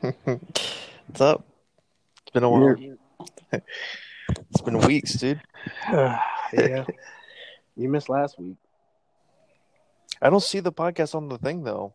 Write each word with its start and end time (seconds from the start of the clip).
What's 0.24 1.20
up? 1.20 1.44
It's 2.22 2.32
been 2.32 2.42
a 2.42 2.50
while. 2.50 2.76
It's 4.50 4.60
been 4.62 4.78
weeks, 4.78 5.14
dude. 5.14 5.42
yeah. 5.92 6.84
You 7.76 7.88
missed 7.88 8.08
last 8.08 8.38
week. 8.38 8.56
I 10.22 10.30
don't 10.30 10.42
see 10.42 10.60
the 10.60 10.72
podcast 10.72 11.14
on 11.14 11.28
the 11.28 11.36
thing 11.36 11.64
though. 11.64 11.94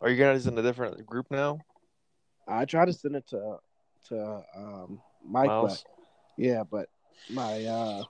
Are 0.00 0.10
you 0.10 0.22
guys 0.22 0.46
in 0.46 0.58
a 0.58 0.62
different 0.62 1.06
group 1.06 1.30
now? 1.30 1.60
I 2.46 2.64
tried 2.64 2.86
to 2.86 2.92
send 2.92 3.16
it 3.16 3.26
to 3.28 3.58
to 4.08 4.42
um 4.56 5.00
Mike, 5.24 5.46
Miles? 5.46 5.84
but 5.84 6.44
yeah, 6.44 6.64
but 6.64 6.88
my 7.30 7.64
uh 7.64 8.02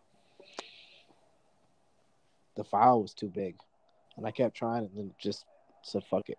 the 2.57 2.65
file 2.65 3.03
was 3.03 3.13
too 3.13 3.29
big, 3.29 3.57
and 4.17 4.27
I 4.27 4.31
kept 4.31 4.57
trying, 4.57 4.87
and 4.87 4.97
then 4.97 5.13
just 5.21 5.45
said 5.83 6.03
fuck 6.11 6.31
it. 6.31 6.39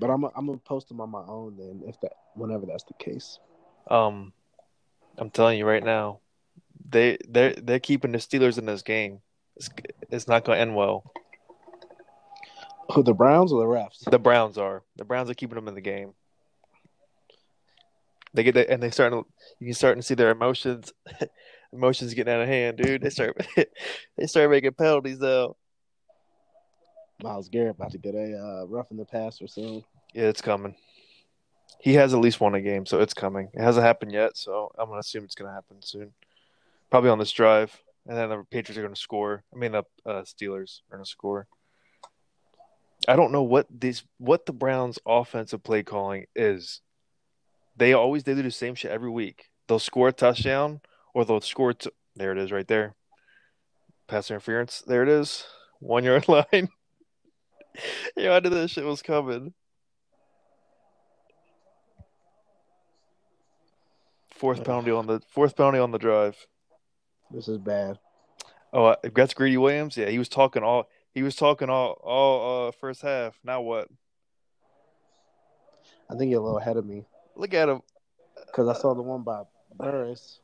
But 0.00 0.10
I'm 0.10 0.24
I'm 0.24 0.46
gonna 0.46 0.58
post 0.58 0.88
them 0.88 1.00
on 1.00 1.10
my 1.10 1.22
own 1.26 1.56
then, 1.56 1.82
if 1.86 2.00
that 2.00 2.12
whenever 2.34 2.66
that's 2.66 2.84
the 2.84 2.94
case. 2.94 3.38
Um, 3.90 4.32
I'm 5.18 5.30
telling 5.30 5.58
you 5.58 5.66
right 5.66 5.84
now, 5.84 6.20
they 6.88 7.18
they 7.28 7.54
they're 7.62 7.80
keeping 7.80 8.12
the 8.12 8.18
Steelers 8.18 8.58
in 8.58 8.66
this 8.66 8.82
game. 8.82 9.20
It's, 9.56 9.68
it's 10.10 10.28
not 10.28 10.44
going 10.44 10.56
to 10.56 10.60
end 10.60 10.74
well. 10.74 11.10
Who 12.94 13.02
the 13.02 13.14
Browns 13.14 13.52
or 13.52 13.60
the 13.60 13.66
refs? 13.66 14.10
The 14.10 14.18
Browns 14.18 14.58
are. 14.58 14.82
The 14.96 15.04
Browns 15.04 15.30
are 15.30 15.34
keeping 15.34 15.56
them 15.56 15.68
in 15.68 15.74
the 15.74 15.80
game. 15.80 16.14
They 18.34 18.42
get 18.42 18.54
that, 18.54 18.70
and 18.70 18.82
they 18.82 18.90
starting. 18.90 19.24
You 19.60 19.66
can 19.66 19.74
start 19.74 19.96
to 19.96 20.02
see 20.02 20.14
their 20.14 20.30
emotions. 20.30 20.92
emotions 21.72 22.14
getting 22.14 22.32
out 22.32 22.42
of 22.42 22.48
hand, 22.48 22.78
dude. 22.78 23.02
They 23.02 23.10
start. 23.10 23.46
they 24.16 24.26
start 24.26 24.50
making 24.50 24.72
penalties 24.72 25.18
though. 25.18 25.56
Myles 27.22 27.48
Garrett 27.48 27.76
about 27.76 27.92
to 27.92 27.98
get 27.98 28.14
a 28.14 28.38
uh, 28.38 28.66
rough 28.66 28.90
in 28.90 28.96
the 28.96 29.04
passer 29.04 29.46
soon. 29.46 29.84
Yeah, 30.12 30.24
it's 30.24 30.42
coming. 30.42 30.74
He 31.80 31.94
has 31.94 32.14
at 32.14 32.20
least 32.20 32.40
won 32.40 32.54
a 32.54 32.60
game, 32.60 32.86
so 32.86 33.00
it's 33.00 33.14
coming. 33.14 33.48
It 33.54 33.60
hasn't 33.60 33.84
happened 33.84 34.12
yet, 34.12 34.36
so 34.36 34.70
I'm 34.78 34.88
gonna 34.88 35.00
assume 35.00 35.24
it's 35.24 35.34
gonna 35.34 35.52
happen 35.52 35.78
soon. 35.80 36.12
Probably 36.90 37.10
on 37.10 37.18
this 37.18 37.32
drive, 37.32 37.76
and 38.06 38.16
then 38.16 38.28
the 38.28 38.44
Patriots 38.50 38.78
are 38.78 38.82
gonna 38.82 38.96
score. 38.96 39.42
I 39.52 39.58
mean, 39.58 39.72
the 39.72 39.84
uh, 40.06 40.22
Steelers 40.22 40.80
are 40.90 40.96
gonna 40.96 41.06
score. 41.06 41.46
I 43.08 43.16
don't 43.16 43.32
know 43.32 43.42
what 43.42 43.66
these 43.70 44.04
what 44.18 44.46
the 44.46 44.52
Browns' 44.52 44.98
offensive 45.06 45.62
play 45.62 45.82
calling 45.82 46.26
is. 46.36 46.80
They 47.76 47.94
always 47.94 48.22
they 48.24 48.34
do 48.34 48.42
the 48.42 48.50
same 48.50 48.74
shit 48.74 48.90
every 48.90 49.10
week. 49.10 49.48
They'll 49.66 49.78
score 49.78 50.08
a 50.08 50.12
touchdown, 50.12 50.80
or 51.14 51.24
they'll 51.24 51.40
score. 51.40 51.72
T- 51.72 51.90
there 52.14 52.32
it 52.32 52.38
is, 52.38 52.52
right 52.52 52.68
there. 52.68 52.94
Pass 54.06 54.30
interference. 54.30 54.82
There 54.86 55.02
it 55.02 55.08
is. 55.08 55.44
One 55.80 56.04
yard 56.04 56.28
line. 56.52 56.68
yeah, 58.16 58.32
I 58.32 58.40
knew 58.40 58.50
that 58.50 58.70
shit 58.70 58.84
was 58.84 59.02
coming. 59.02 59.52
Fourth 64.30 64.64
penalty 64.64 64.90
on 64.90 65.06
the 65.06 65.20
fourth 65.28 65.56
penalty 65.56 65.78
on 65.78 65.92
the 65.92 65.98
drive. 65.98 66.36
This 67.30 67.46
is 67.48 67.58
bad. 67.58 67.98
Oh, 68.72 68.86
uh, 68.86 68.96
that's 69.14 69.34
Greedy 69.34 69.56
Williams. 69.56 69.96
Yeah, 69.96 70.08
he 70.08 70.18
was 70.18 70.28
talking 70.28 70.62
all 70.62 70.88
he 71.14 71.22
was 71.22 71.36
talking 71.36 71.70
all 71.70 71.92
all 72.02 72.68
uh, 72.68 72.70
first 72.72 73.02
half. 73.02 73.38
Now 73.44 73.60
what? 73.60 73.88
I 76.10 76.16
think 76.16 76.30
you're 76.30 76.40
a 76.40 76.44
little 76.44 76.58
ahead 76.58 76.76
of 76.76 76.84
me 76.84 77.04
Look 77.36 77.54
at 77.54 77.68
him. 77.68 77.80
because 78.46 78.68
I 78.68 78.78
saw 78.78 78.94
the 78.94 79.02
one 79.02 79.22
by 79.22 79.42
Burris. 79.74 80.40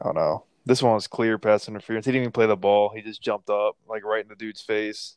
Oh 0.00 0.12
no, 0.12 0.44
this 0.66 0.82
one 0.82 0.94
was 0.94 1.06
clear 1.08 1.38
pass 1.38 1.68
interference. 1.68 2.06
He 2.06 2.12
didn't 2.12 2.22
even 2.22 2.32
play 2.32 2.46
the 2.46 2.56
ball. 2.56 2.90
He 2.94 3.02
just 3.02 3.22
jumped 3.22 3.50
up 3.50 3.76
like 3.88 4.04
right 4.04 4.22
in 4.22 4.28
the 4.28 4.36
dude's 4.36 4.60
face. 4.60 5.16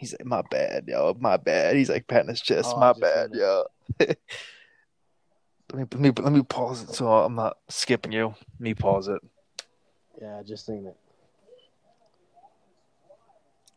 He's 0.00 0.14
like, 0.14 0.24
"My 0.24 0.40
bad, 0.50 0.84
yo, 0.88 1.14
my 1.20 1.36
bad." 1.36 1.76
He's 1.76 1.90
like 1.90 2.06
patting 2.06 2.30
his 2.30 2.40
chest. 2.40 2.72
Oh, 2.74 2.80
my 2.80 2.94
bad, 2.94 3.34
yo. 3.34 3.66
let 4.00 4.16
me 5.74 5.84
let 5.92 6.00
me 6.00 6.10
let 6.22 6.32
me 6.32 6.42
pause 6.42 6.84
it 6.84 6.94
so 6.94 7.06
I'm 7.06 7.34
not 7.34 7.58
skipping 7.68 8.10
you. 8.10 8.28
Let 8.28 8.60
me 8.60 8.72
pause 8.72 9.08
it. 9.08 9.20
Yeah, 10.18 10.38
I 10.38 10.42
just 10.42 10.64
seen 10.64 10.86
it. 10.86 10.96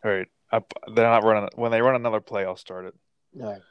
All 0.06 0.12
right, 0.12 0.28
I, 0.50 0.62
they're 0.96 1.10
not 1.10 1.26
running. 1.26 1.50
When 1.56 1.72
they 1.74 1.82
run 1.82 1.96
another 1.96 2.22
play, 2.22 2.46
I'll 2.46 2.56
start 2.56 2.86
it. 2.86 2.96
All 3.42 3.52
right. 3.52 3.62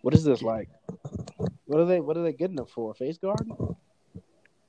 What 0.00 0.14
is 0.14 0.24
this 0.24 0.40
like? 0.40 0.70
What 1.66 1.80
are 1.80 1.84
they? 1.84 2.00
What 2.00 2.16
are 2.16 2.22
they 2.22 2.32
getting 2.32 2.58
it 2.58 2.70
for? 2.70 2.94
Face 2.94 3.18
guard? 3.18 3.46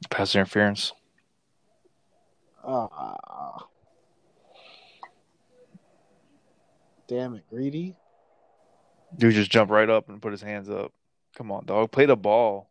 Pass 0.10 0.36
interference. 0.36 0.92
Ah. 2.62 3.68
Damn 7.12 7.36
it, 7.36 7.44
greedy. 7.50 7.94
Dude 9.18 9.34
just 9.34 9.52
jumped 9.52 9.72
right 9.72 9.90
up 9.90 10.08
and 10.08 10.22
put 10.22 10.32
his 10.32 10.42
hands 10.42 10.70
up. 10.70 10.94
Come 11.36 11.52
on, 11.52 11.66
dog. 11.66 11.92
Play 11.92 12.06
the 12.06 12.16
ball. 12.16 12.70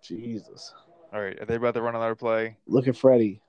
Jesus. 0.00 0.72
All 1.12 1.20
right, 1.20 1.40
are 1.40 1.44
they 1.44 1.56
about 1.56 1.74
to 1.74 1.82
run 1.82 1.96
another 1.96 2.14
play? 2.14 2.58
Look 2.68 2.86
at 2.86 2.96
Freddie. 2.96 3.40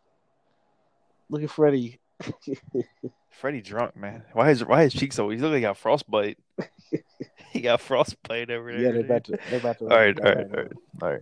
Look 1.29 1.43
at 1.43 1.51
Freddie. 1.51 1.99
Freddie 3.29 3.61
drunk, 3.61 3.95
man. 3.95 4.23
Why 4.33 4.49
is 4.49 4.65
why 4.65 4.81
his 4.81 4.93
cheeks 4.93 5.15
so? 5.15 5.29
He 5.29 5.37
look 5.37 5.51
like 5.51 5.57
he 5.57 5.61
got 5.61 5.77
frostbite. 5.77 6.39
he 7.51 7.61
got 7.61 7.79
frostbite 7.79 8.49
over 8.49 8.71
there. 8.71 8.81
Yeah, 8.81 8.91
they're 8.91 9.01
about 9.01 9.25
to. 9.25 9.37
They're 9.51 9.59
about 9.59 9.77
to 9.79 9.83
all 9.83 9.89
right, 9.97 10.19
all 10.19 10.25
right, 10.25 10.37
all 10.37 10.63
right, 10.63 10.71
all 11.03 11.09
right. 11.11 11.21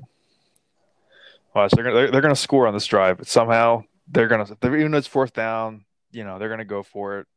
Watch, 1.54 1.72
they're 1.72 1.84
gonna 1.84 1.96
they're, 1.96 2.12
they're 2.12 2.22
gonna 2.22 2.36
score 2.36 2.66
on 2.66 2.74
this 2.74 2.86
drive. 2.86 3.18
but 3.18 3.28
Somehow 3.28 3.84
they're 4.08 4.30
gonna 4.30 4.48
they're, 4.62 4.78
even 4.78 4.94
though 4.94 5.00
it's 5.00 5.08
fourth 5.08 5.34
down, 5.34 5.84
you 6.12 6.24
know 6.24 6.40
they're 6.40 6.50
gonna 6.50 6.66
go 6.66 6.84
for 6.84 7.20
it. 7.20 7.28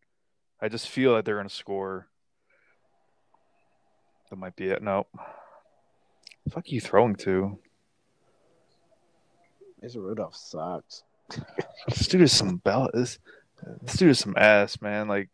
I 0.60 0.68
just 0.68 0.88
feel 0.88 1.14
that 1.14 1.24
they're 1.24 1.36
gonna 1.36 1.48
score. 1.48 2.08
That 4.30 4.36
might 4.36 4.56
be 4.56 4.68
it. 4.68 4.82
No. 4.82 5.06
Fuck 6.50 6.70
you 6.70 6.80
throwing 6.80 7.16
to? 7.16 7.58
Mason 9.80 10.02
Rudolph 10.02 10.36
sucks. 10.36 11.02
This 11.88 12.08
dude 12.08 12.22
is 12.22 12.32
some 12.32 12.56
bell. 12.56 12.90
This 12.92 13.18
this 13.82 13.94
dude 13.94 14.10
is 14.10 14.18
some 14.18 14.34
ass, 14.36 14.80
man. 14.82 15.08
Like, 15.08 15.30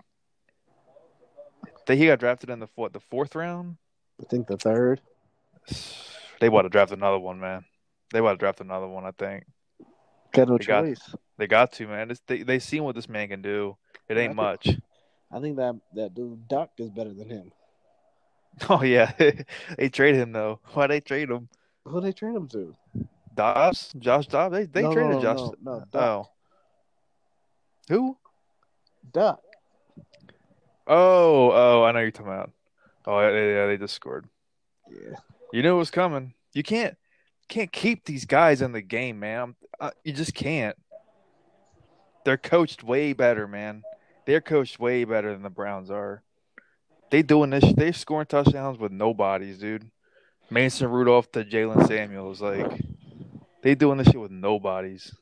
they, 1.86 1.96
he 1.96 2.06
got 2.06 2.20
drafted 2.20 2.50
in 2.50 2.60
the 2.60 2.68
what 2.74 2.92
the 2.92 3.00
fourth 3.00 3.34
round. 3.34 3.76
I 4.20 4.24
think 4.26 4.46
the 4.46 4.56
third. 4.56 5.00
They 6.40 6.48
want 6.48 6.66
to 6.66 6.68
draft 6.68 6.92
another 6.92 7.18
one, 7.18 7.40
man. 7.40 7.64
They 8.12 8.20
want 8.20 8.38
to 8.38 8.42
draft 8.42 8.60
another 8.60 8.86
one. 8.86 9.04
I 9.04 9.10
think 9.12 9.44
Got 10.34 10.48
no 10.48 10.58
They 10.58 10.64
got- 10.64 10.98
they 11.38 11.46
got 11.46 11.72
to, 11.72 11.86
man. 11.86 12.10
It's, 12.10 12.20
they 12.26 12.42
they 12.42 12.58
seen 12.58 12.84
what 12.84 12.94
this 12.94 13.08
man 13.08 13.28
can 13.28 13.42
do. 13.42 13.76
It 14.08 14.16
ain't 14.18 14.34
much. 14.34 14.68
I 15.32 15.40
think 15.40 15.56
that 15.56 15.74
that 15.94 16.14
dude 16.14 16.46
Duck 16.48 16.70
is 16.78 16.90
better 16.90 17.12
than 17.12 17.28
him. 17.30 17.52
Oh 18.68 18.82
yeah, 18.82 19.12
they 19.78 19.88
trade 19.88 20.14
him 20.14 20.32
though. 20.32 20.60
Why 20.74 20.86
they 20.86 21.00
trade 21.00 21.30
him? 21.30 21.48
Who 21.84 22.00
they 22.00 22.12
trade 22.12 22.36
him 22.36 22.46
to? 22.48 22.74
Dobbs, 23.34 23.92
Josh 23.98 24.26
Dobbs. 24.28 24.52
They 24.54 24.66
they 24.66 24.82
No, 24.82 24.92
traded 24.92 25.12
no, 25.16 25.20
Josh. 25.22 25.38
no, 25.38 25.54
no, 25.62 25.84
Duck. 25.90 26.02
oh, 26.02 26.28
who? 27.88 28.16
Duck. 29.12 29.40
Oh 30.86 31.50
oh, 31.52 31.82
I 31.84 31.92
know 31.92 32.00
you're 32.00 32.10
talking 32.10 32.32
about. 32.32 32.52
Oh 33.06 33.20
yeah, 33.20 33.30
yeah, 33.32 33.66
they 33.66 33.76
just 33.76 33.94
scored. 33.94 34.26
Yeah. 34.90 35.16
You 35.52 35.62
knew 35.62 35.74
it 35.74 35.78
was 35.78 35.90
coming. 35.90 36.34
You 36.52 36.62
can't 36.62 36.96
can't 37.48 37.72
keep 37.72 38.04
these 38.04 38.24
guys 38.24 38.62
in 38.62 38.72
the 38.72 38.82
game, 38.82 39.20
man. 39.20 39.54
Uh, 39.80 39.90
you 40.02 40.12
just 40.12 40.34
can't. 40.34 40.76
They're 42.24 42.36
coached 42.36 42.82
way 42.82 43.12
better, 43.12 43.46
man. 43.46 43.82
They're 44.26 44.40
coached 44.40 44.78
way 44.80 45.04
better 45.04 45.32
than 45.32 45.42
the 45.42 45.50
Browns 45.50 45.90
are. 45.90 46.22
They 47.10 47.22
doing 47.22 47.50
this. 47.50 47.72
They're 47.74 47.92
scoring 47.92 48.26
touchdowns 48.26 48.78
with 48.78 48.92
nobodies, 48.92 49.58
dude. 49.58 49.90
Mason 50.50 50.88
Rudolph 50.88 51.30
to 51.32 51.44
Jaylen 51.44 51.86
Samuels, 51.86 52.40
like 52.40 52.80
they 53.62 53.74
doing 53.74 53.98
this 53.98 54.08
shit 54.08 54.20
with 54.20 54.30
nobodies. 54.30 55.14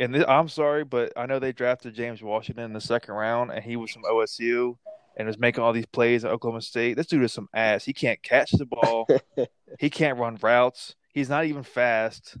And 0.00 0.16
I'm 0.24 0.48
sorry, 0.48 0.84
but 0.84 1.12
I 1.16 1.26
know 1.26 1.38
they 1.38 1.52
drafted 1.52 1.94
James 1.94 2.22
Washington 2.22 2.64
in 2.64 2.72
the 2.72 2.80
second 2.80 3.14
round, 3.14 3.50
and 3.50 3.64
he 3.64 3.76
was 3.76 3.90
from 3.90 4.04
OSU 4.04 4.76
and 5.18 5.26
was 5.26 5.38
making 5.38 5.62
all 5.62 5.72
these 5.72 5.86
plays 5.86 6.24
at 6.24 6.30
Oklahoma 6.30 6.62
State. 6.62 6.96
This 6.96 7.08
dude 7.08 7.24
is 7.24 7.32
some 7.32 7.48
ass. 7.52 7.84
He 7.84 7.92
can't 7.92 8.22
catch 8.22 8.52
the 8.52 8.64
ball. 8.64 9.06
he 9.80 9.90
can't 9.90 10.18
run 10.18 10.38
routes. 10.40 10.94
He's 11.12 11.28
not 11.28 11.44
even 11.44 11.64
fast. 11.64 12.36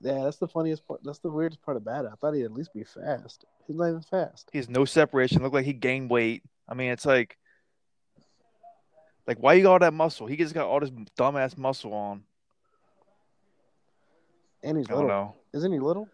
Yeah, 0.00 0.24
that's 0.24 0.38
the 0.38 0.48
funniest 0.48 0.86
part. 0.88 1.00
That's 1.04 1.18
the 1.18 1.30
weirdest 1.30 1.62
part 1.62 1.76
about 1.76 2.06
it. 2.06 2.10
I 2.12 2.16
thought 2.16 2.32
he'd 2.32 2.44
at 2.44 2.52
least 2.52 2.72
be 2.72 2.84
fast. 2.84 3.44
He's 3.66 3.76
not 3.76 3.88
even 3.88 4.00
fast. 4.00 4.48
He 4.50 4.58
has 4.58 4.68
no 4.68 4.86
separation. 4.86 5.42
Look 5.42 5.52
like 5.52 5.66
he 5.66 5.74
gained 5.74 6.10
weight. 6.10 6.42
I 6.66 6.74
mean, 6.74 6.90
it's 6.90 7.06
like, 7.06 7.36
like 9.26 9.38
why 9.38 9.52
you 9.52 9.62
got 9.62 9.72
all 9.72 9.78
that 9.80 9.94
muscle? 9.94 10.26
He 10.26 10.36
just 10.36 10.54
got 10.54 10.66
all 10.66 10.80
this 10.80 10.90
dumbass 11.18 11.56
muscle 11.56 11.92
on. 11.92 12.24
And 14.62 14.78
he's 14.78 14.88
I 14.88 14.94
little. 14.94 15.36
Isn't 15.52 15.72
he 15.72 15.78
little? 15.78 16.08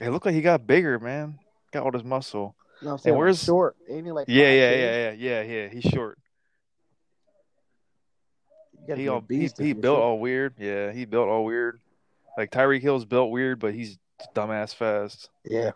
It 0.00 0.10
looked 0.10 0.26
like 0.26 0.34
he 0.34 0.40
got 0.40 0.66
bigger, 0.66 0.98
man. 0.98 1.38
Got 1.72 1.84
all 1.84 1.92
this 1.92 2.04
muscle. 2.04 2.56
No, 2.82 2.92
I'm 2.92 2.98
saying 2.98 3.16
where's- 3.16 3.42
short. 3.44 3.76
Ain't 3.88 4.06
he 4.06 4.12
like 4.12 4.26
Yeah, 4.28 4.44
5'10"? 4.44 4.56
yeah, 4.56 4.70
yeah, 4.70 5.10
yeah, 5.10 5.10
yeah, 5.12 5.42
yeah. 5.42 5.68
He's 5.68 5.82
short. 5.84 6.18
He 8.96 9.08
all 9.08 9.22
he, 9.28 9.48
he 9.58 9.72
built 9.72 9.96
short. 9.98 10.02
all 10.02 10.18
weird. 10.18 10.54
Yeah, 10.58 10.90
he 10.90 11.04
built 11.04 11.28
all 11.28 11.44
weird. 11.44 11.80
Like 12.36 12.50
Tyreek 12.50 12.80
Hill's 12.82 13.04
built 13.04 13.30
weird, 13.30 13.60
but 13.60 13.72
he's 13.74 13.98
dumbass 14.34 14.74
fast. 14.74 15.28
Yeah. 15.44 15.72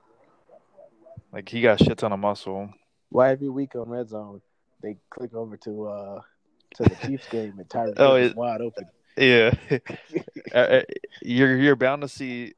Like 1.33 1.49
he 1.49 1.61
got 1.61 1.79
shit 1.81 1.99
ton 1.99 2.12
of 2.12 2.19
muscle. 2.19 2.71
Why 3.11 3.31
every 3.31 3.49
week 3.50 3.77
on 3.77 3.89
Red 3.89 4.09
Zone 4.09 4.41
they 4.83 4.97
click 5.11 5.33
over 5.35 5.57
to 5.59 5.87
uh 5.87 6.21
to 6.77 6.83
the 6.83 6.97
Chiefs 7.07 7.29
game 7.29 7.55
and 7.59 7.69
Tyreek 7.69 7.95
Oh, 7.99 8.17
is 8.17 8.35
wide 8.35 8.61
open. 8.62 8.87
Yeah, 9.17 9.55
Uh, 10.53 10.57
uh, 10.59 10.83
you're 11.23 11.57
you're 11.57 11.77
bound 11.77 12.03
to 12.03 12.09
see 12.09 12.55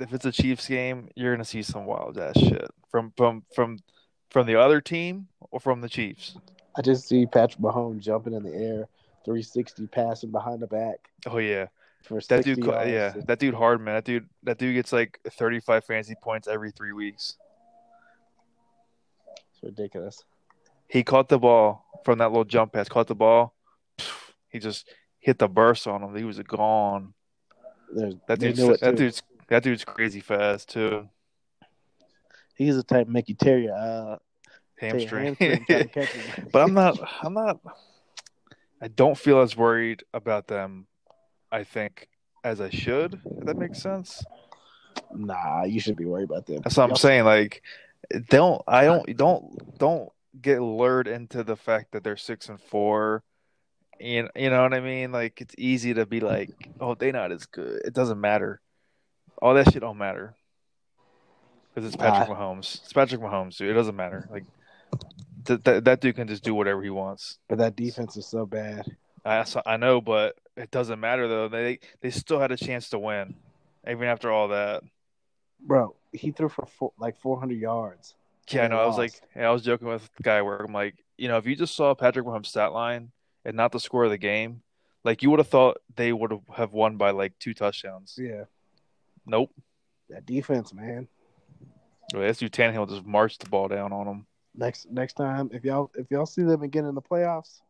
if 0.00 0.12
it's 0.12 0.24
a 0.24 0.32
Chiefs 0.32 0.66
game, 0.66 1.10
you're 1.14 1.32
gonna 1.34 1.44
see 1.44 1.62
some 1.62 1.84
wild 1.86 2.18
ass 2.18 2.36
shit 2.38 2.68
from 2.96 3.12
from 3.16 3.42
from 3.54 3.78
from 4.30 4.46
the 4.46 4.56
other 4.58 4.80
team 4.80 5.28
or 5.50 5.60
from 5.60 5.82
the 5.82 5.88
Chiefs. 5.88 6.34
I 6.76 6.80
just 6.82 7.06
see 7.06 7.26
Patrick 7.26 7.60
Mahomes 7.60 8.00
jumping 8.00 8.32
in 8.32 8.42
the 8.42 8.54
air, 8.54 8.88
360 9.24 9.86
passing 9.88 10.30
behind 10.30 10.60
the 10.60 10.66
back 10.66 10.96
Oh 11.26 11.36
yeah, 11.38 11.66
that 12.28 12.44
dude. 12.44 12.58
yards. 12.64 12.90
Yeah, 12.90 13.12
that 13.26 13.38
dude 13.38 13.52
hard 13.54 13.80
man. 13.82 13.96
That 13.96 14.04
dude. 14.04 14.28
That 14.44 14.56
dude 14.58 14.74
gets 14.74 14.92
like 14.94 15.20
35 15.30 15.84
fantasy 15.84 16.14
points 16.22 16.48
every 16.48 16.70
three 16.70 16.92
weeks. 16.92 17.36
It's 19.52 19.62
ridiculous. 19.62 20.24
He 20.88 21.02
caught 21.02 21.28
the 21.28 21.38
ball 21.38 21.84
from 22.04 22.18
that 22.18 22.28
little 22.28 22.44
jump 22.44 22.72
pass. 22.72 22.88
Caught 22.88 23.08
the 23.08 23.14
ball. 23.14 23.54
He 24.48 24.58
just 24.58 24.88
hit 25.18 25.38
the 25.38 25.48
burst 25.48 25.86
on 25.86 26.02
him. 26.02 26.14
He 26.16 26.24
was 26.24 26.38
gone. 26.38 27.12
There's, 27.92 28.14
That 28.28 28.38
dude's 28.38 28.58
that 28.58 28.80
too. 28.80 28.92
dude's 28.96 29.22
that 29.48 29.62
dude's 29.62 29.84
crazy 29.84 30.20
fast 30.20 30.70
too. 30.70 31.08
He's 32.56 32.74
the 32.74 32.82
type 32.82 33.06
make 33.06 33.28
you 33.28 33.34
tear 33.34 33.58
your 33.58 33.74
uh, 33.74 34.16
tear 34.80 34.98
your 34.98 35.08
Hamstring. 35.08 35.36
hamstring 35.38 35.64
trying 35.66 35.82
to 35.82 35.88
catch 35.88 36.08
him. 36.08 36.48
but 36.52 36.62
I'm 36.62 36.74
not. 36.74 36.98
I'm 37.22 37.34
not. 37.34 37.60
I 38.80 38.88
don't 38.88 39.16
feel 39.16 39.40
as 39.40 39.56
worried 39.56 40.04
about 40.12 40.48
them. 40.48 40.86
I 41.52 41.64
think 41.64 42.08
as 42.42 42.60
I 42.60 42.70
should. 42.70 43.20
If 43.24 43.44
that 43.44 43.58
makes 43.58 43.80
sense. 43.80 44.24
Nah, 45.14 45.64
you 45.64 45.80
should 45.80 45.96
be 45.96 46.06
worried 46.06 46.30
about 46.30 46.46
them. 46.46 46.62
That's 46.64 46.76
what 46.76 46.90
I'm 46.90 46.96
saying. 46.96 47.24
Like, 47.24 47.62
don't. 48.30 48.62
I 48.66 48.84
don't. 48.84 49.16
Don't. 49.16 49.78
Don't 49.78 50.10
get 50.40 50.60
lured 50.60 51.08
into 51.08 51.44
the 51.44 51.56
fact 51.56 51.92
that 51.92 52.04
they're 52.04 52.16
six 52.16 52.48
and 52.48 52.60
four. 52.60 53.22
You, 54.00 54.28
you 54.34 54.50
know 54.50 54.62
what 54.62 54.74
I 54.74 54.80
mean? 54.80 55.12
Like, 55.12 55.40
it's 55.42 55.54
easy 55.58 55.92
to 55.94 56.06
be 56.06 56.20
like, 56.20 56.50
"Oh, 56.80 56.94
they're 56.94 57.12
not 57.12 57.32
as 57.32 57.44
good." 57.44 57.82
It 57.84 57.92
doesn't 57.92 58.20
matter. 58.20 58.62
All 59.42 59.52
that 59.54 59.70
shit 59.70 59.82
don't 59.82 59.98
matter 59.98 60.34
because 61.76 61.86
it's 61.92 61.96
Patrick 61.96 62.30
Mahomes. 62.34 62.80
It's 62.82 62.92
Patrick 62.94 63.20
Mahomes, 63.20 63.58
dude. 63.58 63.68
It 63.68 63.74
doesn't 63.74 63.96
matter. 63.96 64.26
Like, 64.32 64.44
th- 65.44 65.62
th- 65.62 65.84
that 65.84 66.00
dude 66.00 66.16
can 66.16 66.26
just 66.26 66.42
do 66.42 66.54
whatever 66.54 66.82
he 66.82 66.88
wants. 66.88 67.38
But 67.48 67.58
that 67.58 67.76
defense 67.76 68.16
is 68.16 68.26
so 68.26 68.46
bad. 68.46 68.96
I 69.26 69.44
I 69.66 69.76
know, 69.76 70.00
but 70.00 70.36
it 70.56 70.70
doesn't 70.70 70.98
matter 71.00 71.28
though. 71.28 71.48
They 71.48 71.80
they 72.00 72.10
still 72.10 72.40
had 72.40 72.50
a 72.50 72.56
chance 72.56 72.88
to 72.90 72.98
win, 72.98 73.34
even 73.86 74.04
after 74.08 74.32
all 74.32 74.48
that. 74.48 74.84
Bro, 75.60 75.96
he 76.12 76.30
threw 76.30 76.48
for 76.48 76.64
four, 76.64 76.92
like 76.98 77.18
400 77.18 77.58
yards. 77.58 78.14
Yeah, 78.48 78.64
I 78.64 78.68
know. 78.68 78.78
I 78.78 78.86
was 78.86 78.96
like, 78.96 79.20
I 79.34 79.50
was 79.50 79.62
joking 79.62 79.88
with 79.88 80.08
the 80.16 80.22
guy 80.22 80.40
where 80.42 80.56
I'm 80.58 80.72
like, 80.72 80.94
you 81.18 81.28
know, 81.28 81.36
if 81.36 81.46
you 81.46 81.56
just 81.56 81.74
saw 81.74 81.94
Patrick 81.94 82.24
Mahomes' 82.24 82.46
stat 82.46 82.72
line 82.72 83.10
and 83.44 83.56
not 83.56 83.72
the 83.72 83.80
score 83.80 84.04
of 84.04 84.10
the 84.10 84.18
game, 84.18 84.62
like 85.04 85.22
you 85.22 85.30
would 85.30 85.40
have 85.40 85.48
thought 85.48 85.78
they 85.96 86.12
would 86.12 86.32
have 86.54 86.72
won 86.72 86.96
by 86.96 87.10
like 87.10 87.38
two 87.38 87.52
touchdowns. 87.52 88.16
Yeah, 88.18 88.44
Nope. 89.26 89.50
that 90.08 90.24
defense, 90.24 90.72
man. 90.72 91.08
You 92.12 92.20
Tannehill 92.20 92.88
just 92.88 93.04
marched 93.04 93.42
the 93.44 93.50
ball 93.50 93.68
down 93.68 93.92
on 93.92 94.06
them. 94.06 94.26
Next 94.54 94.90
next 94.90 95.14
time, 95.14 95.50
if 95.52 95.64
y'all 95.64 95.90
if 95.94 96.10
y'all 96.10 96.26
see 96.26 96.42
them 96.42 96.62
again 96.62 96.84
in 96.86 96.94
the 96.94 97.02
playoffs, 97.02 97.60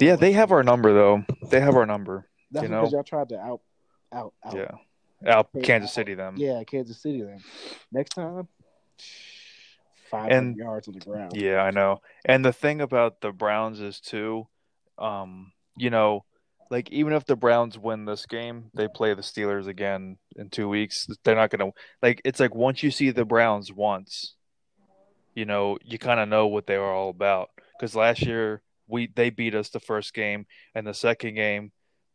Yeah, 0.00 0.16
they 0.16 0.32
have 0.32 0.50
our 0.50 0.62
number 0.62 0.92
though. 0.92 1.24
They 1.50 1.60
have 1.60 1.76
our 1.76 1.86
number. 1.86 2.26
That's 2.50 2.64
you 2.64 2.68
because 2.70 2.92
know. 2.92 2.98
y'all 2.98 3.04
tried 3.04 3.28
to 3.30 3.38
out 3.38 3.60
out 4.12 4.34
out. 4.44 4.56
Yeah. 4.56 4.70
Out 5.24 5.50
Kansas 5.62 5.92
City 5.92 6.14
them. 6.14 6.34
Yeah, 6.36 6.64
Kansas 6.64 7.00
City. 7.00 7.22
them. 7.22 7.38
next 7.92 8.10
time, 8.14 8.48
five 10.10 10.32
And- 10.32 10.56
yards 10.56 10.88
on 10.88 10.94
the 10.94 11.00
ground. 11.00 11.32
Yeah, 11.36 11.62
I 11.62 11.70
know. 11.70 12.00
And 12.24 12.44
the 12.44 12.52
thing 12.52 12.80
about 12.80 13.20
the 13.20 13.30
Browns 13.30 13.80
is 13.80 14.00
too, 14.00 14.48
um, 14.98 15.52
you 15.76 15.90
know, 15.90 16.24
like 16.72 16.90
even 16.90 17.12
if 17.12 17.26
the 17.26 17.36
Browns 17.36 17.78
win 17.78 18.06
this 18.06 18.24
game, 18.24 18.70
they 18.72 18.88
play 18.88 19.12
the 19.12 19.20
Steelers 19.20 19.66
again 19.66 20.16
in 20.36 20.48
two 20.48 20.70
weeks. 20.70 21.06
They're 21.22 21.36
not 21.36 21.50
gonna 21.50 21.70
like. 22.00 22.22
It's 22.24 22.40
like 22.40 22.54
once 22.54 22.82
you 22.82 22.90
see 22.90 23.10
the 23.10 23.26
Browns 23.26 23.70
once, 23.70 24.36
you 25.34 25.44
know, 25.44 25.76
you 25.84 25.98
kind 25.98 26.18
of 26.18 26.30
know 26.30 26.46
what 26.46 26.66
they 26.66 26.78
were 26.78 26.90
all 26.90 27.10
about. 27.10 27.50
Because 27.78 27.94
last 27.94 28.22
year 28.22 28.62
we 28.88 29.06
they 29.14 29.28
beat 29.28 29.54
us 29.54 29.68
the 29.68 29.80
first 29.80 30.14
game, 30.14 30.46
and 30.74 30.86
the 30.86 30.94
second 30.94 31.34
game, 31.34 31.72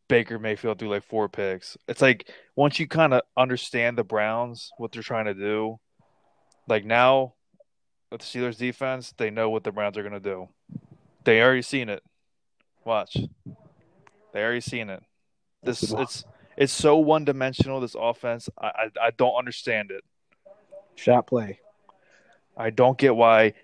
Baker 0.07 0.39
Mayfield 0.39 0.79
threw 0.79 0.89
like 0.89 1.05
four 1.05 1.29
picks. 1.29 1.77
It's 1.87 2.01
like 2.01 2.27
once 2.55 2.79
you 2.79 2.87
kind 2.87 3.13
of 3.13 3.21
understand 3.37 3.95
the 3.95 4.03
Browns, 4.03 4.71
what 4.79 4.91
they're 4.91 5.03
trying 5.03 5.25
to 5.25 5.35
do, 5.35 5.77
like 6.67 6.83
now 6.83 7.35
with 8.11 8.21
the 8.21 8.25
Steelers 8.25 8.57
defense, 8.57 9.13
they 9.19 9.29
know 9.29 9.51
what 9.51 9.63
the 9.63 9.71
Browns 9.71 9.99
are 9.99 10.09
to 10.09 10.19
do. 10.19 10.49
They 11.25 11.43
already 11.43 11.61
seen 11.61 11.89
it. 11.89 12.01
Watch. 12.83 13.17
They 14.37 14.43
already 14.43 14.61
seen 14.61 14.91
it. 14.91 15.01
This 15.63 15.81
it's 15.81 16.23
it's 16.55 16.71
so 16.71 16.97
one 16.97 17.25
dimensional. 17.25 17.79
This 17.79 17.95
offense, 17.99 18.49
I, 18.55 18.67
I 18.67 18.89
I 19.07 19.11
don't 19.17 19.33
understand 19.33 19.89
it. 19.89 20.03
Shot 20.93 21.25
play. 21.25 21.59
I 22.55 22.69
don't 22.69 22.99
get 22.99 23.15
why 23.15 23.55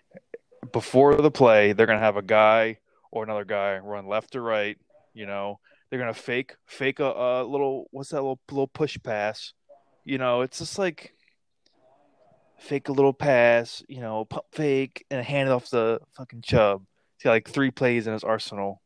before 0.71 1.15
the 1.15 1.29
play 1.29 1.73
they're 1.73 1.85
gonna 1.85 1.99
have 1.99 2.17
a 2.17 2.23
guy 2.23 2.79
or 3.11 3.23
another 3.23 3.45
guy 3.45 3.77
run 3.77 4.07
left 4.07 4.35
or 4.35 4.41
right. 4.41 4.75
You 5.13 5.27
know, 5.27 5.59
they're 5.91 5.99
gonna 5.99 6.15
fake 6.15 6.55
fake 6.65 6.99
a, 6.99 7.03
a 7.03 7.43
little 7.43 7.87
what's 7.91 8.09
that 8.09 8.23
little 8.23 8.39
little 8.49 8.65
push 8.65 8.97
pass. 9.03 9.53
You 10.03 10.17
know, 10.17 10.41
it's 10.41 10.57
just 10.57 10.79
like 10.79 11.13
fake 12.57 12.89
a 12.89 12.93
little 12.93 13.13
pass. 13.13 13.83
You 13.87 14.01
know, 14.01 14.25
pump 14.25 14.45
fake 14.51 15.05
and 15.11 15.23
hand 15.23 15.49
it 15.49 15.51
off 15.51 15.69
the 15.69 15.99
fucking 16.17 16.41
Chubb. 16.41 16.83
He's 17.17 17.25
got 17.25 17.29
like 17.29 17.47
three 17.47 17.69
plays 17.69 18.07
in 18.07 18.13
his 18.13 18.23
arsenal. 18.23 18.81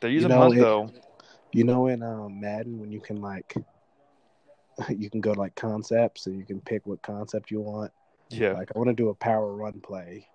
They're 0.00 0.10
using 0.10 0.28
know, 0.28 0.52
it- 0.52 0.58
though. 0.58 0.90
You 1.52 1.64
know, 1.64 1.86
in 1.86 2.02
um, 2.02 2.38
Madden, 2.40 2.78
when 2.80 2.92
you 2.92 3.00
can 3.00 3.22
like, 3.22 3.54
you 4.90 5.08
can 5.08 5.20
go 5.22 5.32
to 5.32 5.40
like 5.40 5.54
concepts 5.54 6.26
and 6.26 6.36
you 6.38 6.44
can 6.44 6.60
pick 6.60 6.84
what 6.86 7.00
concept 7.02 7.50
you 7.50 7.60
want. 7.60 7.92
Yeah, 8.28 8.52
Like, 8.52 8.72
I 8.74 8.78
want 8.78 8.88
to 8.88 8.94
do 8.94 9.08
a 9.08 9.14
power 9.14 9.54
run 9.54 9.80
play, 9.80 10.26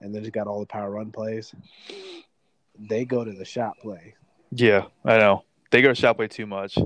and 0.00 0.14
then 0.14 0.22
it's 0.22 0.30
got 0.30 0.46
all 0.46 0.60
the 0.60 0.66
power 0.66 0.90
run 0.90 1.10
plays. 1.10 1.52
They 2.78 3.04
go 3.04 3.24
to 3.24 3.32
the 3.32 3.44
shot 3.44 3.76
play. 3.82 4.14
yeah, 4.52 4.84
I 5.04 5.18
know. 5.18 5.44
They 5.70 5.82
go 5.82 5.88
to 5.88 5.94
shot 5.94 6.16
play 6.16 6.28
too 6.28 6.46
much. 6.46 6.76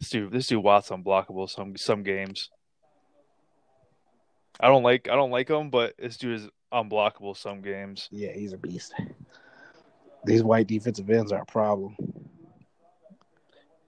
This 0.00 0.10
dude, 0.10 0.30
this 0.32 0.46
dude 0.46 0.62
Watt's 0.62 0.90
unblockable 0.90 1.50
some 1.50 1.76
some 1.76 2.04
games. 2.04 2.50
I 4.60 4.68
don't 4.68 4.82
like 4.84 5.08
I 5.10 5.14
don't 5.16 5.30
like 5.32 5.50
him, 5.50 5.70
but 5.70 5.94
this 5.98 6.16
dude 6.16 6.40
is 6.40 6.48
unblockable 6.72 7.36
some 7.36 7.60
games. 7.60 8.08
Yeah, 8.12 8.32
he's 8.32 8.52
a 8.52 8.56
beast. 8.58 8.94
These 10.24 10.42
white 10.42 10.66
defensive 10.66 11.08
ends 11.10 11.32
are 11.32 11.42
a 11.42 11.46
problem. 11.46 11.96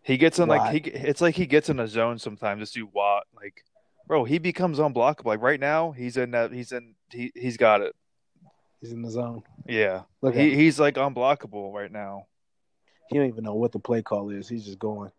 He 0.03 0.17
gets 0.19 0.39
in 0.39 0.49
like 0.49 0.73
he 0.73 0.91
it's 0.91 1.21
like 1.21 1.35
he 1.35 1.47
gets 1.47 1.69
in 1.69 1.81
a 1.81 1.89
zone 1.89 2.19
sometimes. 2.19 2.61
This 2.61 2.71
dude 2.71 2.93
Watt, 2.93 3.25
like, 3.35 3.65
bro, 4.07 4.23
he 4.23 4.39
becomes 4.39 4.79
unblockable. 4.79 5.25
Like 5.25 5.43
right 5.43 5.59
now, 5.59 5.91
he's 5.91 6.17
in 6.17 6.31
that 6.31 6.53
he's 6.53 6.71
in 6.71 6.95
he 7.11 7.33
he's 7.35 7.57
got 7.57 7.81
it. 7.81 7.93
He's 8.81 8.93
in 8.93 9.03
the 9.03 9.11
zone. 9.11 9.43
Yeah, 9.67 10.03
Look 10.23 10.37
he 10.37 10.55
he's 10.55 10.79
like 10.79 10.95
unblockable 10.95 11.73
right 11.73 11.91
now. 11.91 12.27
He 13.09 13.19
don't 13.19 13.27
even 13.27 13.43
know 13.43 13.55
what 13.55 13.73
the 13.73 13.81
play 13.81 14.03
call 14.03 14.31
is. 14.31 14.49
He's 14.49 14.65
just 14.65 14.79
going. 14.79 15.11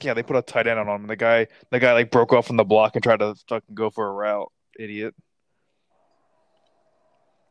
Yeah, 0.00 0.14
they 0.14 0.24
put 0.24 0.36
a 0.36 0.42
tight 0.42 0.66
end 0.66 0.80
on 0.80 0.88
him. 0.88 1.06
The 1.06 1.14
guy 1.14 1.46
the 1.70 1.78
guy 1.78 1.92
like 1.92 2.10
broke 2.10 2.32
off 2.32 2.48
from 2.48 2.56
the 2.56 2.64
block 2.64 2.96
and 2.96 3.04
tried 3.04 3.20
to 3.20 3.36
fucking 3.48 3.76
go 3.76 3.90
for 3.90 4.08
a 4.08 4.12
route. 4.12 4.50
Idiot. 4.78 5.14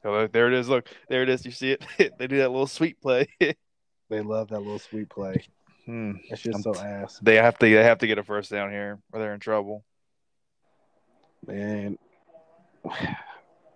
Oh, 0.06 0.27
there 0.27 0.48
it 0.48 0.53
is. 0.53 0.70
Look, 0.70 0.88
there 1.10 1.24
it 1.24 1.29
is. 1.29 1.46
You 1.46 1.51
see 1.51 1.72
it? 1.72 1.84
they 2.18 2.27
do 2.27 2.38
that 2.38 2.50
little 2.51 2.68
sweet 2.68 3.00
play. 3.01 3.27
They 4.10 4.22
love 4.22 4.48
that 4.50 4.58
little 4.58 4.79
sweet 4.79 5.08
play. 5.08 5.44
hmm. 5.86 6.13
That's 6.32 6.41
just 6.41 6.65
I'm- 6.65 6.74
so 6.74 6.82
ass, 6.84 7.20
They 7.22 7.36
have 7.36 7.60
to. 7.60 7.65
They 7.68 7.84
have 7.84 8.00
to 8.00 8.08
get 8.08 8.18
a 8.18 8.24
first 8.24 8.50
down 8.50 8.72
here, 8.72 8.98
or 9.13 9.20
they're 9.20 9.36
in 9.36 9.39
trouble. 9.39 9.86
man. 11.46 12.00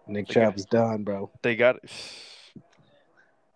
Nick. 0.08 0.27
Chubb 0.27 0.58
is 0.58 0.65
done, 0.65 1.03
bro. 1.03 1.30
They 1.44 1.56
got. 1.56 1.77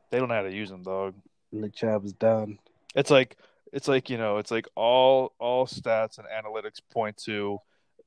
They 0.09 0.19
don't 0.19 0.29
know 0.29 0.35
how 0.35 0.43
to 0.43 0.53
use 0.53 0.69
them, 0.69 0.83
dog. 0.83 1.15
Nick 1.51 1.73
Chubb 1.75 2.05
is 2.05 2.13
done. 2.13 2.59
It's 2.95 3.09
like 3.09 3.35
it's 3.73 3.87
like 3.87 4.09
you 4.09 4.17
know, 4.17 4.37
it's 4.37 4.51
like 4.51 4.67
all 4.75 5.33
all 5.39 5.65
stats 5.67 6.17
and 6.19 6.27
analytics 6.27 6.79
point 6.93 7.17
to, 7.25 7.59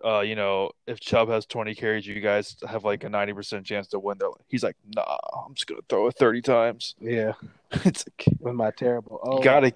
uh, 0.04 0.20
you 0.20 0.34
know, 0.34 0.70
if 0.86 1.00
Chubb 1.00 1.28
has 1.28 1.46
twenty 1.46 1.74
carries, 1.74 2.06
you 2.06 2.20
guys 2.20 2.56
have 2.68 2.84
like 2.84 3.04
a 3.04 3.08
ninety 3.08 3.32
percent 3.32 3.66
chance 3.66 3.86
to 3.88 3.98
win. 3.98 4.18
They're 4.18 4.28
like, 4.28 4.40
he's 4.48 4.62
like, 4.62 4.76
nah, 4.94 5.18
I'm 5.46 5.54
just 5.54 5.66
gonna 5.66 5.80
throw 5.88 6.06
it 6.06 6.16
thirty 6.16 6.40
times. 6.42 6.94
Yeah, 7.00 7.32
it's 7.70 8.04
like 8.06 8.36
with 8.40 8.54
my 8.54 8.70
terrible. 8.70 9.20
Oh, 9.22 9.40
gotta. 9.42 9.72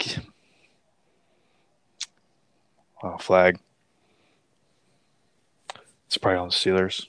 Oh, 3.03 3.19
flag. 3.19 3.59
It's 6.07 6.17
probably 6.17 6.39
on 6.39 6.49
the 6.49 6.55
Steelers. 6.55 7.07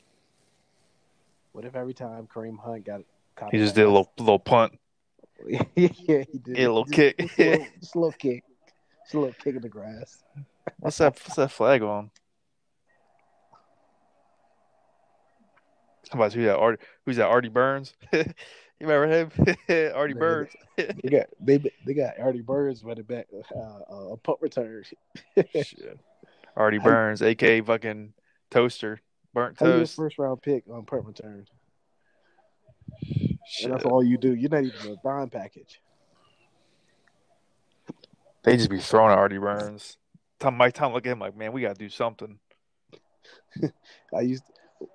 What 1.54 1.64
if 1.64 1.76
every 1.76 1.94
time 1.94 2.28
Kareem 2.28 2.60
Hunt 2.60 2.86
got 2.86 3.02
caught? 3.36 3.52
He 3.54 3.60
just 3.60 3.76
did 3.76 3.84
a 3.86 3.88
little 3.88 4.12
little 4.18 4.40
punt. 4.40 4.78
yeah, 5.48 5.64
he 5.76 5.88
did. 5.88 6.58
A 6.58 6.68
little 6.68 6.86
Just- 6.86 6.96
kick. 6.96 7.18
Just 7.18 7.38
a 7.40 7.44
little, 7.44 7.66
just 7.80 7.96
a 7.96 8.00
little 8.00 8.12
kick. 8.20 8.44
Just 9.04 9.14
a 9.14 9.20
little 9.20 9.36
kick 9.40 9.56
in 9.56 9.62
the 9.62 9.70
grass. 9.70 10.24
What's 10.80 10.98
that? 10.98 11.14
What's 11.14 11.36
that 11.36 11.52
flag 11.52 11.82
on? 11.84 12.10
Somebody's 16.10 16.34
who 16.34 16.44
that? 16.44 16.58
Artie, 16.58 16.84
who's 17.06 17.18
that? 17.18 17.28
Artie 17.28 17.50
Burns. 17.50 17.94
you 18.14 18.26
remember 18.80 19.08
him? 19.08 19.32
Artie 19.96 20.14
Man, 20.14 20.20
Burns. 20.20 20.52
They 20.78 21.10
got 21.10 21.28
they 21.40 21.58
they 21.86 21.94
got 21.94 22.20
Artie 22.20 22.42
Burns 22.42 22.84
running 22.84 23.04
back 23.04 23.28
uh, 23.56 23.60
uh, 23.60 24.14
a 24.14 24.18
punt 24.18 24.40
return. 24.42 24.84
Artie 26.56 26.78
How- 26.78 26.84
Burns, 26.84 27.22
aka 27.22 27.62
fucking 27.62 28.14
toaster, 28.52 29.02
burnt 29.34 29.60
How 29.60 29.66
toast. 29.66 29.96
first 29.96 30.18
round 30.18 30.42
pick 30.42 30.64
on 30.72 30.86
punt 30.86 31.06
return? 31.06 31.48
Shit. 33.48 33.66
And 33.66 33.74
that's 33.74 33.86
all 33.86 34.04
you 34.04 34.18
do. 34.18 34.34
You're 34.34 34.50
not 34.50 34.64
even 34.64 34.92
a 34.92 34.96
dime 35.04 35.30
package. 35.30 35.82
They 38.44 38.58
just 38.58 38.70
be 38.70 38.80
throwing 38.80 39.12
at 39.12 39.18
Artie 39.18 39.40
Burns. 39.40 39.98
Tom, 40.40 40.56
Mike 40.56 40.74
Tom 40.74 40.94
look 40.94 41.06
at 41.08 41.12
him 41.12 41.20
like, 41.20 41.36
man, 41.36 41.52
we 41.52 41.62
gotta 41.62 41.74
do 41.74 41.90
something. 41.90 42.38
I 44.16 44.22
used 44.22 44.44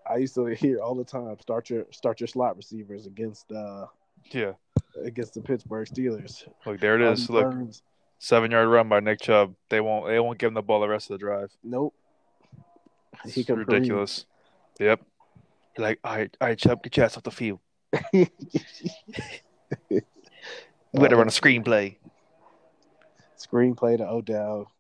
I 0.09 0.17
used 0.17 0.35
to 0.35 0.47
hear 0.47 0.81
all 0.81 0.95
the 0.95 1.05
time 1.05 1.37
start 1.41 1.71
your 1.71 1.87
start 1.91 2.21
your 2.21 2.27
slot 2.27 2.57
receivers 2.57 3.07
against 3.07 3.51
uh 3.53 3.87
Yeah, 4.31 4.53
against 5.03 5.35
the 5.35 5.41
Pittsburgh 5.41 5.89
Steelers. 5.89 6.47
look 6.67 6.81
there 6.81 7.01
it 7.01 7.13
is. 7.13 7.31
Look, 7.31 7.51
Burns, 7.51 7.83
seven 8.19 8.51
yard 8.51 8.69
run 8.69 8.89
by 8.89 9.01
Nick 9.01 9.21
Chubb. 9.21 9.55
They 9.69 9.81
won't. 9.81 10.07
They 10.07 10.21
won't 10.21 10.39
give 10.39 10.49
him 10.49 10.55
the 10.55 10.63
ball 10.63 10.81
the 10.81 10.89
rest 10.89 11.11
of 11.11 11.15
the 11.15 11.19
drive. 11.19 11.51
nope. 11.63 11.95
It's 13.25 13.35
He 13.35 13.53
ridiculous. 13.53 14.25
Yep. 14.79 15.03
You're 15.77 15.87
like, 15.87 15.99
all 16.05 16.17
right, 16.17 16.37
all 16.41 16.49
right, 16.49 16.59
Chubb, 16.59 16.83
get 16.83 16.97
your 16.97 17.07
ass 17.07 17.17
off 17.17 17.23
the 17.23 17.31
field. 17.31 17.61
We 20.93 20.99
gotta 21.01 21.17
run 21.17 21.29
a 21.29 21.31
screenplay. 21.31 21.97
Screenplay 23.39 23.97
to 23.99 24.09
Odell 24.09 24.73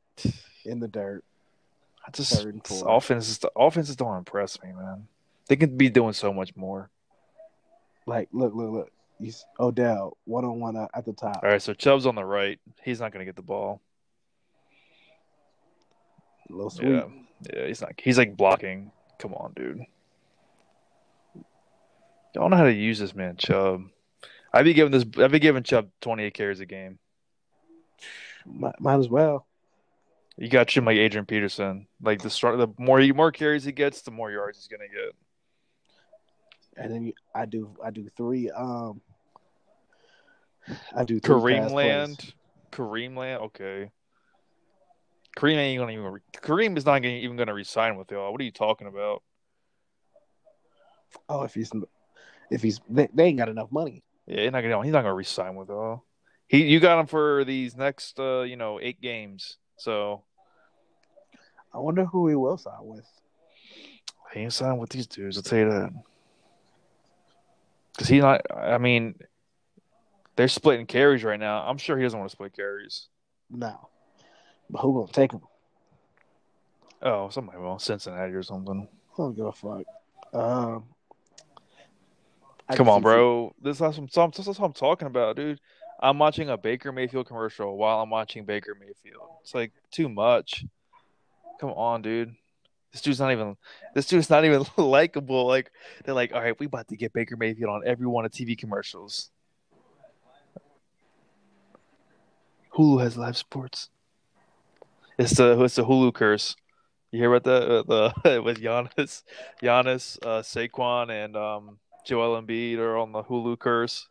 in 0.64 0.80
the 0.80 0.88
dirt. 0.88 1.25
I 2.07 2.11
just 2.12 2.33
Third 2.33 2.54
and 2.54 2.66
four. 2.66 2.97
offenses. 2.97 3.38
The 3.38 3.50
offenses 3.57 3.97
don't 3.97 4.16
impress 4.16 4.62
me, 4.62 4.73
man. 4.73 5.07
They 5.49 5.57
could 5.57 5.76
be 5.76 5.90
doing 5.90 6.12
so 6.12 6.33
much 6.33 6.57
more. 6.57 6.90
Like, 8.07 8.28
look, 8.33 8.54
look, 8.54 8.71
look. 8.71 8.90
He's 9.19 9.45
Odell 9.59 10.16
one 10.25 10.45
on 10.47 10.61
one 10.61 10.76
at 10.76 11.04
the 11.04 11.12
top. 11.12 11.40
All 11.42 11.50
right, 11.50 11.61
so 11.61 11.75
Chubb's 11.75 12.07
on 12.07 12.14
the 12.14 12.25
right. 12.25 12.59
He's 12.83 13.00
not 13.00 13.12
gonna 13.12 13.26
get 13.26 13.37
the 13.37 13.42
ball. 13.42 13.83
A 16.49 16.52
little 16.52 16.71
sweet. 16.71 16.88
Yeah, 16.88 17.04
yeah. 17.54 17.66
He's 17.66 17.83
not. 17.83 17.92
He's 17.99 18.16
like 18.16 18.37
blocking. 18.37 18.92
Come 19.19 19.35
on, 19.35 19.52
dude. 19.54 19.85
Y'all 22.35 22.49
know 22.49 22.57
how 22.57 22.64
to 22.64 22.73
use 22.73 22.99
this 22.99 23.14
man, 23.14 23.37
Chubb. 23.37 23.83
I'd 24.52 24.64
be 24.64 24.73
giving 24.73 24.90
this. 24.92 25.04
I'd 25.23 25.33
be 25.33 25.38
giving 25.38 25.62
Chubb 25.62 25.90
28 26.00 26.33
carries 26.33 26.61
a 26.61 26.66
game. 26.66 26.99
Might, 28.47 28.80
might 28.80 28.99
as 28.99 29.09
well. 29.09 29.47
You 30.40 30.49
got 30.49 30.75
him 30.75 30.87
like 30.87 30.97
Adrian 30.97 31.26
Peterson. 31.26 31.87
Like 32.00 32.23
the 32.23 32.30
start, 32.30 32.56
the 32.56 32.68
more 32.78 33.02
more 33.12 33.30
carries 33.30 33.62
he 33.62 33.73
gets, 33.73 34.00
the 34.00 34.11
more 34.11 34.30
yards 34.30 34.56
he's 34.56 34.68
gonna 34.68 34.88
get. 34.88 35.14
And 36.82 36.90
then 36.90 37.04
you, 37.04 37.12
I 37.35 37.44
do 37.44 37.76
I 37.85 37.90
do 37.90 38.09
three 38.16 38.50
um 38.50 39.02
I 40.97 41.04
do 41.04 41.20
three 41.20 41.35
Kareem 41.35 41.70
Land, 41.70 42.18
plays. 42.18 42.32
Kareem 42.73 43.16
Land. 43.18 43.42
Okay. 43.42 43.90
Kareem 45.37 45.56
ain't 45.56 45.78
gonna 45.78 45.92
even. 45.92 46.20
Kareem 46.32 46.78
is 46.78 46.87
not 46.87 47.02
gonna, 47.02 47.16
even 47.16 47.37
gonna 47.37 47.52
resign 47.52 47.97
with 47.97 48.11
y'all. 48.11 48.32
What 48.32 48.40
are 48.40 48.44
you 48.44 48.50
talking 48.50 48.87
about? 48.87 49.23
Oh, 51.28 51.42
if 51.42 51.52
he's 51.52 51.70
if 52.50 52.62
he's 52.62 52.80
they, 52.88 53.09
they 53.12 53.25
ain't 53.25 53.38
got 53.38 53.50
enough 53.50 53.70
money. 53.70 54.02
Yeah, 54.26 54.44
he's 54.44 54.52
not 54.52 54.62
gonna. 54.62 54.82
He's 54.85 54.92
not 54.92 55.02
gonna 55.02 55.14
resign 55.14 55.54
with 55.54 55.68
y'all. 55.68 56.06
He, 56.49 56.64
you 56.64 56.80
got 56.80 56.99
him 56.99 57.06
for 57.06 57.44
these 57.44 57.76
next, 57.76 58.18
uh, 58.18 58.40
you 58.40 58.56
know, 58.56 58.80
eight 58.80 59.02
games. 59.02 59.59
So 59.76 60.25
I 61.72 61.78
wonder 61.78 62.04
who 62.04 62.28
he 62.28 62.34
will 62.34 62.56
sign 62.56 62.74
with. 62.80 63.06
he 64.32 64.40
ain't 64.40 64.52
signing 64.52 64.78
with 64.78 64.90
these 64.90 65.06
dudes. 65.06 65.36
I'll 65.36 65.42
tell 65.42 65.58
you 65.58 65.70
that. 65.70 65.92
Cause 67.98 68.08
he 68.08 68.20
not. 68.20 68.42
I 68.54 68.78
mean, 68.78 69.14
they're 70.36 70.48
splitting 70.48 70.86
carries 70.86 71.22
right 71.22 71.38
now. 71.38 71.62
I'm 71.66 71.78
sure 71.78 71.96
he 71.96 72.02
doesn't 72.02 72.18
want 72.18 72.30
to 72.30 72.36
split 72.36 72.54
carries. 72.54 73.08
No. 73.50 73.88
But 74.70 74.80
who 74.80 74.94
gonna 74.94 75.12
take 75.12 75.32
him? 75.32 75.42
Oh, 77.02 77.28
somebody 77.30 77.58
will 77.58 77.78
Cincinnati 77.78 78.32
or 78.32 78.42
something. 78.42 78.88
I 79.12 79.16
don't 79.16 79.34
give 79.34 79.46
a 79.46 79.52
fuck. 79.52 79.84
Um 80.32 80.84
I 82.68 82.76
Come 82.76 82.88
on, 82.88 83.02
bro. 83.02 83.52
This 83.60 83.76
is 83.76 83.80
what 83.80 84.34
this 84.34 84.46
is 84.46 84.58
what 84.58 84.66
I'm 84.66 84.72
talking 84.72 85.08
about, 85.08 85.36
dude. 85.36 85.60
I'm 86.02 86.18
watching 86.18 86.48
a 86.48 86.56
Baker 86.56 86.92
Mayfield 86.92 87.26
commercial 87.26 87.76
while 87.76 88.00
I'm 88.00 88.10
watching 88.10 88.44
Baker 88.44 88.76
Mayfield. 88.78 89.28
It's 89.42 89.54
like 89.54 89.72
too 89.90 90.08
much. 90.08 90.64
Come 91.61 91.71
on, 91.71 92.00
dude. 92.00 92.35
This 92.90 93.02
dude's 93.02 93.21
not 93.21 93.33
even. 93.33 93.57
This 93.95 94.07
dude's 94.07 94.31
not 94.31 94.47
even 94.47 94.64
likable. 94.76 95.47
Like 95.47 95.71
they're 96.05 96.14
like, 96.14 96.33
all 96.33 96.40
right, 96.40 96.59
we 96.59 96.67
about 96.67 96.88
to 96.88 96.97
get 96.97 97.12
Baker 97.12 97.37
Mayfield 97.37 97.71
on 97.71 97.83
every 97.87 98.07
one 98.07 98.25
of 98.25 98.33
TV 98.33 98.57
commercials. 98.57 99.31
Hulu 102.75 103.02
has 103.02 103.19
live 103.19 103.37
sports. 103.37 103.90
It's 105.19 105.37
the 105.37 105.62
it's 105.62 105.75
the 105.75 105.85
Hulu 105.85 106.14
curse. 106.14 106.57
You 107.12 107.19
hear 107.21 107.35
about 107.35 107.45
that? 107.45 107.71
Uh, 107.71 108.12
The 108.23 108.43
with 108.45 108.59
Giannis, 108.59 109.23
Giannis, 109.62 110.19
uh, 110.25 110.40
Saquon, 110.40 111.11
and 111.11 111.37
um, 111.37 111.79
Joel 112.07 112.40
Embiid 112.40 112.79
are 112.79 112.97
on 112.97 113.12
the 113.12 113.23
Hulu 113.23 113.59
curse. 113.59 114.09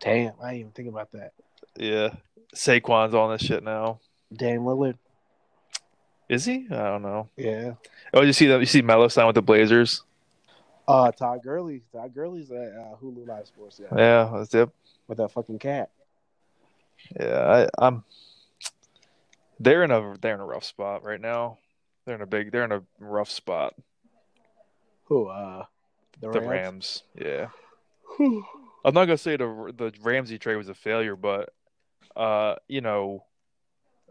Damn, 0.00 0.32
I 0.42 0.52
didn't 0.52 0.60
even 0.60 0.72
think 0.72 0.88
about 0.88 1.12
that. 1.12 1.32
Yeah, 1.76 2.10
Saquon's 2.54 3.14
on 3.14 3.32
this 3.32 3.42
shit 3.42 3.64
now. 3.64 3.98
Dan 4.32 4.60
Lillard. 4.60 4.96
Is 6.28 6.44
he? 6.44 6.66
I 6.70 6.84
don't 6.84 7.02
know. 7.02 7.28
Yeah. 7.36 7.74
Oh, 8.12 8.22
you 8.22 8.32
see 8.32 8.46
that? 8.46 8.60
You 8.60 8.66
see 8.66 8.82
Melo 8.82 9.08
sign 9.08 9.26
with 9.26 9.34
the 9.34 9.42
Blazers? 9.42 10.02
Uh 10.86 11.10
Todd 11.12 11.42
Gurley. 11.42 11.82
Todd 11.92 12.14
Gurley's 12.14 12.50
at 12.50 12.56
uh, 12.56 12.96
Hulu 13.02 13.26
Live 13.26 13.46
Sports, 13.46 13.80
yeah. 13.82 13.96
Yeah, 13.96 14.30
that's 14.36 14.54
it. 14.54 14.68
With 15.08 15.18
that 15.18 15.30
fucking 15.32 15.58
cat. 15.58 15.90
Yeah, 17.18 17.68
I, 17.78 17.86
I'm. 17.86 18.04
They're 19.60 19.82
in 19.84 19.90
a 19.90 20.16
they're 20.20 20.34
in 20.34 20.40
a 20.40 20.46
rough 20.46 20.64
spot 20.64 21.04
right 21.04 21.20
now. 21.20 21.58
They're 22.04 22.16
in 22.16 22.22
a 22.22 22.26
big 22.26 22.52
they're 22.52 22.64
in 22.64 22.72
a 22.72 22.82
rough 22.98 23.30
spot. 23.30 23.74
Who 25.04 25.26
uh 25.26 25.64
the 26.20 26.30
The 26.30 26.40
Rams? 26.40 26.50
Rams. 26.50 27.02
Yeah, 27.18 27.48
I'm 28.84 28.94
not 28.94 29.06
gonna 29.06 29.18
say 29.18 29.36
the 29.36 29.72
the 29.76 29.92
Ramsey 30.02 30.38
trade 30.38 30.56
was 30.56 30.68
a 30.68 30.74
failure, 30.74 31.16
but 31.16 31.52
uh, 32.16 32.56
you 32.68 32.80
know, 32.80 33.24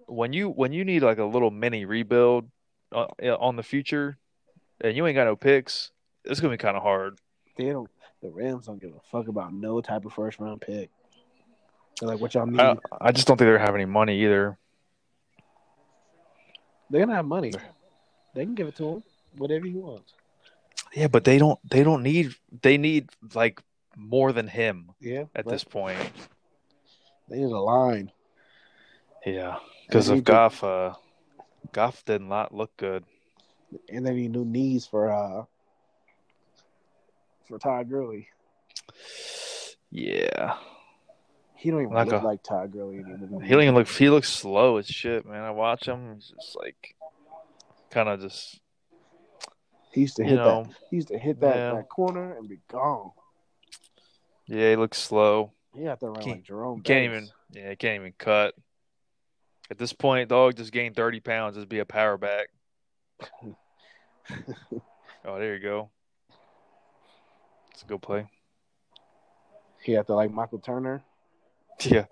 when 0.07 0.33
you 0.33 0.49
when 0.49 0.73
you 0.73 0.83
need 0.85 1.03
like 1.03 1.17
a 1.17 1.25
little 1.25 1.51
mini 1.51 1.85
rebuild 1.85 2.49
uh, 2.91 3.07
on 3.39 3.55
the 3.55 3.63
future, 3.63 4.17
and 4.81 4.95
you 4.95 5.05
ain't 5.07 5.15
got 5.15 5.25
no 5.25 5.35
picks, 5.35 5.91
it's 6.25 6.39
gonna 6.39 6.53
be 6.53 6.57
kind 6.57 6.77
of 6.77 6.83
hard. 6.83 7.19
They 7.57 7.69
don't 7.69 7.89
the 8.21 8.29
Rams 8.29 8.67
don't 8.67 8.81
give 8.81 8.91
a 8.91 8.99
fuck 9.11 9.27
about 9.27 9.53
no 9.53 9.81
type 9.81 10.05
of 10.05 10.13
first 10.13 10.39
round 10.39 10.61
pick. 10.61 10.89
They're 11.99 12.09
like, 12.09 12.19
what 12.19 12.33
y'all 12.33 12.45
need? 12.45 12.59
I, 12.59 12.75
I 12.99 13.11
just 13.11 13.27
don't 13.27 13.37
think 13.37 13.51
they 13.51 13.59
have 13.59 13.75
any 13.75 13.85
money 13.85 14.23
either. 14.23 14.57
They're 16.89 17.01
gonna 17.01 17.15
have 17.15 17.25
money. 17.25 17.51
They 18.33 18.45
can 18.45 18.55
give 18.55 18.67
it 18.67 18.75
to 18.77 18.87
him. 18.87 19.03
Whatever 19.37 19.65
he 19.65 19.73
wants. 19.73 20.13
Yeah, 20.93 21.07
but 21.07 21.23
they 21.23 21.37
don't. 21.37 21.59
They 21.69 21.83
don't 21.83 22.03
need. 22.03 22.35
They 22.61 22.77
need 22.77 23.09
like 23.33 23.61
more 23.95 24.31
than 24.31 24.47
him 24.47 24.91
Yeah. 24.99 25.25
at 25.35 25.47
this 25.47 25.63
point. 25.63 25.99
they 27.29 27.37
need 27.37 27.51
a 27.51 27.59
line. 27.59 28.11
Yeah, 29.25 29.57
because 29.87 30.09
of 30.09 30.23
Goff. 30.23 30.63
Uh, 30.63 30.93
Goff 31.71 32.03
did 32.05 32.21
not 32.21 32.53
look 32.53 32.75
good. 32.77 33.03
And 33.89 34.05
then 34.05 34.15
he 34.17 34.27
new 34.27 34.45
knees 34.45 34.85
for 34.85 35.11
uh 35.11 35.45
for 37.47 37.57
Todd 37.59 37.89
Gurley. 37.89 38.27
Yeah, 39.91 40.55
He 41.55 41.69
don't 41.69 41.81
even 41.81 41.93
Like 41.93 42.07
look 42.07 42.21
a- 42.21 42.25
like 42.25 42.43
Todd 42.43 42.71
Gurley 42.71 42.97
anymore. 42.99 43.41
he 43.41 43.49
don't 43.49 43.61
even 43.61 43.75
look. 43.75 43.87
He 43.87 44.09
looks 44.09 44.29
slow 44.29 44.77
as 44.77 44.87
shit, 44.87 45.25
man. 45.25 45.43
I 45.43 45.51
watch 45.51 45.87
him. 45.87 46.15
He's 46.15 46.29
just 46.35 46.55
like, 46.57 46.95
kind 47.91 48.09
of 48.09 48.19
just 48.19 48.59
He 49.91 50.01
used 50.01 50.15
to 50.17 50.23
hit 50.23 50.35
know. 50.35 50.63
that. 50.63 50.73
He 50.89 50.95
used 50.97 51.09
to 51.09 51.17
hit 51.19 51.39
that, 51.41 51.55
Yeah. 51.55 51.75
that 51.75 51.89
corner 51.89 52.35
and 52.35 52.49
be 52.49 52.59
gone. 52.67 53.11
Yeah, 54.47 54.71
he 54.71 54.75
looks 54.75 54.97
slow. 54.97 55.51
Yeah, 55.75 55.89
had 55.91 55.99
to 56.01 56.07
run 56.07 56.15
Can't- 56.15 56.27
like 56.37 56.43
Jerome. 56.43 56.81
Can't 56.81 57.05
even. 57.05 57.29
Yeah, 57.51 57.69
he 57.69 57.75
can't 57.75 58.01
even 58.01 58.13
cut. 58.17 58.55
At 59.73 59.79
this 59.79 59.91
point, 59.91 60.29
dog 60.29 60.55
just 60.55 60.71
gained 60.71 60.95
thirty 60.95 61.19
pounds. 61.19 61.55
Just 61.55 61.67
be 61.67 61.79
a 61.79 61.85
power 61.85 62.15
back. 62.15 62.49
Oh, 65.25 65.39
there 65.39 65.55
you 65.55 65.59
go. 65.61 65.89
It's 67.71 67.81
a 67.81 67.85
good 67.85 68.01
play. 68.01 68.27
He 69.81 69.93
had 69.93 70.05
to 70.07 70.13
like 70.15 70.31
Michael 70.31 70.59
Turner. 70.59 71.01
Yeah, 71.81 72.05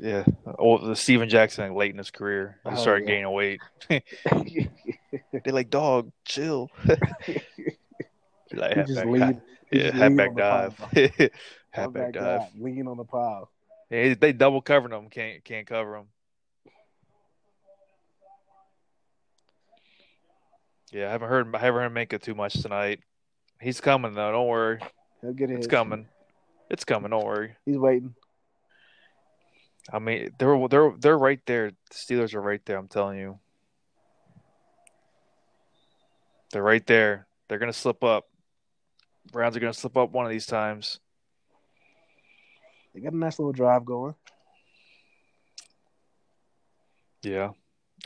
yeah. 0.00 0.24
Oh, 0.58 0.78
the 0.78 0.96
Steven 0.96 1.28
Jackson 1.28 1.72
late 1.74 1.92
in 1.92 1.98
his 1.98 2.10
career, 2.10 2.58
he 2.64 2.70
Oh, 2.70 2.74
started 2.74 3.06
yeah. 3.08 3.14
gaining 3.14 3.32
weight. 3.32 3.60
They're 3.88 5.52
like, 5.52 5.70
dog, 5.70 6.10
chill. 6.24 6.70
Like, 8.52 8.76
he 8.78 8.82
just 8.82 9.04
lean. 9.06 9.20
hat- 9.22 9.42
yeah, 9.70 9.82
just 9.82 9.94
hat 9.94 10.08
lean 10.08 10.16
back 10.16 10.28
on 10.30 10.34
dive. 10.36 10.76
pile. 10.76 11.28
Have 11.70 11.92
back 11.92 12.12
dive. 12.14 12.42
lean 12.58 12.88
on 12.88 12.96
the 12.96 13.04
pile. 13.04 13.48
Yeah, 13.90 14.14
they 14.18 14.32
double 14.32 14.60
covering 14.60 14.92
him. 14.92 15.08
Can't 15.08 15.44
can't 15.44 15.66
cover 15.66 15.96
him. 15.96 16.06
Yeah, 20.92 21.08
I 21.08 21.12
haven't 21.12 21.28
heard 21.28 21.54
I 21.54 21.58
haven't 21.58 21.80
heard 21.80 21.86
him 21.86 21.92
make 21.92 22.12
it 22.12 22.22
too 22.22 22.34
much 22.34 22.54
tonight. 22.54 23.00
He's 23.60 23.80
coming 23.80 24.14
though. 24.14 24.32
Don't 24.32 24.48
worry. 24.48 24.80
He'll 25.20 25.32
get 25.32 25.50
it. 25.50 25.58
It's 25.58 25.66
coming. 25.66 26.08
It's 26.70 26.84
coming. 26.84 27.10
Don't 27.10 27.24
worry. 27.24 27.54
He's 27.64 27.76
waiting. 27.76 28.14
I 29.92 29.98
mean, 29.98 30.30
they're 30.38 30.68
they're 30.68 30.92
they're 30.98 31.18
right 31.18 31.40
there. 31.46 31.70
The 31.70 31.94
Steelers 31.94 32.34
are 32.34 32.40
right 32.40 32.64
there. 32.64 32.76
I'm 32.76 32.88
telling 32.88 33.18
you. 33.18 33.38
They're 36.52 36.62
right 36.62 36.86
there. 36.86 37.26
They're 37.48 37.58
gonna 37.58 37.72
slip 37.72 38.02
up. 38.02 38.26
Browns 39.32 39.56
are 39.56 39.60
gonna 39.60 39.72
slip 39.72 39.96
up 39.96 40.10
one 40.10 40.24
of 40.24 40.30
these 40.30 40.46
times. 40.46 40.98
They 42.94 43.00
got 43.00 43.12
a 43.12 43.16
nice 43.16 43.38
little 43.38 43.52
drive 43.52 43.84
going. 43.84 44.14
Yeah, 47.22 47.50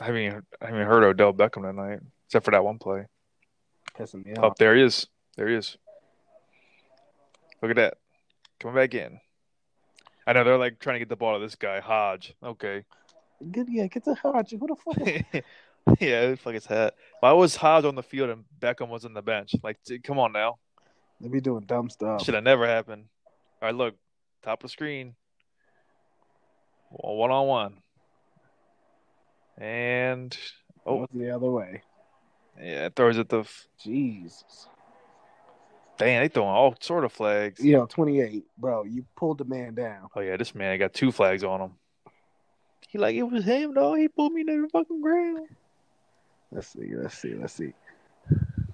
I 0.01 0.11
mean, 0.11 0.41
I 0.61 0.65
haven't 0.65 0.87
heard 0.87 1.03
Odell 1.03 1.33
Beckham 1.33 1.63
tonight, 1.63 1.99
except 2.27 2.45
for 2.45 2.51
that 2.51 2.63
one 2.63 2.77
play. 2.77 3.07
Pissing 3.97 4.25
me 4.25 4.33
Oh, 4.37 4.53
there 4.57 4.75
he 4.75 4.83
is. 4.83 5.07
There 5.37 5.47
he 5.47 5.55
is. 5.55 5.77
Look 7.61 7.71
at 7.71 7.77
that. 7.77 7.97
Coming 8.59 8.75
back 8.75 8.93
in. 8.93 9.19
I 10.27 10.33
know 10.33 10.43
they're 10.43 10.57
like 10.57 10.79
trying 10.79 10.95
to 10.95 10.99
get 10.99 11.09
the 11.09 11.15
ball 11.15 11.37
to 11.37 11.43
this 11.43 11.55
guy, 11.55 11.79
Hodge. 11.79 12.33
Okay. 12.43 12.83
Good, 13.51 13.67
yeah, 13.69 13.87
get 13.87 14.05
the 14.05 14.15
Hodge. 14.15 14.51
Who 14.51 14.67
the 14.67 14.75
fuck? 14.75 15.43
Yeah, 15.99 16.33
fuck 16.33 16.55
his 16.55 16.65
hat. 16.65 16.95
Why 17.19 17.31
was 17.33 17.55
Hodge 17.55 17.85
on 17.85 17.93
the 17.93 18.01
field 18.01 18.31
and 18.31 18.43
Beckham 18.59 18.89
was 18.89 19.05
on 19.05 19.13
the 19.13 19.21
bench? 19.21 19.53
Like, 19.61 19.77
t- 19.85 19.99
come 19.99 20.17
on 20.17 20.31
now. 20.31 20.55
they 21.21 21.27
be 21.27 21.39
doing 21.41 21.63
dumb 21.65 21.91
stuff. 21.91 22.23
Should 22.23 22.33
have 22.33 22.43
never 22.43 22.65
happened. 22.65 23.05
All 23.61 23.67
right, 23.67 23.75
look, 23.75 23.95
top 24.41 24.59
of 24.59 24.63
the 24.63 24.69
screen. 24.69 25.13
One 26.89 27.29
on 27.29 27.47
one. 27.47 27.77
And 29.59 30.35
oh, 30.87 31.05
the 31.13 31.29
other 31.35 31.51
way. 31.51 31.83
Yeah, 32.59 32.85
it 32.85 32.95
throws 32.95 33.17
at 33.17 33.29
the. 33.29 33.39
f- 33.39 33.67
Jesus. 33.81 34.67
Dang, 35.97 36.21
they 36.21 36.27
throwing 36.27 36.49
all 36.49 36.75
sort 36.81 37.05
of 37.05 37.13
flags. 37.13 37.63
Yo, 37.63 37.85
28, 37.85 38.43
bro. 38.57 38.83
You 38.83 39.05
pulled 39.15 39.37
the 39.37 39.45
man 39.45 39.75
down. 39.75 40.09
Oh 40.15 40.19
yeah, 40.19 40.35
this 40.35 40.53
man 40.53 40.77
got 40.77 40.93
two 40.93 41.11
flags 41.11 41.43
on 41.43 41.61
him. 41.61 41.71
He 42.89 42.97
like 42.97 43.15
it 43.15 43.23
was 43.23 43.45
him 43.45 43.73
though. 43.73 43.93
He 43.93 44.07
pulled 44.07 44.33
me 44.33 44.43
to 44.43 44.61
the 44.63 44.69
fucking 44.69 45.01
ground. 45.01 45.47
Let's 46.51 46.67
see. 46.67 46.95
Let's 46.95 47.17
see. 47.17 47.33
Let's 47.33 47.53
see. 47.53 47.73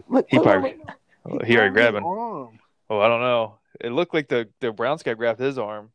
Look, 0.08 0.28
He 0.30 0.40
probably-. 0.40 0.78
Oh, 1.26 1.40
he 1.46 1.56
already 1.56 1.74
grabbed 1.74 1.94
grabbing. 1.94 2.04
Oh, 2.04 3.00
I 3.00 3.08
don't 3.08 3.22
know. 3.22 3.60
It 3.80 3.92
looked 3.92 4.14
like 4.14 4.28
the 4.28 4.50
the 4.60 4.72
Browns 4.72 5.04
guy 5.04 5.14
grabbed 5.14 5.40
his 5.40 5.58
arm. 5.58 5.92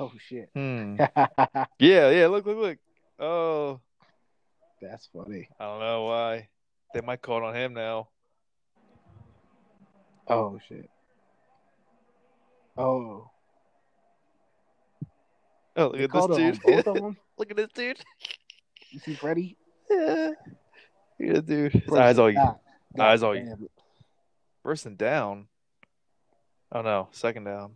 Oh 0.00 0.10
shit. 0.18 0.48
Hmm. 0.54 0.96
Yeah, 1.78 2.10
yeah. 2.10 2.26
Look, 2.28 2.46
look, 2.46 2.56
look. 2.58 2.78
Oh, 3.18 3.80
That's 4.80 5.06
funny. 5.14 5.48
I 5.60 5.64
don't 5.64 5.80
know 5.80 6.04
why. 6.04 6.48
They 6.94 7.02
might 7.02 7.20
call 7.22 7.38
it 7.38 7.44
on 7.44 7.54
him 7.54 7.74
now. 7.74 8.08
Oh 10.26 10.58
shit. 10.68 10.88
Oh. 12.78 13.28
Oh, 15.76 15.86
look 15.88 15.96
They 15.98 16.04
at 16.04 16.12
this 16.12 16.58
dude. 16.64 16.86
look 17.38 17.50
at 17.50 17.56
this 17.56 17.68
dude. 17.74 17.98
You 18.90 19.00
see 19.00 19.14
Freddie? 19.14 19.56
Yeah. 19.90 20.30
Look 21.18 21.28
at 21.28 21.34
that 21.34 21.46
dude. 21.46 21.72
His 21.72 21.92
eyes 21.92 22.18
all 22.18 22.32
God 22.32 22.56
eyes 22.98 23.22
all- 23.22 23.32
it. 23.34 23.46
first 24.62 24.86
and 24.86 24.96
down. 24.98 25.46
Oh 26.72 26.82
no, 26.82 27.08
second 27.12 27.44
down. 27.44 27.72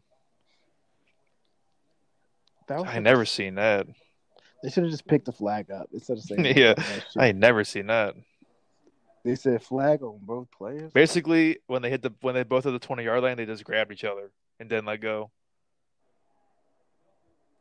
That 2.68 2.80
was 2.80 2.88
I 2.88 2.98
never 2.98 3.24
seen 3.24 3.56
that. 3.56 3.86
They 4.62 4.70
should 4.70 4.84
have 4.84 4.90
just 4.90 5.06
picked 5.06 5.26
the 5.26 5.32
flag 5.32 5.70
up 5.70 5.88
instead 5.92 6.16
of 6.16 6.22
saying 6.22 6.44
Yeah. 6.56 6.74
I 7.18 7.28
ain't 7.28 7.38
never 7.38 7.64
seen 7.64 7.88
that. 7.88 8.14
They 9.24 9.34
said 9.34 9.62
flag 9.62 10.02
on 10.02 10.18
both 10.22 10.48
players. 10.50 10.92
Basically, 10.92 11.58
when 11.66 11.82
they 11.82 11.90
hit 11.90 12.02
the 12.02 12.12
when 12.20 12.34
they 12.34 12.42
both 12.42 12.64
hit 12.64 12.72
the 12.72 12.78
twenty 12.78 13.04
yard 13.04 13.22
line, 13.22 13.36
they 13.36 13.46
just 13.46 13.64
grabbed 13.64 13.92
each 13.92 14.04
other 14.04 14.30
and 14.60 14.68
then 14.68 14.84
let 14.84 15.00
go. 15.00 15.30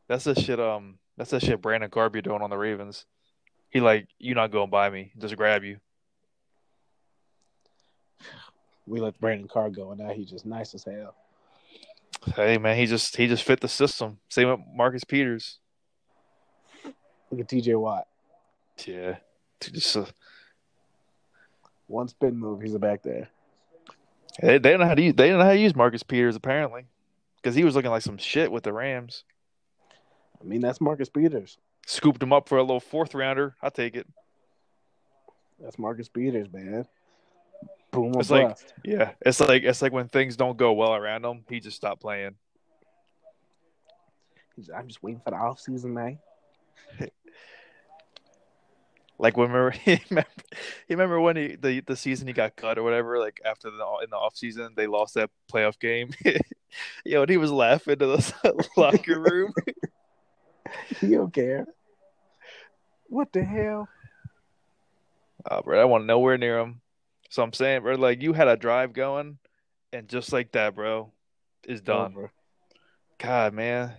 That's 0.08 0.26
the 0.26 0.36
shit. 0.36 0.60
Um, 0.60 1.00
that's 1.18 1.32
the 1.32 1.40
shit 1.40 1.62
Brandon 1.62 1.90
Garby 1.90 2.22
doing 2.22 2.42
on 2.42 2.50
the 2.50 2.58
Ravens. 2.58 3.06
He 3.70 3.80
like 3.80 4.08
you 4.20 4.36
not 4.36 4.52
going 4.52 4.70
by 4.70 4.90
me, 4.90 5.14
just 5.18 5.36
grab 5.38 5.64
you. 5.64 5.78
We 8.86 9.00
let 9.00 9.20
Brandon 9.20 9.48
Carr 9.48 9.70
go, 9.70 9.92
and 9.92 10.00
now 10.02 10.12
he's 10.12 10.30
just 10.30 10.46
nice 10.46 10.76
as 10.76 10.84
hell. 10.84 11.16
Hey 12.36 12.58
man, 12.58 12.78
he 12.78 12.86
just 12.86 13.16
he 13.18 13.28
just 13.28 13.44
fit 13.44 13.60
the 13.60 13.68
system. 13.68 14.20
Same 14.30 14.50
with 14.50 14.60
Marcus 14.74 15.04
Peters. 15.04 15.60
Look 17.30 17.42
at 17.42 17.48
TJ 17.48 17.80
Watt. 17.80 18.08
Yeah, 18.86 19.18
just 19.62 19.96
uh, 19.98 20.06
One 21.88 22.08
spin 22.08 22.38
move, 22.38 22.62
he's 22.62 22.74
a 22.74 22.80
back 22.80 23.04
there. 23.04 23.30
they 24.42 24.58
they 24.58 24.72
don't 24.72 24.80
know 24.80 24.88
how 24.88 24.96
to 24.96 25.02
use 25.02 25.14
they 25.16 25.30
don't 25.30 25.40
know 25.40 25.46
how 25.46 25.52
to 25.52 25.60
use 25.60 25.76
Marcus 25.76 26.04
Peters 26.04 26.36
apparently 26.36 26.86
because 27.38 27.56
he 27.56 27.64
was 27.64 27.76
looking 27.76 27.92
like 27.92 28.02
some 28.02 28.18
shit 28.18 28.52
with 28.52 28.64
the 28.64 28.74
Rams. 28.74 29.24
I 30.42 30.46
mean, 30.46 30.62
that's 30.62 30.82
Marcus 30.82 31.10
Peters. 31.10 31.58
Scooped 31.86 32.22
him 32.24 32.34
up 32.34 32.48
for 32.50 32.58
a 32.58 32.62
little 32.64 32.80
fourth 32.80 33.14
rounder. 33.14 33.56
I'll 33.62 33.72
take 33.72 33.96
it. 33.96 34.08
That's 35.62 35.78
Marcus 35.80 36.10
Peters, 36.10 36.48
man. 36.52 36.86
Boom 37.94 38.14
It's 38.16 38.32
like-. 38.32 38.58
Yeah, 38.84 39.12
it's 39.22 39.40
like 39.40 39.64
it's 39.64 39.82
like 39.82 39.94
when 39.94 40.10
things 40.10 40.36
don't 40.36 40.58
go 40.58 40.74
well 40.74 40.96
around 40.96 41.24
him, 41.24 41.44
he 41.48 41.60
just 41.60 41.78
stopped 41.78 42.02
playing. 42.02 42.36
I'm 44.76 44.88
just 44.88 45.02
waiting 45.02 45.22
for 45.24 45.32
the 45.32 45.38
off 45.38 45.60
season, 45.60 45.94
man. 45.94 46.20
Like 49.20 49.38
when 49.38 49.52
remember 49.52 49.72
he 49.72 50.02
remember, 50.10 50.30
remember 50.90 51.20
when 51.22 51.38
he 51.38 51.56
the 51.56 51.80
the 51.82 51.96
season 51.96 52.28
he 52.28 52.34
got 52.34 52.58
cut 52.58 52.78
or 52.78 52.84
whatever. 52.84 53.20
Like 53.20 53.40
after 53.46 53.70
the 53.70 53.78
in 54.04 54.10
the 54.10 54.18
off 54.18 54.36
season 54.36 54.74
they 54.76 54.88
lost 54.88 55.14
that 55.14 55.30
playoff 55.52 55.80
game. 55.80 56.10
Yo, 57.06 57.22
and 57.22 57.30
he 57.30 57.38
was 57.38 57.52
laughing 57.52 58.00
to 58.00 58.08
the 58.08 58.68
locker 58.76 59.20
room. 59.20 59.54
He 61.00 61.10
don't 61.10 61.34
care. 61.34 61.68
What 63.08 63.32
the 63.32 63.44
hell? 63.44 63.88
Oh, 65.50 65.62
bro, 65.62 65.80
I 65.80 65.86
want 65.86 66.06
nowhere 66.06 66.38
near 66.38 66.60
him. 66.60 66.82
So 67.34 67.42
I'm 67.42 67.52
saying, 67.52 67.82
bro, 67.82 67.96
like 67.96 68.22
you 68.22 68.34
had 68.34 68.48
a 68.48 68.56
drive 68.56 68.94
going, 68.94 69.40
and 69.92 70.08
just 70.08 70.32
like 70.32 70.52
that, 70.52 70.76
bro, 70.76 71.12
is 71.68 71.82
done. 71.82 72.12
Over. 72.12 72.32
God, 73.18 73.56
man, 73.56 73.94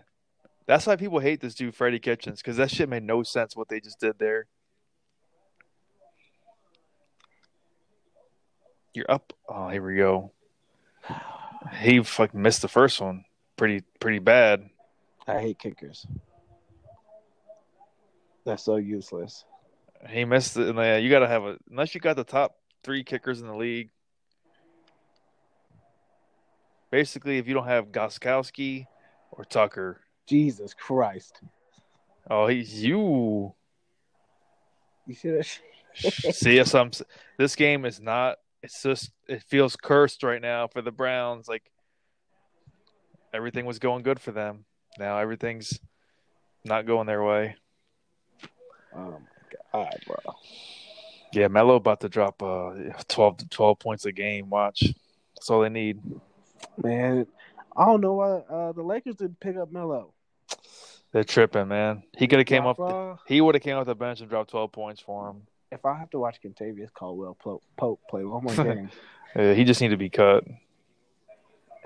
that's 0.67 0.87
why 0.87 0.95
people 0.95 1.19
hate 1.19 1.41
this 1.41 1.57
dude, 1.57 1.75
Freddie 1.75 1.99
Kitchens, 1.99 2.41
because 2.41 2.59
that 2.59 2.71
shit 2.71 2.89
made 2.89 3.03
no 3.03 3.25
sense 3.25 3.57
what 3.57 3.69
they 3.69 3.81
just 3.81 3.99
did 3.99 4.21
there. 4.21 4.47
You're 8.95 9.11
up. 9.11 9.33
Oh, 9.49 9.69
here 9.69 9.85
we 9.85 9.97
go. 9.97 10.31
He 11.81 12.05
fucking 12.05 12.41
missed 12.41 12.63
the 12.63 12.69
first 12.69 13.01
one, 13.01 13.25
pretty 13.57 13.83
pretty 13.99 14.21
bad. 14.21 14.71
I 15.27 15.41
hate 15.41 15.59
kickers. 15.59 16.07
That's 18.47 18.63
so 18.63 18.77
useless. 18.77 19.45
He 20.09 20.25
missed 20.25 20.57
it. 20.57 20.69
And 20.69 20.79
yeah, 20.79 20.99
you 20.99 21.11
gotta 21.11 21.27
have 21.27 21.43
a 21.43 21.57
unless 21.69 21.97
you 21.97 22.01
got 22.01 22.15
the 22.15 22.23
top 22.23 22.55
three 22.85 23.03
kickers 23.03 23.41
in 23.41 23.49
the 23.49 23.57
league. 23.57 23.91
Basically, 26.91 27.39
if 27.39 27.49
you 27.49 27.55
don't 27.55 27.67
have 27.67 27.89
Gostkowski 27.89 28.87
or 29.33 29.45
Tucker, 29.45 30.01
Jesus 30.29 30.75
Christ. 30.75 31.41
oh, 32.31 32.47
he's 32.47 32.83
you. 32.83 33.53
You 35.07 35.15
see 35.15 35.31
that 35.31 35.45
shit? 35.45 36.35
See, 36.35 36.59
I'm. 36.59 36.91
This 37.37 37.57
game 37.57 37.85
is 37.85 38.01
not. 38.01 38.37
It's 38.63 38.83
just. 38.83 39.11
It 39.27 39.43
feels 39.43 39.75
cursed 39.77 40.23
right 40.23 40.41
now 40.41 40.69
for 40.69 40.83
the 40.83 40.93
Browns. 40.93 41.49
Like 41.49 41.71
everything 43.33 43.67
was 43.67 43.79
going 43.79 44.03
good 44.03 44.21
for 44.21 44.31
them. 44.31 44.65
Now 44.99 45.19
everything's 45.19 45.81
not 46.65 46.87
going 46.87 47.07
their 47.07 47.23
way. 47.23 47.57
Oh 48.95 49.19
my 49.19 49.59
god, 49.73 49.99
bro. 50.07 50.35
Yeah, 51.35 51.49
Melo 51.49 51.77
about 51.77 52.01
to 52.01 52.09
drop 52.09 52.43
uh 52.43 52.75
12 53.09 53.37
to 53.39 53.49
12 53.49 53.79
points 53.79 54.05
a 54.05 54.13
game. 54.13 54.51
Watch. 54.51 54.85
That's 55.35 55.51
all 55.51 55.61
they 55.61 55.69
need. 55.69 56.01
Man, 56.83 57.27
I 57.77 57.85
don't 57.87 58.01
know 58.01 58.15
why 58.15 58.31
uh, 58.55 58.73
the 58.73 58.83
Lakers 58.83 59.17
didn't 59.17 59.41
pick 59.41 59.57
up 59.57 59.73
Melo. 59.73 60.13
They're 61.13 61.25
tripping, 61.25 61.69
man. 61.69 62.03
He 62.17 62.27
could 62.27 62.39
have 62.39 62.47
came 62.47 62.67
uh, 62.67 63.17
He 63.27 63.41
would 63.41 63.55
have 63.55 63.63
came 63.63 63.77
off 63.77 63.87
the 63.87 63.95
bench 63.95 64.21
and 64.21 64.29
dropped 64.29 64.51
12 64.51 64.73
points 64.73 65.01
for 65.01 65.31
him. 65.31 65.43
if 65.71 65.85
I 65.85 65.97
have 65.99 66.11
to 66.11 66.19
watch 66.19 66.39
Kentavious 66.45 66.93
Caldwell 66.93 67.37
Pope, 67.77 68.01
play 68.09 68.25
one 68.25 68.43
more 68.45 68.55
game, 68.75 68.91
Uh, 69.37 69.53
he 69.55 69.65
just 69.65 69.81
need 69.81 69.89
to 69.89 69.97
be 69.97 70.11
cut. 70.11 70.45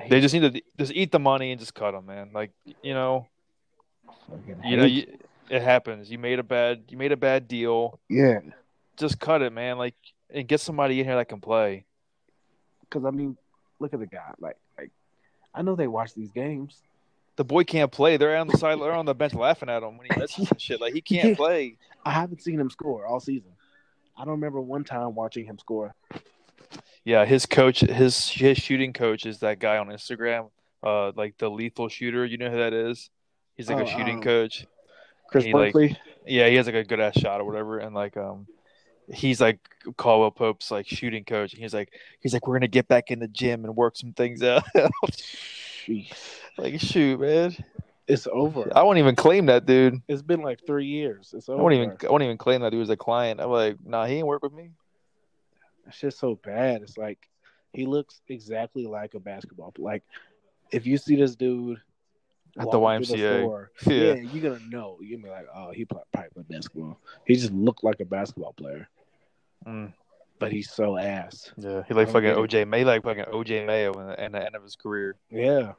They 0.09 0.21
just 0.21 0.33
need 0.35 0.53
to 0.53 0.63
just 0.79 0.93
eat 0.93 1.11
the 1.11 1.19
money 1.19 1.51
and 1.51 1.59
just 1.59 1.75
cut 1.75 1.93
him, 1.95 2.07
man. 2.07 2.31
Like 2.33 2.53
you 2.83 2.95
know, 2.95 3.27
you 4.65 4.77
know, 4.77 4.85
you, 4.85 5.19
it 5.51 5.61
happens. 5.61 6.11
You 6.11 6.19
made 6.19 6.39
a 6.39 6.45
bad, 6.45 6.85
you 6.89 6.97
made 6.97 7.11
a 7.11 7.17
bad 7.17 7.49
deal. 7.49 7.99
yeah, 8.09 8.39
Just 8.99 9.19
cut 9.21 9.43
it, 9.43 9.53
man. 9.53 9.79
Like 9.79 9.95
and 10.31 10.47
get 10.47 10.61
somebody 10.61 10.99
in 11.01 11.07
here 11.07 11.17
that 11.17 11.29
can 11.29 11.41
play. 11.41 11.85
because 12.81 13.05
I 13.05 13.11
mean, 13.11 13.37
look 13.79 13.95
at 13.95 14.01
the 14.01 14.07
guy. 14.07 14.33
Like, 14.39 14.57
like 14.79 14.91
I 15.55 15.63
know 15.63 15.75
they 15.77 15.87
watch 15.89 16.15
these 16.15 16.31
games. 16.31 16.83
The 17.37 17.45
boy 17.45 17.63
can't 17.65 17.93
play. 17.93 18.17
They're 18.17 18.37
on 18.37 18.49
the 18.49 18.57
side. 18.59 18.81
They're 18.81 18.93
on 18.93 19.07
the 19.07 19.15
bench 19.15 19.33
laughing 19.35 19.69
at 19.71 19.83
him 19.83 19.97
when 19.97 20.09
he 20.11 20.17
misses 20.21 20.51
and 20.51 20.61
shit. 20.61 20.81
Like 20.81 20.93
he 20.95 21.01
can't 21.01 21.31
Yeah. 21.31 21.35
play. 21.37 21.77
I 22.05 22.11
haven't 22.11 22.43
seen 22.43 22.59
him 22.59 22.69
score 22.71 23.07
all 23.07 23.21
season. 23.21 23.51
I 24.17 24.23
don't 24.25 24.33
remember 24.33 24.61
one 24.61 24.83
time 24.85 25.15
watching 25.15 25.45
him 25.47 25.59
score. 25.59 25.95
Yeah, 27.05 27.25
his 27.25 27.47
coach, 27.47 27.81
his 27.81 28.29
his 28.29 28.59
shooting 28.59 28.93
coach 28.93 29.25
is 29.25 29.39
that 29.39 29.61
guy 29.61 29.79
on 29.79 29.87
Instagram, 29.89 30.51
uh, 30.83 31.13
like 31.15 31.39
the 31.39 31.49
lethal 31.49 31.89
shooter. 31.89 32.27
You 32.27 32.37
know 32.37 32.51
who 32.51 32.57
that 32.59 32.75
is? 32.75 33.09
He's 33.57 33.69
like 33.69 33.79
Oh, 33.79 33.83
a 33.83 33.87
shooting 33.87 34.17
um, 34.17 34.23
coach. 34.23 34.67
Chris 35.31 35.45
He, 35.45 35.53
like, 35.53 35.75
Yeah, 36.27 36.49
he 36.49 36.57
has 36.57 36.67
like 36.67 36.75
a 36.75 36.85
good 36.85 37.01
ass 37.01 37.15
shot 37.19 37.41
or 37.41 37.45
whatever, 37.45 37.79
and 37.79 37.95
like 37.95 38.17
um, 38.17 38.47
he's 39.13 39.41
like 39.41 39.59
Caldwell 39.97 40.31
Pope's 40.31 40.71
like 40.71 40.87
shooting 40.87 41.25
coach, 41.25 41.53
and 41.53 41.63
he's 41.63 41.75
like 41.75 41.93
he's 42.21 42.33
like 42.33 42.47
we're 42.47 42.55
gonna 42.57 42.69
get 42.69 42.89
back 42.89 43.11
in 43.11 43.19
the 43.19 43.29
gym 43.29 43.65
and 43.65 43.75
work 43.77 43.97
some 43.97 44.13
things 44.13 44.43
out. 44.43 44.65
Like 46.59 46.81
shoot, 46.81 47.21
man, 47.21 47.57
It's 48.07 48.27
over. 48.31 48.71
I 48.75 48.83
won't 48.83 48.99
even 48.99 49.15
claim 49.17 49.47
that 49.47 49.65
dude. 49.65 50.03
It's 50.09 50.23
been 50.23 50.43
like 50.43 50.61
three 50.67 50.87
years. 50.87 51.33
It's 51.37 51.49
over. 51.49 51.59
I 51.59 51.63
won't 51.63 51.75
even 51.75 51.97
I 52.07 52.11
won't 52.11 52.23
even 52.25 52.37
claim 52.39 52.63
that 52.63 52.73
he 52.73 52.79
was 52.79 52.91
a 52.91 52.97
client. 52.97 53.41
I'm 53.41 53.51
like, 53.51 53.77
nah, 53.85 54.05
he 54.07 54.17
ain't 54.17 54.27
work 54.27 54.43
with 54.43 54.53
me. 54.53 54.71
It's 55.87 55.99
just 56.01 56.19
so 56.19 56.35
bad. 56.35 56.83
It's 56.83 56.99
like 56.99 57.19
he 57.73 57.87
looks 57.87 58.21
exactly 58.29 58.87
like 58.87 59.15
a 59.15 59.21
basketball. 59.21 59.73
Like 59.79 60.03
if 60.71 60.87
you 60.87 60.99
see 60.99 61.17
this 61.17 61.35
dude 61.37 61.81
At 62.59 62.71
the 62.71 62.79
YMCA. 62.79 63.07
store, 63.41 63.71
Yeah. 63.87 63.95
yeah. 63.95 64.15
you're 64.15 64.53
gonna 64.53 64.65
know. 64.69 64.99
You're 65.01 65.19
gonna 65.19 65.29
be 65.29 65.39
like, 65.39 65.47
oh, 65.55 65.71
he 65.71 65.85
probably 65.85 66.05
played 66.13 66.49
basketball. 66.49 66.99
He 67.25 67.35
just 67.37 67.53
looked 67.53 67.85
like 67.85 68.01
a 68.01 68.05
basketball 68.05 68.53
player, 68.55 68.89
Mm, 69.67 69.93
but 70.39 70.53
he's 70.53 70.71
so 70.71 70.97
ass. 70.97 71.51
yeah, 71.57 71.83
he 71.89 71.95
like 71.95 72.11
fucking. 72.11 72.31
OJ 72.35 72.67
May, 72.69 72.85
like 72.85 73.03
fucking 73.03 73.25
OJ 73.25 73.67
Mayo 73.67 73.93
in 74.01 74.07
the, 74.07 74.25
in 74.25 74.33
the 74.33 74.45
end 74.45 74.55
of 74.55 74.63
his 74.63 74.77
career. 74.77 75.17
Yeah, 75.31 75.73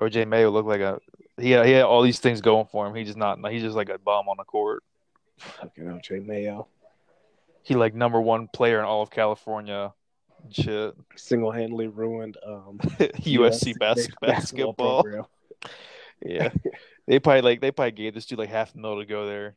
OJ 0.00 0.26
Mayo 0.26 0.50
looked 0.50 0.68
like 0.68 0.80
a 0.80 1.00
he 1.38 1.50
had, 1.50 1.66
he 1.66 1.72
had 1.72 1.82
all 1.84 2.02
these 2.02 2.18
things 2.18 2.40
going 2.40 2.66
for 2.66 2.86
him. 2.86 2.94
He 2.94 3.04
just 3.04 3.18
not 3.18 3.38
he's 3.50 3.62
just 3.62 3.76
like 3.76 3.88
a 3.90 3.98
bum 3.98 4.28
on 4.28 4.36
the 4.38 4.44
court. 4.44 4.82
fucking 5.38 5.84
OJ 5.84 6.24
Mayo 6.26 6.66
He 7.62 7.74
like 7.74 7.94
number 7.94 8.20
one 8.20 8.48
player 8.48 8.78
in 8.78 8.84
all 8.84 9.02
of 9.02 9.10
California. 9.10 9.92
Shit, 10.50 10.94
single 11.16 11.50
handedly 11.50 11.88
ruined 11.88 12.36
um 12.46 12.78
USC 12.98 13.78
bas- 13.78 14.08
basketball. 14.20 15.02
program. 15.02 15.24
Yeah, 16.24 16.48
they 17.06 17.18
probably 17.18 17.42
like 17.42 17.60
they 17.60 17.70
probably 17.70 17.90
gave 17.92 18.14
this 18.14 18.24
dude 18.24 18.38
like 18.38 18.48
half 18.48 18.74
a 18.74 18.78
mil 18.78 18.98
to 18.98 19.04
go 19.04 19.26
there. 19.26 19.54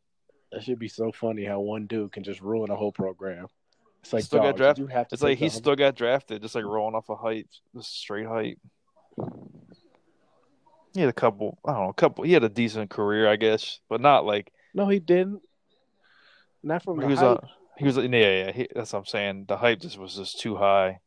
That 0.52 0.62
should 0.64 0.78
be 0.78 0.88
so 0.88 1.12
funny 1.12 1.44
how 1.44 1.60
one 1.60 1.86
dude 1.86 2.12
can 2.12 2.24
just 2.24 2.40
ruin 2.40 2.70
a 2.70 2.76
whole 2.76 2.92
program. 2.92 3.46
It's 4.02 4.12
like 4.12 4.24
Still 4.24 4.40
got 4.40 4.48
dog, 4.50 4.56
drafted. 4.56 4.82
you 4.82 4.86
have 4.88 5.08
to 5.08 5.14
It's 5.14 5.22
like 5.22 5.38
he 5.38 5.46
the- 5.46 5.54
still 5.54 5.76
got 5.76 5.94
drafted, 5.94 6.42
just 6.42 6.54
like 6.54 6.64
rolling 6.64 6.94
off 6.94 7.08
a 7.08 7.16
height, 7.16 7.46
just 7.74 7.94
straight 7.96 8.26
height. 8.26 8.58
He 10.94 11.00
had 11.00 11.08
a 11.08 11.12
couple, 11.12 11.58
I 11.64 11.72
don't 11.72 11.82
know, 11.84 11.88
a 11.90 11.94
couple. 11.94 12.24
He 12.24 12.32
had 12.32 12.42
a 12.42 12.48
decent 12.48 12.90
career, 12.90 13.28
I 13.28 13.36
guess, 13.36 13.78
but 13.88 14.00
not 14.00 14.24
like 14.26 14.50
No, 14.74 14.88
he 14.88 14.98
didn't. 14.98 15.42
Not 16.62 16.82
from 16.82 17.00
he 17.00 17.06
was. 17.06 17.20
hype. 17.20 17.38
Uh, 17.44 17.46
he 17.78 17.84
was. 17.84 17.96
Yeah, 17.96 18.06
yeah. 18.08 18.52
He, 18.52 18.68
that's 18.74 18.92
what 18.92 18.98
I'm 19.00 19.06
saying. 19.06 19.44
The 19.48 19.56
hype 19.56 19.80
just 19.80 19.98
was 19.98 20.16
just 20.16 20.40
too 20.40 20.56
high. 20.56 21.00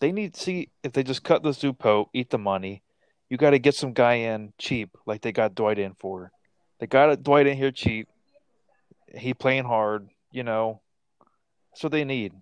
They 0.00 0.12
need 0.12 0.34
to 0.34 0.40
see 0.40 0.70
if 0.84 0.92
they 0.92 1.02
just 1.02 1.24
cut 1.24 1.42
this 1.42 1.64
Pope, 1.78 2.10
eat 2.12 2.30
the 2.30 2.38
money. 2.38 2.82
You 3.28 3.36
got 3.36 3.50
to 3.50 3.58
get 3.58 3.74
some 3.74 3.92
guy 3.92 4.14
in 4.14 4.52
cheap, 4.58 4.96
like 5.06 5.22
they 5.22 5.32
got 5.32 5.54
Dwight 5.54 5.78
in 5.78 5.94
for. 5.94 6.30
They 6.78 6.86
got 6.86 7.22
Dwight 7.22 7.46
in 7.46 7.56
here 7.56 7.70
cheap. 7.70 8.08
He 9.14 9.34
playing 9.34 9.64
hard, 9.64 10.08
you 10.30 10.44
know. 10.44 10.80
That's 11.72 11.82
what 11.82 11.92
they 11.92 12.04
need. 12.04 12.32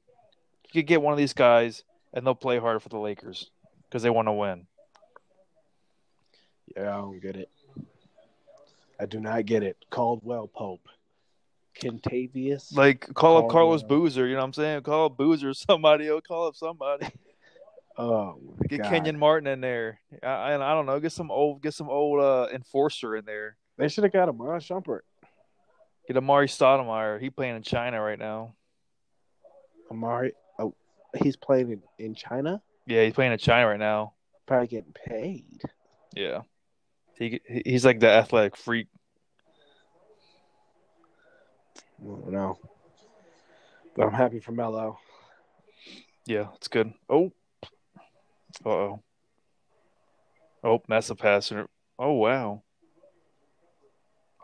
You 0.72 0.82
could 0.82 0.86
get 0.86 1.02
one 1.02 1.12
of 1.12 1.18
these 1.18 1.32
guys, 1.32 1.84
and 2.12 2.26
they'll 2.26 2.34
play 2.34 2.58
hard 2.58 2.82
for 2.82 2.88
the 2.88 2.98
Lakers 2.98 3.50
because 3.84 4.02
they 4.02 4.10
want 4.10 4.28
to 4.28 4.32
win. 4.32 4.66
Yeah, 6.76 6.94
I 6.94 7.00
don't 7.00 7.20
get 7.20 7.36
it. 7.36 7.48
I 8.98 9.06
do 9.06 9.20
not 9.20 9.46
get 9.46 9.62
it. 9.62 9.76
Caldwell 9.90 10.48
Pope. 10.48 10.88
Kentavious. 11.80 12.74
Like 12.74 13.12
call 13.14 13.36
up 13.36 13.48
Carlos 13.50 13.82
Boozer, 13.82 14.26
you 14.26 14.34
know 14.34 14.40
what 14.40 14.46
I'm 14.46 14.52
saying? 14.54 14.82
Call 14.82 15.06
up 15.06 15.16
Boozer, 15.16 15.52
somebody. 15.54 16.08
Or 16.08 16.20
call 16.20 16.48
up 16.48 16.56
somebody. 16.56 17.06
oh 17.98 18.38
Get 18.68 18.82
God. 18.82 18.90
Kenyon 18.90 19.18
Martin 19.18 19.46
in 19.46 19.60
there. 19.60 20.00
I, 20.22 20.26
I 20.26 20.54
I 20.54 20.74
don't 20.74 20.86
know. 20.86 20.98
Get 20.98 21.12
some 21.12 21.30
old 21.30 21.62
get 21.62 21.74
some 21.74 21.90
old 21.90 22.20
uh, 22.20 22.48
enforcer 22.52 23.16
in 23.16 23.24
there. 23.26 23.56
They 23.78 23.88
should 23.88 24.04
have 24.04 24.12
got 24.12 24.28
Amara 24.28 24.58
Shumpert. 24.58 25.00
Get 26.06 26.16
Amar'e 26.16 26.46
Stoudemire. 26.46 27.20
He 27.20 27.30
playing 27.30 27.56
in 27.56 27.62
China 27.62 28.00
right 28.00 28.18
now. 28.18 28.54
Amari. 29.90 30.32
Oh, 30.58 30.74
he's 31.22 31.36
playing 31.36 31.70
in, 31.72 31.82
in 31.98 32.14
China. 32.14 32.62
Yeah, 32.86 33.04
he's 33.04 33.12
playing 33.12 33.32
in 33.32 33.38
China 33.38 33.68
right 33.68 33.78
now. 33.78 34.14
Probably 34.46 34.68
getting 34.68 34.94
paid. 34.94 35.62
Yeah, 36.14 36.42
he 37.18 37.40
he's 37.64 37.84
like 37.84 38.00
the 38.00 38.08
athletic 38.08 38.56
freak. 38.56 38.86
Don't. 42.02 42.58
But 43.96 44.06
I'm 44.06 44.12
happy 44.12 44.40
for 44.40 44.52
Melo. 44.52 44.98
Yeah, 46.26 46.48
it's 46.54 46.68
good. 46.68 46.92
Oh, 47.08 47.32
uh 48.64 48.68
oh. 48.68 49.02
Oh, 50.62 50.82
that's 50.88 51.10
a 51.10 51.14
passer. 51.14 51.68
Oh 51.98 52.12
wow. 52.12 52.62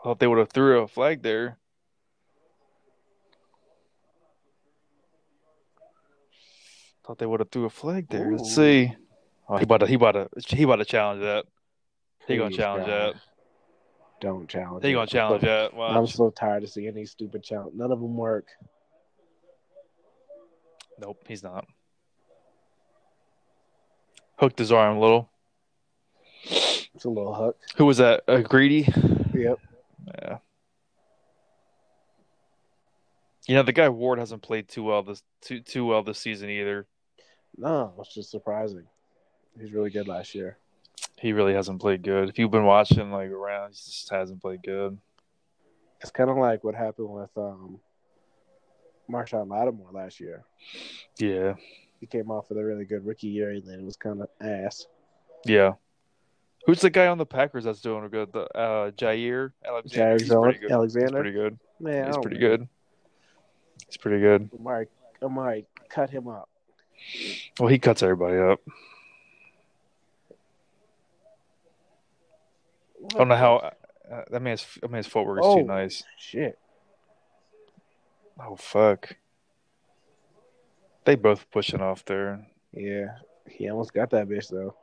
Thought 0.03 0.19
they 0.19 0.27
would 0.27 0.39
have 0.39 0.49
threw 0.49 0.81
a 0.81 0.87
flag 0.87 1.23
there. 1.23 1.57
Thought 7.05 7.19
they 7.19 7.25
would 7.25 7.39
have 7.39 7.49
threw 7.51 7.65
a 7.65 7.69
flag 7.69 8.07
there. 8.09 8.31
Let's 8.31 8.53
see. 8.53 8.93
Oh, 9.47 9.57
he 9.57 9.63
about 9.63 9.79
to 9.79 9.87
he 9.87 9.95
about 9.95 10.11
to 10.11 10.29
he 10.47 10.63
about 10.63 10.77
to 10.77 10.85
challenge 10.85 11.21
that. 11.21 11.45
He 12.27 12.37
gonna 12.37 12.55
challenge 12.55 12.87
God. 12.87 13.13
that. 13.15 13.21
Don't 14.21 14.47
challenge. 14.47 14.85
He 14.85 14.93
gonna 14.93 15.07
challenge 15.07 15.43
that. 15.43 15.73
Watch. 15.73 15.97
I'm 15.97 16.07
so 16.07 16.29
tired 16.29 16.63
of 16.63 16.69
seeing 16.69 16.93
these 16.93 17.11
stupid 17.11 17.43
challenges. 17.43 17.77
None 17.77 17.91
of 17.91 17.99
them 17.99 18.15
work. 18.15 18.47
Nope, 20.99 21.23
he's 21.27 21.43
not. 21.43 21.65
Hooked 24.37 24.59
his 24.59 24.71
arm 24.71 24.97
a 24.97 24.99
little. 24.99 25.29
It's 26.45 27.05
a 27.05 27.09
little 27.09 27.33
hook. 27.33 27.57
Who 27.77 27.85
was 27.85 27.97
that? 27.97 28.23
Uh, 28.27 28.41
Greedy. 28.41 28.87
Yep. 29.33 29.59
Yeah. 30.07 30.37
You 33.47 33.55
know 33.55 33.63
the 33.63 33.73
guy 33.73 33.89
Ward 33.89 34.19
hasn't 34.19 34.41
played 34.41 34.69
too 34.69 34.83
well 34.83 35.03
this 35.03 35.21
too 35.41 35.59
too 35.59 35.85
well 35.85 36.03
this 36.03 36.19
season 36.19 36.49
either. 36.49 36.87
No, 37.57 37.93
it's 37.99 38.13
just 38.13 38.31
surprising. 38.31 38.85
He's 39.59 39.71
really 39.73 39.89
good 39.89 40.07
last 40.07 40.33
year. 40.33 40.57
He 41.19 41.33
really 41.33 41.53
hasn't 41.53 41.81
played 41.81 42.01
good. 42.03 42.29
If 42.29 42.39
you've 42.39 42.51
been 42.51 42.63
watching 42.65 43.11
like 43.11 43.29
around, 43.29 43.69
he 43.69 43.75
just 43.75 44.09
hasn't 44.09 44.41
played 44.41 44.63
good. 44.63 44.97
It's 46.01 46.11
kind 46.11 46.29
of 46.29 46.37
like 46.37 46.63
what 46.63 46.75
happened 46.75 47.09
with 47.09 47.29
um, 47.37 47.79
Marshon 49.09 49.49
Lattimore 49.49 49.91
last 49.91 50.19
year. 50.19 50.43
Yeah, 51.19 51.53
He 51.99 52.07
came 52.07 52.31
off 52.31 52.49
with 52.49 52.57
a 52.57 52.63
really 52.63 52.85
good 52.85 53.05
rookie 53.05 53.27
year, 53.27 53.51
and 53.51 53.65
then 53.65 53.79
it 53.79 53.85
was 53.85 53.95
kind 53.97 54.21
of 54.21 54.27
ass. 54.41 54.87
yeah. 55.45 55.73
Who's 56.65 56.79
the 56.79 56.89
guy 56.89 57.07
on 57.07 57.17
the 57.17 57.25
Packers 57.25 57.65
that's 57.65 57.81
doing 57.81 58.07
good? 58.09 58.31
The 58.31 58.43
uh, 58.57 58.91
Jaire 58.91 59.51
Alexander. 59.67 60.17
Jaire 60.17 60.19
He's 60.19 60.29
pretty 60.29 60.59
good. 60.59 60.61
He's 60.63 60.71
Alexander. 60.71 61.11
pretty 61.19 61.31
good. 61.31 61.59
Man, 61.79 62.07
He's 62.07 62.17
pretty 62.17 62.37
good. 62.37 62.67
He's 63.87 63.97
pretty 63.97 64.21
good. 64.21 64.49
Amari, 64.57 64.87
Amari, 65.21 65.65
cut 65.89 66.09
him 66.09 66.27
up. 66.27 66.47
Well, 67.59 67.67
he 67.69 67.79
cuts 67.79 68.01
everybody 68.01 68.37
up. 68.37 68.61
I 73.13 73.17
don't 73.17 73.27
know 73.27 73.35
how 73.35 73.55
uh, 74.11 74.23
that 74.31 74.41
man's 74.41 74.65
that 74.81 74.89
man's 74.89 75.07
footwork 75.07 75.39
is 75.39 75.45
Oh. 75.45 75.57
too 75.59 75.65
nice. 75.65 76.03
Shit. 76.17 76.57
Oh 78.39 78.55
fuck! 78.55 79.15
They 81.05 81.15
both 81.15 81.45
pushing 81.51 81.81
off 81.81 82.05
there. 82.05 82.45
Yeah, 82.71 83.17
he 83.47 83.69
almost 83.69 83.93
got 83.93 84.09
that 84.11 84.27
bitch 84.27 84.49
though. 84.49 84.75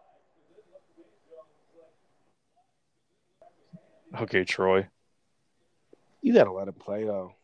Okay, 4.18 4.44
Troy. 4.44 4.88
You 6.22 6.34
gotta 6.34 6.52
let 6.52 6.68
him 6.68 6.74
play 6.74 7.04
though. 7.04 7.34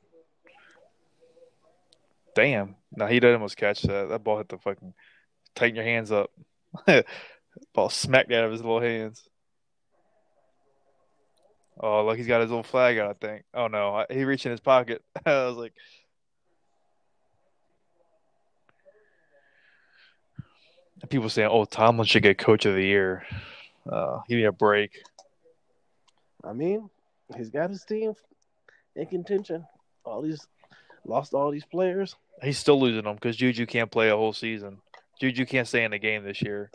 Damn. 2.35 2.77
No, 2.95 3.07
he 3.07 3.21
did 3.21 3.33
almost 3.33 3.57
catch 3.57 3.83
that. 3.83 4.09
That 4.11 4.25
ball 4.25 4.39
hit 4.39 4.49
the 4.49 4.59
fucking. 4.59 4.93
Tighten 5.55 5.77
your 5.77 5.85
hands 5.85 6.13
up. 6.13 6.31
ball 7.75 7.89
smacked 7.89 8.33
out 8.33 8.45
of 8.45 8.53
his 8.53 8.61
little 8.61 8.81
hands. 8.81 9.27
Oh, 11.79 12.05
look, 12.05 12.17
he's 12.17 12.27
got 12.27 12.41
his 12.41 12.51
little 12.51 12.63
flag 12.63 12.99
out. 12.99 13.11
I 13.11 13.27
think. 13.27 13.45
Oh 13.55 13.69
no, 13.69 14.05
he 14.11 14.25
reached 14.25 14.47
in 14.47 14.51
his 14.51 14.61
pocket. 14.61 15.03
I 15.27 15.47
was 15.47 15.57
like, 15.57 15.75
people 21.09 21.29
saying, 21.29 21.49
"Oh, 21.51 21.65
Tomlin 21.65 22.07
should 22.07 22.23
get 22.23 22.39
Coach 22.39 22.67
of 22.67 22.75
the 22.75 22.85
Year." 22.85 23.25
Uh, 23.91 24.21
give 24.29 24.37
me 24.37 24.45
a 24.45 24.53
break. 24.53 25.03
I 26.47 26.53
mean, 26.53 26.89
he's 27.37 27.51
got 27.51 27.71
his 27.71 27.85
team 27.85 28.15
in 28.95 29.07
contention. 29.07 29.67
All 30.05 30.23
these 30.23 30.47
lost 31.05 31.35
all 31.35 31.51
these 31.51 31.65
players. 31.65 32.17
He's 32.43 32.59
still 32.59 32.81
losing 32.81 33.05
them 33.05 33.15
because 33.15 33.37
Juju 33.37 33.67
can't 33.67 33.91
play 33.91 34.09
a 34.11 34.17
whole 34.17 34.33
season. 34.33 34.79
Juju 35.21 35.47
can't 35.47 35.67
stay 35.67 35.85
in 35.85 35.91
the 35.91 35.99
game 35.99 36.25
this 36.25 36.43
year. 36.43 36.71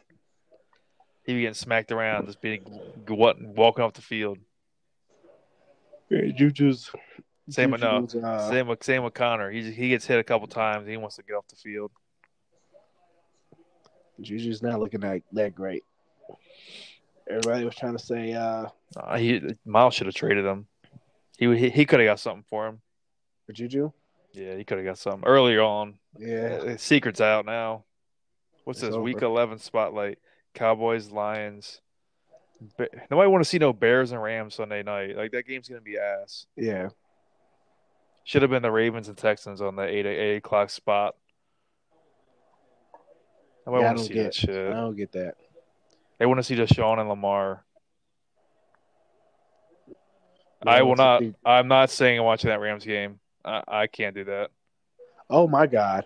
He 1.26 1.34
be 1.34 1.42
getting 1.42 1.54
smacked 1.54 1.92
around, 1.92 2.26
just 2.26 2.42
being 2.42 2.62
what 3.08 3.40
walking 3.40 3.84
off 3.84 3.94
the 3.94 4.02
field. 4.02 4.40
Yeah, 6.10 6.32
Juju's 6.36 6.92
Same 7.50 7.72
Juju's, 7.72 8.16
uh, 8.16 8.50
same 8.50 8.68
with 8.68 8.84
same 8.84 9.04
with 9.04 9.14
Conner. 9.14 9.52
He 9.52 9.72
he 9.72 9.90
gets 9.90 10.06
hit 10.06 10.20
a 10.20 10.24
couple 10.24 10.48
times. 10.48 10.88
He 10.88 10.98
wants 10.98 11.18
to 11.18 11.24
get 11.24 11.34
off 11.34 11.48
the 11.48 11.56
field. 11.56 11.92
Juju's 14.20 14.62
not 14.62 14.80
looking 14.80 15.02
that 15.02 15.22
that 15.34 15.56
great. 15.56 15.84
Everybody 17.32 17.66
was 17.66 17.76
trying 17.76 17.94
to 17.98 18.04
say, 18.04 18.34
uh, 18.34 18.68
Uh, 18.96 19.18
he 19.18 19.42
Miles 19.66 19.94
should 19.94 20.08
have 20.08 20.16
traded 20.16 20.46
him. 20.46 20.68
He 21.38 21.48
he, 21.58 21.70
he 21.70 21.86
could 21.86 22.00
have 22.00 22.08
got 22.08 22.20
something 22.20 22.44
for 22.50 22.68
him. 22.68 22.82
for 23.46 23.54
Juju. 23.54 23.92
Yeah, 24.34 24.56
he 24.56 24.64
could 24.64 24.78
have 24.78 24.86
got 24.86 24.98
something 24.98 25.28
earlier 25.28 25.62
on. 25.62 25.96
Yeah, 26.18 26.60
Uh, 26.74 26.78
Secret's 26.78 27.20
out 27.22 27.46
now. 27.46 27.84
What's 28.64 28.82
It's 28.84 28.90
this 28.90 28.98
week 28.98 29.18
over. 29.18 29.26
eleven 29.26 29.58
spotlight? 29.60 30.20
Cowboys, 30.54 31.10
Lions. 31.12 31.82
Nobody 33.10 33.28
want 33.30 33.44
to 33.44 33.50
see 33.50 33.58
no 33.58 33.74
Bears 33.74 34.12
and 34.12 34.22
Rams 34.22 34.56
Sunday 34.56 34.84
night. 34.84 35.16
Like 35.18 35.32
that 35.32 35.48
game's 35.48 35.68
gonna 35.68 35.82
be 35.82 35.98
ass. 35.98 36.46
yeah. 36.56 36.90
Should 38.24 38.44
have 38.44 38.52
been 38.52 38.62
the 38.62 38.72
Ravens 38.72 39.08
and 39.08 39.18
Texans 39.18 39.62
on 39.62 39.76
the 39.76 39.82
eight 39.84 40.06
eight 40.06 40.38
o'clock 40.38 40.70
spot. 40.70 41.16
Nobody 43.66 43.84
Yeah, 43.84 43.90
I 43.90 43.94
don't 43.96 44.04
see 44.06 44.14
get. 44.14 44.50
I 44.50 44.74
don't 44.74 44.96
get 44.96 45.12
that. 45.14 45.36
They 46.22 46.28
want 46.28 46.38
to 46.38 46.44
see 46.44 46.56
Deshaun 46.56 47.00
and 47.00 47.10
Lamar. 47.10 47.66
Yeah, 50.64 50.72
I 50.72 50.84
will 50.84 50.96
not. 50.96 51.24
I'm 51.44 51.68
not 51.68 51.90
saying 51.90 52.20
I'm 52.20 52.26
watching 52.26 52.52
that 52.52 52.60
Rams 52.60 52.86
game. 52.86 53.20
I, 53.44 53.64
I 53.68 53.88
can't 53.88 54.14
do 54.14 54.26
that. 54.26 54.52
Oh 55.32 55.48
my 55.48 55.66
God. 55.66 56.06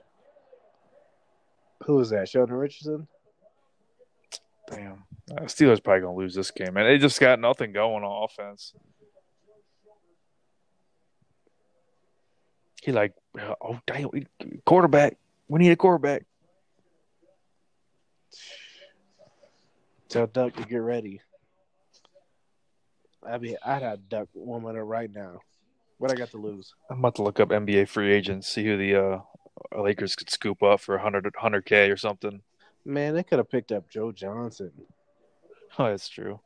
Who 1.84 2.00
is 2.00 2.12
that? 2.12 2.30
Sheldon 2.30 2.56
Richardson. 2.56 3.10
Damn. 4.72 5.04
Uh, 5.30 5.42
Steelers 5.42 5.84
probably 5.84 6.04
gonna 6.04 6.16
lose 6.16 6.34
this 6.34 6.50
game, 6.50 6.76
man. 6.76 6.86
They 6.86 6.98
just 6.98 7.20
got 7.20 7.42
nothing 7.42 7.74
going 7.74 8.06
on 8.06 8.24
offense. 8.24 8.74
He 12.82 12.94
like, 12.94 13.12
oh 13.38 13.82
damn, 13.86 14.12
we, 14.14 14.28
quarterback. 14.66 15.18
We 15.50 15.60
need 15.60 15.72
a 15.72 15.76
quarterback. 15.76 16.24
Tell 20.16 20.28
Duck 20.28 20.56
to 20.56 20.64
get 20.64 20.78
ready. 20.78 21.20
I 23.30 23.38
mean, 23.38 23.58
I'd 23.66 23.82
have 23.82 24.08
Duck 24.08 24.30
woman 24.34 24.76
her 24.76 24.86
right 24.86 25.12
now. 25.14 25.40
What 25.98 26.10
I 26.10 26.16
got 26.16 26.32
to 26.32 26.38
lose? 26.38 26.74
I'm 26.90 27.00
about 27.00 27.16
to 27.16 27.22
look 27.22 27.42
up 27.42 27.50
NBA 27.50 27.90
free 27.90 28.14
agents, 28.14 28.48
see 28.48 28.64
who 28.64 28.78
the 28.78 28.96
uh, 28.96 29.20
Lakers 29.78 30.16
could 30.16 30.30
scoop 30.30 30.64
up 30.64 30.80
for 30.80 30.96
100 30.96 31.34
100k 31.34 31.92
or 31.92 31.98
something. 31.98 32.42
Man, 32.86 33.14
they 33.14 33.24
could 33.24 33.40
have 33.40 33.52
picked 33.52 33.74
up 33.74 33.90
Joe 33.90 34.14
Johnson. 34.14 34.72
Oh, 35.78 35.86
that's 35.90 36.08
true. 36.08 36.40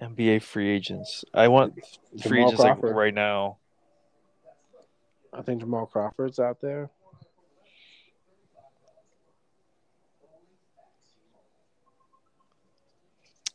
NBA 0.00 0.40
free 0.40 0.70
agents. 0.70 1.22
I 1.34 1.48
want 1.48 1.74
free 1.74 2.38
Jamal 2.38 2.48
agents 2.48 2.60
like 2.62 2.80
Crawford. 2.80 2.96
right 2.96 3.14
now. 3.14 3.58
I 5.34 5.42
think 5.42 5.60
Jamal 5.60 5.84
Crawford's 5.84 6.38
out 6.38 6.62
there. 6.62 6.88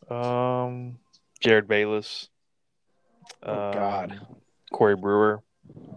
Um, 0.09 0.99
Jerryd 1.43 1.67
Bayless. 1.67 2.29
Oh, 3.43 3.71
God. 3.73 4.11
Um, 4.11 4.27
Corey 4.71 4.95
Brewer. 4.95 5.43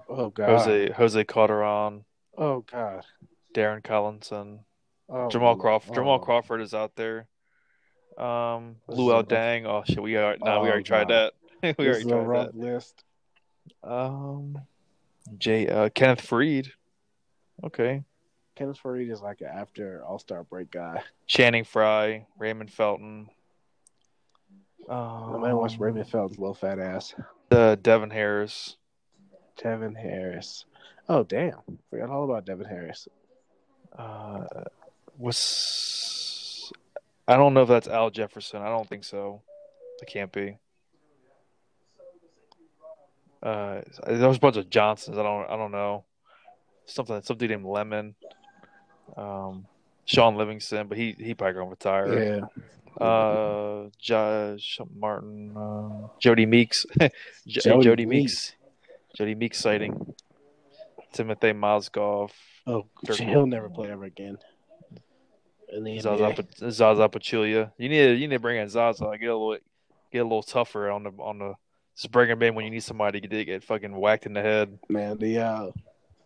Oh 0.09 0.31
God. 0.31 0.49
Jose 0.49 0.91
Jose 0.93 1.25
Calderon. 1.25 2.05
Oh 2.37 2.61
God. 2.61 3.05
Darren 3.55 3.83
Collison. 3.83 4.61
Oh, 5.09 5.29
Jamal 5.29 5.57
Crawford. 5.57 5.95
Jamal 5.95 6.17
oh. 6.17 6.19
Crawford 6.19 6.61
is 6.61 6.75
out 6.75 6.97
there. 6.97 7.29
Um, 8.19 8.77
Luau 8.89 8.91
is 8.91 8.99
a 8.99 9.17
rough- 9.19 9.29
Dang. 9.29 9.67
Oh 9.67 9.83
shit, 9.87 10.03
we 10.03 10.17
are. 10.17 10.33
We 10.33 10.49
Oh, 10.49 10.59
already 10.59 10.83
tried 10.83 11.09
that. 11.09 11.33
we 11.63 11.73
This 11.73 11.87
already 11.87 12.05
tried 12.09 12.27
rough 12.27 12.47
that. 12.47 12.57
list. 12.57 13.05
Um, 13.85 14.59
Jay 15.39 15.69
uh, 15.69 15.89
Kenneth 15.91 16.21
Freed. 16.21 16.73
Okay. 17.65 18.03
Kenneth 18.57 18.79
Faried 18.83 19.11
is 19.11 19.23
like 19.23 19.41
an 19.41 19.49
after 19.53 20.03
All 20.05 20.19
Star 20.19 20.43
break 20.45 20.71
guy. 20.71 21.03
Channing 21.27 21.65
Frye, 21.65 22.27
Raymond 22.39 22.71
Felton. 22.73 23.29
I 24.91 24.95
Um, 25.35 25.41
might 25.41 25.55
watch 25.55 25.79
Raymond 25.79 26.09
Felton's 26.09 26.39
little 26.39 26.55
fat 26.55 26.79
ass. 26.79 27.15
Uh, 27.51 27.77
Devin 27.77 28.11
Harris. 28.11 28.77
Devin 29.63 29.95
Harris. 29.95 30.65
Oh 31.09 31.23
damn! 31.23 31.59
Forgot 31.91 32.11
all 32.11 32.25
about 32.25 32.45
Devin 32.45 32.67
Harris. 32.67 33.09
Uh, 33.97 34.45
was 35.19 36.73
I 37.29 37.37
don't 37.37 37.55
know 37.55 37.63
if 37.63 37.69
that's 37.69 37.89
Al 37.89 38.11
Jefferson. 38.11 38.63
I 38.63 38.69
don't 38.69 38.89
think 38.89 39.05
so. 39.05 39.43
It 40.03 40.07
can't 40.07 40.33
be. 40.33 40.57
Uh, 43.43 43.81
there 44.07 44.29
was 44.29 44.37
a 44.37 44.41
bunch 44.41 44.57
of 44.57 44.69
Johnsons. 44.71 45.17
I 45.19 45.23
don't. 45.23 45.49
I 45.51 45.57
don't 45.57 45.73
know. 45.73 46.05
Something. 46.87 47.21
Some 47.23 47.37
dude 47.39 47.51
named 47.51 47.65
Lemon. 47.65 48.15
Um, 49.17 49.67
Shaun 50.05 50.37
Livingston, 50.37 50.89
but 50.89 50.99
he 50.99 51.15
he 51.19 51.35
probably 51.35 51.55
gonna 51.55 51.71
retire. 51.71 52.23
Yeah. 52.23 52.41
Uh, 52.99 53.89
Josh 53.99 54.79
Martin, 54.97 55.53
uh, 55.57 56.09
Jodie 56.23 56.49
Meeks, 56.49 56.87
J- 56.99 57.11
Jodie 57.61 57.83
Jodie, 57.85 58.07
Meeks. 58.07 58.09
Meeks, 58.09 58.53
Jodie 59.19 59.37
Meeks 59.37 59.59
sighting. 59.59 60.15
Timothy 61.13 61.53
Mozgov, 61.53 62.31
Oh, 62.67 62.87
Dirk- 63.05 63.19
he'll 63.19 63.47
never 63.47 63.69
play 63.69 63.91
ever 63.91 64.05
again. 64.05 64.39
In 65.73 65.85
the 65.85 65.99
Zaza, 66.01 66.23
NBA. 66.25 66.71
Zaza 66.73 67.09
Pachulia. 67.09 67.73
You 67.79 67.89
need 67.89 67.99
to, 68.05 68.13
you 68.15 68.29
need 68.29 68.35
to 68.37 68.41
bring 68.41 68.59
in 68.61 68.69
Zaza. 68.69 69.05
Get 69.19 69.27
a 69.27 69.37
little 69.37 69.59
get 70.13 70.19
a 70.19 70.23
little 70.25 70.43
tougher 70.43 70.91
on 70.91 71.05
the 71.05 71.11
on 71.19 71.39
the. 71.39 71.55
Just 71.97 72.11
bring 72.13 72.29
him 72.31 72.43
in 72.43 72.55
when 72.55 72.65
you 72.65 72.71
need 72.71 72.83
somebody 72.83 73.21
to 73.21 73.29
get, 73.29 73.45
get 73.47 73.65
fucking 73.65 73.95
whacked 73.95 74.27
in 74.27 74.33
the 74.33 74.43
head. 74.43 74.79
Man, 74.89 75.19
the 75.19 75.39
uh, 75.39 75.71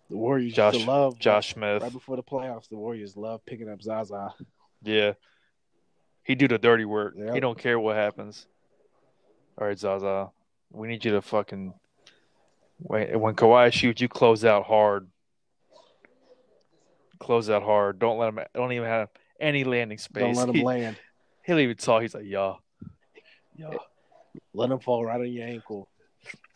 the 0.09 0.17
Warriors 0.17 0.53
Josh 0.55 0.85
love 0.87 1.19
Josh 1.19 1.55
Smith. 1.55 1.83
right 1.83 1.93
before 1.93 2.17
the 2.17 2.23
playoffs. 2.23 2.69
The 2.69 2.77
Warriors 2.77 3.17
love 3.17 3.45
picking 3.45 3.69
up 3.69 3.83
Zaza. 3.83 4.35
Yeah, 4.83 5.13
he 6.25 6.35
do 6.35 6.49
the 6.49 6.59
dirty 6.59 6.85
work. 6.85 7.15
Yep. 7.17 7.35
He 7.35 7.41
don't 7.41 7.59
care 7.59 7.79
what 7.79 7.97
happens. 7.97 8.47
All 9.57 9.67
right, 9.67 9.79
Zaza, 9.79 10.31
we 10.73 10.89
need 10.89 11.05
you 11.05 11.13
to 11.13 11.23
fucking 11.23 11.75
when 12.79 13.21
when 13.21 13.35
Kawhi 13.35 13.73
shoots, 13.73 14.01
you 14.01 14.09
close 14.09 14.45
out 14.45 14.65
hard. 14.65 15.09
Close 17.21 17.49
out 17.49 17.63
hard. 17.63 17.99
Don't 17.99 18.19
let 18.19 18.29
him. 18.29 18.41
Don't 18.55 18.73
even 18.73 18.89
have 18.89 19.09
any 19.41 19.65
landing 19.65 19.99
space. 19.99 20.23
Don't 20.23 20.35
let 20.35 20.49
him 20.49 20.55
He, 20.55 20.65
land. 20.65 20.97
He'll 21.45 21.59
even 21.59 21.77
talk. 21.77 22.03
He's 22.03 22.15
like, 22.15 22.25
yeah, 22.27 22.55
yeah. 23.57 23.71
Let 24.53 24.71
him 24.71 24.81
fall 24.81 25.05
right 25.05 25.21
on 25.21 25.33
your 25.33 25.47
ankle. 25.47 25.89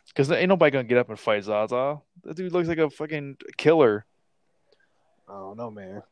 Because 0.09 0.31
ain't 0.31 0.49
nobody 0.49 0.73
gonna 0.73 0.85
get 0.85 0.99
up 0.99 1.09
and 1.09 1.19
fight 1.19 1.45
Zaza. 1.45 2.01
That 2.25 2.37
dude 2.37 2.53
looks 2.53 2.69
like 2.69 2.79
a 2.79 2.91
fucking 2.91 3.37
killer. 3.57 4.05
I 5.29 5.35
don't 5.35 5.57
know, 5.57 5.71
man. 5.71 6.03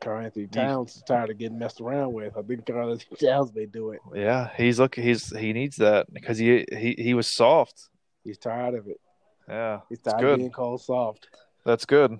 Karl 0.00 0.24
Anthony 0.24 0.46
Towns 0.46 0.96
is 0.96 1.02
tired 1.02 1.30
of 1.30 1.38
getting 1.38 1.58
messed 1.58 1.80
around 1.80 2.12
with. 2.12 2.36
I 2.36 2.42
think 2.42 2.66
Karl 2.66 2.92
Anthony 2.92 3.16
Towns 3.28 3.52
may 3.54 3.66
do 3.66 3.90
it. 3.90 4.00
Yeah, 4.14 4.50
he's 4.56 4.78
looking. 4.78 5.04
He's 5.04 5.36
he 5.36 5.52
needs 5.52 5.76
that 5.76 6.12
because 6.12 6.38
he 6.38 6.64
he 6.72 6.94
he 6.98 7.14
was 7.14 7.26
soft. 7.26 7.88
He's 8.24 8.38
tired 8.38 8.74
of 8.74 8.86
it. 8.86 9.00
Yeah, 9.48 9.80
He's 9.88 10.00
tired 10.00 10.20
good. 10.20 10.32
of 10.34 10.38
being 10.38 10.50
called 10.50 10.80
soft. 10.82 11.28
that's 11.64 11.84
good. 11.84 12.18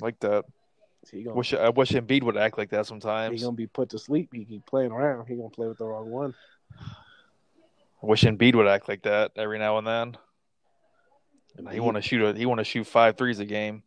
Like 0.00 0.18
that. 0.20 0.44
He 1.10 1.22
gonna, 1.22 1.36
Wish 1.36 1.54
I 1.54 1.68
wish 1.70 1.90
Embiid 1.92 2.22
would 2.24 2.36
act 2.36 2.58
like 2.58 2.70
that 2.70 2.78
he 2.80 2.84
sometimes. 2.84 3.42
gonna 3.42 3.54
be 3.54 3.66
put 3.68 3.90
to 3.90 3.98
sleep. 3.98 4.30
He 4.32 4.44
keep 4.44 4.66
playing 4.66 4.90
around. 4.90 5.26
He 5.26 5.36
gonna 5.36 5.48
play 5.50 5.68
with 5.68 5.78
the 5.78 5.86
wrong 5.86 6.10
one. 6.10 6.34
I 6.80 8.06
wish 8.06 8.22
Embiid 8.24 8.54
would 8.56 8.66
act 8.66 8.88
like 8.88 9.02
that 9.02 9.32
every 9.36 9.58
now 9.58 9.78
and 9.78 9.86
then. 9.86 10.16
He 11.72 11.80
want 11.80 11.94
to 11.96 12.02
shoot 12.02 12.22
a 12.22 12.36
he 12.36 12.44
want 12.44 12.58
to 12.58 12.64
shoot 12.64 12.86
five 12.86 13.16
threes 13.16 13.38
a 13.38 13.44
game. 13.46 13.82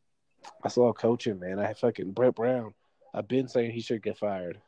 I 0.63 0.69
saw 0.69 0.91
coaching, 0.93 1.39
man. 1.39 1.59
I 1.59 1.73
fucking 1.73 2.11
Brett 2.13 2.33
Brown. 2.35 2.73
I've 3.13 3.27
been 3.27 3.47
saying 3.47 3.71
he 3.71 3.81
should 3.81 4.03
get 4.03 4.17
fired. 4.17 4.59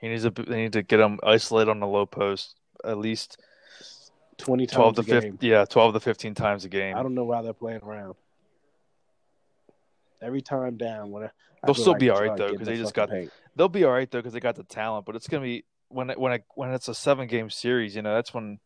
He 0.00 0.08
needs 0.08 0.24
to 0.24 0.30
they 0.30 0.56
need 0.56 0.72
to 0.74 0.82
get 0.82 1.00
him 1.00 1.18
isolated 1.22 1.70
on 1.70 1.80
the 1.80 1.86
low 1.86 2.06
post 2.06 2.56
at 2.84 2.98
least 2.98 3.40
Twenty 4.38 4.66
twelve 4.66 4.94
to 4.96 5.00
a 5.00 5.04
fifteen. 5.04 5.38
Yeah, 5.40 5.64
twelve 5.64 5.94
to 5.94 6.00
fifteen 6.00 6.34
times 6.34 6.64
a 6.64 6.68
game. 6.68 6.96
I 6.96 7.02
don't 7.02 7.14
know 7.14 7.24
why 7.24 7.40
they're 7.42 7.54
playing 7.54 7.80
around. 7.82 8.14
Every 10.20 10.42
time 10.42 10.76
down, 10.76 11.10
when 11.10 11.24
I, 11.24 11.30
They'll 11.64 11.74
still 11.74 11.92
like 11.92 12.00
be 12.00 12.10
all 12.10 12.20
right, 12.20 12.36
though, 12.36 12.52
because 12.52 12.66
they 12.66 12.76
just 12.76 12.94
got- 12.94 13.10
paint. 13.10 13.30
They'll 13.54 13.68
be 13.68 13.84
all 13.84 13.92
right 13.92 14.10
though 14.10 14.18
because 14.18 14.34
they 14.34 14.40
got 14.40 14.56
the 14.56 14.64
talent. 14.64 15.06
But 15.06 15.16
it's 15.16 15.26
gonna 15.26 15.42
be 15.42 15.64
when 15.88 16.10
it, 16.10 16.18
when 16.20 16.32
it, 16.32 16.44
when 16.54 16.72
it's 16.72 16.88
a 16.88 16.94
seven 16.94 17.26
game 17.26 17.48
series. 17.48 17.96
You 17.96 18.02
know 18.02 18.14
that's 18.14 18.34
when 18.34 18.58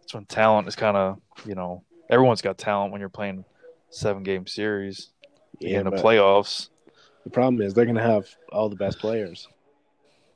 that's 0.00 0.12
when 0.14 0.24
talent 0.24 0.66
is 0.66 0.74
kind 0.74 0.96
of 0.96 1.20
you 1.44 1.54
know 1.54 1.84
everyone's 2.10 2.42
got 2.42 2.58
talent 2.58 2.90
when 2.90 3.00
you're 3.00 3.08
playing 3.08 3.44
seven 3.90 4.24
game 4.24 4.46
series 4.48 5.10
Yeah, 5.60 5.78
in 5.80 5.84
the 5.84 5.92
playoffs. 5.92 6.68
The 7.26 7.30
problem 7.30 7.60
is 7.60 7.74
they're 7.74 7.84
gonna 7.84 8.00
have 8.00 8.28
all 8.52 8.68
the 8.68 8.76
best 8.76 9.00
players. 9.00 9.48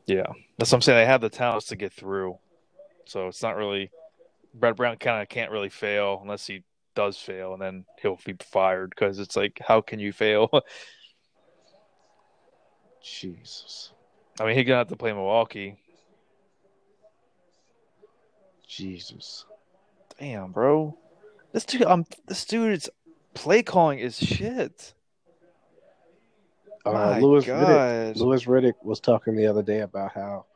Yeah, 0.06 0.26
that's 0.58 0.72
what 0.72 0.78
I'm 0.78 0.82
saying. 0.82 0.98
They 0.98 1.06
have 1.06 1.20
the 1.20 1.28
talents 1.28 1.66
to 1.68 1.76
get 1.76 1.92
through, 1.92 2.36
so 3.06 3.28
it's 3.28 3.44
not 3.44 3.54
really. 3.56 3.92
Brett 4.52 4.74
Brown 4.74 4.96
kind 4.96 5.22
of 5.22 5.28
can't 5.28 5.52
really 5.52 5.68
fail 5.68 6.18
unless 6.20 6.48
he 6.48 6.64
does 6.96 7.16
fail, 7.16 7.52
and 7.52 7.62
then 7.62 7.84
he'll 8.02 8.18
be 8.26 8.34
fired 8.40 8.90
because 8.90 9.20
it's 9.20 9.36
like, 9.36 9.60
how 9.64 9.80
can 9.80 10.00
you 10.00 10.10
fail? 10.12 10.50
Jesus. 13.04 13.92
I 14.40 14.44
mean, 14.44 14.56
he's 14.56 14.66
gonna 14.66 14.78
have 14.78 14.88
to 14.88 14.96
play 14.96 15.12
Milwaukee. 15.12 15.78
Jesus. 18.66 19.44
Damn, 20.18 20.50
bro. 20.50 20.98
This 21.52 21.64
dude, 21.64 21.82
um, 21.82 22.04
this 22.26 22.44
dude's 22.44 22.90
play 23.32 23.62
calling 23.62 24.00
is 24.00 24.18
shit. 24.18 24.92
Uh, 26.94 27.18
Louis 27.18 27.44
Riddick. 27.44 28.16
Louis 28.16 28.44
Riddick 28.44 28.74
was 28.82 29.00
talking 29.00 29.36
the 29.36 29.46
other 29.46 29.62
day 29.62 29.80
about 29.80 30.12
how 30.12 30.46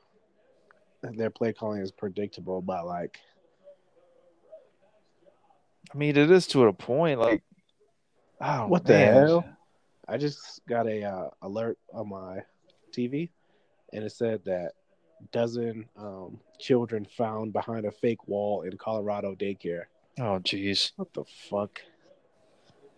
their 1.03 1.31
play 1.31 1.53
calling 1.53 1.81
is 1.81 1.93
predictable 1.93 2.63
by 2.63 2.81
like 2.81 3.19
I 5.93 5.97
mean, 5.97 6.17
it 6.17 6.31
is 6.31 6.47
to 6.49 6.65
a 6.65 6.73
point. 6.73 7.21
Like, 7.21 7.43
oh, 8.41 8.67
What 8.67 8.85
the 8.85 8.97
hell? 8.97 9.45
I 10.09 10.17
just 10.17 10.61
got 10.69 10.87
a 10.87 11.05
uh, 11.05 11.31
alert 11.43 11.79
on 11.93 12.09
my 12.09 12.41
TV, 12.91 13.31
and 13.93 14.05
it 14.05 14.11
said 14.13 14.45
that 14.45 14.73
dozen 15.31 15.87
um, 15.97 16.41
children 16.59 17.07
found 17.17 17.53
behind 17.53 17.87
a 17.87 17.91
fake 17.93 18.27
wall 18.27 18.63
in 18.63 18.77
Colorado 18.77 19.35
daycare. 19.35 19.85
Oh, 20.19 20.41
jeez, 20.41 20.93
What 20.97 21.13
the 21.13 21.25
fuck? 21.49 21.81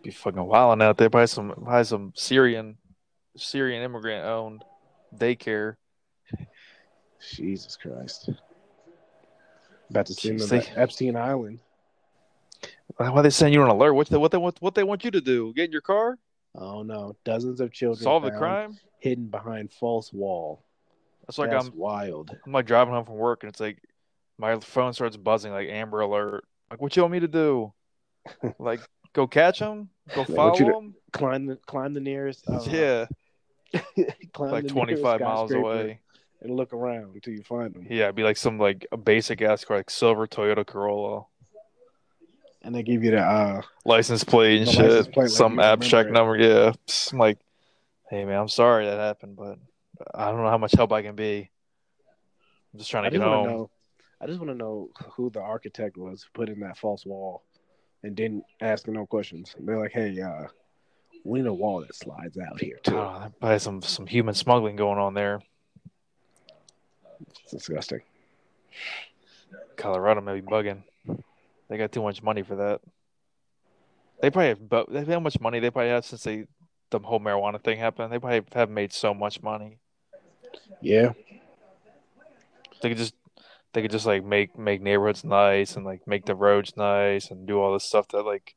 be 0.03 0.11
fucking 0.11 0.45
wilding 0.45 0.85
out 0.85 0.97
there 0.97 1.09
by 1.09 1.25
some 1.25 1.53
by 1.57 1.81
some 1.83 2.13
Syrian 2.15 2.77
Syrian 3.37 3.83
immigrant 3.83 4.25
owned 4.25 4.63
daycare. 5.15 5.75
Jesus 7.35 7.77
Christ! 7.77 8.29
About 9.89 10.05
to 10.07 10.13
send 10.13 10.39
Jeez, 10.39 10.49
them 10.49 10.61
to 10.61 10.79
Epstein 10.79 11.15
Island. 11.15 11.59
Why 12.97 13.07
are 13.07 13.23
they 13.23 13.29
sending 13.29 13.53
you 13.53 13.61
on 13.63 13.69
alert? 13.69 13.93
What 13.93 14.09
they, 14.09 14.17
what 14.17 14.31
they 14.31 14.37
want? 14.37 14.61
What 14.61 14.75
they 14.75 14.83
want 14.83 15.03
you 15.03 15.11
to 15.11 15.21
do? 15.21 15.53
Get 15.53 15.65
in 15.65 15.71
your 15.71 15.81
car, 15.81 16.17
Oh 16.55 16.81
no! 16.83 17.15
Dozens 17.23 17.59
of 17.61 17.71
children 17.71 18.03
solve 18.03 18.23
the 18.23 18.31
crime. 18.31 18.77
hidden 18.99 19.27
behind 19.27 19.71
false 19.71 20.11
wall. 20.11 20.63
That's 21.25 21.37
like 21.37 21.51
That's 21.51 21.67
I'm 21.67 21.77
wild. 21.77 22.35
I'm 22.45 22.51
like 22.51 22.65
driving 22.65 22.93
home 22.93 23.05
from 23.05 23.15
work 23.15 23.43
and 23.43 23.51
it's 23.51 23.59
like 23.59 23.77
my 24.37 24.59
phone 24.59 24.93
starts 24.93 25.17
buzzing 25.17 25.51
like 25.51 25.67
Amber 25.67 25.99
Alert. 26.01 26.45
Like, 26.71 26.81
what 26.81 26.95
you 26.95 27.01
want 27.03 27.11
me 27.13 27.19
to 27.19 27.27
do? 27.27 27.73
like, 28.59 28.79
go 29.13 29.27
catch 29.27 29.59
them? 29.59 29.89
Go 30.15 30.23
follow 30.23 30.49
want 30.49 30.59
you 30.59 30.65
to- 30.65 30.77
him? 30.77 30.95
Climb 31.11 31.45
the 31.45 31.55
climb 31.67 31.93
the 31.93 31.99
nearest. 31.99 32.47
Uh, 32.47 32.61
yeah, 32.65 33.05
climb 33.05 33.07
like 34.39 34.67
25 34.67 35.21
miles 35.21 35.51
away. 35.51 35.99
and 36.41 36.55
look 36.55 36.73
around 36.73 37.13
until 37.15 37.33
you 37.33 37.43
find 37.43 37.73
them. 37.73 37.87
Yeah, 37.89 38.05
it'd 38.05 38.15
be 38.15 38.23
like 38.23 38.37
some 38.37 38.57
like 38.59 38.85
a 38.91 38.97
basic 38.97 39.41
ass 39.41 39.65
car, 39.65 39.77
like 39.77 39.89
silver 39.89 40.27
Toyota 40.27 40.65
Corolla, 40.65 41.25
And 42.61 42.73
they 42.73 42.83
give 42.83 43.03
you 43.03 43.11
the 43.11 43.21
uh, 43.21 43.61
license 43.85 44.23
plate 44.23 44.61
and 44.61 44.69
shit, 44.69 45.11
plate, 45.13 45.23
like 45.23 45.29
some 45.29 45.59
abstract 45.59 46.09
number. 46.11 46.37
Yeah, 46.37 46.73
I'm 47.11 47.17
like, 47.17 47.39
hey 48.09 48.25
man, 48.25 48.39
I'm 48.39 48.49
sorry 48.49 48.85
that 48.85 48.99
happened, 48.99 49.35
but 49.35 49.57
I 50.13 50.31
don't 50.31 50.41
know 50.41 50.49
how 50.49 50.57
much 50.57 50.73
help 50.73 50.91
I 50.91 51.01
can 51.01 51.15
be. 51.15 51.49
I'm 52.73 52.79
just 52.79 52.91
trying 52.91 53.03
to 53.03 53.07
I 53.07 53.11
get 53.11 53.21
home. 53.21 53.47
know. 53.47 53.69
I 54.19 54.25
just 54.25 54.39
want 54.39 54.49
to 54.51 54.57
know 54.57 54.89
who 55.15 55.29
the 55.29 55.41
architect 55.41 55.95
was 55.95 56.23
who 56.23 56.29
put 56.33 56.49
in 56.49 56.59
that 56.61 56.77
false 56.77 57.05
wall, 57.05 57.43
and 58.03 58.15
didn't 58.15 58.43
ask 58.61 58.87
no 58.87 59.05
questions. 59.05 59.55
They're 59.59 59.77
like, 59.79 59.91
"Hey, 59.91 60.19
uh, 60.19 60.47
we 61.27 61.39
need 61.39 61.47
a 61.47 61.53
wall 61.53 61.81
that 61.81 61.95
slides 61.95 62.37
out 62.37 62.59
here 62.59 62.79
too." 62.83 62.97
Oh, 62.97 63.31
probably 63.39 63.59
some 63.59 63.81
some 63.81 64.07
human 64.07 64.33
smuggling 64.33 64.75
going 64.75 64.99
on 64.99 65.13
there. 65.13 65.41
It's 67.43 67.51
disgusting. 67.51 68.01
Colorado 69.75 70.21
may 70.21 70.39
be 70.39 70.45
bugging. 70.45 70.83
They 71.69 71.77
got 71.77 71.91
too 71.91 72.01
much 72.01 72.23
money 72.23 72.43
for 72.43 72.55
that. 72.55 72.81
They 74.21 74.31
probably 74.31 74.49
have, 74.49 74.69
but 74.69 74.91
they 74.91 75.03
how 75.03 75.19
much 75.19 75.39
money 75.39 75.59
they 75.59 75.69
probably 75.69 75.89
have 75.89 76.05
since 76.05 76.23
they 76.23 76.47
the 76.89 76.99
whole 76.99 77.19
marijuana 77.19 77.61
thing 77.61 77.77
happened. 77.77 78.11
They 78.11 78.19
probably 78.19 78.43
have 78.53 78.69
made 78.69 78.93
so 78.93 79.13
much 79.13 79.41
money. 79.41 79.79
Yeah, 80.81 81.13
They 82.81 82.89
could 82.89 82.97
just 82.97 83.13
they 83.73 83.81
could 83.81 83.91
just 83.91 84.05
like 84.05 84.23
make 84.23 84.57
make 84.57 84.81
neighborhoods 84.81 85.23
nice 85.23 85.75
and 85.75 85.85
like 85.85 86.07
make 86.07 86.25
the 86.25 86.35
roads 86.35 86.75
nice 86.75 87.29
and 87.29 87.47
do 87.47 87.59
all 87.59 87.73
this 87.73 87.83
stuff 87.83 88.07
that 88.09 88.23
like 88.23 88.55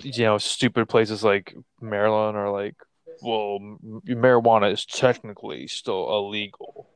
you 0.00 0.24
know 0.24 0.38
stupid 0.38 0.88
places 0.88 1.22
like 1.24 1.54
Maryland 1.80 2.36
are 2.36 2.50
like 2.50 2.74
well 3.22 3.58
m- 3.60 4.02
marijuana 4.06 4.72
is 4.72 4.84
technically 4.84 5.66
still 5.66 6.08
illegal. 6.16 6.88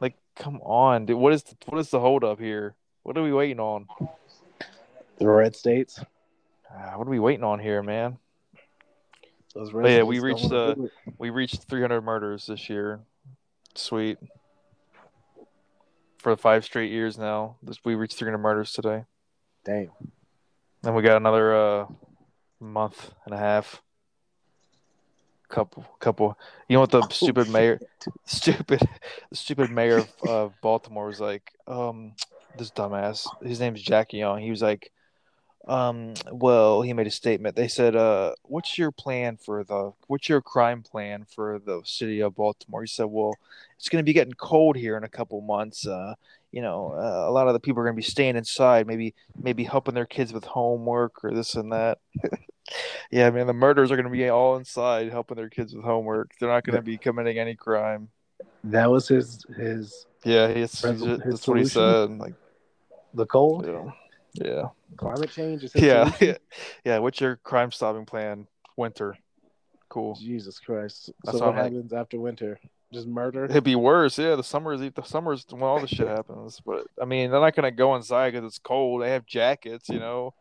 Like 0.00 0.14
come 0.36 0.60
on, 0.62 1.06
dude. 1.06 1.16
What 1.16 1.32
is 1.32 1.42
the, 1.42 1.56
what 1.66 1.78
is 1.78 1.90
the 1.90 2.00
hold 2.00 2.24
up 2.24 2.38
here? 2.38 2.74
What 3.02 3.16
are 3.16 3.22
we 3.22 3.32
waiting 3.32 3.60
on? 3.60 3.86
the 5.18 5.28
red 5.28 5.54
states. 5.54 6.00
Ah, 6.70 6.94
what 6.96 7.06
are 7.06 7.10
we 7.10 7.18
waiting 7.18 7.44
on 7.44 7.58
here, 7.58 7.82
man? 7.82 8.18
Yeah, 9.54 10.02
we 10.04 10.20
reached, 10.20 10.52
uh. 10.52 10.74
We 11.18 11.30
reached 11.30 11.64
300 11.64 12.00
murders 12.02 12.46
this 12.46 12.70
year. 12.70 13.00
Sweet. 13.74 14.18
For 16.18 16.36
five 16.36 16.64
straight 16.64 16.90
years 16.90 17.18
now, 17.18 17.56
this 17.62 17.78
we 17.84 17.94
reached 17.94 18.18
300 18.18 18.38
murders 18.38 18.72
today. 18.72 19.04
Damn. 19.64 19.90
Then 20.82 20.94
we 20.94 21.02
got 21.02 21.16
another 21.16 21.54
uh, 21.54 21.86
month 22.58 23.12
and 23.24 23.34
a 23.34 23.38
half. 23.38 23.82
Couple, 25.48 25.84
couple. 25.98 26.38
You 26.68 26.74
know 26.74 26.80
what 26.80 26.90
the 26.90 27.08
stupid 27.08 27.48
Oh, 27.48 27.50
mayor, 27.50 27.80
stupid, 28.24 28.80
the 29.30 29.36
stupid 29.36 29.70
mayor 29.70 29.98
of, 29.98 30.08
of 30.22 30.54
Baltimore 30.62 31.06
was 31.06 31.20
like, 31.20 31.52
um, 31.66 32.12
this 32.56 32.70
dumbass. 32.70 33.26
His 33.42 33.58
name's 33.58 33.82
Jackie 33.82 34.18
Young. 34.18 34.40
He 34.40 34.50
was 34.50 34.62
like, 34.62 34.92
um, 35.68 36.14
well, 36.32 36.82
he 36.82 36.92
made 36.92 37.06
a 37.06 37.10
statement. 37.10 37.54
They 37.54 37.68
said, 37.68 37.94
uh, 37.94 38.32
what's 38.42 38.78
your 38.78 38.90
plan 38.90 39.36
for 39.36 39.62
the, 39.62 39.92
what's 40.06 40.28
your 40.28 40.40
crime 40.40 40.82
plan 40.82 41.26
for 41.34 41.60
the 41.64 41.82
city 41.84 42.20
of 42.20 42.36
Baltimore? 42.36 42.82
He 42.82 42.88
said, 42.88 43.04
well, 43.04 43.34
it's 43.76 43.88
going 43.88 44.02
to 44.02 44.06
be 44.06 44.12
getting 44.12 44.32
cold 44.34 44.76
here 44.76 44.96
in 44.96 45.04
a 45.04 45.08
couple 45.08 45.40
months. 45.42 45.86
Uh, 45.86 46.14
you 46.50 46.62
know, 46.62 46.92
uh, 46.92 47.28
a 47.28 47.32
lot 47.32 47.46
of 47.46 47.52
the 47.52 47.60
people 47.60 47.80
are 47.80 47.84
going 47.84 47.94
to 47.94 48.00
be 48.00 48.02
staying 48.02 48.36
inside, 48.36 48.86
maybe, 48.86 49.14
maybe 49.40 49.64
helping 49.64 49.94
their 49.94 50.06
kids 50.06 50.32
with 50.32 50.44
homework 50.44 51.22
or 51.22 51.32
this 51.32 51.54
and 51.54 51.72
that. 51.72 51.98
yeah, 53.10 53.30
man, 53.30 53.46
the 53.46 53.52
murders 53.52 53.90
are 53.92 53.96
going 53.96 54.06
to 54.06 54.10
be 54.10 54.28
all 54.28 54.56
inside 54.56 55.10
helping 55.10 55.36
their 55.36 55.50
kids 55.50 55.74
with 55.74 55.84
homework. 55.84 56.32
They're 56.40 56.48
not 56.48 56.64
going 56.64 56.76
to 56.76 56.82
be 56.82 56.98
committing 56.98 57.38
any 57.38 57.54
crime. 57.54 58.08
That 58.64 58.90
was 58.90 59.08
his 59.08 59.44
his 59.56 60.06
Yeah, 60.24 60.48
Resol- 60.48 61.22
his 61.22 61.34
that's 61.34 61.48
what 61.48 61.58
he 61.58 61.64
said. 61.64 62.10
Like, 62.10 62.34
the 63.14 63.26
cold 63.26 63.66
yeah, 63.66 63.90
yeah, 64.34 64.68
climate 64.96 65.30
change. 65.30 65.64
Is 65.64 65.72
yeah, 65.74 66.12
yeah. 66.20 66.36
yeah. 66.84 66.98
What's 66.98 67.20
your 67.20 67.36
crime 67.36 67.72
stopping 67.72 68.06
plan? 68.06 68.46
Winter, 68.76 69.16
cool. 69.88 70.14
Jesus 70.14 70.58
Christ. 70.58 71.10
That's 71.24 71.38
so 71.38 71.44
what 71.46 71.50
I'm 71.50 71.56
like- 71.56 71.72
happens 71.72 71.92
after 71.92 72.20
winter? 72.20 72.58
Just 72.92 73.06
murder. 73.06 73.44
It'd 73.44 73.62
be 73.62 73.76
worse. 73.76 74.18
Yeah, 74.18 74.34
the 74.34 74.42
summer 74.42 74.72
is 74.72 74.80
The 74.80 75.02
summers 75.04 75.46
when 75.48 75.62
all 75.62 75.78
the 75.78 75.86
shit 75.86 76.08
happens. 76.08 76.60
But 76.66 76.88
I 77.00 77.04
mean, 77.04 77.30
they're 77.30 77.40
not 77.40 77.54
gonna 77.54 77.70
go 77.70 77.94
inside 77.94 78.32
because 78.32 78.44
it's 78.44 78.58
cold. 78.58 79.02
They 79.02 79.10
have 79.10 79.26
jackets, 79.26 79.88
you 79.88 80.00
know. 80.00 80.34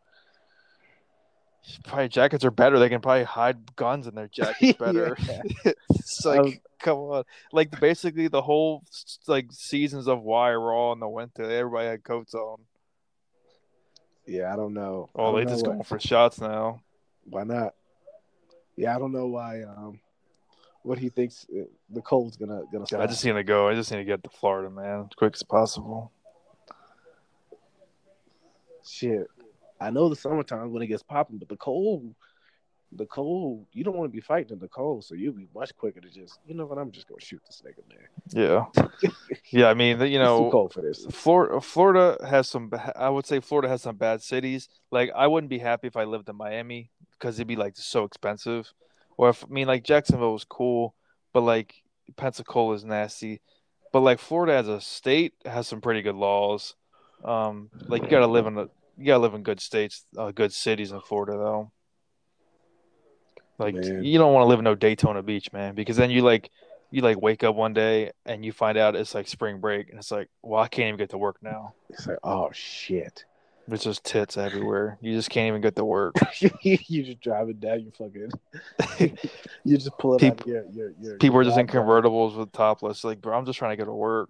Probably 1.84 2.08
jackets 2.10 2.44
are 2.44 2.50
better. 2.52 2.80
They 2.80 2.90
can 2.90 3.02
probably 3.02 3.26
hide 3.26 3.76
guns 3.76 4.08
in 4.08 4.16
their 4.16 4.28
jackets 4.30 4.78
better. 4.80 5.16
it's 5.66 6.26
like, 6.26 6.40
Um, 6.40 6.54
come 6.80 6.98
on. 6.98 7.24
Like 7.52 7.80
basically, 7.80 8.28
the 8.30 8.42
whole 8.42 8.84
like 9.28 9.52
seasons 9.52 10.08
of 10.08 10.24
Wire 10.24 10.60
were 10.60 10.74
all 10.74 10.94
in 10.94 11.00
the 11.00 11.08
winter. 11.08 11.44
Everybody 11.44 11.88
had 11.88 12.04
coats 12.04 12.34
on. 12.34 12.58
Yeah, 14.30 14.54
I 14.54 14.56
don't 14.56 14.74
know. 14.74 15.10
Oh, 15.16 15.32
don't 15.32 15.36
they 15.36 15.46
know 15.46 15.52
just 15.52 15.66
going 15.66 15.84
for 15.84 16.00
shots 16.00 16.40
now. 16.40 16.82
Why 17.26 17.44
not? 17.44 17.74
Yeah, 18.76 18.96
I 18.96 19.00
don't 19.00 19.12
know 19.12 19.28
why. 19.28 19.64
Um, 19.64 20.00
what 20.84 21.00
he 21.00 21.10
thinks 21.10 21.48
uh, 21.52 21.64
the 21.90 22.02
cold's 22.02 22.38
gonna 22.38 22.62
gonna 22.72 22.86
stop. 22.86 23.02
I 23.02 23.08
just 23.08 23.26
need 23.26 23.34
to 23.34 23.44
go. 23.44 23.68
I 23.68 23.74
just 23.74 23.92
need 23.92 23.98
to 23.98 24.04
get 24.04 24.24
to 24.24 24.30
Florida, 24.30 24.70
man, 24.70 25.08
as 25.10 25.16
quick 25.16 25.34
as 25.34 25.44
possible. 25.44 26.12
shit. 28.86 29.28
I 29.82 29.90
know 29.90 30.10
the 30.10 30.16
summertime 30.16 30.72
when 30.72 30.84
it 30.84 30.88
gets 30.88 31.04
popping, 31.04 31.38
but 31.38 31.50
the 31.50 31.58
cold, 31.58 32.14
the 32.92 33.06
cold, 33.06 33.66
you 33.72 33.84
don't 33.84 33.96
want 33.96 34.12
to 34.12 34.16
be 34.16 34.22
fighting 34.22 34.54
in 34.54 34.60
the 34.60 34.68
cold, 34.68 35.04
so 35.04 35.14
you'll 35.14 35.34
be 35.34 35.48
much 35.54 35.76
quicker 35.76 36.02
to 36.02 36.10
just, 36.10 36.40
you 36.48 36.56
know 36.56 36.66
what? 36.66 36.78
I'm 36.78 36.92
just 36.92 37.08
gonna 37.08 37.22
shoot 37.22 37.42
this 37.46 37.62
nigga 37.66 37.84
there. 37.90 38.10
Yeah, 38.34 39.10
yeah. 39.52 39.70
I 39.70 39.74
mean, 39.74 40.02
you 40.02 40.20
know, 40.20 40.50
cold 40.50 40.74
for 40.74 40.82
this. 40.82 41.06
Florida, 41.12 41.62
Florida 41.62 42.18
has 42.28 42.50
some. 42.50 42.72
I 42.96 43.10
would 43.10 43.26
say 43.26 43.40
Florida 43.40 43.70
has 43.70 43.84
some 43.84 43.96
bad 43.96 44.22
cities. 44.22 44.70
Like 44.92 45.12
I 45.16 45.28
wouldn't 45.28 45.50
be 45.50 45.60
happy 45.60 45.88
if 45.88 45.96
I 45.98 46.06
lived 46.06 46.30
in 46.30 46.36
Miami 46.36 46.90
because 47.14 47.36
it'd 47.38 47.48
be 47.48 47.56
like 47.56 47.76
so 47.76 48.04
expensive. 48.06 48.74
Or 49.18 49.30
if 49.30 49.44
I 49.44 49.48
mean, 49.48 49.68
like 49.68 49.84
Jacksonville 49.84 50.34
was 50.34 50.46
cool, 50.46 50.96
but 51.34 51.42
like 51.42 51.76
Pensacola 52.16 52.74
is 52.74 52.84
nasty. 52.84 53.42
But 53.92 54.02
like 54.02 54.20
Florida 54.20 54.54
as 54.54 54.68
a 54.68 54.82
state 54.82 55.34
has 55.46 55.68
some 55.68 55.82
pretty 55.82 56.02
good 56.02 56.16
laws. 56.16 56.76
Um, 57.24 57.70
like 57.88 58.04
you 58.04 58.10
gotta 58.10 58.28
live 58.28 58.48
in 58.48 58.58
a 58.58 58.68
you 58.98 59.06
gotta 59.06 59.20
live 59.20 59.34
in 59.34 59.44
good 59.44 59.60
states, 59.60 60.06
uh, 60.18 60.32
good 60.32 60.54
cities 60.54 60.92
in 60.92 61.02
Florida 61.02 61.34
though. 61.34 61.72
Like 63.60 63.76
Man. 63.76 64.04
you 64.04 64.18
don't 64.18 64.34
want 64.34 64.44
to 64.44 64.48
live 64.48 64.60
in 64.60 64.66
no 64.66 64.76
Daytona 64.76 65.22
Beach, 65.22 65.52
man, 65.52 65.76
because 65.76 65.98
then 65.98 66.10
you 66.10 66.22
like 66.22 66.50
you 66.92 67.02
like 67.02 67.22
wake 67.22 67.44
up 67.44 67.56
one 67.56 67.74
day 67.74 68.12
and 68.26 68.44
you 68.44 68.52
find 68.52 68.78
out 68.78 68.96
it's 68.96 69.14
like 69.14 69.28
spring 69.28 69.60
break 69.60 69.90
and 69.90 70.00
it's 70.00 70.12
like, 70.12 70.30
well, 70.42 70.62
I 70.62 70.68
can't 70.68 70.88
even 70.88 70.98
get 70.98 71.10
to 71.12 71.18
work 71.18 71.38
now. 71.42 71.74
It's 71.90 72.08
like, 72.08 72.18
oh 72.24 72.50
shit. 72.52 73.26
It's 73.72 73.84
just 73.84 74.04
tits 74.04 74.36
everywhere. 74.36 74.98
You 75.00 75.14
just 75.14 75.30
can't 75.30 75.48
even 75.48 75.62
get 75.62 75.76
to 75.76 75.86
work. 75.86 76.16
you 76.64 77.04
just 77.04 77.20
driving 77.20 77.58
down 77.58 77.82
You 77.82 77.92
fucking. 77.96 79.18
you 79.64 79.78
just 79.78 79.96
pull 80.00 80.16
it 80.16 80.22
People- 80.22 80.50
your 80.50 80.66
your 80.72 80.94
your. 81.00 81.18
People 81.18 81.38
are 81.38 81.44
just 81.44 81.60
in 81.60 81.68
convertibles 81.68 82.36
with 82.36 82.52
topless. 82.52 83.04
Like, 83.04 83.22
bro, 83.22 83.38
I'm 83.38 83.46
just 83.46 83.60
trying 83.60 83.78
to 83.78 83.84
go 83.84 83.86
to 83.86 83.94
work. 83.94 84.30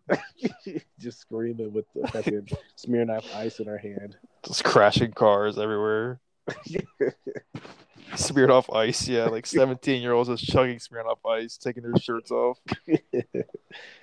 just 1.00 1.22
screaming 1.22 1.72
with 1.72 1.86
the 1.96 2.08
fucking 2.10 2.50
Smirnoff 2.78 3.34
ice 3.34 3.60
in 3.60 3.68
her 3.68 3.78
hand. 3.78 4.18
Just 4.46 4.66
crashing 4.66 5.14
cars 5.14 5.58
everywhere. 5.58 6.20
Smeared 8.16 8.50
off 8.52 8.70
ice, 8.72 9.08
yeah. 9.08 9.26
Like 9.26 9.46
17 9.46 10.02
year 10.02 10.14
olds 10.14 10.30
just 10.30 10.46
chugging 10.46 10.80
smeared 10.80 11.06
off 11.06 11.24
ice, 11.26 11.58
taking 11.58 11.84
their 11.84 11.96
shirts 12.02 12.32
off. 12.32 12.58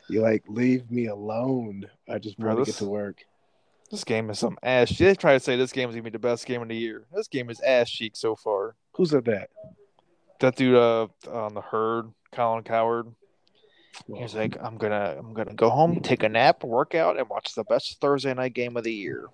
you 0.09 0.23
like 0.23 0.45
leave 0.49 0.91
me 0.91 1.07
alone. 1.07 1.87
I 2.09 2.19
just 2.19 2.39
Bro, 2.39 2.55
want 2.55 2.65
to 2.67 2.71
this- 2.71 2.81
get 2.81 2.85
to 2.85 2.91
work. 2.91 3.25
This 3.91 4.03
game 4.05 4.31
is 4.31 4.39
some 4.41 4.59
ass. 4.65 4.97
They 4.99 5.15
try 5.15 5.35
to 5.35 5.41
say 5.41 5.57
this 5.57 5.73
game 5.73 5.89
is 5.89 5.95
gonna 5.95 6.03
be 6.03 6.11
the 6.11 6.19
best 6.19 6.45
game 6.45 6.61
of 6.61 6.69
the 6.69 6.77
year. 6.77 7.05
This 7.15 7.29
game 7.29 7.51
is 7.51 7.61
ass 7.61 7.89
cheek 7.89 8.17
so 8.17 8.35
far. 8.35 8.75
Who 8.95 9.07
said 9.07 9.25
that? 9.27 9.51
That 10.41 10.57
dude 10.57 10.75
uh 10.75 11.07
on 11.31 11.55
the 11.55 11.61
herd, 11.61 12.13
Colin 12.33 12.65
Cowherd. 12.65 13.07
He's 14.13 14.35
like, 14.35 14.57
I'm 14.61 14.77
gonna 14.77 15.15
I'm 15.19 15.33
gonna 15.35 15.55
go 15.55 15.71
home, 15.71 16.01
take 16.01 16.23
a 16.25 16.29
nap, 16.29 16.65
work 16.65 16.95
out, 16.97 17.17
and 17.19 17.29
watch 17.29 17.55
the 17.55 17.65
best 17.65 18.01
Thursday 18.01 18.35
night 18.35 18.55
game 18.55 18.77
of 18.77 18.85
the 18.85 18.93
year. 18.93 19.27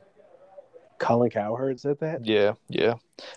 Colin 1.02 1.30
Cowherd 1.30 1.80
said 1.80 1.98
that. 2.00 2.24
Yeah, 2.24 2.54
yeah. 2.68 2.94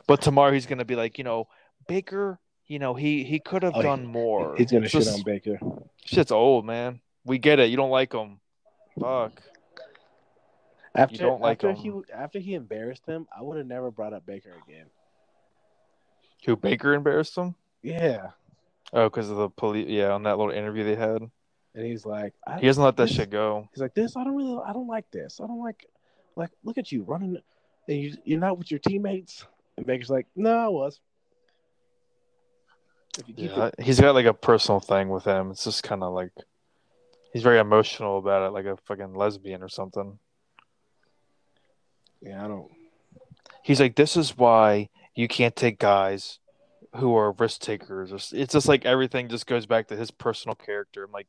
But 0.08 0.22
tomorrow 0.22 0.52
he's 0.54 0.66
gonna 0.66 0.86
be 0.86 0.96
like, 0.96 1.18
you 1.18 1.24
know, 1.24 1.48
Baker, 1.88 2.40
you 2.68 2.80
know, 2.80 2.94
he 2.94 3.24
he 3.24 3.40
could 3.40 3.64
have 3.64 3.74
Oh, 3.76 3.82
done 3.82 4.06
more. 4.06 4.56
He's 4.56 4.72
gonna 4.72 4.84
It's 4.86 4.92
shit 4.94 5.04
just- 5.04 5.18
on 5.18 5.24
Baker. 5.24 5.60
Shit's 6.06 6.32
old, 6.32 6.66
man. 6.66 7.02
We 7.26 7.38
get 7.40 7.60
it. 7.60 7.70
You 7.70 7.78
don't 7.78 7.90
like 7.90 8.14
him. 8.14 8.40
Fuck. 9.00 9.42
After 10.94 11.18
don't 11.18 11.42
like 11.42 11.58
after 11.58 11.72
him. 11.74 11.76
he 12.06 12.14
after 12.14 12.40
he 12.40 12.54
embarrassed 12.54 13.06
him, 13.06 13.28
I 13.36 13.42
would 13.42 13.58
have 13.58 13.68
never 13.68 13.92
brought 13.92 14.14
up 14.14 14.26
Baker 14.26 14.52
again. 14.68 14.86
Who 16.46 16.56
Baker 16.56 16.94
embarrassed 16.94 17.36
him? 17.38 17.56
Yeah, 17.82 18.30
Oh, 18.94 19.06
because 19.10 19.30
of 19.30 19.38
the 19.38 19.50
police. 19.50 19.88
Yeah, 19.90 20.12
on 20.12 20.24
that 20.24 20.38
little 20.38 20.54
interview 20.54 20.84
they 20.84 20.96
had. 20.96 21.22
and 21.74 21.86
he's 21.86 22.06
like, 22.06 22.34
I, 22.48 22.60
He 22.60 22.68
doesn't 22.68 22.82
let 22.84 22.96
that 22.98 23.08
This- 23.08 23.16
shit 23.16 23.30
go. 23.30 23.68
he's 23.74 23.82
like 23.82 23.94
this. 23.94 24.16
I 24.16 24.24
don't 24.24 24.36
really, 24.36 24.58
I 24.66 24.72
don't 24.74 24.88
like 24.88 25.10
this. 25.12 25.40
I 25.44 25.48
don't 25.48 25.60
like, 25.60 25.86
like, 26.38 26.52
look 26.64 26.78
at 26.78 26.92
you 26.92 27.04
running, 27.04 27.38
and 27.88 27.98
you 28.00 28.16
you're 28.24 28.40
not 28.40 28.58
with 28.58 28.72
your 28.72 28.80
teammates. 28.80 29.46
And 29.78 29.86
Baker's 29.86 30.10
like, 30.10 30.28
no, 30.36 30.58
I 30.58 30.68
was. 30.70 31.00
If 33.18 33.28
you 33.30 33.34
keep 33.34 33.52
Yeah, 33.56 33.66
it, 33.68 33.76
he's 33.80 34.00
got 34.00 34.16
like 34.16 34.26
a 34.26 34.34
personal 34.34 34.80
thing 34.80 35.10
with 35.10 35.24
him. 35.26 35.52
It's 35.52 35.64
just 35.64 35.84
kind 35.84 36.04
of 36.04 36.14
like 36.14 36.32
he's 37.34 37.44
very 37.44 37.60
emotional 37.60 38.18
about 38.18 38.46
it, 38.48 38.52
like 38.52 38.66
a 38.66 38.78
fucking 38.86 39.14
lesbian 39.16 39.64
or 39.64 39.70
something. 39.70 40.18
yeah, 42.22 42.44
I 42.44 42.48
don't. 42.48 42.70
He's 43.64 43.80
like, 43.80 43.96
this 43.96 44.16
is 44.18 44.38
why 44.38 44.90
you 45.16 45.28
can't 45.28 45.56
take 45.56 45.80
guys 45.80 46.40
who 46.98 47.16
are 47.16 47.32
risk 47.34 47.62
takers. 47.62 48.10
It's- 48.12 48.32
It's 48.34 48.54
just 48.54 48.68
like 48.68 48.86
everything 48.86 49.28
just 49.28 49.48
goes 49.48 49.66
back 49.66 49.88
to 49.88 49.96
his 49.98 50.12
personal 50.12 50.56
character. 50.56 51.04
I'm 51.04 51.12
like, 51.12 51.28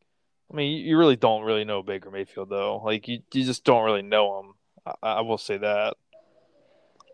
I 0.53 0.55
mean, 0.57 0.85
you 0.85 0.97
really 0.99 1.17
don't 1.17 1.43
really 1.43 1.65
know 1.65 1.83
Baker 1.83 2.11
Mayfield 2.11 2.51
though. 2.51 2.81
Like 2.85 3.09
you, 3.09 3.21
you 3.33 3.45
just 3.45 3.65
don't 3.65 3.85
really 3.85 4.03
know 4.03 4.41
him. 4.41 4.55
I, 5.03 5.09
I 5.15 5.21
will 5.23 5.39
say 5.39 5.57
that. 5.59 5.95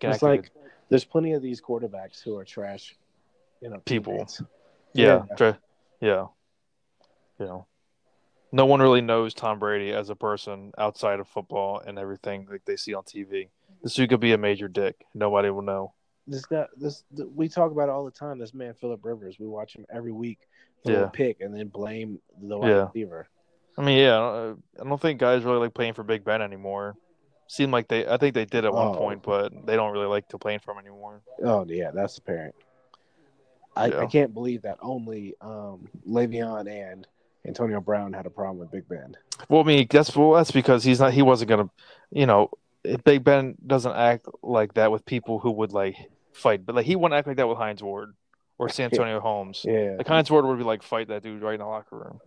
It's 0.05 0.23
like 0.23 0.51
there's 0.89 1.05
plenty 1.05 1.33
of 1.33 1.43
these 1.43 1.61
quarterbacks 1.61 2.23
who 2.23 2.37
are 2.37 2.45
trash, 2.45 2.97
you 3.61 3.71
know, 3.71 3.79
People. 3.85 4.13
teammates. 4.15 4.43
Yeah, 4.95 5.25
Yeah. 5.31 5.35
try- 5.37 5.59
yeah, 6.01 6.27
you 7.39 7.47
know, 7.47 7.67
no 8.51 8.67
one 8.67 8.81
really 8.81 9.01
knows 9.01 9.33
Tom 9.35 9.59
Brady 9.59 9.93
as 9.93 10.11
a 10.11 10.17
person 10.17 10.73
outside 10.77 11.21
of 11.21 11.29
football 11.29 11.79
and 11.81 11.99
everything 11.99 12.47
like 12.51 12.65
they 12.65 12.77
see 12.77 12.95
on 12.95 13.05
TV. 13.05 13.49
This 13.83 13.95
dude 13.95 14.11
could 14.11 14.21
be 14.21 14.33
a 14.33 14.39
major 14.39 14.69
dick. 14.69 15.05
Nobody 15.15 15.51
will 15.51 15.63
know. 15.63 15.95
This 16.27 16.45
guy, 16.47 16.67
this 16.77 17.03
th- 17.17 17.29
we 17.35 17.49
talk 17.49 17.73
about 17.73 17.85
it 17.89 17.91
all 17.93 18.05
the 18.05 18.11
time. 18.13 18.39
This 18.39 18.55
man, 18.55 18.75
Philip 18.75 19.05
Rivers, 19.05 19.39
we 19.41 19.47
watch 19.47 19.75
him 19.75 19.87
every 19.91 20.13
week. 20.13 20.39
throw 20.85 20.95
Yeah. 20.97 21.01
a 21.03 21.11
pick 21.11 21.41
and 21.41 21.55
then 21.57 21.69
blame 21.69 22.21
the 22.41 22.59
wide 22.59 22.69
Yeah. 22.69 22.87
receiver. 22.87 23.29
I 23.79 23.83
mean, 23.83 23.99
yeah, 23.99 24.17
I 24.17 24.21
don't, 24.21 24.63
I 24.81 24.85
don't 24.89 25.01
think 25.01 25.21
guys 25.21 25.45
really 25.45 25.59
like 25.61 25.75
playing 25.75 25.95
for 25.95 26.03
Big 26.03 26.25
Ben 26.25 26.43
anymore. 26.43 26.97
Seemed 27.53 27.71
like 27.71 27.87
they, 27.89 28.07
I 28.09 28.17
think 28.17 28.33
they 28.35 28.47
did 28.47 28.65
at 28.65 28.73
one 28.73 28.89
Oh. 28.89 28.95
point, 28.95 29.23
but 29.23 29.53
they 29.67 29.77
don't 29.77 29.93
really 29.93 30.07
like 30.07 30.27
to 30.29 30.39
playing 30.39 30.61
for 30.61 30.73
him 30.73 30.79
anymore. 30.79 31.21
Oh 31.45 31.67
yeah, 31.69 31.91
that's 31.91 32.17
apparent. 32.17 32.55
I, 33.77 33.89
Yeah. 33.89 33.99
I 34.01 34.07
can't 34.07 34.33
believe 34.33 34.63
that 34.63 34.79
only 34.81 35.35
um, 35.43 35.87
Le'Veon 36.09 36.67
and 36.67 37.07
Antonio 37.47 37.79
Brown 37.83 38.15
had 38.15 38.25
a 38.25 38.31
problem 38.31 38.57
with 38.57 38.71
Big 38.71 38.89
Ben. 38.89 39.15
Well, 39.51 39.61
I 39.61 39.65
mean, 39.65 39.87
that's 39.91 40.17
well, 40.17 40.33
that's 40.33 40.51
because 40.51 40.83
he's 40.83 40.99
not. 40.99 41.13
He 41.13 41.21
wasn't 41.21 41.51
gonna, 41.51 41.69
you 42.11 42.25
know, 42.25 42.49
Big 43.05 43.23
Ben 43.23 43.55
doesn't 43.67 43.93
act 43.93 44.27
like 44.43 44.73
that 44.75 44.91
with 44.91 45.05
people 45.05 45.39
who 45.39 45.51
would 45.51 45.75
like 45.75 45.97
fight, 46.33 46.65
but 46.65 46.75
like 46.75 46.87
he 46.87 46.97
wouldn't 46.97 47.19
act 47.19 47.27
like 47.27 47.37
that 47.37 47.49
with 47.49 47.59
Hines 47.59 47.83
Ward 47.83 48.15
or 48.57 48.69
Santonio 48.71 49.21
Holmes. 49.21 49.61
Yeah, 49.69 49.97
Like 49.99 50.09
Hines 50.09 50.31
Ward 50.31 50.47
would 50.47 50.57
be 50.57 50.65
like 50.65 50.83
fight 50.83 51.09
that 51.09 51.23
dude 51.23 51.43
right 51.43 51.53
in 51.53 51.61
the 51.61 51.67
locker 51.67 51.99
room. 51.99 52.21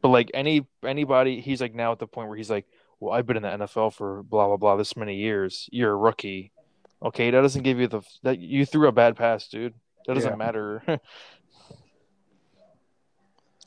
But 0.00 0.10
like 0.10 0.30
any 0.32 0.64
anybody, 0.84 1.40
he's 1.40 1.60
like 1.60 1.74
now 1.74 1.90
at 1.90 1.98
the 1.98 2.06
point 2.06 2.28
where 2.28 2.36
he's 2.36 2.50
like, 2.50 2.66
well, 3.00 3.12
I've 3.14 3.26
been 3.26 3.36
in 3.36 3.42
the 3.42 3.48
NFL 3.66 3.92
for 3.94 4.22
blah 4.22 4.46
blah 4.48 4.56
blah 4.56 4.76
this 4.76 4.96
many 4.96 5.16
years. 5.16 5.68
You're 5.72 5.92
a 5.92 5.96
rookie, 5.96 6.52
okay? 7.02 7.30
That 7.30 7.40
doesn't 7.42 7.62
give 7.62 7.78
you 7.78 7.88
the 7.88 8.02
that 8.22 8.38
you 8.38 8.64
threw 8.66 8.88
a 8.88 8.92
bad 8.92 9.16
pass, 9.16 9.48
dude. 9.48 9.74
That 10.06 10.14
doesn't 10.14 10.30
Yeah. 10.32 10.36
matter. 10.36 10.82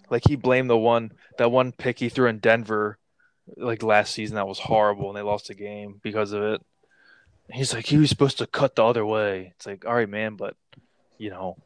like 0.09 0.23
he 0.27 0.35
blamed 0.35 0.69
the 0.69 0.77
one 0.77 1.11
that 1.37 1.51
one 1.51 1.71
pick 1.71 1.99
he 1.99 2.09
threw 2.09 2.27
in 2.27 2.39
Denver, 2.39 2.97
like 3.57 3.83
last 3.83 4.13
season 4.13 4.35
that 4.35 4.47
was 4.47 4.59
horrible, 4.59 5.09
and 5.09 5.17
they 5.17 5.21
lost 5.21 5.47
the 5.47 5.53
game 5.55 5.99
because 6.03 6.31
of 6.31 6.41
it. 6.43 6.61
He's 7.51 7.73
like, 7.73 7.85
he 7.85 7.97
was 7.97 8.09
supposed 8.09 8.39
to 8.39 8.47
cut 8.47 8.75
the 8.75 8.83
other 8.83 9.05
way. 9.05 9.53
It's 9.55 9.65
like, 9.65 9.85
all 9.85 9.93
right, 9.95 10.09
man, 10.09 10.35
but 10.35 10.55
you 11.17 11.29
know, 11.29 11.57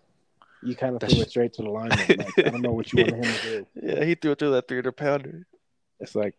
you 0.64 0.76
kind 0.76 0.94
of 0.96 1.00
That's- 1.02 1.16
threw 1.18 1.24
it 1.24 1.30
straight 1.30 1.54
to 1.54 1.64
the 1.64 1.70
line. 1.70 1.90
Like, 1.90 2.38
I 2.38 2.50
don't 2.50 2.62
know 2.62 2.72
what 2.72 2.92
you 2.94 3.04
wanted 3.04 3.16
him 3.26 3.34
to 3.34 3.42
do. 3.60 3.68
Yeah, 3.82 4.06
he 4.06 4.16
threw 4.16 4.32
it 4.32 4.40
through 4.40 4.52
that 4.52 4.68
300 4.68 4.92
pounder. 4.92 5.48
It's 6.00 6.16
like, 6.16 6.36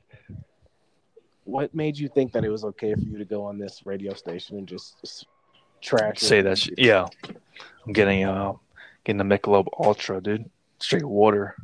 what 1.45 1.74
made 1.74 1.99
you 1.99 2.09
think 2.09 2.32
that 2.32 2.45
it 2.45 2.51
was 2.51 2.64
okay 2.64 2.95
for 2.95 3.01
you 3.01 3.18
to 3.18 3.24
go 3.24 3.45
on 3.45 3.59
this 3.59 3.82
radio 3.84 4.14
station 4.14 4.59
and 4.59 4.66
just 4.66 4.97
s- 5.05 5.24
trash? 5.80 6.18
Say 6.18 6.40
that 6.43 6.59
shit. 6.59 6.78
Yeah. 6.78 7.07
I'm 7.86 7.93
getting 7.93 8.24
uh 8.24 8.53
getting 9.05 9.18
the 9.18 9.36
Michelob 9.38 9.66
Ultra, 9.78 10.20
dude. 10.20 10.49
Straight 10.78 11.05
water. 11.05 11.57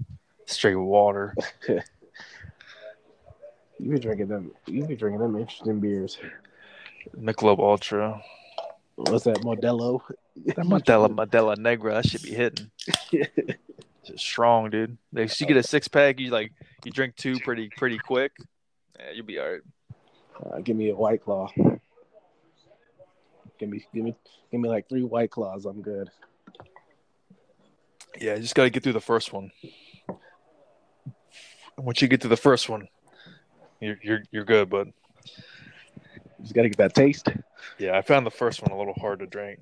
Straight 0.46 0.76
water. 0.76 1.34
You 3.80 3.92
be 3.92 3.98
drinking 4.00 4.26
them. 4.28 4.50
You 4.66 4.84
be 4.84 4.96
drinking 4.96 5.20
them 5.20 5.36
interesting 5.36 5.78
beers. 5.80 6.18
Michelob 7.16 7.60
Ultra. 7.60 8.20
What's 8.96 9.24
that, 9.24 9.36
Modelo? 9.42 10.00
That 10.46 10.56
Modelo 10.66 11.08
Modella 11.08 11.56
Negra, 11.56 11.94
that 11.94 12.06
should 12.08 12.22
be 12.22 12.34
hitting. 12.34 12.70
Strong, 14.16 14.70
dude. 14.70 14.98
Like, 15.12 15.38
you 15.40 15.46
get 15.46 15.56
a 15.56 15.62
six 15.62 15.86
pack, 15.86 16.18
you 16.18 16.30
like 16.30 16.52
you 16.84 16.90
drink 16.90 17.14
two 17.14 17.38
pretty 17.40 17.70
pretty 17.76 17.98
quick. 17.98 18.32
Yeah, 18.98 19.10
you'll 19.14 19.26
be 19.26 19.38
all 19.38 19.50
right. 19.50 19.60
Uh, 20.44 20.58
give 20.60 20.76
me 20.76 20.90
a 20.90 20.94
white 20.94 21.22
claw. 21.24 21.48
Give 23.58 23.68
me, 23.68 23.84
give 23.92 24.04
me, 24.04 24.14
give 24.50 24.60
me 24.60 24.68
like 24.68 24.88
three 24.88 25.02
white 25.02 25.30
claws. 25.30 25.64
I'm 25.64 25.82
good. 25.82 26.10
Yeah, 28.20 28.34
you 28.34 28.42
just 28.42 28.54
gotta 28.54 28.70
get 28.70 28.82
through 28.82 28.92
the 28.94 29.00
first 29.00 29.32
one. 29.32 29.50
Once 31.76 32.02
you 32.02 32.08
get 32.08 32.20
through 32.20 32.30
the 32.30 32.36
first 32.36 32.68
one, 32.68 32.88
you're 33.80 33.98
you're 34.02 34.22
you're 34.32 34.44
good, 34.44 34.68
but 34.68 34.88
Just 36.42 36.54
got 36.54 36.62
to 36.62 36.68
get 36.68 36.78
that 36.78 36.94
taste. 36.94 37.28
Yeah, 37.78 37.96
I 37.96 38.02
found 38.02 38.26
the 38.26 38.30
first 38.30 38.62
one 38.62 38.72
a 38.72 38.78
little 38.78 38.94
hard 38.94 39.20
to 39.20 39.26
drink. 39.26 39.60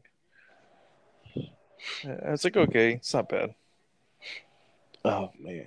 I 2.04 2.30
was 2.30 2.44
like 2.44 2.56
okay, 2.56 2.92
it's 2.94 3.12
not 3.14 3.28
bad. 3.28 3.54
Oh 5.04 5.30
man, 5.38 5.64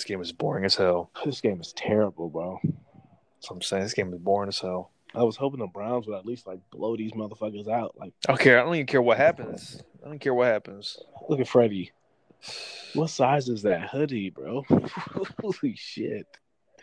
This 0.00 0.06
game 0.06 0.22
is 0.22 0.32
boring 0.32 0.64
as 0.64 0.76
hell. 0.76 1.10
this 1.26 1.42
game 1.42 1.60
is 1.60 1.74
terrible, 1.74 2.30
bro. 2.30 2.58
That's 2.62 3.50
what 3.50 3.56
I'm 3.56 3.60
saying. 3.60 3.82
This 3.82 3.92
game 3.92 4.10
is 4.14 4.18
boring 4.18 4.48
as 4.48 4.58
hell. 4.58 4.92
I 5.14 5.22
was 5.24 5.36
hoping 5.36 5.60
the 5.60 5.66
Browns 5.66 6.06
would 6.06 6.16
at 6.16 6.24
least 6.24 6.46
like 6.46 6.58
blow 6.70 6.96
these 6.96 7.12
motherfuckers 7.12 7.68
out. 7.68 7.96
Like, 7.98 8.14
I 8.26 8.32
don't 8.32 8.40
care. 8.40 8.58
I 8.58 8.64
don't 8.64 8.74
even 8.76 8.86
care 8.86 9.02
what 9.02 9.18
happens. 9.18 9.82
I 10.02 10.08
don't 10.08 10.18
care 10.18 10.32
what 10.32 10.46
happens. 10.46 10.96
look 11.28 11.38
at 11.38 11.48
Freddie. 11.48 11.92
What 12.94 13.10
size 13.10 13.50
is 13.50 13.60
that 13.64 13.90
hoodie, 13.90 14.30
bro? 14.30 14.64
Holy 15.42 15.76
shit! 15.76 16.26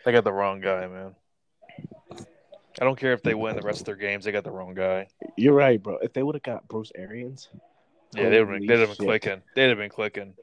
They 0.04 0.12
got 0.12 0.22
the 0.22 0.32
wrong 0.32 0.60
guy, 0.60 0.86
man. 0.86 1.16
I 2.80 2.84
don't 2.84 3.00
care 3.00 3.14
if 3.14 3.24
they 3.24 3.34
win 3.34 3.56
the 3.56 3.62
rest 3.62 3.80
of 3.80 3.86
their 3.86 3.96
games. 3.96 4.26
They 4.26 4.30
got 4.30 4.44
the 4.44 4.52
wrong 4.52 4.74
guy. 4.74 5.08
You're 5.36 5.54
right, 5.54 5.82
bro. 5.82 5.98
If 6.02 6.12
they 6.12 6.22
would 6.22 6.36
have 6.36 6.44
got 6.44 6.68
Bruce 6.68 6.92
Arians, 6.94 7.48
Yeah, 8.14 8.28
they 8.28 8.38
would 8.38 8.48
have 8.48 8.58
been, 8.60 8.66
they'd 8.68 8.78
have 8.78 8.96
been 8.96 9.06
clicking. 9.06 9.42
They'd 9.56 9.70
have 9.70 9.78
been 9.78 9.90
clicking. 9.90 10.34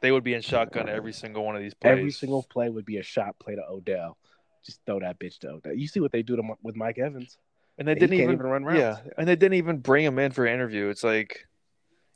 They 0.00 0.12
would 0.12 0.24
be 0.24 0.34
in 0.34 0.42
shotgun 0.42 0.88
every 0.88 1.12
single 1.12 1.44
one 1.44 1.56
of 1.56 1.62
these 1.62 1.74
plays. 1.74 1.92
every 1.92 2.10
single 2.10 2.42
play 2.42 2.68
would 2.68 2.84
be 2.84 2.98
a 2.98 3.02
shot 3.02 3.38
play 3.38 3.54
to 3.56 3.62
Odell. 3.68 4.16
Just 4.64 4.80
throw 4.86 5.00
that 5.00 5.18
bitch 5.18 5.38
to 5.40 5.48
Odell. 5.48 5.74
You 5.74 5.88
see 5.88 6.00
what 6.00 6.12
they 6.12 6.22
do 6.22 6.36
to, 6.36 6.42
with 6.62 6.76
Mike 6.76 6.98
Evans? 6.98 7.38
and 7.78 7.86
they 7.86 7.94
He 7.94 8.00
didn't 8.00 8.14
even, 8.14 8.32
even 8.34 8.46
run 8.46 8.64
routes. 8.64 8.78
Yeah, 8.78 8.98
and 9.16 9.28
they 9.28 9.36
didn't 9.36 9.54
even 9.54 9.78
bring 9.78 10.04
him 10.04 10.18
in 10.18 10.32
for 10.32 10.46
an 10.46 10.54
interview. 10.54 10.88
It's 10.88 11.04
like 11.04 11.46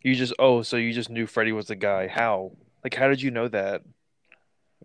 you 0.02 0.14
just 0.14 0.34
oh, 0.38 0.62
so 0.62 0.76
you 0.76 0.92
just 0.92 1.10
knew 1.10 1.26
Freddie 1.26 1.52
was 1.52 1.66
the 1.66 1.76
guy. 1.76 2.08
How? 2.08 2.52
Like, 2.84 2.94
how 2.94 3.08
did 3.08 3.22
you 3.22 3.30
know 3.30 3.48
that? 3.48 3.82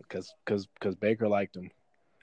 because 0.07 0.33
because 0.45 0.67
because 0.67 0.95
Baker 0.95 1.27
liked 1.27 1.55
him. 1.55 1.71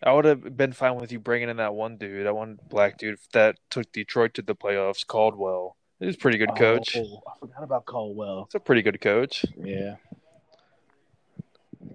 I 0.02 0.12
would 0.12 0.24
have 0.24 0.56
been 0.56 0.72
fine 0.72 0.96
with 0.96 1.12
you 1.12 1.18
bringing 1.18 1.48
in 1.48 1.56
that 1.58 1.74
one 1.74 1.96
dude, 1.96 2.26
that 2.26 2.34
one 2.34 2.58
black 2.68 2.98
dude 2.98 3.18
that 3.32 3.56
took 3.70 3.90
Detroit 3.92 4.34
to 4.34 4.42
the 4.42 4.54
playoffs, 4.54 5.06
Caldwell. 5.06 5.76
He's 5.98 6.16
a 6.16 6.18
pretty 6.18 6.36
good 6.36 6.50
oh, 6.50 6.56
coach. 6.56 6.96
Oh, 6.96 7.22
I 7.26 7.38
forgot 7.38 7.62
about 7.62 7.86
Caldwell. 7.86 8.48
He's 8.50 8.56
a 8.56 8.60
pretty 8.60 8.82
good 8.82 9.00
coach. 9.00 9.46
Yeah. 9.56 9.96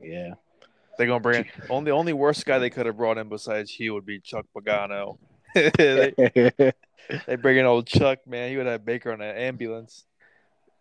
Yeah. 0.02 0.34
They're 0.98 1.08
gonna 1.08 1.22
bring 1.22 1.46
in 1.46 1.52
only 1.70 1.92
only 1.92 2.14
worst 2.14 2.46
guy 2.46 2.60
they 2.60 2.70
could 2.70 2.86
have 2.86 2.98
brought 2.98 3.18
in 3.18 3.30
besides 3.30 3.72
Hugh 3.72 3.94
would 3.94 4.06
be 4.06 4.20
Chuck 4.20 4.46
Pagano. 4.56 5.18
they, 5.56 6.14
they 7.26 7.36
bring 7.38 7.58
in 7.58 7.66
old 7.66 7.88
Chuck, 7.88 8.28
man. 8.28 8.50
He 8.50 8.58
would 8.58 8.66
have 8.66 8.86
Baker 8.86 9.14
on 9.14 9.22
an 9.22 9.36
ambulance. 9.36 10.06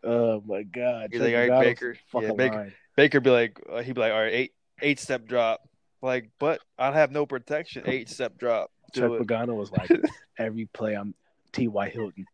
oh 0.02 0.42
my 0.44 0.64
god. 0.64 1.11
He's 1.12 1.20
like, 1.20 1.34
all 1.34 1.40
right, 1.40 1.50
Pagano's 1.50 1.62
Baker. 1.62 1.96
Yeah, 2.20 2.32
Baker. 2.32 2.72
Baker 2.96 3.20
be 3.20 3.30
like, 3.30 3.61
uh, 3.72 3.80
he'd 3.82 3.94
be 3.94 4.00
like, 4.00 4.12
all 4.12 4.20
right, 4.20 4.32
eight 4.32 4.52
eight 4.82 4.98
step 4.98 5.24
drop. 5.26 5.62
Like, 6.02 6.30
but 6.38 6.61
I'd 6.78 6.94
have 6.94 7.11
no 7.11 7.26
protection. 7.26 7.82
Eight 7.86 8.09
step 8.09 8.38
drop. 8.38 8.70
Do 8.92 9.00
Chuck 9.00 9.12
it. 9.12 9.26
Pagano 9.26 9.56
was 9.56 9.72
like 9.72 9.90
every 10.38 10.66
play 10.66 10.94
I'm 10.94 11.14
T 11.52 11.66
Y 11.68 11.88
Hilton. 11.88 12.26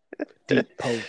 Deep 0.47 0.67
post. 0.79 1.07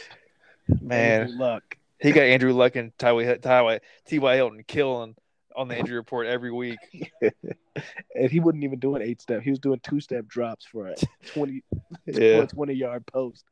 Man, 0.82 1.22
Andrew 1.22 1.38
Luck. 1.38 1.78
he 2.00 2.12
got 2.12 2.24
Andrew 2.24 2.54
Luck 2.54 2.76
and 2.76 2.98
Ty 2.98 3.38
Ty 3.38 3.80
T.Y. 4.06 4.36
Hilton 4.36 4.64
killing 4.66 5.16
on 5.56 5.68
the 5.68 5.78
injury 5.78 5.96
report 5.96 6.28
every 6.28 6.52
week. 6.52 6.80
and 7.22 8.32
he 8.32 8.40
wasn't 8.40 8.64
even 8.64 8.80
doing 8.80 9.02
eight 9.02 9.22
step. 9.22 9.42
He 9.42 9.50
was 9.50 9.60
doing 9.60 9.80
two 9.82 10.00
step 10.00 10.28
drops 10.28 10.66
for 10.66 10.88
a 10.88 10.96
20, 11.34 11.64
Yeah. 12.06 12.46
20 12.46 12.74
yard 12.74 13.06
post. 13.06 13.46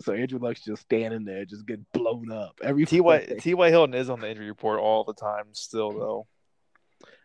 So 0.00 0.12
Andrew 0.12 0.38
Luck's 0.38 0.62
just 0.62 0.82
standing 0.82 1.24
there, 1.24 1.44
just 1.44 1.66
getting 1.66 1.86
blown 1.92 2.32
up. 2.32 2.58
Every 2.62 2.86
T.Y. 2.86 3.24
play. 3.24 3.38
T.Y. 3.38 3.68
Hilton 3.70 3.94
is 3.94 4.10
on 4.10 4.20
the 4.20 4.28
injury 4.28 4.48
report 4.48 4.80
all 4.80 5.04
the 5.04 5.14
time 5.14 5.46
still 5.52 5.92
though. 5.92 6.26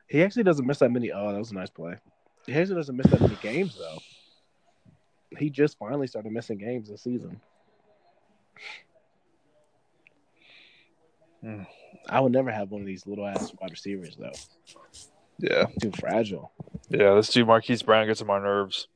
He 0.07 0.23
actually 0.23 0.43
doesn't 0.43 0.65
miss 0.65 0.79
that 0.79 0.91
many. 0.91 1.11
Oh, 1.11 1.31
that 1.31 1.39
was 1.39 1.51
a 1.51 1.55
nice 1.55 1.69
play. 1.69 1.95
He 2.45 2.53
actually 2.53 2.75
doesn't 2.75 2.95
miss 2.95 3.07
that 3.07 3.21
many 3.21 3.37
games 3.41 3.77
though. 3.77 3.97
He 5.37 5.49
just 5.49 5.77
finally 5.77 6.07
started 6.07 6.31
missing 6.31 6.57
games 6.57 6.89
this 6.89 7.03
season. 7.03 7.41
Hmm. 11.41 11.63
I 12.09 12.19
would 12.19 12.31
never 12.31 12.51
have 12.51 12.71
one 12.71 12.81
of 12.81 12.87
these 12.87 13.05
little 13.05 13.25
ass 13.27 13.51
wide 13.59 13.71
receivers 13.71 14.15
though. 14.17 14.31
Yeah. 15.39 15.65
Too 15.81 15.91
fragile. 15.99 16.51
Yeah, 16.89 17.13
this 17.15 17.29
dude 17.29 17.47
Marquise 17.47 17.83
Brown 17.83 18.07
gets 18.07 18.21
on 18.21 18.27
my 18.27 18.39
nerves. 18.39 18.87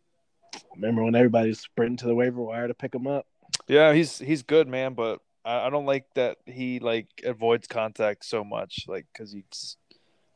Remember 0.76 1.04
when 1.04 1.16
everybody's 1.16 1.60
sprinting 1.60 1.98
to 1.98 2.08
the 2.08 2.16
waiver 2.16 2.42
wire 2.42 2.68
to 2.68 2.74
pick 2.74 2.94
him 2.96 3.08
up? 3.08 3.26
Yeah, 3.68 3.94
he's 3.94 4.18
he's 4.18 4.44
good, 4.44 4.68
man, 4.68 4.94
but 4.94 5.20
I, 5.46 5.68
I 5.68 5.70
don't 5.70 5.86
like 5.86 6.06
that 6.16 6.38
he 6.46 6.80
like 6.80 7.08
avoids 7.24 7.68
contact 7.68 8.26
so 8.26 8.44
much, 8.44 8.86
like 8.88 9.06
because 9.14 9.32
he's 9.32 9.78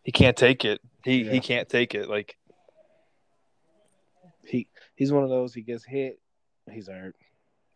he 0.03 0.11
can't 0.11 0.37
take 0.37 0.63
it. 0.65 0.79
He 1.03 1.23
Yeah. 1.23 1.31
he 1.31 1.39
can't 1.39 1.67
take 1.69 1.95
it. 1.95 2.07
Like 2.09 2.37
He 4.45 4.67
he's 4.95 5.11
one 5.11 5.23
of 5.23 5.29
those. 5.29 5.53
He 5.53 5.61
gets 5.61 5.83
hit, 5.83 6.19
he's 6.71 6.87
hurt. 6.87 7.15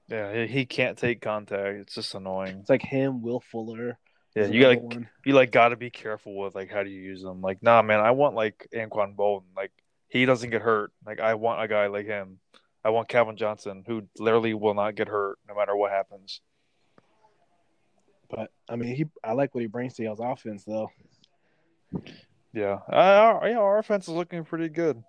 yeah, 0.08 0.34
he, 0.46 0.48
he 0.48 0.66
can't 0.66 0.98
take 0.98 1.22
contact. 1.22 1.80
It's 1.80 1.96
just 1.96 2.14
annoying. 2.16 2.60
It's 2.60 2.70
like 2.70 2.82
him, 2.84 3.22
Will 3.22 3.40
Fuller. 3.40 3.98
Yeah, 4.40 4.48
you 4.48 4.62
gotta 4.62 4.78
one. 4.78 5.10
you 5.26 5.34
like 5.34 5.52
got 5.52 5.70
to 5.70 5.76
be 5.76 5.90
careful 5.90 6.38
with 6.38 6.56
like 6.56 6.72
how 6.72 6.84
do 6.84 6.90
you 6.90 7.02
use 7.02 7.22
them. 7.22 7.42
Like, 7.42 7.62
nah, 7.62 7.82
man, 7.82 8.00
I 8.00 8.12
want 8.12 8.36
like 8.36 8.68
Anquan 8.74 9.16
Boldin. 9.16 9.44
Like 9.56 9.72
he 10.08 10.26
doesn't 10.26 10.50
get 10.50 10.62
hurt. 10.62 10.94
Like 11.06 11.20
I 11.20 11.34
want 11.34 11.62
a 11.62 11.68
guy 11.68 11.88
like 11.88 12.06
him. 12.06 12.40
I 12.84 12.92
want 12.92 13.10
Calvin 13.10 13.36
Johnson 13.36 13.84
who 13.86 14.04
literally 14.18 14.54
will 14.54 14.74
not 14.74 14.96
get 14.96 15.10
hurt 15.10 15.40
no 15.48 15.56
matter 15.56 15.76
what 15.76 15.92
happens. 15.92 16.40
But 18.30 18.52
I 18.70 18.78
mean, 18.78 18.96
he 18.96 19.06
I 19.24 19.34
like 19.34 19.54
what 19.54 19.62
he 19.62 19.68
brings 19.68 19.96
to 19.96 20.04
y'all's 20.04 20.22
offense 20.22 20.64
though. 20.64 20.90
Yeah, 22.54 22.80
uh, 22.92 22.96
our, 22.96 23.50
yeah, 23.50 23.58
our 23.58 23.80
offense 23.80 24.08
is 24.08 24.14
looking 24.14 24.46
pretty 24.46 24.70
good. 24.70 25.04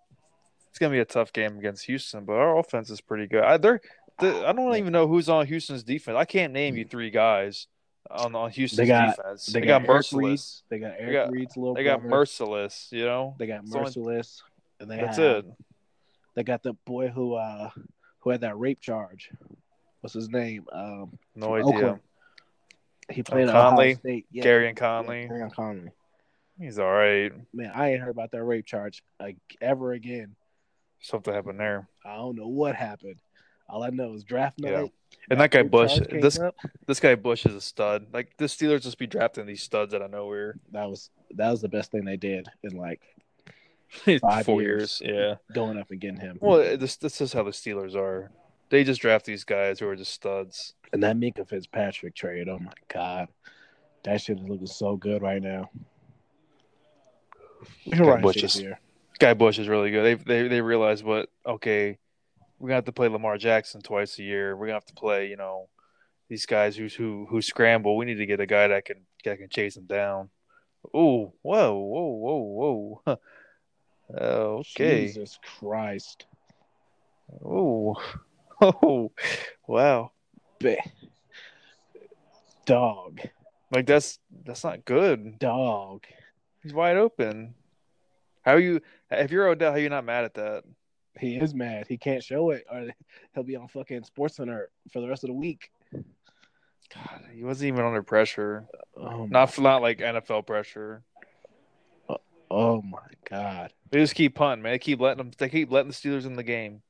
It's 0.70 0.78
gonna 0.81 0.93
be 0.93 0.99
a 0.99 1.05
tough 1.05 1.33
game 1.33 1.57
against 1.59 1.87
Houston, 1.87 2.24
but 2.24 2.33
our 2.33 2.59
offense 2.59 2.91
is 2.91 3.01
pretty 3.01 3.28
good. 3.28 3.45
I, 3.45 3.59
they're, 3.59 3.81
the, 4.18 4.47
I 4.47 4.53
don't 4.53 4.76
even 4.76 4.93
know 4.93 5.07
who's 5.07 5.28
on 5.28 5.47
Houston's 5.47 5.85
defense. 5.85 6.16
I 6.18 6.24
can't 6.24 6.53
name 6.53 6.76
you 6.76 6.85
three 6.85 7.11
guys 7.11 7.68
on 8.11 8.35
on 8.35 8.51
Houston's 8.51 8.77
They 8.79 8.87
got- 8.87 9.17
defense. 9.17 9.47
They, 9.47 9.61
They, 9.61 9.67
got, 9.67 9.83
got, 9.87 9.89
Mercilus. 9.91 10.15
Reid. 10.17 10.41
They 10.69 10.79
got 10.79 10.95
Eric 10.99 11.13
got- 11.13 11.33
Reid's 11.33 11.57
little 11.57 11.75
They 11.75 11.85
got 11.85 12.01
brother. 12.03 12.25
Mercilus. 12.25 12.93
You 12.93 13.05
know, 13.05 13.35
They 13.39 13.47
got 13.47 13.65
Mercilus, 13.65 14.43
and 14.81 14.91
they 14.91 14.97
that's 14.97 15.17
have, 15.19 15.37
it. 15.39 15.45
They 16.35 16.43
got 16.45 16.63
the 16.63 16.75
boy 16.85 17.09
who 17.09 17.35
uh 17.35 17.71
who 18.21 18.31
had 18.31 18.43
that 18.43 18.59
rape 18.59 18.81
charge. 18.81 19.31
What's 20.01 20.15
his 20.15 20.29
name? 20.31 20.67
Um, 20.73 21.19
No 21.35 21.55
idea. 21.55 21.67
Oakland. 21.67 22.01
he 23.11 23.23
played 23.23 23.49
at 23.49 23.53
Conley? 23.53 23.85
Ohio 23.93 23.95
State. 23.97 24.27
Yeah, 24.31 24.43
Gary 24.43 24.69
and 24.69 24.79
yeah, 24.79 24.81
Conley, 24.81 25.27
Gary 25.29 25.51
Conley. 25.51 25.91
he's 26.59 26.79
all 26.79 26.91
right. 26.91 27.33
Man, 27.53 27.71
I 27.75 27.93
ain't 27.93 28.01
heard 28.01 28.11
about 28.11 28.31
that 28.33 28.43
rape 28.45 28.65
charge 28.67 29.03
like 29.19 29.37
ever 29.61 29.93
again. 29.93 30.37
Something 31.01 31.33
happened 31.35 31.61
there. 31.61 31.89
I 32.05 32.17
don't 32.17 32.37
know 32.37 32.49
what 32.49 32.75
happened. 32.77 33.17
All 33.71 33.83
I 33.83 33.91
know 33.91 34.12
is 34.14 34.25
draft 34.25 34.59
night. 34.59 34.73
Yeah. 34.73 34.87
And 35.31 35.41
that 35.41 35.51
guy 35.51 35.62
Bush, 35.62 35.99
this 36.11 36.39
up. 36.39 36.57
this 36.87 36.99
guy 36.99 37.14
Bush 37.14 37.47
is 37.47 37.55
a 37.55 37.61
stud. 37.61 38.07
Like 38.12 38.37
the 38.37 38.47
Steelers 38.47 38.83
just 38.83 38.99
be 38.99 39.07
drafting 39.07 39.47
these 39.47 39.62
studs 39.62 39.95
out 39.95 40.03
of 40.03 40.11
nowhere. 40.11 40.57
that 40.73 40.89
was 40.89 41.11
that 41.37 41.51
was 41.51 41.61
the 41.61 41.68
best 41.68 41.93
thing 41.93 42.05
they 42.05 42.16
did 42.16 42.49
in 42.62 42.77
like 42.77 43.01
Four 44.05 44.18
Five 44.21 44.49
years. 44.49 45.01
years. 45.01 45.03
yeah. 45.03 45.35
going 45.55 45.79
up 45.79 45.91
and 45.91 46.01
getting 46.01 46.21
him. 46.21 46.39
Well, 46.41 46.77
this 46.77 46.97
this 46.97 47.21
is 47.21 47.33
how 47.33 47.43
the 47.43 47.51
Steelers 47.51 47.95
are. 47.95 48.31
They 48.71 48.85
just 48.85 49.01
draft 49.01 49.27
these 49.27 49.43
guys 49.45 49.81
who 49.81 49.89
are 49.89 49.97
just 49.97 50.12
studs. 50.12 50.75
And 50.93 51.03
that 51.03 51.16
Minkah 51.16 51.49
Fitzpatrick 51.49 52.14
trade, 52.14 52.49
oh 52.49 52.59
my 52.61 52.73
god, 52.93 53.29
that 54.05 54.21
shit 54.21 54.39
is 54.39 54.45
looking 54.49 54.66
so 54.66 54.97
good 54.97 55.23
right 55.23 55.43
now. 55.43 55.71
Guy 57.91 58.21
Bush 58.21 58.43
is-. 58.43 58.62
Guy 59.18 59.35
Bush 59.35 59.59
is 59.59 59.68
really 59.68 59.91
good. 59.91 60.05
They 60.05 60.14
they 60.43 60.49
they 60.49 60.61
realize 60.61 61.03
what 61.03 61.29
okay, 61.45 61.99
we're 62.61 62.69
gonna 62.69 62.77
have 62.77 62.85
to 62.85 62.93
play 62.93 63.09
Lamar 63.09 63.39
Jackson 63.39 63.81
twice 63.81 64.19
a 64.19 64.23
year. 64.23 64.55
We're 64.55 64.67
gonna 64.67 64.77
have 64.77 64.85
to 64.87 64.95
play 64.95 65.29
you 65.29 65.37
know 65.37 65.69
these 66.29 66.47
guys 66.47 66.77
who 66.77 66.87
who 66.87 67.27
who 67.29 67.43
scramble. 67.43 67.97
We 67.97 68.05
need 68.05 68.17
to 68.17 68.27
get 68.27 68.39
a 68.39 68.47
guy 68.47 68.69
that 68.69 68.85
can 68.85 69.07
that 69.25 69.39
can 69.39 69.49
chase 69.49 69.75
them 69.75 69.87
down. 69.87 70.29
Oh, 70.95 71.33
whoa, 71.43 71.75
whoa, 71.75 72.09
whoa, 72.09 73.01
whoa. 73.05 73.19
okay. 74.15 75.07
Jesus 75.07 75.39
Christ. 75.59 76.27
Oh, 77.45 77.97
oh, 78.61 79.13
wow. 79.67 80.13
Dog. 82.67 83.21
Like 83.71 83.87
that's 83.87 84.19
that's 84.45 84.65
not 84.65 84.85
good. 84.85 85.39
Dog. 85.39 86.05
He's 86.63 86.75
wide 86.75 86.97
open. 86.97 87.55
How 88.43 88.53
are 88.53 88.61
you? 88.61 88.81
If 89.11 89.31
you're 89.31 89.49
Odell, 89.49 89.73
how 89.73 89.77
are 89.77 89.81
you 89.81 89.89
not 89.89 90.05
mad 90.05 90.25
at 90.25 90.35
that? 90.35 90.65
He 91.21 91.37
is 91.37 91.55
mad. 91.55 91.87
He 91.89 91.99
can't 91.99 92.23
show 92.23 92.51
it, 92.51 92.64
or 92.71 92.89
he'll 93.35 93.45
be 93.45 93.57
on 93.57 93.68
fucking 93.68 94.05
Sports 94.05 94.37
Center 94.37 94.71
for 94.93 95.01
the 95.01 95.09
rest 95.09 95.23
of 95.25 95.29
the 95.29 95.35
week. 95.35 95.71
God, 95.93 97.25
he 97.33 97.45
wasn't 97.45 97.68
even 97.68 97.85
under 97.85 98.03
pressure. 98.03 98.66
Oh 98.97 99.27
Not 99.27 99.57
not 99.59 99.83
like 99.83 99.99
NFL 99.99 100.47
pressure. 100.47 101.03
oh 102.51 102.83
my 102.83 102.99
god. 103.29 103.73
They 103.91 104.01
just 104.01 104.14
keep 104.14 104.35
punting, 104.35 104.62
man. 104.62 104.73
They 104.73 104.79
keep 104.79 105.01
letting 105.01 105.18
them. 105.18 105.31
They 105.39 105.49
keep 105.49 105.71
letting 105.71 105.91
the 105.91 105.95
Steelers 105.95 106.27
in 106.27 106.35
the 106.35 106.43
game. 106.43 106.83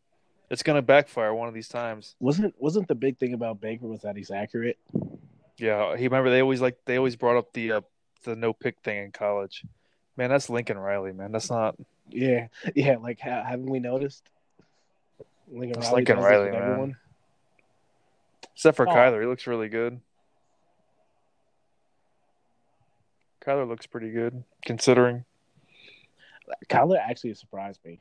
It's 0.49 0.63
gonna 0.63 0.83
backfire 0.83 1.35
one 1.35 1.49
of 1.49 1.55
these 1.55 1.69
times. 1.69 2.17
Wasn't 2.19 2.55
wasn't 2.59 2.89
the 2.89 2.95
big 2.95 3.19
thing 3.19 3.35
about 3.35 3.61
Baker 3.61 3.87
was 3.87 4.01
that 4.03 4.17
he's 4.17 4.31
accurate? 4.31 4.79
Yeah, 5.59 5.97
he 5.97 6.05
remember 6.05 6.31
they 6.31 6.41
always 6.41 6.61
like 6.61 6.79
they 6.87 6.97
always 6.97 7.17
brought 7.17 7.37
up 7.37 7.53
the 7.53 7.73
uh, 7.73 7.81
the 8.25 8.37
no 8.37 8.53
pick 8.53 8.81
thing 8.81 9.05
in 9.05 9.13
college. 9.13 9.65
Man, 10.17 10.31
that's 10.31 10.51
Lincoln 10.51 10.79
Riley, 10.79 11.13
man. 11.13 11.33
That's 11.33 11.51
not. 11.51 11.77
Yeah, 12.13 12.49
yeah. 12.75 12.97
Like, 12.97 13.21
ha- 13.21 13.45
haven't 13.45 13.71
we 13.71 13.79
noticed? 13.81 14.29
Lincoln 15.53 15.79
It's 15.79 15.87
Riley 15.89 15.97
Lincoln 15.97 16.19
Riley, 16.19 16.51
man. 16.53 16.63
everyone. 16.63 16.97
Except 18.55 18.77
for 18.77 18.89
Oh. 18.89 18.93
Kyler, 18.93 19.21
he 19.21 19.27
looks 19.27 19.47
really 19.47 19.69
good. 19.69 20.01
Kyler 23.45 23.67
looks 23.67 23.87
pretty 23.87 24.11
good 24.11 24.45
considering. 24.65 25.25
Kyler 26.69 26.99
actually 26.99 27.35
surprised 27.35 27.81
me. 27.85 28.01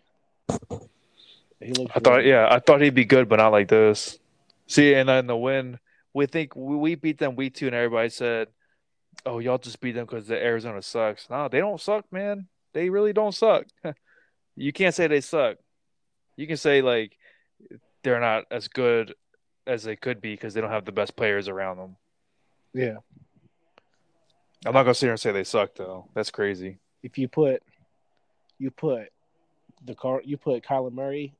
He 1.61 1.71
looked. 1.73 1.91
I 1.95 1.99
thought, 1.99 2.17
really- 2.17 2.29
yeah, 2.29 2.47
I 2.49 2.59
thought 2.59 2.81
he'd 2.81 2.93
be 2.95 3.05
good, 3.05 3.29
but 3.29 3.37
not 3.37 3.51
like 3.51 3.67
this. 3.67 4.19
See, 4.67 4.93
and 4.93 5.07
then 5.09 5.27
the 5.27 5.37
win, 5.37 5.79
we 6.13 6.25
think 6.25 6.55
we, 6.55 6.75
we 6.75 6.95
beat 6.95 7.17
them 7.17 7.35
week 7.35 7.55
two, 7.55 7.67
and 7.67 7.75
everybody 7.75 8.09
said, 8.09 8.47
"Oh, 9.25 9.39
y'all 9.39 9.57
just 9.57 9.79
beat 9.79 9.93
them 9.93 10.05
because 10.05 10.27
the 10.27 10.35
Arizona 10.41 10.81
sucks." 10.81 11.29
No, 11.29 11.47
they 11.47 11.59
don't 11.59 11.79
suck, 11.81 12.05
man. 12.11 12.47
They 12.73 12.89
really 12.89 13.13
don't 13.13 13.33
suck. 13.33 13.65
you 14.55 14.71
can't 14.73 14.93
say 14.95 15.07
they 15.07 15.21
suck. 15.21 15.57
You 16.35 16.47
can 16.47 16.57
say 16.57 16.81
like 16.81 17.17
they're 18.03 18.19
not 18.19 18.45
as 18.51 18.67
good 18.67 19.13
as 19.67 19.83
they 19.83 19.95
could 19.95 20.21
be 20.21 20.33
because 20.33 20.53
they 20.53 20.61
don't 20.61 20.71
have 20.71 20.85
the 20.85 20.91
best 20.91 21.15
players 21.15 21.47
around 21.47 21.77
them. 21.77 21.95
Yeah. 22.73 22.97
I'm 24.65 24.73
not 24.73 24.83
gonna 24.83 24.93
sit 24.93 25.07
here 25.07 25.11
and 25.11 25.19
say 25.19 25.31
they 25.31 25.43
suck 25.43 25.75
though. 25.75 26.09
That's 26.13 26.31
crazy. 26.31 26.79
If 27.03 27.17
you 27.17 27.27
put, 27.27 27.63
you 28.57 28.71
put 28.71 29.09
the 29.85 29.95
car, 29.95 30.21
you 30.23 30.37
put 30.37 30.63
Kyler 30.63 30.91
Murray 30.91 31.33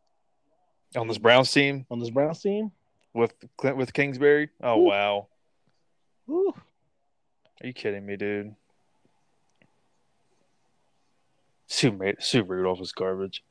On 0.95 1.07
this 1.07 1.17
Browns 1.17 1.51
team 1.51 1.85
on 1.91 1.99
this 1.99 2.09
Browns 2.09 2.41
team. 2.41 2.71
with 3.13 3.33
Clint 3.57 3.75
with 3.77 3.93
Kingsbury. 3.93 4.49
Oh 4.63 4.79
Ooh. 4.79 4.83
wow, 4.85 5.27
Woo. 6.27 6.53
are 7.61 7.67
you 7.67 7.73
kidding 7.73 8.05
me, 8.05 8.15
dude? 8.15 8.55
Sue 11.69 12.15
Sue 12.19 12.43
Rudolph 12.43 12.81
is 12.81 12.91
garbage. 12.91 13.43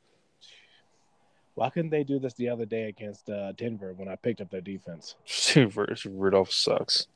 Why 1.54 1.70
couldn't 1.70 1.90
they 1.90 2.04
do 2.04 2.18
this 2.18 2.34
the 2.34 2.48
other 2.50 2.66
day 2.66 2.84
against 2.88 3.30
uh, 3.30 3.52
Denver 3.52 3.94
when 3.94 4.08
I 4.08 4.16
picked 4.16 4.40
up 4.40 4.50
their 4.50 4.60
defense? 4.60 5.14
Sue 5.24 5.70
Rudolph 6.04 6.52
sucks. 6.52 7.06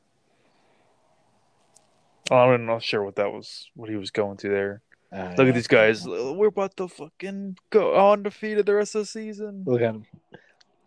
I'm 2.30 2.66
not 2.66 2.82
sure 2.82 3.02
what 3.02 3.16
that 3.16 3.32
was, 3.32 3.68
what 3.74 3.90
he 3.90 3.96
was 3.96 4.10
going 4.10 4.36
to 4.38 4.48
there. 4.48 4.82
Uh, 5.12 5.34
Look 5.36 5.48
at 5.48 5.54
these 5.54 5.66
guys. 5.66 6.06
We're 6.06 6.46
about 6.46 6.76
to 6.78 6.88
fucking 6.88 7.58
go 7.68 8.12
undefeated 8.12 8.64
the 8.64 8.74
rest 8.74 8.94
of 8.94 9.02
the 9.02 9.06
season. 9.06 9.64
Look 9.66 9.82
at 9.82 9.94
him. 9.94 10.06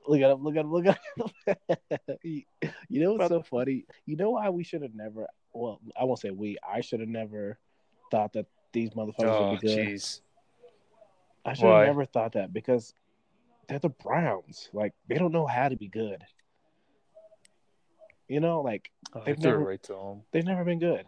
Look 0.07 0.21
at 0.21 0.31
him. 0.31 0.43
Look 0.43 0.55
at 0.55 0.65
him. 0.65 0.71
Look 0.71 0.85
at 0.87 0.97
him. 1.67 2.17
you 2.23 3.01
know 3.01 3.13
what's 3.13 3.27
so 3.27 3.43
funny? 3.43 3.85
You 4.05 4.15
know 4.15 4.31
why 4.31 4.49
we 4.49 4.63
should 4.63 4.81
have 4.81 4.95
never? 4.95 5.27
Well, 5.53 5.79
I 5.99 6.05
won't 6.05 6.19
say 6.19 6.31
we. 6.31 6.57
I 6.67 6.81
should 6.81 7.01
have 7.01 7.09
never 7.09 7.59
thought 8.09 8.33
that 8.33 8.47
these 8.75 8.91
motherfuckers 8.91 9.23
Oh, 9.25 9.51
would 9.51 9.61
be 9.61 9.67
good. 9.67 9.87
jeez. 9.87 10.21
I 11.45 11.53
should 11.53 11.65
have 11.65 11.87
never 11.87 12.05
thought 12.05 12.33
that 12.33 12.51
because 12.53 12.93
they're 13.67 13.79
the 13.79 13.89
Browns. 13.89 14.69
Like 14.73 14.93
they 15.07 15.15
don't 15.15 15.31
know 15.31 15.47
how 15.47 15.69
to 15.69 15.75
be 15.75 15.87
good. 15.87 16.23
You 18.27 18.39
know, 18.39 18.61
like 18.61 18.91
Oh, 19.13 19.21
They've 19.25 19.39
they're 19.39 19.53
never- 19.53 19.65
right 19.69 19.83
to 19.83 19.95
him. 19.95 20.21
they've 20.31 20.43
never 20.45 20.63
been 20.65 20.79
good. 20.79 21.05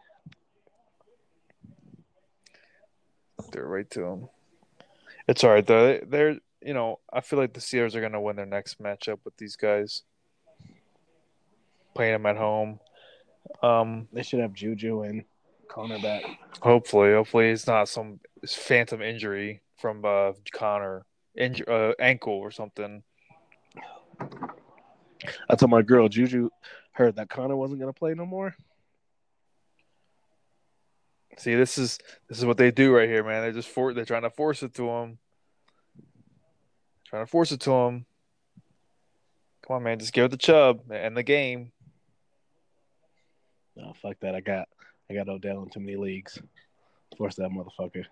They're 3.52 3.66
right 3.68 3.90
to 3.92 4.00
them. 4.02 4.30
It's 5.28 5.44
all 5.44 5.52
right 5.52 5.66
though. 5.66 5.86
They- 5.88 6.06
They're 6.06 6.36
you 6.62 6.74
know 6.74 7.00
I 7.12 7.22
feel 7.22 7.40
like 7.40 7.54
the 7.54 7.60
Steelers 7.60 7.96
are 7.96 8.02
gonna 8.02 8.22
win 8.22 8.36
their 8.36 8.46
next 8.46 8.82
matchup 8.82 9.20
with 9.26 9.38
these 9.38 9.56
guys. 9.56 10.04
Playing 11.94 12.14
them 12.14 12.26
at 12.26 12.38
home. 12.38 12.80
Um, 13.64 14.08
They 14.12 14.24
should 14.24 14.40
have 14.40 14.54
Juju 14.54 15.02
and 15.04 15.24
cornerback. 15.68 16.38
hopefully, 16.62 17.12
hopefully 17.12 17.50
it's 17.50 17.68
not 17.68 17.90
some 17.90 18.20
phantom 18.48 19.02
injury 19.02 19.62
from 19.78 20.04
uh, 20.06 20.34
Conner, 20.54 21.06
Inj- 21.40 21.68
uh, 21.68 21.94
ankle 22.00 22.34
or 22.34 22.52
something. 22.52 23.04
I 25.50 25.56
told 25.56 25.72
my 25.72 25.82
girl 25.82 26.10
Juju 26.10 26.50
heard 26.92 27.16
that 27.18 27.30
Conner 27.30 27.56
wasn't 27.56 27.80
gonna 27.80 27.94
play 27.94 28.14
no 28.14 28.26
more. 28.26 28.56
See, 31.38 31.54
this 31.54 31.78
is 31.78 32.00
this 32.28 32.40
is 32.40 32.46
what 32.46 32.58
they 32.58 32.72
do 32.72 32.96
right 32.96 33.08
here, 33.08 33.24
man. 33.24 33.44
They 33.44 33.52
just 33.52 33.70
for 33.70 33.94
they're 33.94 34.06
trying 34.06 34.24
to 34.24 34.32
force 34.32 34.64
it 34.64 34.74
to 34.76 34.90
him. 34.90 35.20
Trying 37.06 37.26
to 37.26 37.30
force 37.30 37.52
it 37.52 37.62
to 37.62 37.72
him. 37.72 38.06
Come 39.66 39.78
on, 39.78 39.84
man, 39.84 40.00
just 40.00 40.14
give 40.14 40.26
it 40.26 40.32
the 40.32 40.38
Chubb 40.38 40.92
and 40.92 41.16
the 41.16 41.24
game. 41.24 41.72
Oh 43.80 43.94
fuck 44.02 44.20
that! 44.22 44.34
I 44.34 44.40
got 44.40 44.68
I 45.10 45.14
got 45.14 45.30
Odell 45.30 45.64
in 45.64 45.70
too 45.70 45.80
many 45.80 45.96
leagues. 45.96 46.40
Force 47.18 47.36
that 47.36 47.50
motherfucker. 47.50 48.06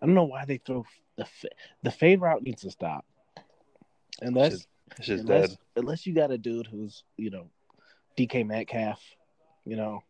I 0.00 0.06
don't 0.06 0.14
know 0.14 0.24
why 0.24 0.44
they 0.44 0.58
throw 0.58 0.84
the 1.16 1.26
the 1.82 1.90
fade 1.90 2.20
route 2.20 2.42
needs 2.42 2.62
to 2.62 2.70
stop. 2.70 3.04
Unless 4.20 4.66
It's 4.98 5.06
just 5.06 5.22
unless, 5.22 5.48
dead. 5.50 5.58
unless 5.76 6.06
you 6.06 6.14
got 6.14 6.30
a 6.30 6.38
dude 6.38 6.66
who's 6.66 7.04
you 7.16 7.30
know 7.30 7.48
DK 8.16 8.46
Metcalf, 8.46 9.00
you 9.64 9.76
know, 9.76 10.02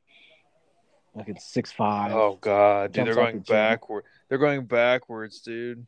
like 1.14 1.28
in 1.28 1.38
six 1.38 1.72
five. 1.72 2.12
Oh 2.12 2.38
god, 2.40 2.92
dude, 2.92 3.06
they're 3.06 3.14
going 3.14 3.40
backward. 3.40 4.04
They're 4.28 4.38
going 4.38 4.66
backwards, 4.66 5.40
dude. 5.40 5.86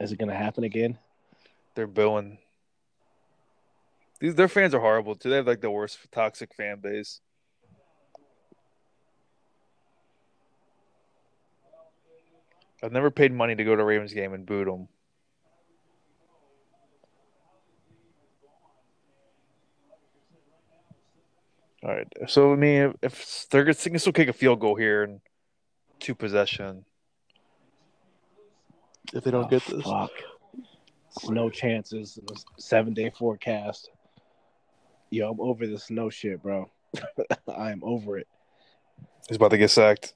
Is 0.00 0.12
it 0.12 0.18
gonna 0.18 0.36
happen 0.36 0.64
again? 0.64 0.98
They're 1.74 1.86
billing. 1.86 2.38
These 4.20 4.34
their 4.34 4.48
fans 4.48 4.74
are 4.74 4.80
horrible 4.80 5.14
too. 5.14 5.30
They 5.30 5.36
have 5.36 5.46
like 5.46 5.60
the 5.60 5.70
worst 5.70 5.98
toxic 6.10 6.54
fan 6.54 6.80
base. 6.80 7.20
I've 12.82 12.92
never 12.92 13.10
paid 13.10 13.32
money 13.32 13.54
to 13.54 13.64
go 13.64 13.74
to 13.74 13.82
a 13.82 13.84
Ravens 13.84 14.12
game 14.12 14.32
and 14.32 14.46
boot 14.46 14.66
them. 14.66 14.88
All 21.82 21.94
right. 21.94 22.08
So 22.26 22.52
I 22.52 22.56
mean, 22.56 22.94
if 23.02 23.46
they're 23.50 23.64
gonna 23.64 23.74
they 23.74 23.90
can 23.90 23.98
still 23.98 24.12
kick 24.12 24.28
a 24.28 24.32
field 24.32 24.60
goal 24.60 24.74
here 24.76 25.02
and 25.02 25.20
two 26.00 26.14
possession, 26.14 26.84
if 29.12 29.24
they 29.24 29.30
don't 29.30 29.44
Oh, 29.44 29.48
get 29.48 29.64
this, 29.66 29.82
Fuck. 29.82 30.10
Snow 31.10 31.48
chances. 31.48 32.18
Seven 32.58 32.92
day 32.92 33.10
forecast. 33.10 33.90
Yo, 35.10 35.30
I'm 35.30 35.40
over 35.40 35.66
this 35.66 35.84
snow 35.84 36.10
shit, 36.10 36.42
bro. 36.42 36.70
I 37.48 37.70
am 37.70 37.80
over 37.82 38.18
it. 38.18 38.26
he's 39.28 39.36
about 39.36 39.50
to 39.50 39.58
get 39.58 39.70
sacked. 39.70 40.14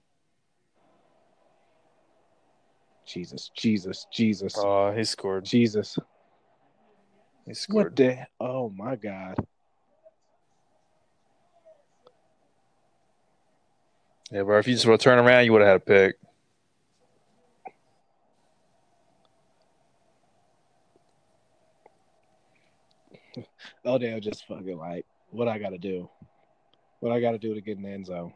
Jesus, 3.07 3.51
Jesus, 3.57 4.07
Jesus, 4.13 4.55
Oh, 4.57 4.93
he 4.93 5.05
scored. 5.05 5.45
Jesus. 5.45 5.99
He 7.47 7.55
scored. 7.55 7.87
What 7.87 7.97
the? 7.97 8.27
Oh 8.39 8.71
my 8.71 8.95
God. 8.97 9.37
Yeah, 14.31 14.43
bro. 14.43 14.59
If 14.59 14.69
you 14.69 14.75
just 14.75 14.87
would 14.87 14.93
have 14.93 15.01
turned 15.01 15.27
around, 15.27 15.45
you 15.45 15.53
would 15.53 15.63
have 15.63 15.69
had 15.69 15.77
a 15.77 15.81
pick. 15.81 16.17
Odell 23.87 24.21
just 24.21 24.47
fucking 24.47 24.79
like, 24.79 25.07
what 25.31 25.49
I 25.49 25.59
got 25.59 25.71
to 25.71 25.79
do? 25.79 26.09
What 27.01 27.13
I 27.13 27.21
got 27.21 27.33
to 27.33 27.39
do 27.39 27.55
to 27.55 27.61
get 27.61 27.77
in 27.77 27.83
the 27.83 27.91
end 27.91 28.07
zone? 28.07 28.33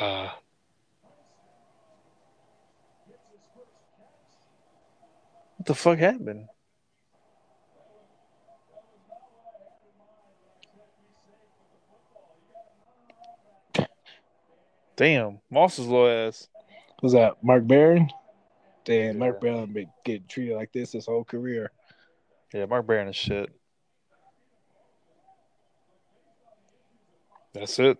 Ah. 0.00 0.38
what 5.56 5.66
the 5.66 5.74
fuck 5.74 5.98
happened? 5.98 6.46
Damn, 14.96 15.40
Moss's 15.50 15.86
low 15.86 16.08
ass. 16.08 16.48
Was 17.02 17.12
that 17.12 17.42
Mark 17.42 17.66
Barron? 17.66 18.08
Damn, 18.84 19.06
Yeah. 19.06 19.12
Mark 19.12 19.40
Barron 19.40 19.72
been 19.72 19.90
getting 20.04 20.26
treated 20.28 20.56
like 20.56 20.72
this 20.72 20.92
his 20.92 21.06
whole 21.06 21.24
career. 21.24 21.72
Yeah, 22.52 22.66
Mark 22.66 22.86
Barron 22.86 23.08
is 23.08 23.16
shit. 23.16 23.50
That's 27.54 27.78
it. 27.78 27.98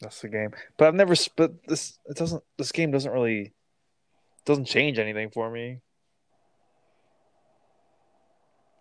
That's 0.00 0.20
the 0.20 0.28
game. 0.28 0.50
But 0.76 0.88
I've 0.88 0.94
never. 0.94 1.14
But 1.36 1.66
this 1.66 1.98
it 2.06 2.16
doesn't. 2.16 2.42
This 2.56 2.72
game 2.72 2.90
doesn't 2.90 3.12
really 3.12 3.52
doesn't 4.44 4.64
change 4.66 4.98
anything 4.98 5.30
for 5.30 5.50
me. 5.50 5.80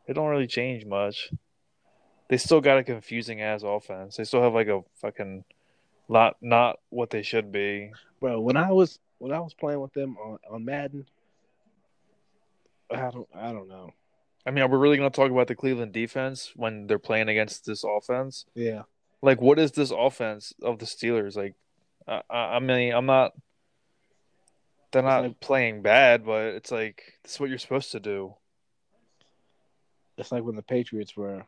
It 0.07 0.13
don't 0.13 0.29
really 0.29 0.47
change 0.47 0.85
much. 0.85 1.31
They 2.29 2.37
still 2.37 2.61
got 2.61 2.77
a 2.77 2.83
confusing 2.83 3.41
ass 3.41 3.63
offense. 3.63 4.17
They 4.17 4.23
still 4.23 4.41
have 4.41 4.53
like 4.53 4.67
a 4.67 4.81
fucking 5.01 5.43
lot 6.07 6.37
not 6.41 6.79
what 6.89 7.09
they 7.09 7.21
should 7.21 7.51
be. 7.51 7.91
Bro, 8.19 8.41
when 8.41 8.57
I 8.57 8.71
was 8.71 8.99
when 9.17 9.31
I 9.31 9.39
was 9.39 9.53
playing 9.53 9.81
with 9.81 9.93
them 9.93 10.17
on, 10.17 10.37
on 10.49 10.65
Madden, 10.65 11.05
I 12.89 13.11
don't 13.11 13.27
I 13.35 13.51
don't 13.51 13.67
know. 13.67 13.93
I 14.49 14.51
mean, 14.51 14.63
are 14.63 14.67
we 14.67 14.79
really 14.79 14.97
gonna 14.97 15.11
talk 15.11 15.29
about 15.29 15.47
the 15.47 15.53
Cleveland 15.53 15.93
defense 15.93 16.53
when 16.55 16.87
they're 16.87 16.97
playing 16.97 17.29
against 17.29 17.67
this 17.67 17.83
offense? 17.83 18.47
Yeah. 18.55 18.81
Like, 19.21 19.39
what 19.39 19.59
is 19.59 19.73
this 19.73 19.91
offense 19.91 20.53
of 20.63 20.79
the 20.79 20.87
Steelers? 20.87 21.35
Like, 21.35 21.53
I, 22.07 22.23
I 22.27 22.55
I 22.55 22.59
mean, 22.59 22.91
I'm 22.91 23.05
not. 23.05 23.33
They're 24.91 25.03
not 25.03 25.21
like- 25.21 25.39
playing 25.39 25.83
bad, 25.83 26.25
but 26.25 26.45
it's 26.55 26.71
like 26.71 27.19
this 27.23 27.33
is 27.33 27.39
what 27.39 27.49
you're 27.49 27.59
supposed 27.59 27.91
to 27.91 27.99
do. 27.99 28.33
It's 30.17 30.31
like 30.31 30.43
when 30.43 30.55
the 30.55 30.63
Patriots 30.63 31.15
were 31.15 31.45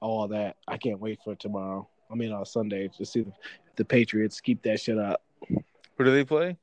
all 0.00 0.26
that. 0.28 0.56
I 0.66 0.78
can't 0.78 1.00
wait 1.00 1.18
for 1.22 1.34
tomorrow. 1.34 1.86
I 2.10 2.14
mean 2.14 2.32
on 2.32 2.46
Sunday 2.46 2.88
to 2.96 3.04
see 3.04 3.24
the, 3.24 3.32
the 3.76 3.84
Patriots 3.84 4.40
keep 4.40 4.62
that 4.62 4.80
shit 4.80 4.96
up. 4.96 5.22
Who 5.48 6.04
do 6.04 6.10
they 6.10 6.24
play? 6.24 6.56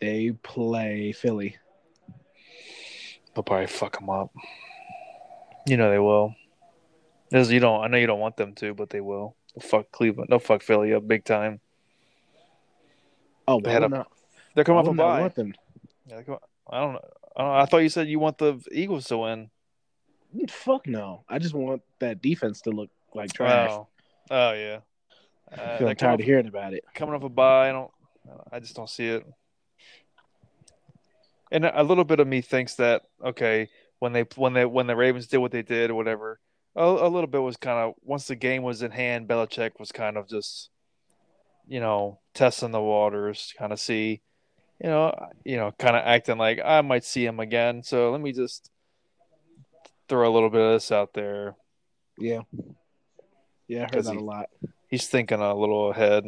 They 0.00 0.32
play 0.42 1.12
Philly. 1.12 1.58
They'll 3.38 3.44
probably 3.44 3.68
fuck 3.68 3.96
them 4.00 4.10
up. 4.10 4.32
You 5.64 5.76
know 5.76 5.92
they 5.92 6.00
will. 6.00 6.34
As 7.30 7.52
you 7.52 7.60
don't, 7.60 7.84
I 7.84 7.86
know 7.86 7.96
you 7.96 8.08
don't 8.08 8.18
want 8.18 8.36
them 8.36 8.52
to, 8.56 8.74
but 8.74 8.90
they 8.90 9.00
will. 9.00 9.36
They'll 9.54 9.68
fuck 9.68 9.92
Cleveland. 9.92 10.26
They'll 10.28 10.40
fuck 10.40 10.60
Philly 10.60 10.92
up 10.92 11.06
big 11.06 11.24
time. 11.24 11.60
Oh, 13.46 13.60
They 13.60 13.70
I 13.70 13.74
had 13.74 13.82
would 13.82 13.92
a- 13.92 13.96
not, 13.98 14.12
They're 14.56 14.64
coming 14.64 14.80
off 14.80 14.86
a 14.86 14.90
would 14.90 14.96
bye. 14.96 15.20
want 15.20 15.36
them. 15.36 15.54
Yeah, 16.08 16.22
come- 16.22 16.38
I 16.68 16.80
don't 16.80 16.94
know. 16.94 17.00
I 17.36 17.42
don't. 17.44 17.52
know. 17.52 17.58
I 17.60 17.66
thought 17.66 17.78
you 17.78 17.88
said 17.90 18.08
you 18.08 18.18
want 18.18 18.38
the 18.38 18.60
Eagles 18.72 19.04
to 19.06 19.18
win. 19.18 19.50
Fuck 20.48 20.88
no. 20.88 21.22
I 21.28 21.38
just 21.38 21.54
want 21.54 21.82
that 22.00 22.20
defense 22.20 22.62
to 22.62 22.70
look 22.70 22.90
like 23.14 23.32
trash. 23.32 23.70
Oh, 23.70 23.86
oh 24.32 24.52
yeah. 24.54 24.78
Uh, 25.52 25.52
I 25.52 25.56
they're 25.56 25.68
feel 25.78 25.78
coming 25.86 25.96
tired 25.96 26.20
of 26.20 26.26
hearing 26.26 26.48
about 26.48 26.74
it. 26.74 26.82
coming 26.92 27.14
off 27.14 27.22
a 27.22 27.28
bye. 27.28 27.68
I 27.68 27.72
don't. 27.72 27.90
I 28.50 28.58
just 28.58 28.74
don't 28.74 28.90
see 28.90 29.06
it. 29.06 29.24
And 31.50 31.64
a 31.64 31.82
little 31.82 32.04
bit 32.04 32.20
of 32.20 32.28
me 32.28 32.40
thinks 32.40 32.74
that 32.76 33.02
okay, 33.24 33.68
when 33.98 34.12
they 34.12 34.22
when 34.36 34.52
they 34.52 34.64
when 34.64 34.86
the 34.86 34.96
Ravens 34.96 35.26
did 35.26 35.38
what 35.38 35.52
they 35.52 35.62
did 35.62 35.90
or 35.90 35.94
whatever, 35.94 36.40
a, 36.76 36.84
a 36.84 37.08
little 37.08 37.26
bit 37.26 37.42
was 37.42 37.56
kind 37.56 37.78
of 37.78 37.94
once 38.02 38.26
the 38.26 38.36
game 38.36 38.62
was 38.62 38.82
in 38.82 38.90
hand, 38.90 39.28
Belichick 39.28 39.72
was 39.78 39.92
kind 39.92 40.16
of 40.16 40.28
just, 40.28 40.70
you 41.66 41.80
know, 41.80 42.20
testing 42.34 42.70
the 42.70 42.80
waters, 42.80 43.54
kind 43.58 43.72
of 43.72 43.80
see 43.80 44.22
you 44.82 44.88
know, 44.88 45.12
you 45.44 45.56
know, 45.56 45.72
kind 45.78 45.96
of 45.96 46.02
acting 46.04 46.38
like 46.38 46.60
I 46.64 46.80
might 46.82 47.04
see 47.04 47.24
him 47.24 47.40
again. 47.40 47.82
So 47.82 48.10
let 48.10 48.20
me 48.20 48.32
just 48.32 48.70
throw 50.08 50.28
a 50.28 50.32
little 50.32 50.50
bit 50.50 50.60
of 50.60 50.72
this 50.72 50.92
out 50.92 51.12
there. 51.14 51.56
Yeah. 52.18 52.42
Yeah, 53.66 53.88
I 53.90 53.94
heard 53.94 54.04
that 54.04 54.12
he- 54.12 54.18
a 54.18 54.22
lot. 54.22 54.48
He's 54.88 55.06
thinking 55.06 55.40
a 55.40 55.54
little 55.54 55.90
ahead, 55.90 56.24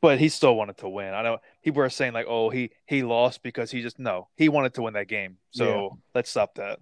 but 0.00 0.18
he 0.18 0.30
still 0.30 0.56
wanted 0.56 0.78
to 0.78 0.88
win. 0.88 1.12
I 1.12 1.22
know 1.22 1.38
people 1.62 1.82
are 1.82 1.90
saying 1.90 2.12
like, 2.12 2.26
"Oh, 2.28 2.50
he 2.50 2.70
he 2.86 3.02
lost 3.02 3.42
because 3.42 3.70
he 3.70 3.82
just 3.82 3.98
no, 3.98 4.28
he 4.36 4.48
wanted 4.48 4.74
to 4.74 4.82
win 4.82 4.94
that 4.94 5.08
game." 5.08 5.38
So 5.50 5.98
let's 6.14 6.30
stop 6.30 6.56
that. 6.56 6.78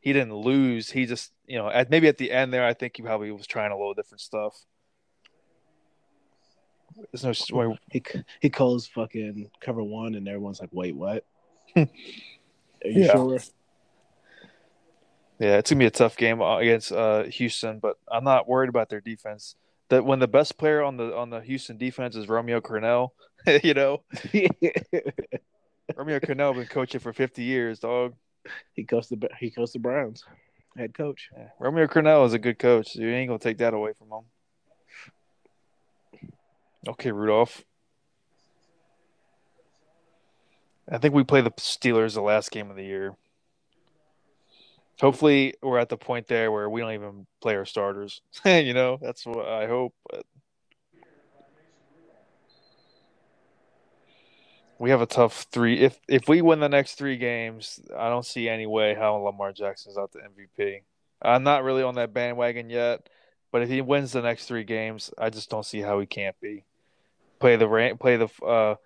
He 0.00 0.12
didn't 0.12 0.34
lose. 0.34 0.90
He 0.90 1.06
just 1.06 1.32
you 1.46 1.58
know 1.58 1.68
at 1.68 1.90
maybe 1.90 2.08
at 2.08 2.18
the 2.18 2.30
end 2.30 2.52
there, 2.52 2.64
I 2.64 2.74
think 2.74 2.96
he 2.96 3.02
probably 3.02 3.30
was 3.30 3.46
trying 3.46 3.72
a 3.72 3.76
little 3.76 3.94
different 3.94 4.20
stuff. 4.20 4.54
There's 7.12 7.50
no 7.50 7.56
way 7.56 7.78
He 7.90 8.02
he 8.40 8.50
calls 8.50 8.86
fucking 8.86 9.50
cover 9.60 9.82
one, 9.82 10.14
and 10.14 10.28
everyone's 10.28 10.60
like, 10.60 10.70
"Wait, 10.72 10.94
what?" 10.94 11.24
Are 11.76 11.86
you 12.84 13.02
Yeah. 13.04 13.12
sure? 13.12 13.38
Yeah, 15.38 15.56
it's 15.56 15.70
gonna 15.70 15.80
be 15.80 15.86
a 15.86 15.90
tough 15.90 16.16
game 16.16 16.40
uh, 16.40 16.58
against 16.58 16.92
uh, 16.92 17.24
Houston, 17.24 17.80
but 17.80 17.96
I'm 18.10 18.22
not 18.22 18.48
worried 18.48 18.68
about 18.68 18.90
their 18.90 19.00
defense. 19.00 19.56
That 19.92 20.06
when 20.06 20.20
the 20.20 20.26
best 20.26 20.56
player 20.56 20.82
on 20.82 20.96
the 20.96 21.14
on 21.14 21.28
the 21.28 21.40
Houston 21.40 21.76
defense 21.76 22.16
is 22.16 22.26
Romeo 22.26 22.62
Crennel, 22.62 23.10
you 23.62 23.74
know, 23.74 24.02
Romeo 25.94 26.18
Crennel 26.18 26.54
been 26.54 26.64
coaching 26.64 26.98
for 26.98 27.12
50 27.12 27.42
years, 27.42 27.78
dog. 27.78 28.14
he 28.72 28.84
coached 28.84 29.10
the 29.10 29.28
he 29.38 29.50
goes 29.50 29.72
to 29.72 29.78
Browns, 29.78 30.24
head 30.78 30.94
coach. 30.94 31.28
Yeah. 31.36 31.48
Romeo 31.60 31.86
Crennel 31.88 32.24
is 32.24 32.32
a 32.32 32.38
good 32.38 32.58
coach. 32.58 32.94
You 32.94 33.06
ain't 33.06 33.28
gonna 33.28 33.38
take 33.38 33.58
that 33.58 33.74
away 33.74 33.92
from 33.92 34.08
him. 36.22 36.30
Okay, 36.88 37.12
Rudolph. 37.12 37.62
I 40.90 40.96
think 40.96 41.12
we 41.12 41.22
play 41.22 41.42
the 41.42 41.50
Steelers 41.50 42.14
the 42.14 42.22
last 42.22 42.50
game 42.50 42.70
of 42.70 42.76
the 42.76 42.84
year. 42.84 43.14
Hopefully, 45.02 45.54
we're 45.60 45.80
at 45.80 45.88
the 45.88 45.96
point 45.96 46.28
there 46.28 46.52
where 46.52 46.70
we 46.70 46.80
don't 46.80 46.92
even 46.92 47.26
play 47.40 47.56
our 47.56 47.64
starters. 47.64 48.22
you 48.44 48.72
know, 48.72 48.98
that's 49.02 49.26
what 49.26 49.48
I 49.48 49.66
hope. 49.66 49.94
But 50.08 50.24
we 54.78 54.90
have 54.90 55.00
a 55.00 55.06
tough 55.06 55.46
three. 55.50 55.80
If 55.80 55.98
if 56.08 56.28
we 56.28 56.40
win 56.40 56.60
the 56.60 56.68
next 56.68 56.94
three 56.94 57.16
games, 57.16 57.80
I 57.98 58.10
don't 58.10 58.24
see 58.24 58.48
any 58.48 58.64
way 58.64 58.94
how 58.94 59.16
Lamar 59.16 59.52
Jackson's 59.52 59.98
out 59.98 60.12
the 60.12 60.20
MVP. 60.20 60.82
I'm 61.20 61.42
not 61.42 61.64
really 61.64 61.82
on 61.82 61.96
that 61.96 62.14
bandwagon 62.14 62.70
yet, 62.70 63.08
but 63.50 63.62
if 63.62 63.68
he 63.68 63.80
wins 63.80 64.12
the 64.12 64.22
next 64.22 64.46
three 64.46 64.64
games, 64.64 65.10
I 65.18 65.30
just 65.30 65.50
don't 65.50 65.66
see 65.66 65.80
how 65.80 65.98
he 65.98 66.06
can't 66.06 66.38
be. 66.40 66.62
Play 67.40 67.56
the 67.56 67.96
play 67.98 68.18
the 68.18 68.28
uh, 68.44 68.76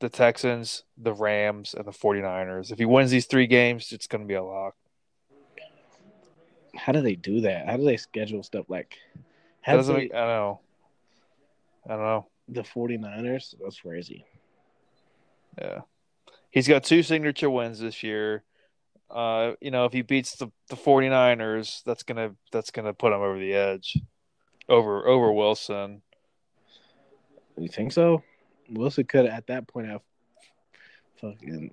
the 0.00 0.08
Texans, 0.08 0.84
the 0.96 1.12
Rams, 1.12 1.74
and 1.74 1.84
the 1.84 1.92
49ers. 1.92 2.72
If 2.72 2.78
he 2.78 2.86
wins 2.86 3.10
these 3.10 3.26
three 3.26 3.46
games, 3.46 3.92
it's 3.92 4.06
going 4.06 4.22
to 4.22 4.26
be 4.26 4.32
a 4.32 4.42
lock. 4.42 4.74
How 6.78 6.92
do 6.92 7.00
they 7.00 7.16
do 7.16 7.42
that? 7.42 7.66
How 7.66 7.76
do 7.76 7.84
they 7.84 7.96
schedule 7.96 8.42
stuff 8.42 8.66
like? 8.68 8.96
How 9.62 9.72
do 9.72 9.78
doesn't 9.78 9.94
they, 9.94 10.00
make, 10.02 10.14
I 10.14 10.18
don't 10.18 10.28
know. 10.28 10.60
I 11.86 11.88
don't 11.90 12.00
know. 12.00 12.26
the 12.48 12.62
49ers? 12.62 13.54
That's 13.60 13.80
crazy. 13.80 14.24
Yeah. 15.60 15.80
He's 16.50 16.68
got 16.68 16.84
two 16.84 17.02
signature 17.02 17.50
wins 17.50 17.80
this 17.80 18.02
year. 18.02 18.44
Uh, 19.10 19.52
you 19.60 19.70
know, 19.70 19.86
if 19.86 19.92
he 19.92 20.02
beats 20.02 20.36
the, 20.36 20.50
the 20.68 20.76
49ers, 20.76 21.82
that's 21.84 22.02
gonna 22.02 22.34
that's 22.52 22.70
gonna 22.70 22.92
put 22.92 23.12
him 23.12 23.20
over 23.20 23.38
the 23.38 23.54
edge. 23.54 23.98
Over 24.68 25.06
over 25.06 25.32
Wilson. 25.32 26.02
You 27.56 27.68
think 27.68 27.92
so? 27.92 28.22
Wilson 28.70 29.04
could 29.04 29.26
at 29.26 29.46
that 29.46 29.66
point 29.66 29.88
have 29.88 30.02
fucking 31.20 31.70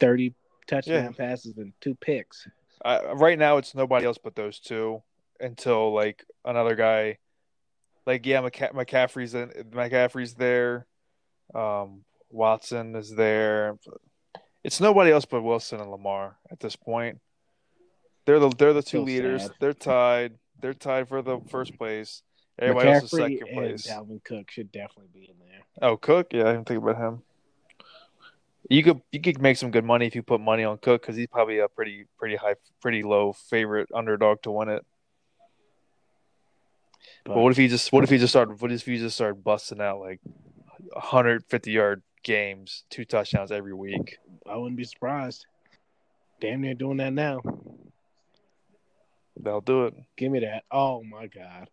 30 0.00 0.34
touchdown 0.66 1.14
passes 1.14 1.58
and 1.58 1.72
two 1.80 1.94
picks. 1.94 2.48
I, 2.84 3.12
right 3.12 3.38
now 3.38 3.58
it's 3.58 3.74
nobody 3.74 4.06
else 4.06 4.18
but 4.22 4.34
those 4.34 4.58
two 4.60 5.02
until 5.40 5.92
like 5.92 6.24
another 6.44 6.74
guy. 6.74 7.18
Like 8.06 8.24
yeah 8.26 8.40
McCa- 8.40 8.72
McCaffrey's 8.72 9.34
in, 9.34 9.48
McCaffrey's 9.70 10.34
there. 10.34 10.86
Um 11.54 12.04
Watson 12.30 12.94
is 12.96 13.14
there. 13.14 13.76
It's 14.62 14.80
nobody 14.80 15.10
else 15.10 15.24
but 15.24 15.42
Wilson 15.42 15.80
and 15.80 15.90
Lamar 15.90 16.36
at 16.50 16.60
this 16.60 16.76
point. 16.76 17.18
They're 18.26 18.38
the 18.38 18.50
they're 18.50 18.72
the 18.72 18.82
two 18.82 18.98
So 18.98 19.02
leaders. 19.04 19.42
sad. 19.42 19.52
they're 19.60 19.72
tied. 19.72 20.34
They're 20.60 20.74
tied 20.74 21.08
for 21.08 21.22
the 21.22 21.40
first 21.48 21.76
place. 21.78 22.22
Everybody 22.58 22.90
else 22.90 23.04
is 23.04 23.12
McCaffrey 23.12 23.38
second 23.38 23.54
place. 23.54 23.86
Dalvin 23.86 24.24
Cook 24.24 24.50
should 24.50 24.70
definitely 24.70 25.08
be 25.12 25.28
in 25.30 25.36
there. 25.38 25.60
oh 25.82 25.96
Cook? 25.96 26.28
Yeah 26.32 26.42
I 26.48 26.52
didn't 26.52 26.68
think 26.68 26.82
about 26.82 26.96
him 26.96 27.22
you 28.70 28.82
could 28.84 29.02
you 29.12 29.20
could 29.20 29.42
make 29.42 29.56
some 29.56 29.70
good 29.70 29.84
money 29.84 30.06
if 30.06 30.14
you 30.14 30.22
put 30.22 30.40
money 30.40 30.64
on 30.64 30.78
Cook 30.78 31.02
because 31.02 31.16
he's 31.16 31.26
probably 31.26 31.58
a 31.58 31.68
pretty 31.68 32.06
pretty 32.16 32.36
high 32.36 32.54
pretty 32.80 33.02
low 33.02 33.32
favorite 33.32 33.88
underdog 33.94 34.40
to 34.42 34.50
win 34.50 34.68
it 34.68 34.86
But, 37.24 37.34
But 37.34 37.40
what 37.40 37.50
if 37.50 37.58
he 37.58 37.68
just 37.68 37.92
what 37.92 38.04
if 38.04 38.10
he 38.10 38.16
just 38.16 38.32
started 38.32 38.60
what 38.60 38.72
if 38.72 38.86
he 38.86 38.96
just 38.96 39.16
started 39.16 39.44
busting 39.44 39.80
out 39.80 40.00
like 40.00 40.20
150 40.92 41.70
yard 41.70 42.02
games, 42.22 42.84
two 42.90 43.04
touchdowns 43.04 43.52
every 43.52 43.74
week? 43.74 44.18
I 44.48 44.56
wouldn't 44.56 44.76
be 44.76 44.84
surprised. 44.84 45.46
Damn 46.40 46.62
near 46.62 46.74
doing 46.74 46.96
that 46.98 47.12
now. 47.12 47.40
They'll 49.38 49.60
do 49.60 49.86
it. 49.86 49.94
Give 50.16 50.32
me 50.32 50.40
that. 50.40 50.64
Oh 50.70 51.02
my 51.02 51.26
god. 51.26 51.68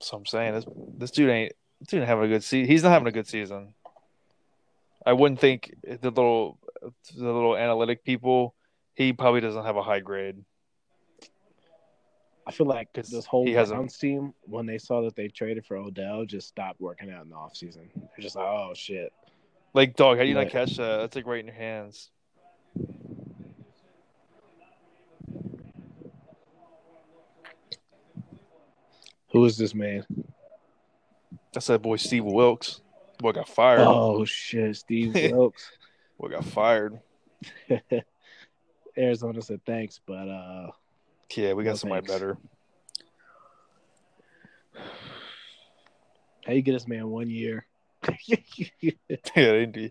So 0.00 0.16
I'm 0.16 0.26
saying 0.26 0.54
this 0.54 0.64
this 0.96 1.10
dude 1.10 1.30
ain't 1.30 1.52
this 1.80 1.88
dude 1.88 2.00
ain't 2.00 2.08
having 2.08 2.24
a 2.24 2.28
good 2.28 2.44
season. 2.44 2.70
He's 2.70 2.82
not 2.82 2.92
having 2.92 3.08
a 3.08 3.12
good 3.12 3.28
season. 3.28 3.74
I 5.06 5.12
wouldn't 5.12 5.40
think 5.40 5.72
the 5.84 6.10
little 6.10 6.58
the 6.82 7.32
little 7.32 7.56
analytic 7.56 8.04
people. 8.04 8.54
He 8.94 9.12
probably 9.12 9.40
doesn't 9.40 9.64
have 9.64 9.76
a 9.76 9.82
high 9.82 10.00
grade. 10.00 10.44
I 12.46 12.52
feel 12.52 12.66
like 12.66 12.92
'Cause 12.92 13.10
this 13.10 13.26
whole 13.26 13.44
Browns 13.44 13.98
team, 13.98 14.32
when 14.42 14.66
they 14.66 14.78
saw 14.78 15.02
that 15.02 15.16
they 15.16 15.28
traded 15.28 15.64
for 15.64 15.76
Odell, 15.76 16.24
just 16.24 16.48
stopped 16.48 16.80
working 16.80 17.10
out 17.10 17.24
in 17.24 17.30
the 17.30 17.36
offseason. 17.36 17.88
They're 17.94 18.20
just 18.20 18.36
like, 18.36 18.46
oh 18.46 18.72
shit. 18.74 19.12
Like 19.74 19.94
dog, 19.96 20.16
how 20.16 20.22
do 20.24 20.28
you 20.28 20.34
not 20.34 20.48
catch 20.48 20.76
that? 20.76 20.98
That's 20.98 21.16
like 21.16 21.26
right 21.26 21.40
in 21.40 21.46
your 21.46 21.54
hands. 21.54 22.10
Who 29.30 29.44
is 29.44 29.56
this 29.56 29.74
man? 29.74 30.04
That's 31.52 31.66
that 31.66 31.82
boy 31.82 31.96
Steve 31.96 32.24
Wilks. 32.24 32.80
Boy 33.18 33.32
got 33.32 33.48
fired. 33.48 33.80
Oh 33.80 34.24
shit, 34.24 34.76
Steve 34.76 35.14
Wilks. 35.32 35.70
Boy 36.18 36.28
got 36.28 36.44
fired. 36.44 37.00
Arizona 38.98 39.42
said 39.42 39.60
thanks, 39.66 40.00
but 40.06 40.28
uh 40.28 40.70
Yeah, 41.34 41.52
we 41.54 41.64
got 41.64 41.70
No 41.70 41.76
somebody 41.76 42.06
thanks. 42.06 42.12
better. 42.12 42.38
how 46.46 46.52
you 46.52 46.62
get 46.62 46.72
this 46.72 46.86
man 46.88 47.08
one 47.08 47.28
year? 47.30 47.66
Yeah, 48.28 48.92
they 49.34 49.66
do. 49.66 49.90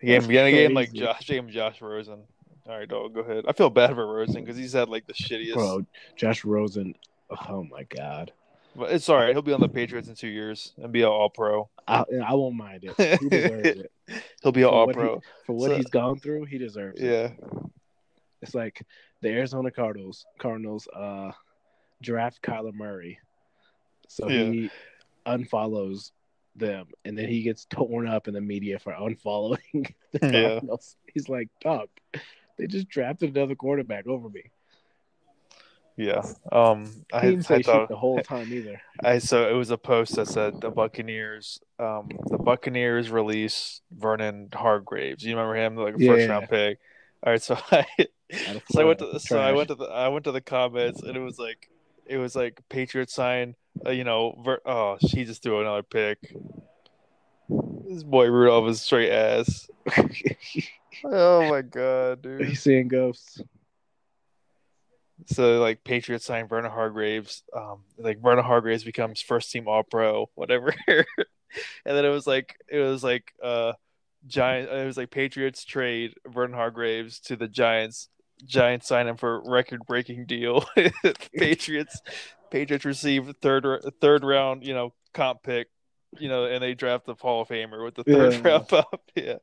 They 0.00 0.06
gave 0.06 0.24
him, 0.24 0.30
yeah, 0.30 0.42
they 0.44 0.68
like. 0.68 0.92
Josh, 0.92 1.26
they 1.26 1.40
Josh 1.40 1.80
Rosen. 1.80 2.24
All 2.68 2.78
right, 2.78 2.88
dog, 2.88 3.14
go 3.14 3.20
ahead. 3.20 3.44
I 3.48 3.52
feel 3.52 3.70
bad 3.70 3.94
for 3.94 4.06
Rosen 4.06 4.42
because 4.42 4.56
he's 4.56 4.72
had 4.72 4.88
like 4.88 5.06
the 5.06 5.12
shittiest. 5.14 5.54
Bro, 5.54 5.86
Josh 6.16 6.44
Rosen. 6.44 6.94
Oh 7.48 7.64
my 7.64 7.84
god. 7.84 8.32
But 8.74 8.92
it's 8.92 9.08
all 9.08 9.16
right. 9.16 9.30
He'll 9.30 9.42
be 9.42 9.52
on 9.52 9.60
the 9.60 9.68
Patriots 9.68 10.08
in 10.08 10.14
two 10.14 10.28
years 10.28 10.72
and 10.82 10.92
be 10.92 11.02
an 11.02 11.08
All 11.08 11.28
Pro. 11.28 11.68
I, 11.86 12.04
I 12.24 12.34
won't 12.34 12.56
mind 12.56 12.84
it. 12.84 13.20
He 13.20 13.28
deserves 13.28 13.68
it. 13.80 13.92
He'll 14.42 14.52
be 14.52 14.62
an 14.62 14.68
All 14.68 14.86
Pro. 14.92 15.20
For 15.46 15.52
what 15.54 15.70
So- 15.70 15.76
he's 15.76 15.86
gone 15.90 16.18
through, 16.18 16.44
he 16.46 16.58
deserves 16.58 16.98
it. 17.00 17.04
Yeah, 17.06 17.48
It's 18.40 18.54
like 18.54 18.82
the 19.20 19.28
Arizona 19.28 19.70
Cardinals 19.70 20.24
Cardinals 20.38 20.88
uh 20.88 21.32
draft 22.02 22.42
Kyler 22.42 22.72
Murray. 22.74 23.18
So 24.08 24.28
Yeah. 24.28 24.44
he 24.50 24.70
unfollows 25.26 26.10
them 26.56 26.86
and 27.04 27.16
then 27.16 27.28
he 27.28 27.42
gets 27.42 27.64
torn 27.66 28.06
up 28.08 28.26
in 28.28 28.34
the 28.34 28.40
media 28.40 28.78
for 28.78 28.92
unfollowing 28.92 29.58
the 30.12 30.18
Yeah. 30.22 30.48
Cardinals. 30.48 30.96
He's 31.12 31.28
like, 31.28 31.48
Dog, 31.60 31.88
they 32.58 32.66
just 32.66 32.88
drafted 32.88 33.36
another 33.36 33.54
quarterback 33.54 34.06
over 34.06 34.28
me. 34.28 34.44
Yeah. 35.96 36.22
Um, 36.50 37.04
I, 37.12 37.20
didn't 37.22 37.42
say 37.44 37.54
I 37.54 37.58
shit 37.58 37.66
thought 37.66 37.88
the 37.88 37.96
whole 37.96 38.20
time 38.22 38.52
either. 38.52 38.80
I 39.04 39.18
so 39.18 39.48
it 39.48 39.52
was 39.52 39.70
a 39.70 39.76
post 39.78 40.16
that 40.16 40.26
said 40.26 40.60
the 40.60 40.70
Buccaneers, 40.70 41.60
um, 41.78 42.08
the 42.26 42.38
Buccaneers 42.38 43.10
release 43.10 43.82
Vernon 43.90 44.48
Hargreaves. 44.52 45.22
You 45.22 45.36
remember 45.36 45.54
him, 45.56 45.76
like 45.76 45.94
a 45.94 45.98
first 45.98 46.20
Yeah. 46.22 46.26
round 46.26 46.48
pick. 46.48 46.78
All 47.24 47.32
right, 47.32 47.42
so 47.42 47.56
I 47.70 47.86
so 48.70 48.80
I 48.80 48.84
went 48.84 48.98
to 49.00 49.20
so 49.20 49.38
I 49.38 49.52
went 49.52 49.68
to 49.68 49.74
the 49.74 49.84
I 49.84 50.08
went 50.08 50.24
to 50.24 50.32
the 50.32 50.40
comments 50.40 51.02
and 51.02 51.16
it 51.16 51.20
was 51.20 51.38
like 51.38 51.68
it 52.06 52.16
was 52.16 52.34
like 52.34 52.60
Patriots 52.68 53.12
sign 53.14 53.54
uh, 53.86 53.90
you 53.90 54.04
know 54.04 54.40
ver- 54.44 54.62
oh 54.66 54.96
she 55.06 55.24
just 55.24 55.42
threw 55.42 55.60
another 55.60 55.82
pick. 55.82 56.34
This 57.88 58.02
boy 58.02 58.26
Rudolph 58.28 58.68
is 58.70 58.80
straight 58.80 59.10
ass. 59.12 59.68
Oh 61.04 61.48
my 61.48 61.62
god, 61.62 62.22
dude. 62.22 62.46
He's 62.46 62.62
seeing 62.62 62.86
ghosts. 62.86 63.40
So 65.26 65.60
like 65.60 65.84
Patriots 65.84 66.24
sign 66.24 66.48
Vernon 66.48 66.70
Hargreaves, 66.70 67.42
um, 67.54 67.80
like 67.98 68.20
Vernon 68.20 68.44
Hargreaves 68.44 68.84
becomes 68.84 69.20
first 69.20 69.50
team 69.50 69.68
All 69.68 69.82
Pro, 69.82 70.30
whatever. 70.34 70.74
and 70.88 71.04
then 71.84 72.04
it 72.04 72.10
was 72.10 72.26
like 72.26 72.56
it 72.68 72.78
was 72.78 73.02
like 73.04 73.32
uh 73.42 73.72
Giant. 74.26 74.70
It 74.70 74.86
was 74.86 74.96
like 74.96 75.10
Patriots 75.10 75.64
trade 75.64 76.14
Vernon 76.26 76.54
Hargreaves 76.56 77.18
to 77.20 77.36
the 77.36 77.48
Giants. 77.48 78.08
Giants 78.44 78.86
sign 78.88 79.06
him 79.08 79.16
for 79.16 79.42
record 79.48 79.82
breaking 79.86 80.26
deal. 80.26 80.64
Patriots. 81.36 82.00
Patriots 82.50 82.84
receive 82.84 83.32
third 83.40 83.66
third 84.00 84.24
round, 84.24 84.64
you 84.64 84.74
know, 84.74 84.92
comp 85.14 85.42
pick, 85.42 85.68
you 86.18 86.28
know, 86.28 86.44
and 86.44 86.62
they 86.62 86.74
draft 86.74 87.06
the 87.06 87.14
Hall 87.14 87.42
of 87.42 87.48
Famer 87.48 87.84
with 87.84 87.94
the 87.94 88.04
third 88.04 88.34
Yeah. 88.34 88.48
round 88.48 88.72
up. 88.72 89.02
Yeah, 89.16 89.36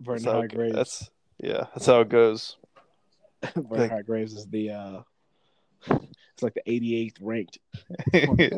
Vernon 0.00 0.24
Hargreaves. 0.24 0.74
That's 0.74 1.10
yeah, 1.38 1.64
that's 1.74 1.86
how 1.86 2.00
it 2.00 2.08
goes. 2.08 2.56
Vernon 3.54 3.66
like- 3.70 3.90
Hargreaves 3.90 4.34
is 4.34 4.46
the 4.46 4.70
uh, 4.70 5.00
it's 5.90 6.42
like 6.42 6.54
the 6.54 6.62
88th 6.66 7.16
ranked. 7.20 7.58
yeah. 8.12 8.48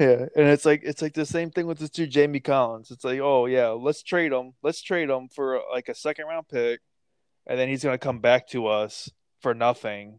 Yeah, 0.00 0.26
and 0.34 0.48
it's 0.48 0.64
like 0.64 0.80
it's 0.82 1.00
like 1.00 1.14
the 1.14 1.24
same 1.24 1.50
thing 1.52 1.68
with 1.68 1.78
the 1.78 1.88
two 1.88 2.08
Jamie 2.08 2.40
Collins. 2.40 2.90
It's 2.90 3.04
like, 3.04 3.20
oh 3.20 3.46
yeah, 3.46 3.68
let's 3.68 4.02
trade 4.02 4.32
him. 4.32 4.54
Let's 4.60 4.82
trade 4.82 5.08
him 5.08 5.28
for 5.28 5.60
like 5.72 5.88
a 5.88 5.94
second 5.94 6.26
round 6.26 6.48
pick, 6.48 6.80
and 7.46 7.56
then 7.56 7.68
he's 7.68 7.84
gonna 7.84 7.96
come 7.96 8.18
back 8.18 8.48
to 8.48 8.66
us 8.66 9.08
for 9.40 9.54
nothing, 9.54 10.18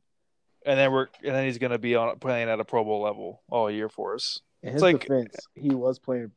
and 0.66 0.80
then 0.80 0.94
we're 0.94 1.08
and 1.26 1.36
then 1.36 1.44
he's 1.46 1.58
gonna 1.58 1.78
be 1.78 1.94
on 1.94 2.18
playing 2.20 2.48
at 2.48 2.62
a 2.62 2.64
Pro 2.64 2.86
Bowl 2.86 3.02
level 3.02 3.42
all 3.52 3.70
year 3.70 3.90
for 3.90 4.16
us. 4.16 4.40
In 4.64 4.70
It's 4.70 4.74
his 4.76 4.82
like- 4.82 5.02
defense, 5.02 5.36
he 5.56 5.72
was 5.76 6.00
playing 6.00 6.32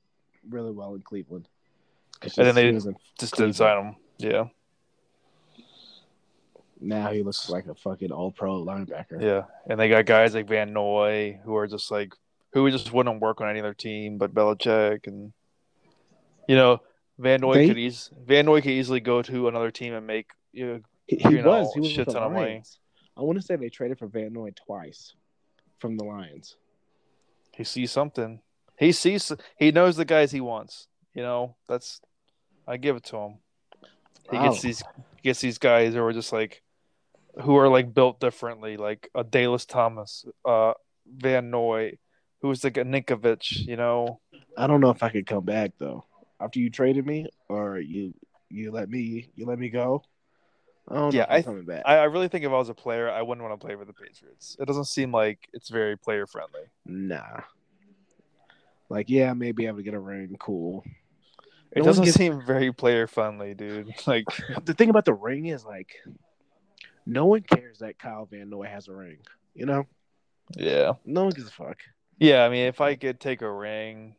really 0.51 0.73
well 0.73 0.95
in 0.97 1.03
Cleveland. 1.03 1.49
It's 2.23 2.37
And 2.39 2.47
then 2.49 2.55
they- 2.57 2.73
Just 3.21 3.37
didn't 3.37 3.53
sign 3.53 3.87
him. 3.87 3.97
Yeah, 4.19 4.47
now 6.81 7.11
he 7.11 7.22
looks 7.22 7.49
like 7.51 7.66
a 7.66 7.74
fucking 7.74 8.12
all 8.12 8.31
pro 8.33 8.64
linebacker. 8.64 9.20
yeah, 9.20 9.43
and 9.68 9.79
they 9.79 9.89
got 9.89 10.07
guys 10.07 10.35
like 10.35 10.49
Van 10.49 10.72
Noy 10.72 11.41
who 11.45 11.57
are 11.57 11.66
just 11.66 11.91
like 11.91 12.12
who 12.53 12.70
just 12.70 12.93
wouldn't 12.93 13.20
work 13.20 13.41
on 13.41 13.49
any 13.49 13.61
other 13.61 13.74
team 13.74 14.18
but 14.18 14.35
Belichick, 14.35 15.07
and 15.07 15.33
you 16.49 16.57
know 16.57 16.81
Van 17.18 17.41
Noy 17.41 17.55
They- 17.55 17.68
could 17.68 17.79
eas- 17.79 18.11
Van 18.26 18.47
Noy 18.47 18.61
could 18.61 18.70
easily 18.72 19.01
go 19.01 19.22
to 19.22 19.49
another 19.49 19.70
team 19.70 19.95
and 19.95 20.07
make 20.07 20.31
you 20.53 20.66
know, 20.66 20.81
He, 21.07 21.16
he 21.16 21.29
You 21.31 21.43
know. 21.43 21.70
He 21.74 21.81
was 21.81 21.91
shit 21.91 22.09
ton 22.09 22.22
of 22.22 22.33
money. 22.33 22.62
I 23.16 23.22
want 23.22 23.39
to 23.39 23.43
say 23.45 23.57
they 23.57 23.68
traded 23.68 23.99
for 23.99 24.07
Van 24.07 24.33
Noy 24.33 24.51
twice 24.55 25.14
from 25.79 25.97
the 25.97 26.05
Lions. 26.05 26.57
he 27.57 27.64
sees 27.64 27.91
something. 27.91 28.41
He 28.79 28.93
sees. 28.93 29.33
He 29.57 29.72
knows 29.72 29.97
the 29.97 30.05
guys 30.05 30.31
he 30.31 30.41
wants. 30.41 30.87
You 31.14 31.22
know, 31.22 31.57
that's. 31.68 32.01
I 32.66 32.76
give 32.76 32.95
it 32.97 33.05
to 33.05 33.16
him. 33.16 33.35
He 34.31 34.39
gets 34.39 34.62
these. 34.62 34.83
He 35.16 35.22
gets 35.22 35.41
these 35.41 35.59
guys 35.59 35.95
who 35.95 36.03
are 36.03 36.12
just 36.12 36.33
like, 36.33 36.62
who 37.43 37.57
are 37.57 37.68
like 37.68 37.95
built 37.95 38.20
differently, 38.20 38.76
like 38.76 39.09
a 39.14 39.24
Dallas 39.24 39.64
Thomas, 39.66 40.24
uh, 40.45 40.72
Van 41.07 41.51
Noy, 41.51 41.99
who's 42.43 42.64
like 42.64 42.76
a 42.76 42.84
Ninkovich. 42.84 43.66
You 43.66 43.76
know, 43.76 44.20
I 44.57 44.66
don't 44.66 44.80
know 44.80 44.91
if 44.91 45.03
I 45.03 45.09
could 45.11 45.26
come 45.26 45.45
back 45.45 45.72
though. 45.78 46.05
After 46.41 46.59
you 46.61 46.70
traded 46.70 47.07
me, 47.07 47.26
or 47.49 47.78
you 47.78 48.14
you 48.51 48.70
let 48.70 48.89
me 48.89 49.28
you 49.34 49.47
let 49.47 49.59
me 49.59 49.68
go. 49.70 50.03
I 50.91 50.95
don't 50.95 51.12
Yeah, 51.12 51.20
know 51.20 51.24
if 51.24 51.30
I'm 51.30 51.36
I- 51.36 51.43
coming 51.43 51.64
back. 51.64 51.82
I, 51.84 51.99
I 51.99 52.05
really 52.05 52.28
think 52.28 52.45
if 52.45 52.51
I 52.51 52.55
was 52.57 52.70
a 52.70 52.74
player, 52.74 53.11
I 53.11 53.20
wouldn't 53.22 53.47
want 53.47 53.61
to 53.61 53.64
play 53.66 53.76
for 53.76 53.84
the 53.84 53.93
Patriots. 53.93 54.57
It 54.59 54.64
doesn't 54.66 54.86
seem 54.86 55.12
like 55.12 55.49
it's 55.53 55.68
very 55.68 55.97
player 55.99 56.26
friendly. 56.26 56.62
nah. 56.86 57.41
Like 58.89 59.11
yeah, 59.11 59.34
maybe 59.34 59.68
I 59.68 59.72
would 59.72 59.84
get 59.84 59.95
a 59.95 60.01
ring. 60.01 60.36
Cool. 60.41 60.82
It 61.72 61.80
No 61.80 61.84
doesn't 61.84 62.05
gives- 62.05 62.16
seem 62.16 62.41
very 62.47 62.72
player 62.72 63.07
friendly, 63.07 63.53
dude. 63.55 63.93
Like, 64.07 64.24
The 64.64 64.72
thing 64.72 64.89
about 64.89 65.05
the 65.05 65.12
ring 65.12 65.47
is 65.47 65.64
like, 65.64 65.95
no 67.09 67.24
one 67.24 67.42
cares 67.42 67.78
that 67.78 67.98
Kyle 67.98 68.26
Van 68.26 68.50
Noy 68.50 68.66
has 68.66 68.86
a 68.88 68.92
ring. 68.92 69.18
You 69.54 69.66
know, 69.66 69.86
yeah. 70.56 70.92
no 71.04 71.24
one 71.24 71.32
gives 71.32 71.48
a 71.48 71.52
fuck. 71.52 71.78
Yeah, 72.18 72.44
I 72.44 72.48
mean, 72.50 72.66
if 72.66 72.80
I 72.80 72.94
could 72.96 73.18
take 73.18 73.42
a 73.42 73.50
ring 73.50 74.14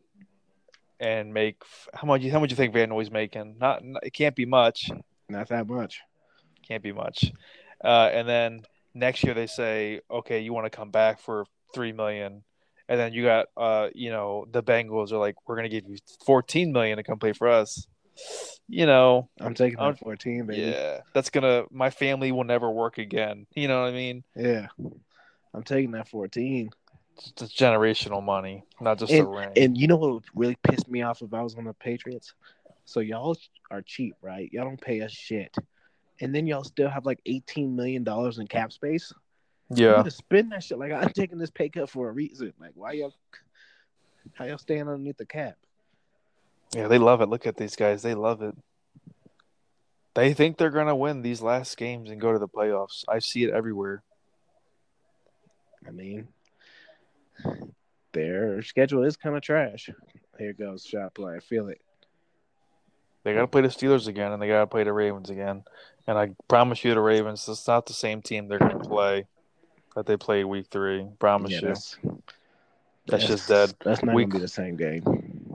and 0.99 1.33
make 1.33 1.61
how 1.93 2.07
much? 2.07 2.25
How 2.25 2.39
much 2.39 2.49
you 2.49 2.55
think 2.55 2.73
Van 2.73 2.89
Noy's 2.89 3.11
making? 3.11 3.57
Not, 3.59 3.83
it 4.03 4.13
can't 4.13 4.35
be 4.35 4.45
much. 4.45 4.89
Not 5.29 5.49
that 5.49 5.67
much. 5.67 6.01
Can't 6.67 6.83
be 6.83 6.91
much. 6.91 7.31
Uh, 7.83 8.09
and 8.11 8.27
then 8.27 8.61
next 8.93 9.23
year 9.23 9.33
they 9.33 9.47
say, 9.47 10.01
okay, 10.09 10.39
you 10.39 10.51
want 10.51 10.65
to 10.65 10.75
come 10.75 10.91
back 10.91 11.19
for 11.19 11.45
three 11.73 11.91
million, 11.91 12.43
and 12.87 12.99
then 12.99 13.13
you 13.13 13.23
got, 13.23 13.47
uh, 13.55 13.89
you 13.93 14.09
know, 14.09 14.47
the 14.51 14.63
Bengals 14.63 15.11
are 15.11 15.17
like, 15.17 15.35
we're 15.47 15.55
gonna 15.55 15.69
give 15.69 15.87
you 15.87 15.97
fourteen 16.25 16.71
million 16.71 16.97
to 16.97 17.03
come 17.03 17.19
play 17.19 17.33
for 17.33 17.47
us. 17.47 17.87
You 18.67 18.85
know, 18.85 19.29
I'm 19.39 19.55
taking 19.55 19.77
that 19.77 19.83
I'm- 19.83 19.95
14, 19.95 20.45
baby. 20.45 20.61
yeah, 20.61 21.01
that's 21.13 21.29
gonna. 21.29 21.63
My 21.71 21.89
family 21.89 22.31
will 22.31 22.43
never 22.43 22.69
work 22.69 22.97
again. 22.97 23.47
You 23.55 23.67
know 23.67 23.81
what 23.81 23.89
I 23.89 23.93
mean? 23.93 24.23
Yeah. 24.35 24.67
I'm 25.53 25.63
taking 25.63 25.91
that 25.91 26.07
14. 26.07 26.69
It's 27.17 27.33
it's 27.41 27.53
generational 27.55 28.23
money, 28.23 28.63
not 28.79 28.99
just 28.99 29.11
a 29.11 29.25
ring. 29.25 29.49
And 29.55 29.77
you 29.77 29.87
know 29.87 29.95
what 29.97 30.13
would 30.13 30.23
really 30.35 30.57
pissed 30.63 30.87
me 30.87 31.01
off 31.01 31.21
if 31.21 31.33
I 31.33 31.41
was 31.41 31.55
on 31.55 31.65
the 31.65 31.73
Patriots? 31.73 32.33
So 32.85 33.01
y'all 33.01 33.35
are 33.71 33.81
cheap, 33.81 34.15
right? 34.21 34.49
Y'all 34.51 34.65
don't 34.65 34.79
pay 34.79 35.01
us 35.01 35.11
shit. 35.11 35.55
And 36.21 36.33
then 36.33 36.47
y'all 36.47 36.63
still 36.63 36.89
have 36.89 37.05
like 37.05 37.19
$18 37.27 37.73
million 37.73 38.05
in 38.07 38.47
cap 38.47 38.71
space. 38.71 39.11
Yeah, 39.71 40.01
to 40.01 40.09
spend 40.11 40.51
that 40.51 40.63
shit. 40.63 40.79
Like 40.79 40.91
I'm 40.91 41.09
taking 41.09 41.37
this 41.37 41.51
pay 41.51 41.69
cut 41.69 41.89
for 41.89 42.09
a 42.09 42.11
reason. 42.11 42.53
Like 42.59 42.71
why 42.73 42.93
y'all 42.93 43.13
how 44.33 44.45
y'all 44.45 44.57
staying 44.57 44.81
underneath 44.81 45.17
the 45.17 45.25
cap? 45.25 45.55
Yeah, 46.73 46.87
they 46.87 46.97
love 46.97 47.21
it. 47.21 47.29
Look 47.29 47.47
at 47.47 47.57
these 47.57 47.75
guys. 47.75 48.01
They 48.01 48.13
love 48.13 48.41
it. 48.41 48.55
They 50.15 50.33
think 50.33 50.57
they're 50.57 50.69
going 50.69 50.87
to 50.87 50.95
win 50.95 51.21
these 51.21 51.41
last 51.41 51.77
games 51.77 52.09
and 52.09 52.19
go 52.19 52.33
to 52.33 52.39
the 52.39 52.47
playoffs. 52.47 53.05
I 53.07 53.19
see 53.19 53.43
it 53.43 53.53
everywhere. 53.53 54.03
I 55.87 55.91
mean 55.91 56.27
their 58.11 58.61
schedule 58.61 59.03
is 59.03 59.17
kind 59.17 59.35
of 59.35 59.41
trash. 59.41 59.89
Here 60.37 60.53
goes 60.53 60.83
shot 60.83 61.13
play. 61.13 61.35
I 61.35 61.39
feel 61.39 61.69
it. 61.69 61.79
They 63.23 63.33
got 63.33 63.41
to 63.41 63.47
play 63.47 63.61
the 63.61 63.67
Steelers 63.67 64.07
again 64.07 64.31
and 64.31 64.41
they 64.41 64.47
got 64.47 64.61
to 64.61 64.67
play 64.67 64.83
the 64.83 64.93
Ravens 64.93 65.29
again. 65.29 65.63
And 66.07 66.17
I 66.17 66.31
promise 66.47 66.83
you, 66.83 66.93
the 66.93 67.01
Ravens, 67.01 67.47
it's 67.47 67.67
not 67.67 67.85
the 67.85 67.93
same 67.93 68.21
team 68.21 68.47
they're 68.47 68.59
going 68.59 68.79
to 68.79 68.89
play 68.89 69.27
that 69.95 70.05
they 70.05 70.17
played 70.17 70.45
week 70.45 70.67
three. 70.71 71.07
Promise 71.19 71.51
Yeah, 71.51 71.59
you. 71.61 71.67
that's, 71.67 71.97
That's 73.07 73.27
just 73.27 73.47
dead. 73.47 73.73
That's 73.83 74.01
not 74.03 74.13
gonna 74.13 74.27
be 74.27 74.39
the 74.39 74.47
same 74.47 74.75
game. 74.75 75.03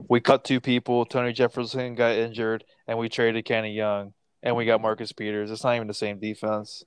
We 0.07 0.19
cut 0.19 0.43
two 0.43 0.59
people. 0.59 1.05
Tony 1.05 1.33
Jefferson 1.33 1.95
got 1.95 2.15
injured, 2.15 2.63
and 2.87 2.97
we 2.97 3.09
traded 3.09 3.45
Kenny 3.45 3.73
Young, 3.73 4.13
and 4.43 4.55
we 4.55 4.65
got 4.65 4.81
Marcus 4.81 5.11
Peters. 5.11 5.51
It's 5.51 5.63
not 5.63 5.75
even 5.75 5.87
the 5.87 5.93
same 5.93 6.19
defense. 6.19 6.83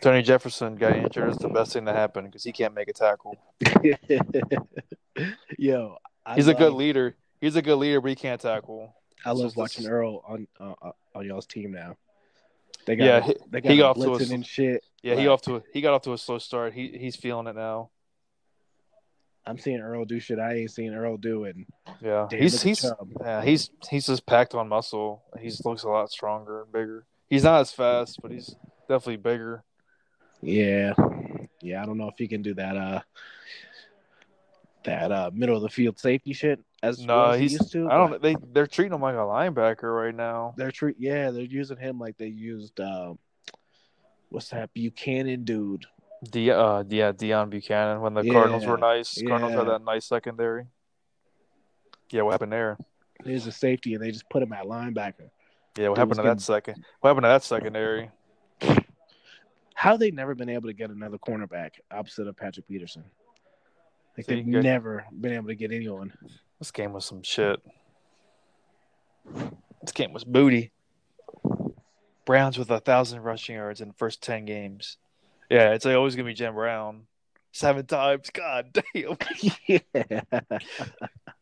Tony 0.00 0.22
Jefferson 0.22 0.74
got 0.76 0.96
injured. 0.96 1.28
It's 1.30 1.38
the 1.42 1.48
best 1.48 1.72
thing 1.72 1.86
to 1.86 1.92
happen 1.92 2.26
because 2.26 2.42
he 2.44 2.52
can't 2.52 2.74
make 2.74 2.88
a 2.88 2.92
tackle. 2.92 3.36
Yo, 5.58 5.96
I 6.26 6.34
He's 6.34 6.48
a 6.48 6.54
good 6.54 6.72
leader. 6.72 7.16
He's 7.40 7.56
a 7.56 7.62
good 7.62 7.76
leader, 7.76 8.00
but 8.00 8.08
he 8.10 8.16
can't 8.16 8.40
tackle. 8.40 8.94
I 9.24 9.30
love 9.30 9.46
just- 9.46 9.56
watching 9.56 9.86
Earl 9.86 10.22
on 10.26 10.46
uh, 10.60 10.90
on 11.14 11.26
y'all's 11.26 11.46
team 11.46 11.72
now. 11.72 11.96
They 12.84 12.96
got 12.96 13.04
Yeah, 13.04 13.20
he- 13.20 13.36
they 13.48 13.60
got 13.60 13.70
he 13.72 13.78
got 13.78 13.96
off 13.96 14.02
to 14.18 14.32
a 14.32 14.34
and 14.34 14.44
shit. 14.44 14.82
Yeah, 15.02 15.14
he 15.14 15.28
off 15.28 15.42
to 15.42 15.56
a, 15.56 15.62
he 15.72 15.80
got 15.80 15.94
off 15.94 16.02
to 16.02 16.12
a 16.12 16.18
slow 16.18 16.38
start. 16.38 16.72
He 16.72 16.88
he's 16.98 17.14
feeling 17.16 17.46
it 17.46 17.54
now. 17.54 17.90
I'm 19.46 19.58
seeing 19.58 19.80
Earl 19.80 20.04
do 20.04 20.20
shit 20.20 20.38
I 20.38 20.54
ain't 20.54 20.70
seen 20.70 20.94
Earl 20.94 21.16
do, 21.16 21.44
and 21.44 21.66
Yeah, 22.00 22.26
damn, 22.30 22.40
he's 22.40 22.62
he's 22.62 22.84
yeah, 23.20 23.42
he's 23.42 23.70
he's 23.90 24.06
just 24.06 24.24
packed 24.26 24.54
on 24.54 24.68
muscle. 24.68 25.22
He 25.40 25.50
looks 25.64 25.82
a 25.82 25.88
lot 25.88 26.10
stronger 26.10 26.62
and 26.62 26.72
bigger. 26.72 27.04
He's 27.28 27.44
not 27.44 27.60
as 27.60 27.72
fast, 27.72 28.20
but 28.22 28.30
he's 28.30 28.54
definitely 28.88 29.16
bigger. 29.16 29.64
yeah, 30.42 30.92
yeah. 31.60 31.82
I 31.82 31.86
don't 31.86 31.98
know 31.98 32.08
if 32.08 32.14
he 32.18 32.28
can 32.28 32.42
do 32.42 32.54
that. 32.54 32.76
Uh, 32.76 33.00
that 34.84 35.12
uh 35.12 35.30
middle 35.32 35.56
of 35.56 35.62
the 35.62 35.68
field 35.68 35.98
safety 35.98 36.32
shit 36.32 36.60
as 36.82 36.98
No, 37.04 37.16
well 37.16 37.30
as 37.32 37.36
he 37.38 37.42
he's. 37.44 37.52
used 37.52 37.72
to. 37.72 37.88
I 37.88 37.96
don't. 37.96 38.20
They 38.20 38.34
they're 38.52 38.66
treating 38.66 38.92
him 38.92 39.00
like 39.02 39.14
a 39.14 39.18
linebacker 39.18 39.84
right 39.84 40.14
now. 40.14 40.54
They're 40.56 40.72
treat. 40.72 40.96
Yeah, 40.98 41.30
they're 41.30 41.42
using 41.42 41.76
him 41.78 41.98
like 41.98 42.16
they 42.18 42.26
used. 42.26 42.78
Uh, 42.80 43.14
what's 44.28 44.48
that 44.50 44.74
Bucannon 44.74 45.44
dude? 45.44 45.86
De, 46.22 46.50
uh, 46.50 46.84
yeah, 46.88 47.12
Deone 47.12 47.50
Bucannon 47.52 48.00
when 48.00 48.14
the 48.14 48.22
Yeah, 48.22 48.32
Cardinals 48.32 48.64
were 48.66 48.76
nice. 48.78 49.20
Cardinals 49.26 49.54
had 49.54 49.66
that 49.66 49.82
nice 49.84 50.06
secondary. 50.06 50.66
Yeah, 52.10 52.22
what 52.22 52.32
happened 52.32 52.52
there? 52.52 52.78
He's 53.24 53.46
a 53.46 53.52
safety, 53.52 53.94
and 53.94 54.02
they 54.02 54.10
just 54.10 54.28
put 54.30 54.42
him 54.42 54.52
at 54.52 54.64
linebacker. 54.64 55.30
Yeah, 55.76 55.88
what 55.88 55.94
Dude 55.94 55.98
happened 55.98 56.10
to 56.16 56.22
getting- 56.22 56.36
that 56.36 56.40
second? 56.40 56.84
What 57.00 57.10
happened 57.10 57.24
to 57.24 57.28
that 57.28 57.42
secondary? 57.44 58.10
How 59.74 59.96
they 59.96 60.10
never 60.12 60.34
been 60.36 60.48
able 60.48 60.68
to 60.68 60.74
get 60.74 60.90
another 60.90 61.18
cornerback 61.18 61.70
opposite 61.90 62.28
of 62.28 62.36
Patrick 62.36 62.68
Peterson? 62.68 63.04
Like 64.16 64.26
they've 64.26 64.44
good. 64.48 64.62
never 64.62 65.06
been 65.20 65.32
able 65.32 65.48
to 65.48 65.54
get 65.56 65.72
anyone. 65.72 66.12
This 66.60 66.70
game 66.70 66.92
was 66.92 67.04
some 67.04 67.22
shit. 67.22 67.58
This 69.80 69.92
game 69.92 70.12
was 70.12 70.22
booty. 70.22 70.70
Browns 72.24 72.58
with 72.58 72.70
a 72.70 72.78
thousand 72.78 73.22
rushing 73.22 73.56
yards 73.56 73.80
in 73.80 73.88
the 73.88 73.94
first 73.94 74.22
ten 74.22 74.44
games. 74.44 74.98
Yeah, 75.52 75.72
it's 75.72 75.84
always 75.84 76.16
gonna 76.16 76.28
be 76.28 76.32
Jim 76.32 76.54
Brown. 76.54 77.02
Seven 77.52 77.84
times. 77.84 78.30
God 78.30 78.72
damn. 78.72 79.18
yeah. 79.66 80.20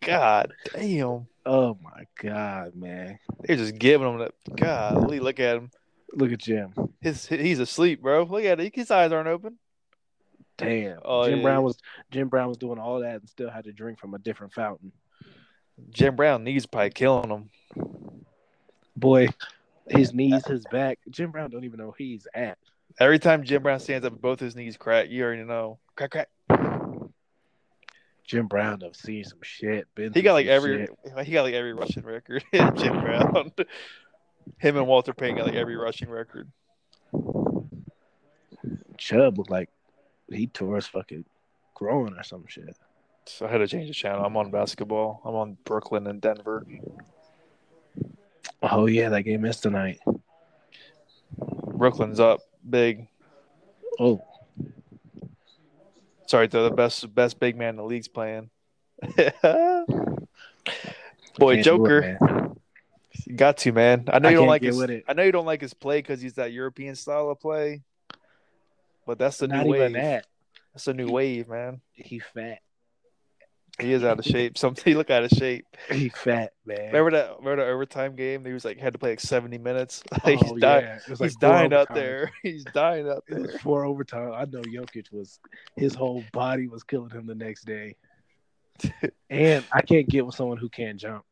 God 0.05 0.53
damn. 0.75 1.29
Oh 1.47 1.79
my 1.81 2.07
god, 2.21 2.75
man! 2.75 3.21
They're 3.43 3.55
just 3.55 3.79
giving 3.79 4.09
him 4.09 4.19
that. 4.19 4.33
Golly, 4.57 5.21
look 5.21 5.39
at 5.39 5.59
him. 5.59 5.71
Look 6.13 6.33
at 6.33 6.41
Jim. 6.41 6.75
His 7.01 7.25
he's 7.25 7.61
asleep, 7.61 8.03
bro. 8.03 8.25
Look 8.25 8.43
at 8.43 8.59
it. 8.59 8.75
His 8.75 8.91
eyes 8.91 9.13
aren't 9.13 9.29
open. 9.29 9.59
Damn. 10.59 10.99
Oh, 11.05 11.29
Jim 11.29 11.39
yeah, 11.39 11.43
Brown 11.45 11.63
was 11.63 11.79
Jim 12.11 12.27
Brown 12.27 12.49
was 12.49 12.59
doing 12.59 12.81
all 12.81 12.99
that 13.03 13.21
and 13.21 13.29
still 13.29 13.49
had 13.49 13.67
to 13.67 13.73
drink 13.73 14.01
from 14.01 14.15
a 14.15 14.19
different 14.19 14.53
fountain. 14.53 14.91
Jim 15.91 16.17
Brown 16.17 16.43
knees 16.43 16.67
probably 16.67 16.91
killing 16.91 17.31
him. 17.31 17.51
Boy, 18.97 19.29
his 19.89 20.13
knees, 20.13 20.45
his 20.47 20.65
back. 20.73 20.99
Jim 21.11 21.31
Brown 21.31 21.51
don't 21.51 21.65
even 21.65 21.79
know 21.79 21.95
he's 21.97 22.27
at. 22.35 22.59
Every 22.99 23.19
time 23.19 23.45
Jim 23.45 23.63
Brown 23.63 23.81
stands 23.81 24.07
up, 24.07 24.21
both 24.21 24.41
his 24.41 24.57
knees 24.57 24.77
crack. 24.77 25.11
You 25.11 25.25
already 25.25 25.45
know. 25.45 25.79
Crack, 25.97 26.11
crack. 26.11 26.29
Jim 28.31 28.47
Brown 28.47 28.81
have 28.83 28.95
seen 28.95 29.25
some 29.25 29.41
shit. 29.43 29.89
Been 29.95 30.13
He 30.13 30.23
got 30.23 30.35
like 30.35 30.47
every 30.47 30.87
shit. 30.87 31.27
he 31.27 31.33
got 31.33 31.43
like 31.43 31.55
every 31.55 31.73
rushing 31.73 32.05
record. 32.05 32.45
Jim 32.53 33.01
Brown. 33.01 33.53
Him 34.59 34.77
and 34.77 34.87
Walter 34.87 35.13
Payton 35.13 35.37
got 35.37 35.47
like 35.47 35.57
every 35.57 35.77
rushing 35.77 36.09
record. 36.09 36.51
Chubb 38.97 39.39
looked 39.39 39.51
like 39.51 39.69
he 40.31 40.47
tore 40.47 40.77
his 40.77 40.87
fucking 40.87 41.25
groin 41.75 42.17
or 42.17 42.23
some 42.23 42.45
shit. 42.47 42.77
So 43.27 43.47
I 43.47 43.51
had 43.51 43.59
to 43.59 43.67
change 43.67 43.89
the 43.89 43.95
channel. 43.95 44.25
I'm 44.25 44.37
on 44.37 44.51
basketball. 44.51 45.21
I'm 45.25 45.35
on 45.35 45.57
Brooklyn 45.65 46.07
and 46.07 46.21
Denver. 46.21 46.67
Oh 48.63 48.87
yeah, 48.87 49.09
that 49.09 49.23
game 49.23 49.45
is 49.45 49.59
tonight. 49.59 49.99
Brooklyn's 51.37 52.21
up 52.21 52.41
big. 52.69 53.09
Oh, 53.99 54.23
Sorry, 56.31 56.47
though 56.47 56.63
the 56.69 56.75
best 56.75 57.13
best 57.13 57.41
big 57.41 57.57
man 57.57 57.71
in 57.71 57.77
the 57.77 57.83
league's 57.83 58.07
playing. 58.07 58.51
Boy, 61.39 61.57
it, 61.57 61.63
Joker, 61.65 62.55
you 63.27 63.35
got 63.35 63.57
to 63.59 63.73
man. 63.73 64.05
I 64.13 64.21
know 64.21 64.29
I 64.29 64.31
you 64.31 64.37
don't 64.39 64.47
like 64.47 64.63
his. 64.63 64.77
with 64.77 64.91
it. 64.91 65.05
I 65.09 65.13
know 65.15 65.25
you 65.25 65.33
don't 65.33 65.45
like 65.45 65.61
his 65.61 65.75
play 65.75 65.99
because 65.99 66.21
he's 66.21 66.35
that 66.35 66.53
European 66.53 66.95
style 66.95 67.31
of 67.31 67.41
play. 67.41 67.83
But 69.07 69.19
that's 69.19 69.39
the 69.39 69.49
Not 69.49 69.67
new 69.67 69.73
wave. 69.73 69.93
that. 69.95 70.27
That's 70.73 70.85
the 70.85 70.95
new 70.95 71.09
wave, 71.11 71.49
man. 71.49 71.81
He 71.95 72.21
fat. 72.21 72.61
He 73.81 73.93
is 73.93 74.05
out 74.05 74.19
of 74.19 74.25
shape. 74.25 74.57
Something 74.59 74.85
he 74.85 74.95
look 74.95 75.11
out 75.11 75.25
of 75.25 75.31
shape. 75.31 75.67
He 75.91 76.09
fat, 76.11 76.53
man. 76.67 76.87
Remember 76.87 77.11
that? 77.13 77.37
Remember 77.39 77.65
the 77.65 77.71
overtime 77.71 78.17
game? 78.17 78.45
He 78.45 78.53
was 78.53 78.65
like 78.65 78.79
had 78.79 78.93
to 78.93 78.99
play 78.99 79.11
like 79.11 79.21
seventy 79.21 79.59
minutes. 79.59 80.03
Oh, 80.13 80.19
he's 80.31 80.53
dying. 80.61 80.85
yeah. 80.85 80.99
Like 81.09 81.19
he's 81.19 81.35
four 81.35 81.41
dying 81.41 81.73
out 81.73 81.95
there. 81.95 82.31
He's 82.43 82.65
dying 82.65 83.09
out 83.09 83.25
It 83.29 83.39
was 83.39 83.51
there. 83.51 83.59
four 83.61 83.85
overtime. 83.85 84.33
I 84.33 84.45
know 84.45 84.63
Jokic 84.63 85.13
was 85.13 85.39
his 85.77 85.95
whole 85.95 86.23
body 86.33 86.69
was 86.69 86.83
killing 86.83 87.11
him 87.11 87.27
the 87.27 87.35
next 87.35 87.65
day. 87.65 87.97
and 89.31 89.65
I 89.73 89.83
can't 89.83 90.09
get 90.09 90.25
with 90.25 90.35
someone 90.35 90.57
who 90.59 90.69
can't 90.69 90.99
jump. 90.99 91.25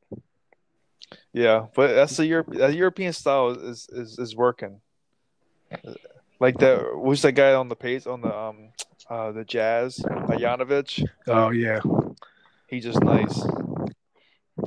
Yeah, 1.33 1.67
but 1.75 1.95
that's 1.95 2.17
the 2.19 2.27
Europe. 2.27 2.49
That 2.53 2.75
European 2.75 3.13
style 3.13 3.51
is 3.51 3.89
is 3.91 4.19
is 4.19 4.37
working. 4.37 4.81
Like 6.41 6.59
that. 6.59 6.81
Who's 7.03 7.23
that 7.23 7.33
guy 7.33 7.55
on 7.55 7.69
the 7.69 7.77
pace 7.77 8.07
on 8.07 8.21
the 8.21 8.35
um 8.37 8.71
uh 9.09 9.33
the 9.33 9.45
Jazz? 9.45 9.99
Janovic. 9.99 11.07
Oh 11.27 11.51
yeah, 11.51 11.81
He's 12.69 12.85
just 12.85 13.03
nice. 13.03 13.43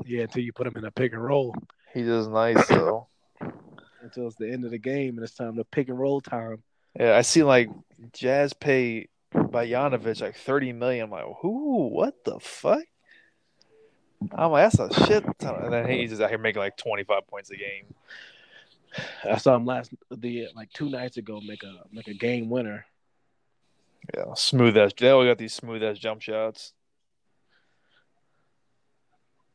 yeah. 0.05 0.21
Until 0.23 0.43
you 0.43 0.53
put 0.53 0.67
him 0.67 0.73
in 0.77 0.85
a 0.85 0.91
pick 0.91 1.13
and 1.13 1.23
roll, 1.23 1.55
He's 1.93 2.05
just 2.07 2.29
nice 2.29 2.65
though. 2.67 3.07
until 4.01 4.27
it's 4.27 4.37
the 4.37 4.49
end 4.51 4.65
of 4.65 4.71
the 4.71 4.77
game 4.77 5.15
and 5.17 5.23
it's 5.23 5.35
time 5.35 5.55
to 5.57 5.63
pick 5.65 5.89
and 5.89 5.99
roll 5.99 6.21
time. 6.21 6.63
Yeah, 6.99 7.15
I 7.15 7.21
see 7.21 7.43
like 7.43 7.69
Jazz 8.13 8.53
pay 8.53 9.07
Bajanovic 9.33 10.21
like 10.21 10.35
thirty 10.35 10.73
million. 10.73 11.05
I'm 11.05 11.11
like, 11.11 11.25
who? 11.41 11.87
What 11.89 12.23
the 12.25 12.39
fuck? 12.39 12.83
I'm 14.33 14.51
like, 14.51 14.71
that's 14.71 14.97
a 14.97 15.05
shit 15.07 15.23
ton. 15.39 15.63
And 15.63 15.73
then 15.73 15.89
he's 15.89 16.09
just 16.11 16.21
out 16.21 16.29
here 16.29 16.37
making 16.37 16.59
like 16.61 16.77
twenty 16.77 17.03
five 17.03 17.27
points 17.27 17.49
a 17.51 17.55
game. 17.55 17.93
I 19.23 19.37
saw 19.37 19.55
him 19.55 19.65
last 19.65 19.93
the 20.09 20.47
like 20.55 20.69
two 20.73 20.89
nights 20.89 21.17
ago 21.17 21.39
make 21.45 21.63
a 21.63 21.83
make 21.91 22.07
a 22.07 22.13
game 22.13 22.49
winner. 22.49 22.85
Yeah, 24.15 24.33
smooth 24.35 24.75
as 24.77 24.93
they 24.97 25.09
all 25.09 25.23
got 25.25 25.37
these 25.37 25.53
smooth 25.53 25.83
as 25.83 25.97
jump 25.99 26.21
shots. 26.21 26.73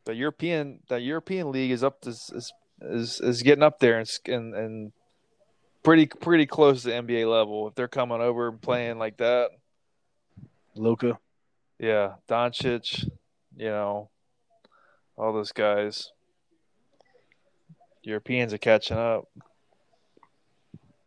The 0.06 0.14
European, 0.14 0.80
the 0.88 1.00
European 1.00 1.52
league 1.52 1.70
is 1.70 1.84
up 1.84 2.00
to 2.02 2.10
is 2.10 2.52
is, 2.80 3.20
is 3.20 3.42
getting 3.42 3.62
up 3.62 3.78
there 3.78 3.98
and, 3.98 4.10
and 4.26 4.54
and 4.54 4.92
pretty 5.82 6.06
pretty 6.06 6.46
close 6.46 6.82
to 6.82 6.90
NBA 6.90 7.30
level. 7.30 7.68
If 7.68 7.74
they're 7.74 7.88
coming 7.88 8.20
over 8.20 8.48
and 8.48 8.60
playing 8.60 8.98
like 8.98 9.18
that, 9.18 9.50
Luka, 10.74 11.18
yeah, 11.78 12.14
Doncic, 12.28 13.08
you 13.56 13.68
know, 13.68 14.10
all 15.16 15.32
those 15.32 15.52
guys. 15.52 16.12
Europeans 18.02 18.54
are 18.54 18.58
catching 18.58 18.96
up. 18.96 19.28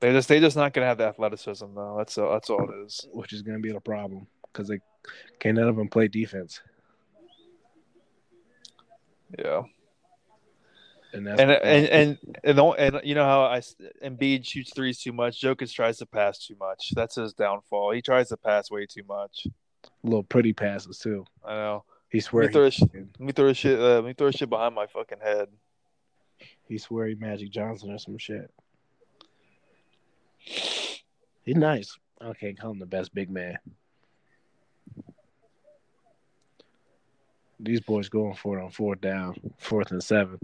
They 0.01 0.11
just 0.11 0.27
they 0.27 0.39
just 0.39 0.57
not 0.57 0.73
gonna 0.73 0.87
have 0.87 0.97
the 0.97 1.07
athleticism 1.07 1.73
though. 1.75 1.95
That's 1.97 2.17
all, 2.17 2.31
that's 2.31 2.49
all 2.49 2.69
it 2.69 2.85
is. 2.85 3.07
which 3.13 3.33
is 3.33 3.41
going 3.41 3.57
to 3.57 3.61
be 3.61 3.71
the 3.71 3.79
problem 3.79 4.27
because 4.51 4.67
they 4.67 4.79
can't 5.39 5.57
none 5.57 5.67
of 5.67 5.75
them 5.75 5.89
play 5.89 6.07
defense, 6.07 6.61
Yeah. 9.37 9.61
and 11.13 11.25
that's 11.27 11.41
and 11.41 11.51
and 11.51 11.87
and 11.87 12.17
and, 12.43 12.57
the- 12.57 12.63
and 12.65 13.01
you 13.03 13.15
know 13.15 13.25
how 13.25 13.41
I 13.41 13.61
Embiid 14.03 14.45
shoots 14.45 14.73
threes 14.73 14.99
too 15.01 15.11
much. 15.13 15.41
Jokic 15.41 15.71
tries 15.73 15.97
to 15.97 16.05
pass 16.05 16.39
too 16.45 16.55
much. 16.59 16.91
That's 16.95 17.15
his 17.15 17.33
downfall. 17.33 17.91
He 17.91 18.01
tries 18.01 18.29
to 18.29 18.37
pass 18.37 18.69
way 18.71 18.85
too 18.85 19.03
much. 19.07 19.47
little 20.03 20.23
pretty 20.23 20.53
passes 20.53 20.99
too. 20.99 21.25
I 21.45 21.53
know. 21.55 21.83
He 22.09 22.17
Let 22.19 22.23
swear 22.25 22.47
me 22.47 22.53
throw 22.53 22.63
he, 22.63 22.69
this, 22.69 22.81
let 22.93 23.19
me 23.19 23.31
throw 23.33 23.53
shit. 23.53 23.79
Uh, 23.79 23.95
let 23.95 24.05
me 24.05 24.13
throw 24.13 24.31
shit 24.31 24.49
behind 24.49 24.73
my 24.73 24.87
fucking 24.87 25.19
head. 25.23 25.47
he 26.67 26.77
swear 26.79 27.07
he 27.07 27.15
Magic 27.15 27.51
Johnson 27.51 27.91
or 27.91 27.99
some 27.99 28.17
shit. 28.17 28.49
He's 31.43 31.55
nice. 31.55 31.97
I 32.21 32.33
can't 32.33 32.59
call 32.59 32.71
him 32.71 32.79
the 32.79 32.85
best 32.85 33.13
big 33.13 33.29
man. 33.29 33.57
These 37.59 37.81
boys 37.81 38.09
going 38.09 38.35
for 38.35 38.57
it 38.57 38.63
on 38.63 38.71
fourth 38.71 39.01
down, 39.01 39.35
fourth 39.57 39.91
and 39.91 40.03
seven. 40.03 40.39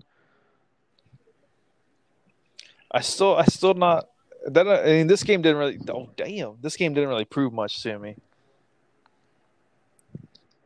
I 2.91 3.01
still, 3.01 3.35
I 3.35 3.45
still 3.45 3.73
not. 3.73 4.09
That 4.47 4.67
I 4.67 4.85
mean, 4.85 5.07
this 5.07 5.23
game 5.23 5.41
didn't 5.41 5.57
really. 5.57 5.79
Oh 5.89 6.09
damn, 6.15 6.57
this 6.61 6.77
game 6.77 6.93
didn't 6.93 7.09
really 7.09 7.25
prove 7.25 7.51
much 7.53 7.81
to 7.83 7.97
me. 7.97 8.15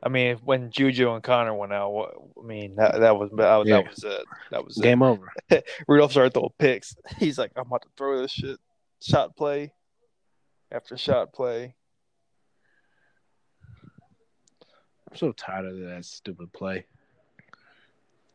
I 0.02 0.10
mean, 0.10 0.38
when 0.46 0.72
Juju 0.72 1.12
and 1.12 1.22
Conner 1.24 1.54
went 1.54 1.74
out, 1.74 1.92
what, 1.92 2.16
I 2.42 2.46
mean 2.46 2.76
that 2.76 3.00
that 3.00 3.18
was 3.18 3.30
that 3.32 3.58
was, 3.58 3.68
Yeah. 3.68 3.78
that 3.82 3.90
was 3.90 4.04
it. 4.04 4.26
That 4.52 4.66
was 4.66 4.78
it. 4.78 4.84
Game 4.84 5.02
over. 5.02 5.32
Rudolph 5.88 6.12
started 6.12 6.34
throwing 6.34 6.50
picks. 6.58 6.96
He's 7.20 7.38
like, 7.38 7.52
I'm 7.56 7.68
about 7.68 7.84
to 7.84 7.90
throw 7.98 8.22
this 8.22 8.32
shit. 8.32 8.60
Shot 9.02 9.36
play 9.36 9.72
after 10.72 10.98
shot 10.98 11.32
play. 11.34 11.76
I'm 15.10 15.18
so 15.18 15.32
tired 15.32 15.66
of 15.66 15.80
that 15.80 16.06
stupid 16.06 16.54
play. 16.54 16.86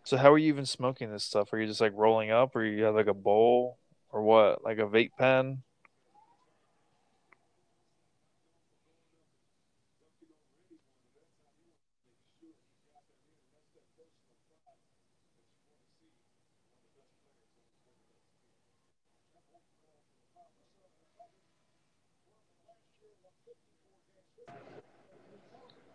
So 0.02 0.16
how 0.16 0.32
are 0.32 0.38
you 0.38 0.48
even 0.48 0.66
smoking 0.66 1.10
this 1.10 1.24
stuff? 1.24 1.52
Are 1.52 1.58
you 1.58 1.66
just 1.66 1.80
like 1.80 1.92
rolling 1.94 2.30
up, 2.30 2.56
or 2.56 2.64
you 2.64 2.84
have 2.84 2.94
like 2.94 3.06
a 3.06 3.14
bowl, 3.14 3.78
or 4.10 4.22
what? 4.22 4.64
Like 4.64 4.78
a 4.78 4.82
vape 4.82 5.12
pen? 5.18 5.62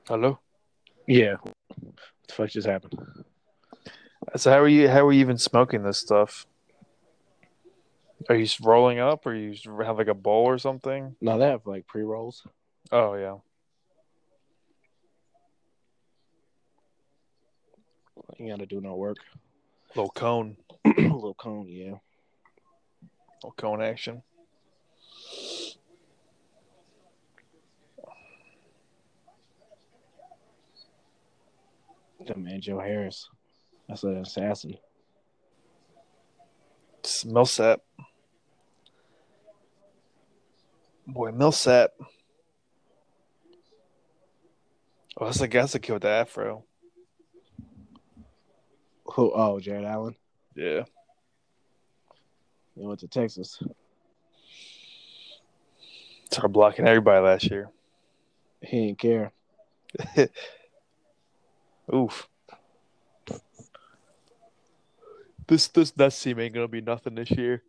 Hello. 0.07 0.39
Yeah. 1.09 1.37
What 1.41 1.55
the 2.27 2.33
fuck 2.33 2.49
just 2.51 2.67
happened? 2.67 2.93
So 4.35 4.51
how 4.51 4.59
are 4.59 4.67
you? 4.67 4.87
How 4.87 5.07
are 5.07 5.11
you 5.11 5.21
even 5.21 5.39
smoking 5.39 5.81
this 5.81 5.97
stuff? 5.97 6.45
Are 8.29 8.35
you 8.35 8.45
just 8.45 8.59
rolling 8.59 8.99
up, 8.99 9.25
or 9.25 9.33
you 9.33 9.55
have 9.83 9.97
like 9.97 10.07
a 10.07 10.13
bowl 10.13 10.45
or 10.45 10.59
something? 10.59 11.15
No, 11.19 11.39
they 11.39 11.47
have 11.47 11.65
like 11.65 11.87
pre 11.87 12.03
rolls. 12.03 12.45
Oh 12.91 13.15
yeah. 13.15 13.37
You 18.37 18.51
gotta 18.51 18.67
do 18.67 18.79
no 18.79 18.95
work. 18.95 19.17
Little 19.95 20.11
cone, 20.11 20.57
little 20.85 21.33
cone, 21.33 21.67
yeah. 21.67 21.95
little 23.41 23.55
cone 23.57 23.81
action. 23.81 24.21
That 32.29 32.37
man 32.37 32.61
Joe 32.61 32.79
Harris. 32.79 33.27
That's 33.87 34.03
an 34.03 34.17
assassin. 34.17 34.77
It's 36.99 37.25
Millsap. 37.25 37.79
Boy, 41.07 41.31
Millsap. 41.31 41.89
Oh, 45.17 45.25
that's 45.25 45.41
a 45.41 45.45
a 45.45 45.79
kid 45.79 45.91
with 45.91 46.03
the 46.03 46.09
afro. 46.09 46.65
Who 49.15 49.31
oh, 49.33 49.59
Jarrett 49.59 49.85
Allen. 49.85 50.15
Yeah. 50.55 50.83
He 52.75 52.85
went 52.85 52.99
to 52.99 53.07
Texas. 53.07 53.59
Started 56.29 56.49
blocking 56.49 56.87
everybody 56.87 57.25
last 57.25 57.49
year. 57.49 57.71
He 58.61 58.85
didn't 58.85 58.99
care. 58.99 59.31
Oof. 61.93 62.27
this 65.49 65.67
this 65.69 65.97
Nets 65.97 66.21
team 66.21 66.39
ain't 66.39 66.53
gonna 66.53 66.67
be 66.67 66.81
nothing 66.81 67.15
this 67.15 67.31
year. 67.31 67.63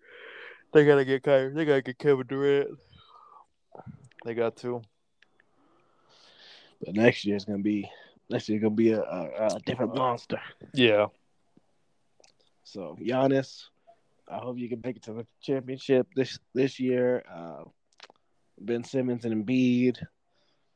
They 0.73 0.85
gotta 0.85 1.05
get 1.05 1.23
Kyrie. 1.23 1.53
They 1.53 1.65
gotta 1.65 1.83
get 1.83 1.99
Kevin 1.99 2.27
Durant. 2.27 2.79
They 4.25 4.35
got 4.35 4.57
to. 4.59 4.83
But 6.85 6.95
next 6.95 7.25
year 7.25 7.37
is 7.37 7.45
gonna 7.45 7.59
be 7.59 7.91
next 8.29 8.49
year 8.49 8.61
gonna 8.61 8.75
be 8.75 8.93
a, 8.93 9.01
a, 9.01 9.47
a 9.55 9.61
different 9.61 9.97
monster. 9.97 10.41
Yeah. 10.75 11.07
So 12.65 12.97
Giannis, 13.01 13.65
I 14.29 14.37
hope 14.37 14.59
you 14.59 14.69
can 14.69 14.81
make 14.85 14.97
it 14.97 15.03
to 15.05 15.15
the 15.15 15.27
championship 15.43 16.07
this 16.15 16.39
this 16.55 16.79
year. 16.79 17.25
Uh, 17.35 17.65
ben 18.61 18.85
Simmons 18.85 19.25
and 19.25 19.47
Embiid, 19.47 19.97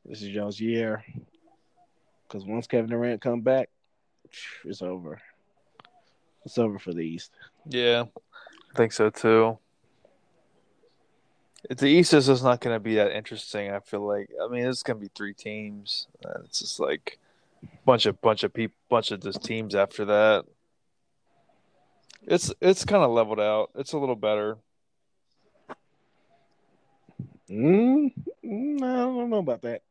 this 0.03 0.23
is 0.23 0.29
y'all's 0.29 0.59
year. 0.59 1.03
Because 2.35 2.49
once 2.49 2.67
Kevin 2.67 2.89
Durant 2.89 3.21
come 3.21 3.39
back, 3.39 3.69
it's 4.65 4.81
over. 4.81 5.21
It's 6.43 6.57
over 6.57 6.77
for 6.79 6.93
the 6.93 6.99
East. 6.99 7.31
Yeah. 7.65 8.03
I 8.73 8.77
think 8.77 8.91
so 8.91 9.09
too. 9.09 9.57
The 11.69 11.87
East 11.87 12.13
is 12.13 12.25
just 12.25 12.43
not 12.43 12.59
going 12.59 12.75
to 12.75 12.79
be 12.81 12.95
that 12.95 13.15
interesting. 13.15 13.71
I 13.71 13.79
feel 13.79 14.05
like. 14.05 14.29
I 14.43 14.49
mean, 14.49 14.65
it's 14.65 14.83
going 14.83 14.99
to 14.99 15.01
be 15.01 15.09
three 15.15 15.33
teams, 15.33 16.07
and 16.25 16.43
it's 16.43 16.59
just 16.59 16.77
like 16.77 17.19
bunch 17.85 18.05
of 18.05 18.19
bunch 18.19 18.43
of 18.43 18.53
people, 18.53 18.75
bunch 18.89 19.11
of 19.11 19.21
just 19.21 19.41
teams 19.41 19.73
after 19.73 20.03
that. 20.03 20.43
It's 22.23 22.53
it's 22.59 22.83
kind 22.83 23.01
of 23.01 23.11
leveled 23.11 23.39
out. 23.39 23.69
It's 23.75 23.93
a 23.93 23.97
little 23.97 24.17
better. 24.17 24.57
Mm, 27.49 28.11
mm, 28.43 28.83
I 28.83 28.97
don't 28.97 29.29
know 29.29 29.37
about 29.37 29.61
that. 29.61 29.83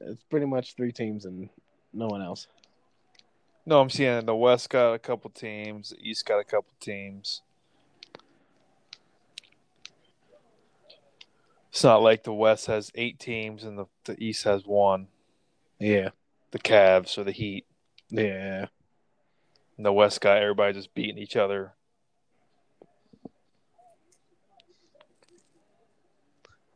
It's 0.00 0.22
pretty 0.24 0.46
much 0.46 0.74
three 0.76 0.92
teams 0.92 1.24
and 1.24 1.48
no 1.92 2.06
one 2.06 2.22
else. 2.22 2.46
No, 3.64 3.80
I'm 3.80 3.90
seeing 3.90 4.26
the 4.26 4.34
West 4.34 4.70
got 4.70 4.92
a 4.92 4.98
couple 4.98 5.30
teams, 5.30 5.90
the 5.90 6.00
East 6.00 6.26
got 6.26 6.38
a 6.38 6.44
couple 6.44 6.72
teams. 6.80 7.42
It's 11.70 11.84
not 11.84 12.02
like 12.02 12.24
the 12.24 12.34
West 12.34 12.66
has 12.66 12.92
eight 12.94 13.18
teams 13.18 13.64
and 13.64 13.78
the, 13.78 13.86
the 14.04 14.22
East 14.22 14.44
has 14.44 14.66
one. 14.66 15.06
Yeah. 15.78 16.10
The 16.50 16.58
Cavs 16.58 17.16
or 17.16 17.24
the 17.24 17.32
Heat. 17.32 17.64
Yeah. 18.10 18.66
And 19.78 19.86
the 19.86 19.92
West 19.92 20.20
got 20.20 20.36
everybody 20.36 20.74
just 20.74 20.94
beating 20.94 21.16
each 21.16 21.34
other. 21.34 21.72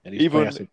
even 0.07 0.69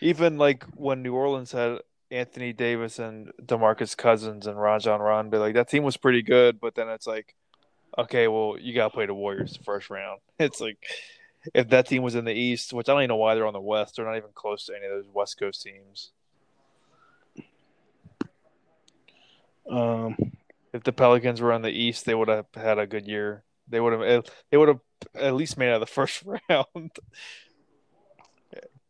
even 0.00 0.38
like 0.38 0.64
when 0.74 1.02
New 1.02 1.14
Orleans 1.14 1.52
had 1.52 1.80
Anthony 2.10 2.52
Davis 2.52 2.98
and 2.98 3.30
DeMarcus 3.42 3.96
Cousins 3.96 4.46
and 4.46 4.60
Rajon 4.60 5.00
Rondo, 5.00 5.38
like 5.38 5.54
that 5.54 5.68
team 5.68 5.84
was 5.84 5.96
pretty 5.96 6.22
good, 6.22 6.60
but 6.60 6.74
then 6.74 6.88
it's 6.88 7.06
like, 7.06 7.34
okay, 7.96 8.28
well, 8.28 8.56
you 8.58 8.74
got 8.74 8.88
to 8.88 8.94
play 8.94 9.06
the 9.06 9.14
Warriors 9.14 9.56
the 9.56 9.64
first 9.64 9.90
round. 9.90 10.20
It's 10.38 10.60
like 10.60 10.78
if 11.54 11.68
that 11.68 11.86
team 11.86 12.02
was 12.02 12.14
in 12.14 12.24
the 12.24 12.32
East, 12.32 12.72
which 12.72 12.88
I 12.88 12.92
don't 12.92 13.02
even 13.02 13.08
know 13.08 13.16
why 13.16 13.34
they're 13.34 13.46
on 13.46 13.52
the 13.52 13.60
West, 13.60 13.96
they're 13.96 14.04
not 14.04 14.16
even 14.16 14.30
close 14.34 14.66
to 14.66 14.74
any 14.74 14.86
of 14.86 14.92
those 14.92 15.12
West 15.12 15.38
Coast 15.38 15.62
teams. 15.62 16.10
Um, 19.70 20.16
if 20.72 20.82
the 20.82 20.92
Pelicans 20.92 21.40
were 21.40 21.52
on 21.52 21.62
the 21.62 21.70
East, 21.70 22.04
they 22.04 22.14
would 22.14 22.28
have 22.28 22.46
had 22.54 22.78
a 22.78 22.86
good 22.86 23.06
year. 23.06 23.44
They 23.68 23.80
would 23.80 23.92
have 23.92 24.24
they 24.50 24.56
would 24.56 24.68
have 24.68 24.80
at 25.14 25.34
least 25.34 25.56
made 25.56 25.68
it 25.68 25.70
out 25.70 25.74
of 25.74 25.80
the 25.80 25.86
first 25.94 26.24
round. 26.48 26.90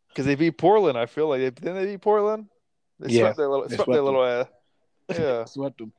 Because 0.09 0.25
they 0.25 0.35
beat 0.35 0.57
Portland, 0.57 0.97
I 0.97 1.05
feel 1.05 1.29
like 1.29 1.39
didn't 1.39 1.73
they 1.73 1.85
beat 1.85 2.01
Portland? 2.01 2.49
They 3.01 3.13
yeah, 3.13 3.21
swept 3.21 3.37
their 3.37 3.49
little, 3.49 3.67
swept, 3.67 3.83
swept 3.83 3.91
their 3.91 4.01
little 4.01 4.23
ass. 4.23 4.47
Yeah, 5.17 5.43
swept 5.45 5.79
them. 5.79 5.91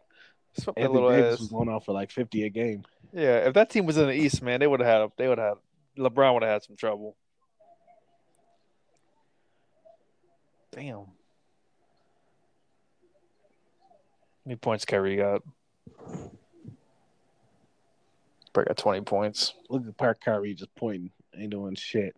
Swept 0.57 0.79
their 0.79 0.89
little 0.89 1.11
Davis 1.11 1.35
ass. 1.35 1.41
was 1.41 1.49
going 1.49 1.69
off 1.69 1.85
for 1.85 1.93
like 1.93 2.11
fifty 2.11 2.45
a 2.45 2.49
game. 2.49 2.85
Yeah, 3.13 3.39
if 3.49 3.55
that 3.55 3.69
team 3.69 3.85
was 3.85 3.99
in 3.99 4.07
the 4.07 4.15
East, 4.15 4.41
man, 4.41 4.61
they 4.61 4.67
would 4.67 4.81
have 4.81 5.03
had 5.03 5.11
they 5.19 5.29
would 5.29 5.39
have 5.39 5.59
LeBron 5.99 6.35
would 6.35 6.43
have 6.43 6.53
had 6.53 6.63
some 6.63 6.77
trouble. 6.77 7.17
Damn. 10.71 10.95
How 10.95 11.07
many 14.47 14.57
points 14.57 14.85
Kyrie 14.87 15.17
got? 15.17 15.43
Probably 18.53 18.69
got 18.69 18.77
20 18.79 19.03
points. 19.03 19.55
Look 19.69 19.83
at 19.83 19.87
the 19.87 19.93
Park 19.93 20.23
Kyrie 20.25 20.55
just 20.55 20.75
pointing, 20.75 21.11
ain't 21.37 21.51
doing 21.51 21.75
shit. 21.75 22.17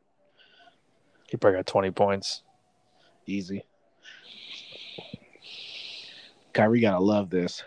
He 1.28 1.36
probably 1.36 1.58
got 1.58 1.66
20 1.66 1.90
points. 1.90 2.42
Easy. 3.26 3.64
Kyrie 6.54 6.80
gotta 6.80 7.00
love 7.00 7.28
this. 7.28 7.62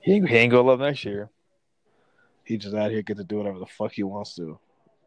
He 0.00 0.12
ain't, 0.12 0.28
he 0.28 0.36
ain't 0.36 0.50
gonna 0.50 0.66
love 0.66 0.80
next 0.80 1.04
year. 1.04 1.30
He 2.44 2.56
just 2.56 2.74
out 2.74 2.90
here 2.90 3.02
get 3.02 3.16
to 3.16 3.24
do 3.24 3.38
whatever 3.38 3.58
the 3.58 3.66
fuck 3.66 3.92
he 3.92 4.02
wants 4.02 4.34
to. 4.36 4.58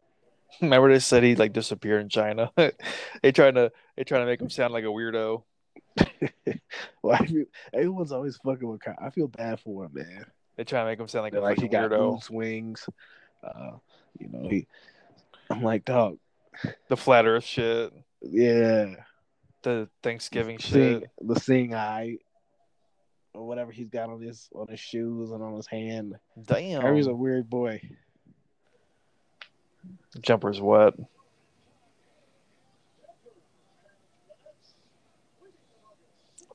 Remember 0.60 0.92
they 0.92 0.98
said 0.98 1.22
he 1.22 1.34
like 1.34 1.52
disappeared 1.52 2.02
in 2.02 2.08
China. 2.08 2.52
they 2.56 3.32
trying 3.32 3.54
to 3.54 3.72
they 3.96 4.04
trying 4.04 4.22
to 4.22 4.26
make 4.26 4.40
him 4.40 4.50
sound 4.50 4.72
like 4.72 4.84
a 4.84 4.88
weirdo. 4.88 5.42
well, 7.02 7.16
I 7.18 7.26
feel, 7.26 7.44
everyone's 7.72 8.12
always 8.12 8.36
fucking 8.36 8.68
with. 8.68 8.80
Kyrie. 8.80 8.96
I 9.00 9.10
feel 9.10 9.28
bad 9.28 9.60
for 9.60 9.84
him, 9.84 9.92
man. 9.94 10.26
They 10.56 10.64
try 10.64 10.80
to 10.80 10.86
make 10.86 11.00
him 11.00 11.08
sound 11.08 11.24
like 11.24 11.34
a 11.34 11.40
like 11.40 11.60
he 11.60 11.68
got 11.68 11.90
weirdo. 11.90 12.22
swings. 12.22 12.88
Uh, 13.42 13.78
you 14.18 14.28
know, 14.28 14.48
he. 14.48 14.66
I'm 15.48 15.62
like, 15.62 15.84
dog. 15.84 16.18
The 16.88 16.96
flat 16.96 17.24
Earth 17.24 17.44
shit. 17.44 17.92
Yeah. 18.20 18.96
The 19.62 19.88
Thanksgiving 20.02 20.58
Sing, 20.58 21.00
shit. 21.00 21.10
The 21.20 21.40
seeing 21.40 21.74
eye 21.74 22.18
or 23.34 23.46
whatever 23.46 23.72
he's 23.72 23.88
got 23.88 24.08
on 24.08 24.20
his 24.20 24.48
on 24.54 24.68
his 24.68 24.80
shoes 24.80 25.30
and 25.30 25.42
on 25.42 25.54
his 25.54 25.66
hand. 25.66 26.14
Damn, 26.46 26.82
Harry's 26.82 27.06
a 27.06 27.14
weird 27.14 27.48
boy. 27.48 27.80
Jumper's 30.20 30.60
wet. 30.60 30.94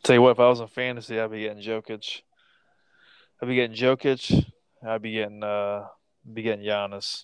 Tell 0.04 0.16
you 0.16 0.22
what, 0.22 0.32
if 0.32 0.40
I 0.40 0.50
was 0.50 0.60
in 0.60 0.68
fantasy, 0.68 1.18
I'd 1.18 1.32
be 1.32 1.42
getting 1.42 1.64
Jokic. 1.64 2.22
I'd 3.42 3.48
be 3.48 3.56
getting 3.56 3.76
Jokic. 3.76 4.46
I'd 4.86 5.02
be 5.02 5.14
getting 5.14 5.42
uh, 5.44 5.86
be 6.32 6.42
getting 6.42 6.66
Giannis. 6.66 7.24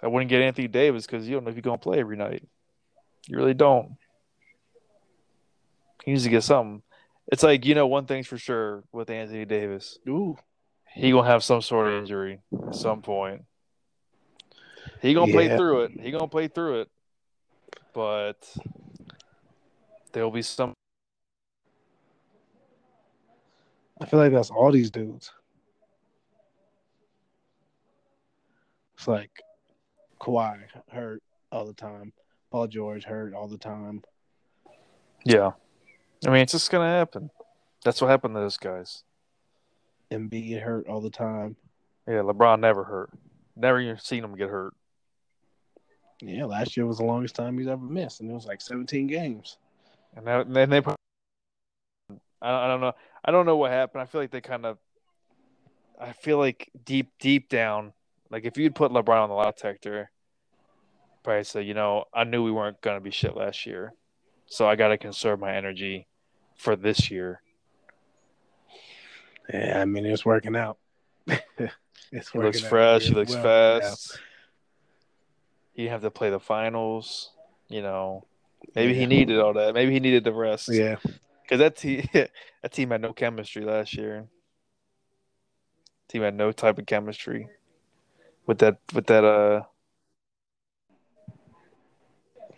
I 0.00 0.06
wouldn't 0.06 0.30
get 0.30 0.40
Anthony 0.40 0.68
Davis 0.68 1.06
because 1.06 1.26
you 1.26 1.34
don't 1.34 1.44
know 1.44 1.50
if 1.50 1.56
you're 1.56 1.62
gonna 1.62 1.78
play 1.78 1.98
every 1.98 2.16
night. 2.16 2.46
You 3.28 3.36
really 3.36 3.54
don't. 3.54 3.96
He 6.04 6.12
needs 6.12 6.24
to 6.24 6.30
get 6.30 6.42
something. 6.42 6.82
It's 7.30 7.42
like 7.42 7.66
you 7.66 7.74
know 7.74 7.86
one 7.86 8.06
thing's 8.06 8.26
for 8.26 8.38
sure 8.38 8.82
with 8.90 9.10
Anthony 9.10 9.44
Davis. 9.44 9.98
Ooh, 10.08 10.36
he 10.94 11.10
gonna 11.10 11.28
have 11.28 11.44
some 11.44 11.60
sort 11.60 11.88
of 11.88 11.94
injury 11.94 12.40
at 12.66 12.74
some 12.74 13.02
point. 13.02 13.44
He 15.02 15.12
gonna 15.12 15.26
yeah. 15.26 15.34
play 15.34 15.56
through 15.56 15.82
it. 15.82 16.00
He 16.00 16.10
gonna 16.10 16.26
play 16.26 16.48
through 16.48 16.80
it, 16.80 16.88
but 17.92 18.50
there'll 20.12 20.30
be 20.30 20.40
some. 20.40 20.72
I 24.00 24.06
feel 24.06 24.20
like 24.20 24.32
that's 24.32 24.50
all 24.50 24.72
these 24.72 24.90
dudes. 24.90 25.30
It's 28.96 29.06
like 29.06 29.30
Kawhi 30.18 30.60
hurt 30.90 31.22
all 31.52 31.66
the 31.66 31.74
time. 31.74 32.14
Paul 32.50 32.66
George 32.66 33.04
hurt 33.04 33.34
all 33.34 33.48
the 33.48 33.58
time. 33.58 34.02
Yeah. 35.24 35.52
I 36.26 36.30
mean, 36.30 36.42
it's 36.42 36.52
just 36.52 36.70
gonna 36.70 36.88
happen. 36.88 37.30
That's 37.84 38.00
what 38.00 38.08
happened 38.08 38.34
to 38.34 38.40
those 38.40 38.56
guys. 38.56 39.04
Embiid 40.10 40.62
hurt 40.62 40.88
all 40.88 41.00
the 41.00 41.10
time. 41.10 41.56
Yeah, 42.06 42.22
LeBron 42.22 42.60
never 42.60 42.84
hurt. 42.84 43.10
Never 43.54 43.80
even 43.80 43.98
seen 43.98 44.24
him 44.24 44.34
get 44.34 44.48
hurt. 44.48 44.74
Yeah, 46.20 46.46
last 46.46 46.76
year 46.76 46.86
was 46.86 46.98
the 46.98 47.04
longest 47.04 47.36
time 47.36 47.58
he's 47.58 47.68
ever 47.68 47.84
missed, 47.84 48.20
and 48.20 48.30
it 48.30 48.34
was 48.34 48.46
like 48.46 48.60
17 48.60 49.06
games. 49.06 49.58
And 50.16 50.26
then 50.26 50.70
they, 50.70 50.82
I 52.42 52.66
don't 52.66 52.80
know, 52.80 52.92
I 53.24 53.30
don't 53.30 53.46
know 53.46 53.56
what 53.56 53.70
happened. 53.70 54.02
I 54.02 54.06
feel 54.06 54.20
like 54.20 54.30
they 54.30 54.40
kind 54.40 54.66
of, 54.66 54.78
I 56.00 56.12
feel 56.12 56.38
like 56.38 56.70
deep, 56.84 57.12
deep 57.20 57.48
down, 57.48 57.92
like 58.30 58.44
if 58.44 58.56
you'd 58.56 58.74
put 58.74 58.90
LeBron 58.90 59.22
on 59.22 59.28
the 59.28 59.34
lie 59.34 59.50
detector, 59.50 60.10
probably 61.28 61.64
you 61.64 61.74
know, 61.74 62.04
I 62.14 62.24
knew 62.24 62.42
we 62.42 62.50
weren't 62.50 62.80
gonna 62.80 63.00
be 63.00 63.10
shit 63.10 63.36
last 63.36 63.66
year, 63.66 63.92
so 64.46 64.66
I 64.66 64.76
got 64.76 64.88
to 64.88 64.98
conserve 64.98 65.38
my 65.38 65.54
energy 65.54 66.06
for 66.56 66.74
this 66.74 67.10
year. 67.10 67.42
Yeah, 69.52 69.80
I 69.80 69.84
mean 69.84 70.06
it's 70.06 70.24
working 70.24 70.56
out. 70.56 70.78
it's 71.26 72.32
working 72.32 72.32
he 72.32 72.38
looks 72.38 72.60
fresh. 72.60 73.02
He 73.04 73.14
looks 73.14 73.34
well, 73.34 73.42
fast. 73.42 74.18
He 75.74 75.82
didn't 75.82 75.92
have 75.92 76.02
to 76.02 76.10
play 76.10 76.30
the 76.30 76.40
finals. 76.40 77.30
You 77.68 77.82
know, 77.82 78.24
maybe 78.74 78.94
yeah. 78.94 79.00
he 79.00 79.06
needed 79.06 79.38
all 79.38 79.52
that. 79.52 79.74
Maybe 79.74 79.92
he 79.92 80.00
needed 80.00 80.24
the 80.24 80.32
rest. 80.32 80.70
Yeah, 80.72 80.96
because 81.42 81.58
that 81.58 81.76
team 81.76 82.08
that 82.14 82.72
team 82.72 82.90
had 82.90 83.02
no 83.02 83.12
chemistry 83.12 83.64
last 83.66 83.94
year. 83.94 84.26
Team 86.08 86.22
had 86.22 86.34
no 86.34 86.52
type 86.52 86.78
of 86.78 86.86
chemistry 86.86 87.48
with 88.46 88.60
that 88.60 88.78
with 88.94 89.06
that 89.08 89.24
uh 89.24 89.64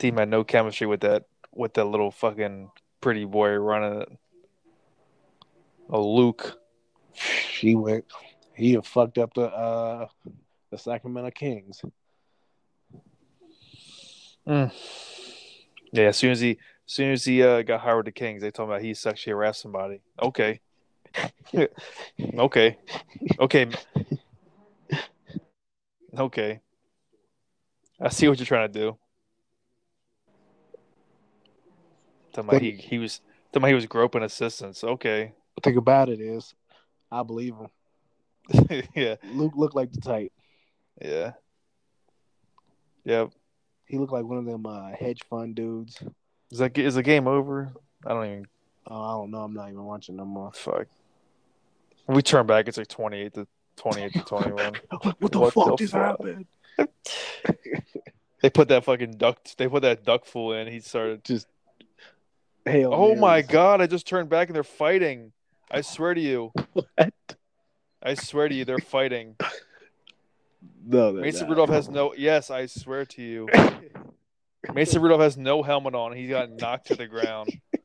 team 0.00 0.16
had 0.16 0.28
no 0.28 0.44
chemistry 0.44 0.86
with 0.86 1.00
that 1.00 1.24
with 1.52 1.74
that 1.74 1.84
little 1.84 2.10
fucking 2.10 2.70
pretty 3.00 3.24
boy 3.24 3.50
running 3.54 4.02
it. 4.02 4.08
Oh, 5.88 6.14
Luke. 6.14 6.58
She 7.14 7.74
went. 7.74 8.04
He 8.54 8.76
fucked 8.82 9.18
up 9.18 9.34
the 9.34 9.42
uh 9.42 10.06
the 10.70 10.78
Sacramento 10.78 11.30
Kings. 11.32 11.82
Mm. 14.46 14.72
Yeah, 15.92 16.04
as 16.04 16.16
soon 16.16 16.30
as 16.30 16.40
he, 16.40 16.50
as 16.50 16.56
soon 16.86 17.12
as 17.12 17.24
he 17.24 17.42
uh, 17.42 17.62
got 17.62 17.80
hired 17.80 17.98
with 17.98 18.06
the 18.06 18.12
Kings, 18.12 18.42
they 18.42 18.50
told 18.50 18.68
him 18.68 18.76
that 18.76 18.84
he 18.84 18.94
sexually 18.94 19.32
harassed 19.32 19.60
somebody. 19.60 20.00
Okay, 20.22 20.60
okay, 22.38 22.78
okay, 23.38 23.68
okay. 26.16 26.60
I 28.00 28.08
see 28.08 28.28
what 28.28 28.38
you're 28.38 28.46
trying 28.46 28.72
to 28.72 28.78
do. 28.78 28.96
Talking 32.32 32.48
about 32.50 32.62
he 32.62 32.72
he 32.72 32.98
was 32.98 33.20
talking 33.48 33.62
about 33.62 33.68
he 33.68 33.74
was 33.74 33.86
groping 33.86 34.22
assistants. 34.22 34.82
Okay, 34.84 35.32
The 35.56 35.60
thing 35.62 35.76
about 35.76 36.08
it 36.08 36.20
is, 36.20 36.54
I 37.10 37.22
believe 37.22 37.54
him. 37.56 37.68
yeah, 38.94 39.16
Luke 39.32 39.52
looked 39.56 39.74
like 39.76 39.92
the 39.92 40.00
type. 40.00 40.32
yeah, 41.00 41.32
yep. 43.04 43.30
He 43.86 43.98
looked 43.98 44.12
like 44.12 44.24
one 44.24 44.38
of 44.38 44.44
them 44.44 44.66
uh, 44.66 44.90
hedge 44.98 45.20
fund 45.28 45.54
dudes. 45.56 46.02
Is 46.50 46.58
that 46.58 46.76
is 46.78 46.94
the 46.94 47.02
game 47.02 47.26
over? 47.28 47.72
I 48.06 48.10
don't 48.10 48.26
even 48.26 48.46
Oh, 48.86 49.02
I 49.02 49.10
don't 49.12 49.30
know. 49.30 49.42
I'm 49.42 49.52
not 49.54 49.68
even 49.68 49.84
watching 49.84 50.16
no 50.16 50.24
more. 50.24 50.50
fuck. 50.52 50.86
When 52.06 52.16
we 52.16 52.22
turn 52.22 52.46
back, 52.46 52.66
it's 52.66 52.78
like 52.78 52.88
twenty 52.88 53.18
eight 53.20 53.34
to 53.34 53.46
twenty 53.76 54.02
eight 54.02 54.12
to 54.14 54.20
twenty 54.22 54.52
one. 54.52 54.72
what 55.18 55.32
the 55.32 55.38
What 55.38 55.52
fuck 55.54 55.76
the 55.76 55.76
just 55.76 55.92
fuck? 55.92 56.18
happened? 56.20 56.46
They 58.42 58.48
put 58.48 58.68
that 58.68 58.84
fucking 58.84 59.18
duck. 59.18 59.38
They 59.58 59.68
put 59.68 59.82
that 59.82 60.02
duck 60.02 60.24
fool 60.24 60.54
in. 60.54 60.66
He 60.66 60.80
started. 60.80 61.22
Just 61.24 61.46
hell. 62.66 62.92
Oh 62.92 63.14
my 63.14 63.42
god! 63.42 63.80
I 63.80 63.86
just 63.86 64.06
turned 64.06 64.28
back 64.28 64.48
and 64.48 64.56
they're 64.56 64.64
fighting. 64.64 65.32
I 65.70 65.82
swear 65.82 66.14
to 66.14 66.20
you. 66.20 66.52
What? 66.72 67.12
I 68.02 68.14
swear 68.14 68.48
to 68.48 68.54
you, 68.54 68.64
they're 68.64 68.78
fighting. 68.78 69.36
No, 70.84 71.12
they're 71.12 71.22
Mason 71.22 71.42
not. 71.42 71.50
Rudolph 71.50 71.70
has 71.70 71.88
no. 71.88 72.14
Yes, 72.14 72.50
I 72.50 72.66
swear 72.66 73.04
to 73.06 73.22
you. 73.22 73.48
Mason 74.74 75.00
Rudolph 75.00 75.20
has 75.20 75.36
no 75.36 75.62
helmet 75.62 75.94
on. 75.94 76.12
He 76.14 76.26
got 76.28 76.50
knocked 76.50 76.88
to 76.88 76.96
the 76.96 77.06
ground. 77.06 77.50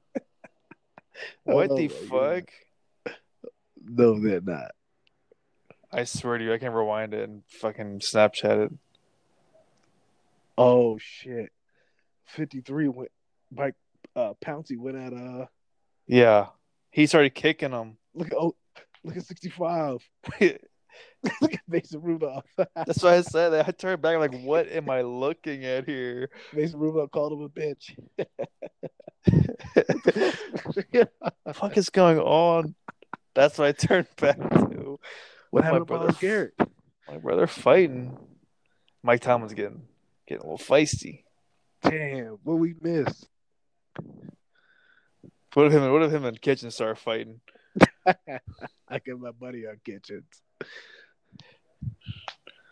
What 1.46 1.72
Oh 1.72 1.78
the 1.78 1.88
fuck? 1.88 2.50
No, 3.82 4.20
they're 4.20 4.42
not. 4.42 4.72
I 5.90 6.04
swear 6.04 6.38
to 6.38 6.44
you, 6.44 6.52
I 6.52 6.58
can 6.58 6.74
rewind 6.74 7.14
it 7.14 7.30
and 7.30 7.44
fucking 7.48 8.00
Snapchat 8.00 8.66
it. 8.66 8.74
Oh 10.58 10.98
shit. 10.98 11.54
Fifty 12.26 12.60
three 12.60 12.90
went. 12.90 13.12
Mike 13.50 13.76
uh, 14.16 14.34
Pouncey 14.44 14.78
went 14.78 14.98
at 14.98 15.14
uh. 15.14 15.46
Yeah, 16.08 16.48
he 16.92 17.06
started 17.08 17.34
kicking 17.36 17.72
him. 17.72 17.98
Look 18.14 18.28
at 18.28 18.38
oh, 18.38 18.56
look 19.04 19.18
at 19.18 19.26
sixty 19.26 19.50
five. 19.50 20.00
Look 21.42 21.54
at 21.54 21.62
Mason 21.68 22.02
Rudolph. 22.02 22.46
why 22.58 23.16
I 23.16 23.22
said 23.22 23.50
that. 23.50 23.68
I 23.68 23.72
turned 23.72 24.02
back 24.02 24.18
like, 24.18 24.40
what 24.42 24.68
am 24.72 24.90
I 24.90 25.02
looking 25.02 25.66
at 25.66 25.86
here? 25.86 26.30
Mason 26.54 26.80
Rudolph 26.80 27.12
called 27.12 27.34
him 27.34 27.42
a 27.42 27.50
bitch. 27.50 27.98
the 30.94 31.54
fuck 31.54 31.78
is 31.78 31.90
going 31.90 32.20
on? 32.20 32.76
That's 33.34 33.58
what 33.58 33.68
I 33.68 33.72
turned 33.72 34.08
back 34.18 34.38
to. 34.38 35.00
what 35.52 35.64
My 35.64 35.66
happened 35.66 35.88
to 35.88 35.94
brother- 35.94 36.14
Garrett? 36.20 36.54
My 37.08 37.18
brother 37.18 37.48
fighting. 37.48 38.18
Mike 39.04 39.22
Tomlin's 39.22 39.54
getting 39.54 39.84
getting 40.28 40.44
a 40.44 40.50
little 40.52 40.66
feisty. 40.66 41.24
Damn, 41.84 42.40
what 42.44 42.56
we 42.56 42.74
missed. 42.82 43.28
What 45.54 45.68
if 45.68 45.74
him? 45.74 45.92
What 45.92 46.04
if 46.04 46.12
him 46.12 46.26
and 46.26 46.42
Kitchen 46.42 46.70
start 46.72 46.98
fighting? 46.98 47.40
I 48.88 49.00
get 49.00 49.20
my 49.20 49.32
buddy 49.32 49.68
on 49.68 49.80
kitchens. 49.84 50.26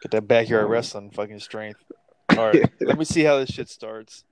Get 0.02 0.12
that 0.12 0.28
backyard 0.28 0.66
um, 0.66 0.72
wrestling 0.72 1.12
fucking 1.12 1.40
strength. 1.40 1.80
All 2.38 2.48
right, 2.48 2.70
let 2.82 2.98
me 2.98 3.06
see 3.06 3.24
how 3.24 3.40
this 3.40 3.50
shit 3.50 3.70
starts. 3.70 4.26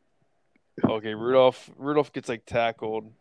Okay, 0.84 1.14
Rudolph. 1.14 1.70
Rudolph 1.78 2.14
gets 2.14 2.30
like 2.30 2.46
tackled. 2.46 3.12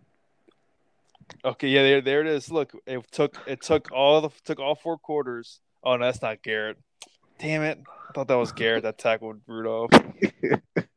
Okay, 1.45 1.69
yeah, 1.69 1.83
there, 1.83 2.01
there 2.01 2.21
it 2.21 2.27
is. 2.27 2.51
Look, 2.51 2.73
it 2.87 3.05
took 3.13 3.39
it 3.47 3.63
took 3.63 3.93
all 3.93 4.21
the 4.21 4.31
took 4.45 4.59
all 4.59 4.75
four 4.75 4.99
quarters. 4.99 5.61
Oh, 5.83 5.97
no, 5.97 6.05
that's 6.05 6.23
not 6.23 6.43
Garrett. 6.43 6.77
Damn 7.39 7.63
it! 7.63 7.79
I 8.09 8.13
thought 8.13 8.29
that 8.29 8.35
was 8.35 8.53
Garrett 8.53 8.83
that 8.83 8.99
tackled 8.99 9.41
Rudolph. 9.47 9.91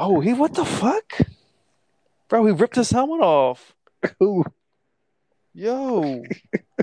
Oh, 0.00 0.20
he 0.20 0.32
what 0.32 0.54
the 0.54 0.64
fuck, 0.64 1.18
bro? 2.28 2.46
He 2.46 2.52
ripped 2.52 2.76
his 2.76 2.90
helmet 2.92 3.20
off. 3.20 3.74
Who 4.20 4.44
Yo, 5.52 6.22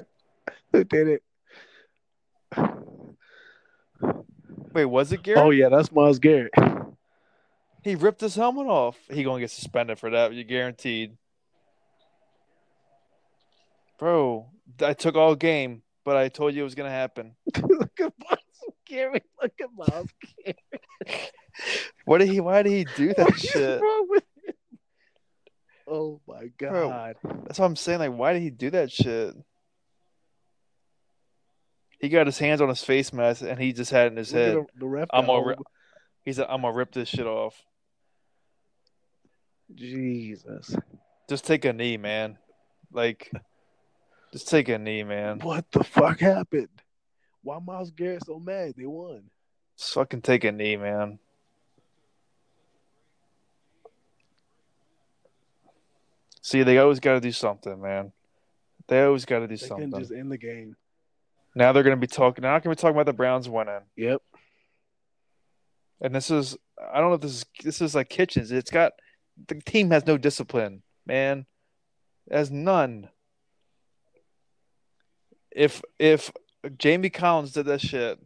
who 0.74 0.84
did 0.84 1.08
it? 1.08 1.24
wait, 4.74 4.86
was 4.86 5.14
it 5.14 5.24
Garrett? 5.24 5.42
Oh 5.42 5.52
yeah, 5.52 5.70
that's 5.70 5.94
Myles 5.94 6.20
Garrett. 6.20 6.52
He 7.84 7.96
ripped 7.96 8.20
his 8.20 8.36
helmet 8.36 8.68
off. 8.68 8.98
He 9.10 9.24
gonna 9.24 9.40
get 9.40 9.52
suspended 9.52 9.98
for 9.98 10.10
that. 10.10 10.34
You 10.34 10.44
guaranteed, 10.44 11.16
bro. 13.98 14.48
I 14.82 14.92
took 14.92 15.16
all 15.16 15.36
game, 15.36 15.84
but 16.04 16.18
I 16.18 16.28
told 16.28 16.54
you 16.54 16.62
it 16.62 16.66
was 16.66 16.76
gonna 16.76 16.90
happen. 16.90 17.38
look 17.64 17.98
at 19.00 19.08
Myles 19.08 19.22
Garrett. 19.22 19.24
Look 19.42 19.54
at 19.62 19.70
Myles 19.76 20.10
Garrett. 20.44 21.32
What 22.06 22.18
did 22.20 22.30
he? 22.30 22.40
Why 22.40 22.62
did 22.64 22.72
he 22.72 22.86
do 22.96 23.14
that 23.14 23.26
What 23.26 23.38
shit? 23.40 23.82
wrong 23.82 24.08
with 24.10 24.24
him? 24.46 24.54
Oh 25.88 26.22
my 26.28 26.50
Bro, 26.60 26.90
god. 26.90 27.16
That's 27.46 27.60
what 27.60 27.66
I'm 27.66 27.76
saying. 27.76 28.00
Like, 28.00 28.14
why 28.14 28.34
did 28.34 28.42
he 28.42 28.50
do 28.50 28.70
that 28.72 28.92
shit? 28.92 29.34
He 32.00 32.10
got 32.10 32.26
his 32.28 32.38
hands 32.40 32.60
on 32.62 32.70
his 32.70 32.84
face 32.84 33.14
mask, 33.14 33.42
and 33.44 33.60
he 33.60 33.72
just 33.74 33.92
had 33.92 34.08
it 34.08 34.12
in 34.12 34.18
his 34.18 34.34
Look 34.34 34.42
head. 34.42 34.56
the, 34.56 34.66
the 34.80 34.86
ref. 34.88 35.08
I'm 35.14 35.26
got 35.28 35.34
a 35.36 35.46
re- 35.46 35.54
over- 35.54 35.64
He's 36.24 36.40
I'm 36.40 36.62
gonna 36.62 36.74
rip 36.74 36.92
this 36.92 37.08
shit 37.10 37.26
off. 37.28 37.56
Jesus. 39.74 40.76
Just 41.30 41.46
take 41.46 41.66
a 41.66 41.74
knee, 41.74 41.98
man. 41.98 42.38
Like, 42.92 43.32
just 44.34 44.48
take 44.48 44.70
a 44.70 44.78
knee, 44.78 45.04
man. 45.04 45.40
What 45.40 45.66
the 45.72 45.84
fuck 45.84 46.20
happened? 46.20 46.70
Why 47.46 47.60
Myles 47.60 47.92
Garrett 47.92 48.26
so 48.26 48.40
mad? 48.40 48.74
They 48.76 48.88
won. 48.88 49.22
Just 49.78 49.94
fucking 49.94 50.24
take 50.24 50.44
a 50.46 50.52
knee, 50.52 50.78
man. 50.78 51.20
See, 56.42 56.64
they 56.64 56.80
always 56.80 57.00
got 57.00 57.14
to 57.14 57.22
do 57.22 57.32
something, 57.32 57.80
man. 57.80 58.14
They 58.88 59.04
always 59.04 59.26
got 59.26 59.40
to 59.40 59.48
do 59.48 59.58
They 59.58 59.64
something. 59.68 59.92
can 59.92 60.00
just 60.00 60.12
end 60.12 60.32
the 60.32 60.40
game. 60.40 60.76
Now 61.54 61.72
they're 61.72 61.84
going 61.84 61.96
to 61.96 62.02
be 62.02 62.08
talking. 62.08 62.42
Now 62.42 62.54
going 62.54 62.64
to 62.64 62.70
be 62.70 62.76
talking 62.76 62.96
about 62.96 63.06
the 63.06 63.14
Browns 63.14 63.48
winning. 63.48 63.82
Yep. 63.96 64.24
And 66.02 66.16
this 66.16 66.32
is, 66.32 66.58
I 66.92 67.00
don't 67.00 67.10
know 67.10 67.16
if 67.16 67.22
this 67.22 67.32
is, 67.32 67.46
this 67.64 67.80
is 67.80 67.94
like 67.94 68.10
Kitchens. 68.10 68.52
It's 68.52 68.72
got, 68.72 68.94
the 69.48 69.62
team 69.62 69.92
has 69.92 70.08
no 70.08 70.18
discipline, 70.18 70.82
man. 71.06 71.46
It 72.26 72.38
has 72.38 72.50
none. 72.50 73.10
If, 75.52 75.84
if 76.00 76.32
Jamie 76.78 77.10
Collins 77.10 77.52
did 77.52 77.66
that 77.66 77.82
shit 77.82 78.20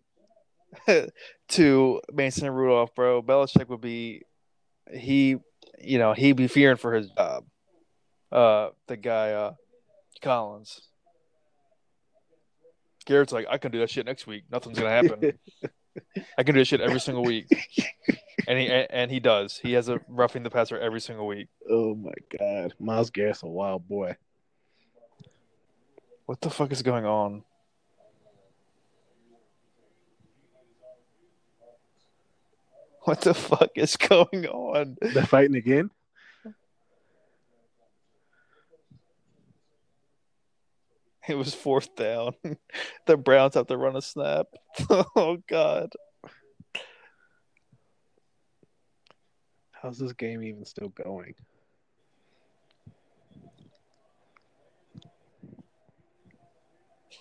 to 1.49 2.02
Mason 2.11 2.49
Rudolph, 2.49 2.94
bro, 2.95 3.22
Belichick 3.22 3.70
would 3.70 3.82
be, 3.82 4.24
he, 4.91 5.38
you 5.82 5.98
know, 5.98 6.14
he'd 6.14 6.36
be 6.36 6.48
fearing 6.48 6.78
for 6.78 6.94
his 6.94 7.10
job. 7.10 7.45
Uh, 8.32 8.70
the 8.88 8.98
guy, 8.98 9.32
uh, 9.32 9.53
Collins. 10.22 10.82
Garrett's 13.06 13.34
like, 13.34 13.48
I 13.49 13.57
can 13.57 13.72
do 13.72 13.80
that 13.80 13.90
shit 13.90 14.06
next 14.06 14.28
week. 14.28 14.44
Nothing's 14.52 14.78
gonna 14.78 14.91
happen. 14.91 15.34
I 16.38 16.44
can 16.44 16.53
do 16.53 16.61
that 16.61 16.66
shit 16.66 16.82
every 16.82 16.99
single 16.99 17.24
week, 17.24 17.48
and 18.48 18.60
he 18.60 18.68
and, 18.68 18.88
and 18.91 19.11
he 19.11 19.20
does. 19.20 19.57
He 19.57 19.74
has 19.74 19.90
a 19.90 19.99
roughing 20.07 20.44
the 20.44 20.52
passer 20.52 20.78
every 20.78 21.02
single 21.02 21.26
week. 21.26 21.48
oh 21.70 21.95
my 21.95 22.14
god. 22.38 22.74
Myles 22.80 23.10
Garrett's 23.10 23.41
a 23.41 23.48
wild 23.48 23.88
boy. 23.88 24.16
What 26.28 26.40
the 26.41 26.52
fuck 26.52 26.72
is 26.72 26.84
going 26.84 27.06
on? 27.06 27.44
What 33.10 33.22
the 33.22 33.34
fuck 33.34 33.72
is 33.76 33.95
going 33.98 34.45
on? 34.45 34.95
They're 35.02 35.26
fighting 35.26 35.56
again? 35.56 35.90
It 41.27 41.34
was 41.34 41.56
fourth 41.56 41.95
down. 41.95 42.36
The 43.07 43.18
Browns 43.18 43.56
have 43.56 43.65
to 43.65 43.77
run 43.77 43.95
a 43.95 44.02
snap. 44.03 44.45
Oh 45.15 45.40
god. 45.48 45.91
How's 49.72 49.98
this 49.98 50.14
game 50.14 50.44
even 50.44 50.64
still 50.65 50.90
going? 50.90 51.34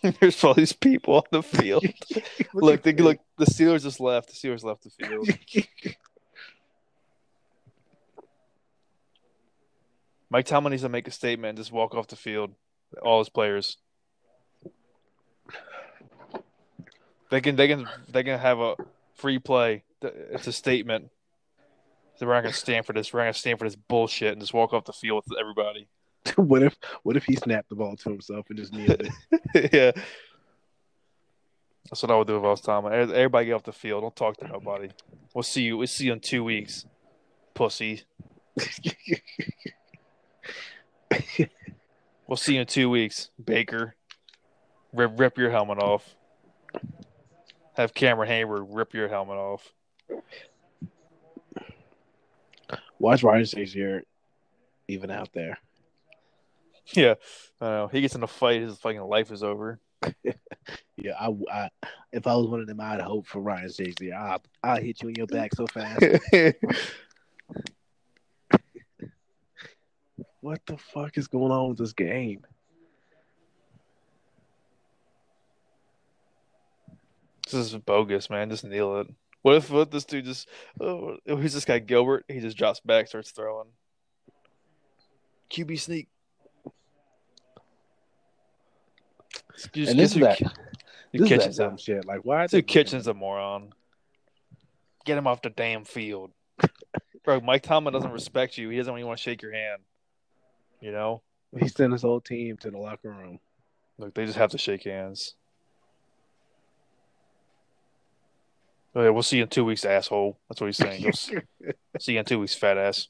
There's 0.21 0.43
all 0.45 0.55
these 0.55 0.73
people 0.73 1.15
on 1.15 1.23
the 1.31 1.43
field. 1.43 1.85
look, 2.55 2.83
they, 2.83 2.93
look, 2.93 3.19
the 3.37 3.47
Steelers 3.47 3.83
just 3.83 4.01
left. 4.01 4.29
The 4.29 4.35
Steelers 4.35 4.65
left 4.65 4.85
the 4.85 4.91
field. 4.91 5.29
Mike 10.31 10.45
Tomlin 10.47 10.73
needs 10.73 10.83
to 10.83 10.89
make 10.89 11.09
a 11.09 11.11
statement 11.11 11.51
and 11.51 11.59
just 11.59 11.73
walk 11.73 11.95
off 11.95 12.07
the 12.07 12.17
field. 12.17 12.55
all 13.03 13.19
his 13.19 13.29
players. 13.29 13.79
They 17.31 17.41
can 17.41 17.57
they 17.57 17.69
can 17.69 17.87
they 18.09 18.23
can 18.23 18.39
have 18.39 18.59
a 18.59 18.75
free 19.15 19.39
play. 19.39 19.85
It's 20.03 20.47
a 20.47 20.53
statement. 20.53 21.11
So 22.17 22.27
we're 22.27 22.35
not 22.35 22.43
gonna 22.43 22.55
stand 22.55 22.87
for 22.87 22.93
this. 22.93 23.13
We're 23.13 23.21
not 23.21 23.27
gonna 23.27 23.35
stand 23.35 23.59
for 23.59 23.65
this 23.67 23.77
bullshit 23.77 24.33
and 24.33 24.41
just 24.41 24.55
walk 24.55 24.73
off 24.73 24.85
the 24.85 24.93
field 24.93 25.25
with 25.27 25.39
everybody. 25.39 25.89
what 26.37 26.63
if 26.63 26.77
what 27.03 27.17
if 27.17 27.25
he 27.25 27.37
snapped 27.37 27.69
the 27.69 27.75
ball 27.75 27.97
to 27.97 28.11
himself 28.11 28.47
and 28.49 28.59
just 28.59 28.73
kneeled 28.73 29.03
it? 29.03 29.73
yeah. 29.73 29.93
That's 31.91 32.03
what 32.03 32.11
I 32.11 32.17
would 32.17 32.27
do 32.27 32.37
if 32.37 32.45
I 32.45 32.49
was 32.49 32.61
Tom. 32.61 32.87
Everybody 32.87 33.47
get 33.47 33.55
off 33.55 33.63
the 33.63 33.73
field. 33.73 34.03
Don't 34.03 34.15
talk 34.15 34.37
to 34.39 34.47
nobody. 34.47 34.91
We'll 35.35 35.43
see 35.43 35.63
you. 35.63 35.79
We'll 35.79 35.87
see 35.87 36.07
you 36.07 36.13
in 36.13 36.21
two 36.21 36.45
weeks, 36.45 36.85
pussy. 37.55 38.03
we'll 42.27 42.37
see 42.37 42.55
you 42.55 42.61
in 42.61 42.67
two 42.67 42.91
weeks, 42.91 43.31
Baker. 43.43 43.95
Rip, 44.93 45.19
rip 45.19 45.39
your 45.39 45.51
helmet 45.51 45.79
off. 45.79 46.15
Have 47.75 47.95
Cameron 47.95 48.29
Heyward 48.29 48.67
rip 48.69 48.93
your 48.93 49.09
helmet 49.09 49.37
off. 49.37 49.73
Watch 52.99 53.23
Ryan 53.23 53.45
Shazier 53.45 54.03
even 54.89 55.11
out 55.11 55.33
there. 55.33 55.59
Yeah, 56.95 57.15
I 57.61 57.67
know. 57.67 57.89
He 57.89 58.01
gets 58.01 58.15
in 58.15 58.23
a 58.23 58.27
fight, 58.27 58.63
his 58.63 58.79
fucking 58.79 59.01
life 59.01 59.31
is 59.31 59.43
over. 59.43 59.81
yeah, 60.25 61.13
I, 61.19 61.31
I, 61.53 61.69
if 62.13 62.27
I 62.27 62.35
was 62.35 62.47
one 62.47 62.61
of 62.61 62.67
them, 62.67 62.81
I'd 62.81 63.01
hope 63.01 63.27
for 63.27 63.41
Ryan 63.41 63.69
Shazier. 63.69 64.15
I'll, 64.15 64.43
I'll 64.63 64.81
hit 64.81 65.03
you 65.03 65.09
in 65.09 65.15
your 65.17 65.27
back 65.27 65.55
so 65.55 65.67
fast. 65.67 66.01
what 70.41 70.61
the 70.67 70.79
fuck 70.79 71.19
is 71.19 71.29
going 71.29 71.53
on 71.53 71.71
with 71.71 71.79
this 71.79 71.93
game? 71.93 72.45
This 77.45 77.55
is 77.55 77.77
bogus, 77.77 78.29
man. 78.29 78.51
Just 78.51 78.65
kneel 78.65 79.01
it. 79.01 79.09
What 79.43 79.57
if 79.57 79.71
what 79.71 79.91
this 79.91 80.05
dude 80.05 80.27
just 80.27 80.49
oh, 80.81 81.17
who's 81.27 81.55
this 81.55 81.65
guy 81.65 81.79
Gilbert? 81.79 82.25
He 82.29 82.41
just 82.41 82.59
drops 82.59 82.81
back, 82.81 83.07
starts 83.07 83.31
throwing. 83.31 83.69
QB 85.51 85.81
sneak. 85.81 86.09
Just, 89.73 89.91
and 89.91 89.99
this 89.99 90.13
is 90.15 90.21
that. 90.21 90.41
This 91.13 91.29
Kitchen's 91.29 91.57
that 91.57 91.65
dumb 91.65 91.77
shit. 91.79 92.05
Like 92.05 92.21
why? 92.23 92.47
Dude, 92.47 92.67
Kitchen's 92.67 93.07
a 93.07 93.15
moron. 93.15 93.73
Get 95.05 95.17
him 95.17 95.27
off 95.27 95.43
the 95.43 95.51
damn 95.51 95.85
field, 95.85 96.33
bro. 97.25 97.41
Mike 97.41 97.63
Tomlin 97.63 97.95
doesn't 97.95 98.11
respect 98.11 98.59
you. 98.59 98.69
He 98.69 98.77
doesn't 98.77 98.93
even 98.93 99.07
want 99.07 99.19
to 99.19 99.23
shake 99.23 99.43
your 99.43 99.53
hand. 99.53 99.83
You 100.81 100.93
know. 100.93 101.23
He 101.59 101.69
sent 101.69 101.93
his 101.93 102.03
whole 102.03 102.21
team 102.21 102.59
to 102.59 102.71
the 102.71 102.79
locker 102.79 103.11
room. 103.11 103.41
Look, 103.99 104.15
they 104.15 104.27
just 104.27 104.39
have 104.39 104.51
to 104.51 104.59
shake 104.59 104.85
hands. 104.85 105.35
Oh, 108.95 109.03
yeah, 109.03 109.11
we'll 109.11 109.23
see 109.23 109.39
you 109.39 109.45
in 109.45 109.49
two 109.49 109.65
weeks, 109.65 109.85
asshole. 109.85 110.39
That's 110.49 110.61
what 110.61 110.67
he's 110.67 110.77
saying. 110.77 111.03
Go 111.03 111.11
see 112.01 112.13
you 112.13 112.19
in 112.19 112.25
two 112.25 112.39
weeks, 112.39 112.55
fat 112.55 112.79
ass. 112.79 113.09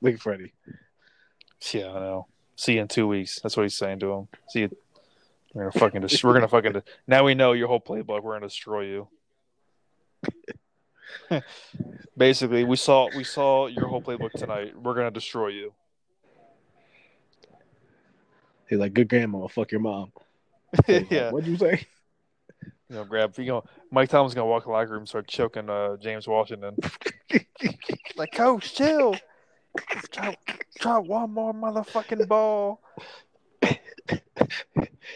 Look 0.00 0.14
at 0.14 0.20
Freddie. 0.20 0.52
Yeah, 1.72 1.90
I 1.90 2.00
know. 2.00 2.26
See 2.58 2.74
you 2.74 2.80
in 2.80 2.88
two 2.88 3.06
weeks. 3.06 3.38
That's 3.40 3.56
what 3.56 3.62
he's 3.62 3.76
saying 3.76 4.00
to 4.00 4.10
him. 4.12 4.28
See 4.48 4.62
you. 4.62 4.76
We're 5.54 5.70
gonna 5.70 5.78
fucking. 5.78 6.00
Dis- 6.08 6.24
we're 6.24 6.34
gonna 6.34 6.48
fucking. 6.48 6.82
Now 7.06 7.22
we 7.22 7.34
know 7.34 7.52
your 7.52 7.68
whole 7.68 7.80
playbook. 7.80 8.24
We're 8.24 8.34
gonna 8.34 8.48
destroy 8.48 8.80
you. 8.80 9.08
Basically, 12.18 12.64
we 12.64 12.74
saw 12.74 13.08
we 13.16 13.22
saw 13.22 13.68
your 13.68 13.86
whole 13.86 14.02
playbook 14.02 14.32
tonight. 14.32 14.76
We're 14.76 14.94
gonna 14.94 15.12
destroy 15.12 15.48
you. 15.48 15.72
He's 18.68 18.80
like, 18.80 18.92
"Good 18.92 19.08
grandma, 19.08 19.46
fuck 19.46 19.70
your 19.70 19.80
mom." 19.80 20.10
yeah. 20.88 21.30
What'd 21.30 21.48
you 21.48 21.56
say? 21.58 21.86
you 22.90 22.96
know, 22.96 23.04
grab. 23.04 23.38
You 23.38 23.44
know, 23.44 23.64
Mike 23.92 24.08
Tomlin's 24.08 24.34
gonna 24.34 24.48
walk 24.48 24.64
in 24.64 24.72
the 24.72 24.76
locker 24.76 24.90
room, 24.90 25.02
and 25.02 25.08
start 25.08 25.28
choking 25.28 25.70
uh, 25.70 25.96
James 25.96 26.26
Washington. 26.26 26.76
like, 28.16 28.32
coach, 28.32 28.74
chill. 28.74 29.14
Try, 30.10 30.36
try 30.78 30.98
one 30.98 31.32
more 31.32 31.52
motherfucking 31.52 32.26
ball. 32.28 32.82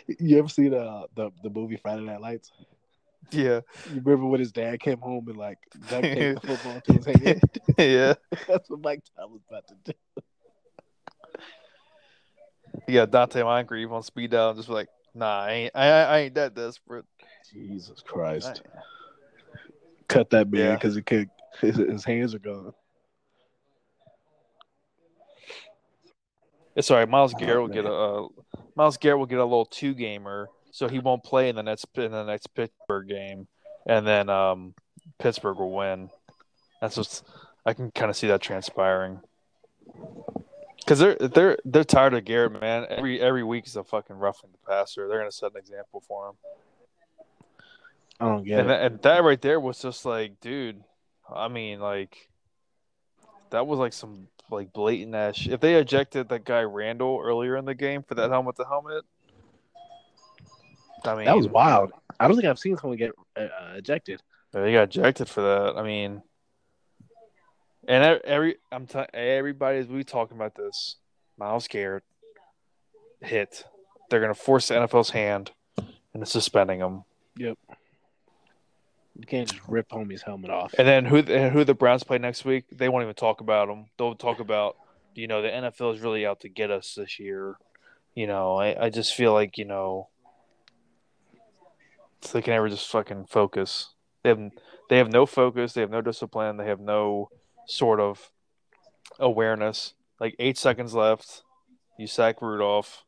you 0.06 0.38
ever 0.38 0.48
see 0.48 0.68
the 0.68 1.06
the 1.14 1.30
the 1.42 1.50
movie 1.50 1.76
Friday 1.76 2.02
Night 2.02 2.20
Lights? 2.20 2.50
Yeah. 3.30 3.60
You 3.90 4.00
remember 4.04 4.26
when 4.26 4.40
his 4.40 4.52
dad 4.52 4.80
came 4.80 4.98
home 4.98 5.26
and 5.28 5.36
like 5.36 5.58
duct 5.88 6.02
taped 6.02 6.42
the 6.42 6.46
football 6.46 6.80
to 6.80 6.92
his 6.92 7.06
hand? 7.22 7.40
yeah. 7.78 8.14
That's 8.46 8.68
what 8.68 8.82
Mike 8.82 9.02
was 9.18 9.40
about 9.48 9.66
to 9.68 9.74
do. 9.84 9.92
Yeah, 12.88 13.06
Donte 13.06 13.42
Moncrief 13.42 13.90
on 13.90 14.02
speed 14.02 14.30
dial, 14.30 14.54
just 14.54 14.68
like, 14.68 14.88
nah, 15.14 15.42
I 15.42 15.50
ain't, 15.52 15.76
I, 15.76 15.88
I 15.88 16.18
ain't 16.20 16.34
that 16.34 16.54
desperate. 16.54 17.04
Jesus 17.52 18.00
Christ. 18.00 18.62
Cut 20.08 20.30
that 20.30 20.50
man 20.50 20.74
because 20.74 20.96
yeah. 20.96 21.02
could 21.02 21.30
his, 21.60 21.76
his 21.76 22.04
hands 22.04 22.34
are 22.34 22.38
gone. 22.38 22.72
It's 26.74 26.90
all 26.90 26.96
right. 26.96 27.08
Myles 27.08 27.34
Garrett 27.34 27.60
will 27.60 27.68
get 27.68 27.84
a 27.84 27.92
uh, 27.92 28.28
Myles 28.74 28.96
Garrett 28.96 29.18
will 29.18 29.26
get 29.26 29.38
a 29.38 29.44
little 29.44 29.66
two 29.66 29.94
gamer, 29.94 30.48
so 30.70 30.88
he 30.88 30.98
won't 30.98 31.22
play 31.22 31.48
in 31.48 31.56
the 31.56 31.62
next 31.62 31.86
in 31.96 32.10
the 32.10 32.24
next 32.24 32.48
Pittsburgh 32.48 33.08
game, 33.08 33.46
and 33.86 34.06
then 34.06 34.28
um, 34.28 34.74
Pittsburgh 35.18 35.58
will 35.58 35.72
win. 35.72 36.10
That's 36.80 36.96
just 36.96 37.24
I 37.66 37.74
can 37.74 37.90
kind 37.90 38.10
of 38.10 38.16
see 38.16 38.28
that 38.28 38.40
transpiring 38.40 39.20
because 40.78 40.98
they're 40.98 41.14
they're 41.14 41.58
they're 41.64 41.84
tired 41.84 42.14
of 42.14 42.24
Garrett, 42.24 42.60
man. 42.60 42.86
Every 42.88 43.20
every 43.20 43.44
week 43.44 43.66
is 43.66 43.76
a 43.76 43.84
fucking 43.84 44.16
roughing 44.16 44.50
the 44.52 44.70
passer. 44.70 45.08
They're 45.08 45.18
gonna 45.18 45.32
set 45.32 45.52
an 45.52 45.58
example 45.58 46.02
for 46.06 46.28
him. 46.28 46.34
I 48.20 48.26
don't 48.26 48.44
get 48.44 48.60
and 48.60 48.68
it. 48.68 48.72
That, 48.72 48.82
and 48.82 49.02
that 49.02 49.24
right 49.24 49.40
there 49.40 49.60
was 49.60 49.80
just 49.80 50.04
like, 50.04 50.40
dude. 50.40 50.82
I 51.34 51.48
mean, 51.48 51.80
like, 51.80 52.28
that 53.50 53.66
was 53.66 53.78
like 53.78 53.92
some 53.92 54.28
like 54.50 54.72
blatant 54.72 55.14
ass. 55.14 55.46
If 55.48 55.60
they 55.60 55.74
ejected 55.76 56.28
that 56.28 56.44
guy 56.44 56.62
Randall 56.62 57.20
earlier 57.22 57.56
in 57.56 57.64
the 57.64 57.74
game 57.74 58.02
for 58.02 58.14
that 58.14 58.30
helmet 58.30 58.56
to 58.56 58.64
helmet, 58.64 59.04
I 61.04 61.14
mean, 61.16 61.24
that 61.24 61.36
was 61.36 61.48
wild. 61.48 61.92
I 62.20 62.28
don't 62.28 62.36
think 62.36 62.48
I've 62.48 62.58
seen 62.58 62.76
someone 62.76 62.98
get 62.98 63.12
uh, 63.36 63.48
ejected. 63.76 64.22
They 64.52 64.72
got 64.72 64.84
ejected 64.84 65.28
for 65.28 65.40
that. 65.40 65.76
I 65.76 65.82
mean, 65.82 66.22
and 67.88 68.20
every 68.24 68.56
I'm 68.70 68.86
t- 68.86 68.98
everybody's 69.12 69.86
we 69.86 70.04
talking 70.04 70.36
about 70.36 70.54
this. 70.54 70.96
Myles 71.38 71.66
Garrett 71.68 72.04
hit. 73.20 73.64
They're 74.10 74.20
gonna 74.20 74.34
force 74.34 74.68
the 74.68 74.74
NFL's 74.74 75.10
hand 75.10 75.50
into 76.14 76.26
suspending 76.26 76.80
him. 76.80 77.04
Yep. 77.36 77.58
You 79.22 79.26
can't 79.26 79.48
just 79.48 79.62
rip 79.68 79.88
homie's 79.88 80.22
helmet 80.22 80.50
off. 80.50 80.74
And 80.76 80.88
then 80.88 81.04
who 81.04 81.18
and 81.18 81.52
who 81.52 81.62
the 81.62 81.74
Browns 81.74 82.02
play 82.02 82.18
next 82.18 82.44
week? 82.44 82.64
They 82.72 82.88
won't 82.88 83.04
even 83.04 83.14
talk 83.14 83.40
about 83.40 83.68
them. 83.68 83.86
They'll 83.96 84.16
talk 84.16 84.40
about 84.40 84.76
you 85.14 85.28
know 85.28 85.42
the 85.42 85.48
NFL 85.48 85.94
is 85.94 86.00
really 86.00 86.26
out 86.26 86.40
to 86.40 86.48
get 86.48 86.72
us 86.72 86.96
this 86.96 87.20
year. 87.20 87.54
You 88.16 88.26
know, 88.26 88.56
I, 88.56 88.86
I 88.86 88.90
just 88.90 89.14
feel 89.14 89.32
like 89.32 89.58
you 89.58 89.64
know 89.64 90.08
they 92.32 92.42
can 92.42 92.54
never 92.54 92.68
just 92.68 92.88
fucking 92.88 93.26
focus. 93.26 93.90
They 94.24 94.30
have 94.30 94.40
they 94.90 94.98
have 94.98 95.12
no 95.12 95.24
focus. 95.24 95.72
They 95.72 95.82
have 95.82 95.90
no 95.90 96.00
discipline. 96.00 96.56
They 96.56 96.66
have 96.66 96.80
no 96.80 97.30
sort 97.68 98.00
of 98.00 98.28
awareness. 99.20 99.94
Like 100.18 100.34
eight 100.40 100.58
seconds 100.58 100.94
left, 100.94 101.44
you 101.96 102.08
sack 102.08 102.42
Rudolph. 102.42 103.04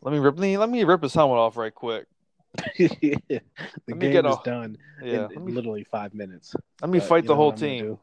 Let 0.00 0.12
me 0.12 0.18
rip 0.18 0.38
let 0.38 0.70
me 0.70 0.82
rip 0.82 1.02
his 1.02 1.12
helmet 1.12 1.36
off 1.36 1.58
right 1.58 1.74
quick. 1.74 2.06
the 2.78 3.40
let 3.88 3.98
game 3.98 4.26
is 4.26 4.36
done 4.44 4.76
yeah, 5.02 5.28
in, 5.34 5.44
me, 5.44 5.52
literally 5.52 5.84
five 5.84 6.14
minutes. 6.14 6.54
Let 6.80 6.90
me 6.90 7.00
but, 7.00 7.08
fight 7.08 7.26
the 7.26 7.34
whole 7.34 7.50
I'm 7.50 7.56
team. 7.56 7.84
Gonna 7.84 7.98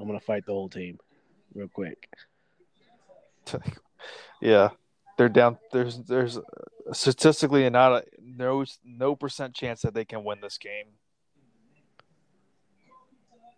I'm 0.00 0.06
gonna 0.06 0.20
fight 0.20 0.44
the 0.46 0.52
whole 0.52 0.68
team, 0.68 0.98
real 1.54 1.68
quick. 1.68 2.08
yeah, 4.40 4.70
they're 5.16 5.28
down. 5.28 5.58
There's 5.72 5.98
there's 5.98 6.36
uh, 6.38 6.42
statistically 6.92 7.68
not 7.70 7.92
a 7.92 8.04
no 8.20 8.64
no 8.84 9.16
percent 9.16 9.54
chance 9.54 9.82
that 9.82 9.94
they 9.94 10.04
can 10.04 10.24
win 10.24 10.40
this 10.40 10.58
game. 10.58 10.86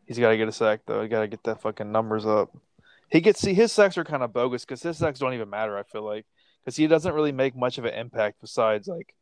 He's 0.06 0.18
got 0.18 0.30
to 0.30 0.36
get 0.36 0.48
a 0.48 0.52
sack 0.52 0.80
though. 0.86 1.02
He 1.02 1.08
got 1.08 1.20
to 1.20 1.28
get 1.28 1.42
that 1.44 1.60
fucking 1.60 1.90
numbers 1.90 2.24
up. 2.24 2.56
He 3.10 3.20
gets 3.20 3.40
see 3.40 3.54
his 3.54 3.72
sacks 3.72 3.98
are 3.98 4.04
kind 4.04 4.22
of 4.22 4.32
bogus 4.32 4.64
because 4.64 4.82
his 4.82 4.98
sacks 4.98 5.18
don't 5.18 5.34
even 5.34 5.50
matter. 5.50 5.76
I 5.76 5.82
feel 5.82 6.02
like 6.02 6.26
because 6.64 6.76
he 6.76 6.86
doesn't 6.86 7.14
really 7.14 7.32
make 7.32 7.56
much 7.56 7.78
of 7.78 7.84
an 7.84 7.94
impact 7.94 8.40
besides 8.40 8.86
like 8.88 9.14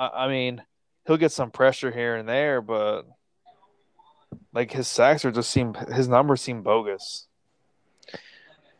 I, 0.00 0.24
I 0.24 0.28
mean, 0.28 0.62
he'll 1.06 1.18
get 1.18 1.30
some 1.30 1.50
pressure 1.50 1.92
here 1.92 2.16
and 2.16 2.28
there, 2.28 2.62
but 2.62 3.02
like 4.52 4.72
his 4.72 4.88
sacks 4.88 5.24
are 5.24 5.30
just 5.30 5.50
seem 5.50 5.74
his 5.74 6.08
numbers 6.08 6.40
seem 6.40 6.62
bogus. 6.62 7.26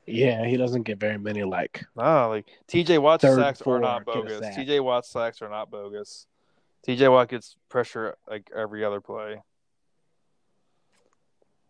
Yeah, 0.07 0.45
he 0.47 0.57
doesn't 0.57 0.83
get 0.83 0.99
very 0.99 1.19
many. 1.19 1.45
Like 1.45 1.85
no, 1.95 2.29
like 2.31 2.47
T.J. 2.67 2.99
Watt's 2.99 3.23
sacks 3.23 3.61
are 3.63 3.79
not 3.79 4.07
bogus. 4.07 4.57
T.J. 4.57 4.81
Watt's 4.81 5.11
sacks 5.11 5.43
are 5.43 5.51
not 5.51 5.71
bogus. 5.71 6.27
T.J. 6.85 7.09
Watt 7.09 7.29
gets 7.29 7.57
pressure 7.69 8.17
like 8.29 8.51
every 8.57 8.83
other 8.83 9.01
play. 9.01 9.43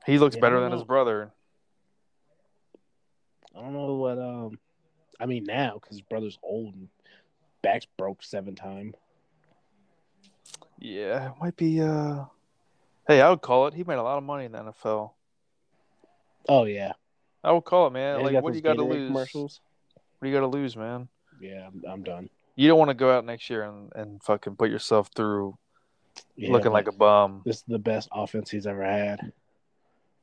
He 0.06 0.18
looks 0.18 0.36
yeah, 0.36 0.40
better 0.40 0.60
than 0.60 0.72
his 0.72 0.84
brother. 0.84 1.32
I 3.54 3.60
don't 3.60 3.72
know 3.72 3.94
what. 3.96 4.18
Um, 4.18 4.58
I 5.18 5.26
mean 5.26 5.44
now 5.44 5.74
because 5.74 5.96
his 5.96 6.02
brother's 6.02 6.38
old 6.42 6.74
and 6.74 6.88
back's 7.62 7.86
broke 7.98 8.22
seven 8.22 8.54
time. 8.54 8.94
Yeah, 10.78 11.30
it 11.30 11.34
might 11.40 11.56
be. 11.56 11.80
Uh, 11.80 12.24
hey, 13.06 13.20
I 13.20 13.30
would 13.30 13.42
call 13.42 13.66
it. 13.66 13.74
He 13.74 13.84
made 13.84 13.98
a 13.98 14.02
lot 14.02 14.18
of 14.18 14.24
money 14.24 14.46
in 14.46 14.52
the 14.52 14.58
NFL. 14.58 15.12
Oh 16.48 16.64
yeah, 16.64 16.92
I 17.44 17.52
would 17.52 17.64
call 17.64 17.86
it, 17.86 17.92
man. 17.92 18.18
He 18.18 18.24
like, 18.24 18.42
what 18.42 18.52
do 18.52 18.58
you 18.58 18.62
got 18.62 18.74
to 18.74 18.84
lose? 18.84 19.08
Commercials. 19.08 19.60
What 19.94 20.26
do 20.26 20.30
you 20.30 20.34
got 20.34 20.40
to 20.40 20.46
lose, 20.46 20.76
man? 20.76 21.08
Yeah, 21.40 21.66
I'm, 21.66 21.82
I'm 21.88 22.02
done. 22.02 22.28
You 22.56 22.68
don't 22.68 22.78
want 22.78 22.90
to 22.90 22.94
go 22.94 23.10
out 23.10 23.24
next 23.24 23.48
year 23.48 23.62
and, 23.62 23.90
and 23.94 24.22
fucking 24.22 24.56
put 24.56 24.70
yourself 24.70 25.10
through 25.14 25.56
Yeah, 26.36 26.52
looking 26.52 26.72
like 26.72 26.84
but 26.86 26.94
a 26.94 26.98
bum. 26.98 27.42
this 27.44 27.56
is 27.56 27.64
the 27.66 27.78
best 27.78 28.08
offense 28.12 28.50
he's 28.50 28.66
ever 28.66 28.84
had. 28.84 29.32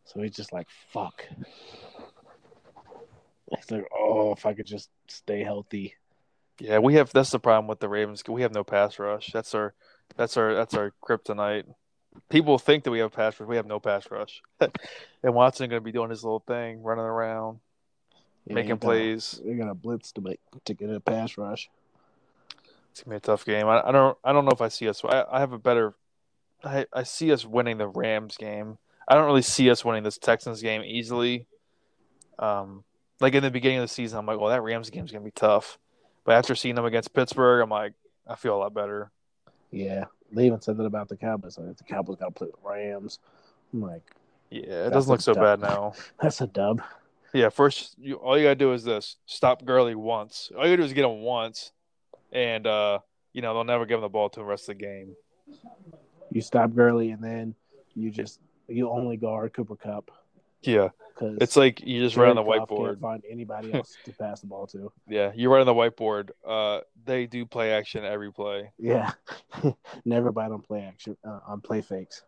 So 0.05 0.21
he's 0.21 0.35
just 0.35 0.53
like, 0.53 0.67
fuck. 0.91 1.25
He's 3.55 3.71
like, 3.71 3.85
oh, 3.97 4.33
if 4.33 4.45
I 4.45 4.53
could 4.53 4.65
just 4.65 4.89
stay 5.07 5.43
healthy. 5.43 5.95
Yeah, 6.59 6.79
we 6.79 6.95
have. 6.95 7.11
That's 7.11 7.31
the 7.31 7.39
problem 7.39 7.67
with 7.67 7.79
the 7.79 7.89
Ravens. 7.89 8.23
We 8.27 8.41
have 8.41 8.53
no 8.53 8.63
pass 8.63 8.99
rush. 8.99 9.31
That's 9.33 9.53
our, 9.55 9.73
that's 10.15 10.37
our, 10.37 10.53
that's 10.55 10.73
our 10.73 10.93
kryptonite. 11.03 11.65
People 12.29 12.57
think 12.57 12.83
that 12.83 12.91
we 12.91 12.99
have 12.99 13.11
pass 13.11 13.39
rush. 13.39 13.47
We 13.47 13.57
have 13.57 13.67
no 13.67 13.79
pass 13.79 14.09
rush. 14.09 14.41
and 14.59 15.33
Watson 15.35 15.69
going 15.69 15.81
to 15.81 15.85
be 15.85 15.91
doing 15.91 16.09
his 16.09 16.23
little 16.23 16.39
thing, 16.39 16.81
running 16.81 17.05
around, 17.05 17.59
Yeah, 18.45 18.55
making 18.55 18.69
gotta- 18.69 18.81
plays. 18.85 19.39
They're 19.43 19.55
going 19.55 19.67
to 19.67 19.75
blitz 19.75 20.11
to 20.13 20.21
make 20.21 20.39
to 20.65 20.73
get 20.73 20.89
a 20.89 20.99
pass 20.99 21.37
rush. 21.37 21.69
It's 22.91 23.03
gonna 23.03 23.13
be 23.13 23.17
a 23.17 23.19
tough 23.19 23.45
game. 23.45 23.67
I, 23.67 23.89
I 23.89 23.91
don't. 23.91 24.17
I 24.23 24.33
don't 24.33 24.45
know 24.45 24.51
if 24.51 24.61
I 24.61 24.69
see 24.69 24.89
us. 24.89 25.03
I, 25.05 25.23
I 25.31 25.39
have 25.39 25.53
a 25.53 25.59
better. 25.59 25.93
I, 26.63 26.87
I 26.91 27.03
see 27.03 27.31
us 27.31 27.45
winning 27.45 27.77
the 27.77 27.87
Rams 27.87 28.37
game. 28.37 28.79
I 29.07 29.13
don't 29.13 29.27
really 29.27 29.43
see 29.43 29.69
us 29.69 29.85
winning 29.85 30.01
this 30.01 30.17
Texans 30.17 30.63
game 30.63 30.81
easily. 30.83 31.45
Um, 32.39 32.83
like 33.19 33.35
in 33.35 33.43
the 33.43 33.51
beginning 33.51 33.77
of 33.77 33.83
the 33.83 33.87
season, 33.87 34.17
I'm 34.17 34.25
like, 34.25 34.39
well, 34.39 34.49
that 34.49 34.63
Rams 34.63 34.89
game's 34.89 35.11
gonna 35.11 35.23
be 35.23 35.29
tough. 35.29 35.77
But 36.23 36.37
after 36.37 36.55
seeing 36.55 36.73
them 36.73 36.85
against 36.85 37.13
Pittsburgh, 37.13 37.61
I'm 37.61 37.69
like, 37.69 37.93
I 38.25 38.33
feel 38.33 38.55
a 38.55 38.57
lot 38.57 38.73
better. 38.73 39.11
Yeah, 39.71 40.05
they 40.31 40.45
even 40.45 40.61
said 40.61 40.77
that 40.77 40.85
about 40.85 41.09
the 41.09 41.17
Cowboys. 41.17 41.57
Like, 41.57 41.77
the 41.77 41.83
Cowboys 41.83 42.17
got 42.17 42.27
to 42.27 42.31
play 42.31 42.47
the 42.47 42.67
Rams. 42.67 43.19
I'm 43.73 43.81
like, 43.81 44.11
Yeah, 44.49 44.87
it 44.87 44.89
doesn't 44.91 45.11
look 45.11 45.21
so 45.21 45.33
dub. 45.33 45.43
bad 45.43 45.59
now. 45.59 45.93
that's 46.21 46.41
a 46.41 46.47
dub. 46.47 46.81
Yeah, 47.33 47.49
first, 47.49 47.95
you, 47.99 48.15
all 48.15 48.37
you 48.37 48.45
gotta 48.45 48.55
do 48.55 48.71
is 48.73 48.83
this: 48.83 49.17
stop 49.25 49.65
Gurley 49.65 49.95
once. 49.95 50.49
All 50.55 50.63
you 50.63 50.71
gotta 50.71 50.77
do 50.77 50.83
is 50.83 50.93
get 50.93 51.03
him 51.05 51.21
once, 51.21 51.71
and 52.31 52.65
uh, 52.65 52.99
you 53.33 53.41
know 53.41 53.53
they'll 53.53 53.65
never 53.65 53.85
give 53.85 53.97
him 53.97 54.03
the 54.03 54.09
ball 54.09 54.29
to 54.29 54.39
the 54.39 54.45
rest 54.45 54.69
of 54.69 54.77
the 54.77 54.83
game. 54.85 55.15
You 56.31 56.41
stop 56.41 56.73
Gurley, 56.73 57.11
and 57.11 57.21
then 57.21 57.53
you 57.95 58.11
just 58.11 58.39
you 58.69 58.89
only 58.89 59.17
guard 59.17 59.53
Cooper 59.53 59.75
Kupp 59.75 60.09
Yeah, 60.61 60.89
it's 61.21 61.55
like 61.55 61.81
you 61.81 62.01
just 62.01 62.15
write 62.17 62.29
on 62.29 62.35
the 62.35 62.43
whiteboard. 62.43 62.87
Can't 62.87 63.01
find 63.01 63.23
anybody 63.29 63.73
else 63.73 63.95
to 64.05 64.11
pass 64.13 64.41
the 64.41 64.47
ball 64.47 64.67
to. 64.67 64.91
Yeah, 65.07 65.31
you 65.35 65.51
write 65.51 65.61
on 65.61 65.65
the 65.65 65.73
whiteboard. 65.73 66.29
Uh, 66.45 66.81
they 67.05 67.25
do 67.25 67.45
play 67.45 67.71
action 67.73 68.03
every 68.03 68.31
play. 68.31 68.71
Yeah, 68.77 69.11
never 70.05 70.31
bite 70.31 70.51
on 70.51 70.61
play 70.61 70.81
action 70.81 71.15
uh, 71.25 71.39
on 71.47 71.61
play 71.61 71.81
fakes. 71.81 72.23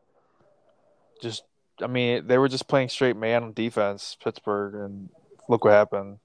Just, 1.21 1.43
I 1.81 1.87
mean, 1.87 2.27
they 2.27 2.37
were 2.37 2.47
just 2.47 2.67
playing 2.67 2.89
straight 2.89 3.17
man 3.17 3.43
on 3.43 3.53
defense, 3.53 4.15
Pittsburgh, 4.23 4.75
and 4.75 5.09
look 5.49 5.65
what 5.65 5.73
happened. 5.73 6.19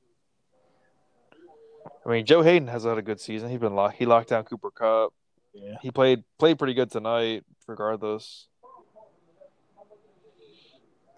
I 2.06 2.10
mean, 2.10 2.26
Joe 2.26 2.43
Haden 2.43 2.68
has 2.68 2.85
had 2.85 2.98
a 2.98 3.02
good 3.02 3.20
season. 3.20 3.51
He's 3.51 3.59
been 3.59 3.74
locked. 3.74 3.97
He 3.97 4.06
locked 4.06 4.28
down 4.28 4.44
Cooper 4.44 4.70
Kupp. 4.70 5.12
Yeah, 5.52 5.76
He 5.82 5.90
played 5.90 6.24
played 6.39 6.59
pretty 6.59 6.74
good 6.74 6.90
tonight, 6.90 7.44
regardless. 7.66 8.48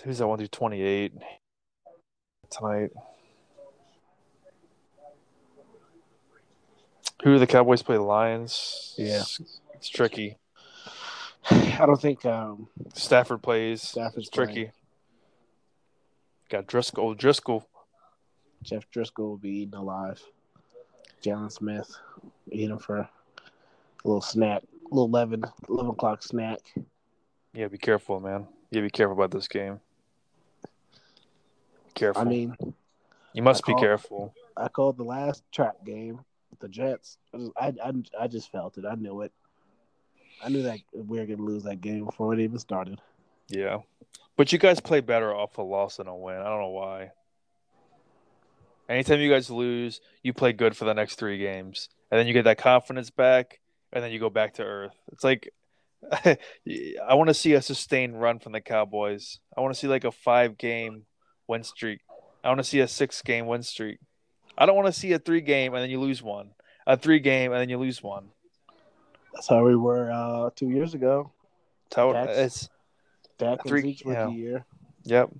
Who's 0.04 0.18
that 0.18 0.26
one? 0.26 0.38
Do 0.38 0.46
twenty 0.46 0.82
eight 0.82 1.12
tonight. 2.50 2.90
Who 7.22 7.32
do 7.34 7.38
the 7.38 7.46
Cowboys 7.46 7.82
play? 7.82 7.96
The 7.96 8.02
Lions. 8.02 8.94
Yeah. 8.96 9.20
it's, 9.20 9.40
it's 9.74 9.88
tricky. 9.88 10.36
I 11.50 11.84
don't 11.86 12.00
think 12.00 12.24
um, 12.24 12.68
Stafford 12.94 13.42
plays. 13.42 13.82
Stafford's 13.82 14.28
it's 14.28 14.30
tricky. 14.30 14.70
Got 16.48 16.66
Driskel. 16.66 17.16
Driskel. 17.16 17.64
Jeff 18.62 18.88
Driskel 18.90 19.18
will 19.18 19.36
be 19.36 19.62
eaten 19.62 19.74
alive. 19.74 20.20
Jaylon 21.22 21.50
Smith 21.50 21.96
eat 22.50 22.70
him 22.70 22.78
for 22.78 22.98
a 22.98 23.10
little 24.04 24.20
snack, 24.20 24.62
little 24.90 25.06
11, 25.06 25.44
11 25.68 25.90
o'clock 25.90 26.22
snack. 26.22 26.58
Yeah, 27.52 27.68
be 27.68 27.78
careful, 27.78 28.20
man. 28.20 28.46
Yeah, 28.70 28.82
be 28.82 28.90
careful 28.90 29.14
about 29.14 29.30
this 29.30 29.48
game. 29.48 29.80
Be 31.96 32.00
careful. 32.00 32.22
I 32.22 32.24
mean, 32.26 32.54
you 33.32 33.42
must 33.42 33.62
I 33.64 33.68
be 33.68 33.72
call- 33.72 33.82
careful. 33.82 34.34
I 34.56 34.68
called 34.68 34.98
the 34.98 35.04
last 35.04 35.42
trap 35.50 35.76
game 35.84 36.20
with 36.50 36.60
the 36.60 36.68
Jets. 36.68 37.16
I 37.32 37.38
just, 37.38 37.52
I, 37.56 37.72
I, 37.82 37.92
I 38.24 38.26
just 38.28 38.52
felt 38.52 38.76
it. 38.76 38.84
I 38.84 38.96
knew 38.96 39.22
it. 39.22 39.32
I 40.44 40.50
knew 40.50 40.62
that 40.64 40.80
we 40.92 41.18
were 41.18 41.24
going 41.24 41.38
to 41.38 41.44
lose 41.44 41.62
that 41.62 41.80
game 41.80 42.04
before 42.04 42.34
it 42.34 42.40
even 42.40 42.58
started. 42.58 43.00
Yeah. 43.48 43.78
But 44.36 44.52
you 44.52 44.58
guys 44.58 44.78
play 44.80 45.00
better 45.00 45.34
off 45.34 45.56
a 45.56 45.62
loss 45.62 45.96
than 45.96 46.06
a 46.06 46.14
win. 46.16 46.36
I 46.36 46.44
don't 46.44 46.60
know 46.60 46.68
why. 46.68 47.12
Anytime 48.90 49.20
you 49.20 49.30
guys 49.30 49.50
lose, 49.50 50.02
you 50.22 50.34
play 50.34 50.52
good 50.52 50.76
for 50.76 50.84
the 50.84 50.92
next 50.92 51.14
three 51.14 51.38
games. 51.38 51.88
And 52.10 52.20
then 52.20 52.26
you 52.26 52.34
get 52.34 52.44
that 52.44 52.58
confidence 52.58 53.08
back, 53.08 53.58
and 53.92 54.04
then 54.04 54.12
you 54.12 54.20
go 54.20 54.30
back 54.30 54.54
to 54.54 54.62
earth. 54.62 54.94
It's 55.12 55.24
like 55.24 55.50
I 56.12 57.14
want 57.14 57.28
to 57.28 57.34
see 57.34 57.54
a 57.54 57.62
sustained 57.62 58.20
run 58.20 58.38
from 58.38 58.52
the 58.52 58.60
Cowboys. 58.60 59.40
I 59.56 59.62
want 59.62 59.74
to 59.74 59.80
see 59.80 59.88
like 59.88 60.04
a 60.04 60.12
five 60.12 60.58
game 60.58 61.06
win 61.48 61.62
streak. 61.64 62.00
I 62.44 62.48
want 62.48 62.58
to 62.58 62.64
see 62.64 62.80
a 62.80 62.88
six 62.88 63.22
game 63.22 63.46
win 63.46 63.62
streak. 63.62 63.98
I 64.56 64.66
don't 64.66 64.76
want 64.76 64.86
to 64.86 64.92
see 64.92 65.12
a 65.12 65.18
three 65.18 65.40
game 65.40 65.74
and 65.74 65.82
then 65.82 65.90
you 65.90 66.00
lose 66.00 66.22
one. 66.22 66.50
A 66.86 66.96
three 66.96 67.18
game 67.18 67.52
and 67.52 67.60
then 67.60 67.68
you 67.68 67.78
lose 67.78 68.02
one. 68.02 68.28
That's 69.34 69.48
how 69.48 69.64
we 69.64 69.76
were 69.76 70.10
uh, 70.10 70.50
two 70.54 70.70
years 70.70 70.94
ago. 70.94 71.32
That's 71.90 71.96
how 71.96 72.10
it's 72.12 72.68
Dak 73.38 73.60
and 73.60 73.68
Three- 73.68 73.82
Zeke's 73.82 74.04
rookie 74.04 74.34
year. 74.34 74.64
Yep. 75.04 75.30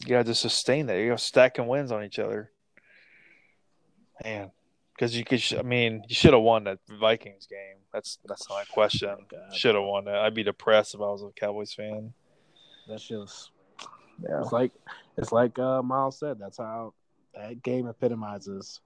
You 0.00 0.08
gotta 0.08 0.24
just 0.24 0.42
sustain 0.42 0.86
that. 0.86 0.98
You 0.98 1.08
gotta 1.10 1.22
stacking 1.22 1.66
wins 1.66 1.90
on 1.90 2.04
each 2.04 2.18
other. 2.18 2.50
Man, 4.22 4.50
because 4.94 5.16
you 5.16 5.24
could. 5.24 5.40
sh- 5.40 5.54
I 5.58 5.62
mean, 5.62 6.04
you 6.08 6.14
should 6.14 6.34
have 6.34 6.42
won 6.42 6.64
that 6.64 6.78
Vikings 6.88 7.46
game. 7.46 7.78
That's 7.92 8.18
that's 8.24 8.48
not 8.50 8.64
a 8.68 8.72
question. 8.72 9.16
God. 9.30 9.54
Should 9.56 9.74
have 9.74 9.84
won 9.84 10.04
that. 10.04 10.16
I'd 10.16 10.34
be 10.34 10.42
depressed 10.42 10.94
if 10.94 11.00
I 11.00 11.04
was 11.04 11.22
a 11.22 11.30
Cowboys 11.34 11.72
fan. 11.72 12.12
That's 12.88 13.02
shit 13.02 13.18
was 13.18 13.50
Yeah. 14.22 14.40
It's 14.40 14.52
like 14.52 14.72
it's 15.16 15.32
like 15.32 15.58
uh, 15.58 15.82
Miles 15.82 16.18
said. 16.18 16.38
That's 16.38 16.58
how 16.58 16.94
that 17.34 17.62
game 17.62 17.86
epitomizes 17.86 18.80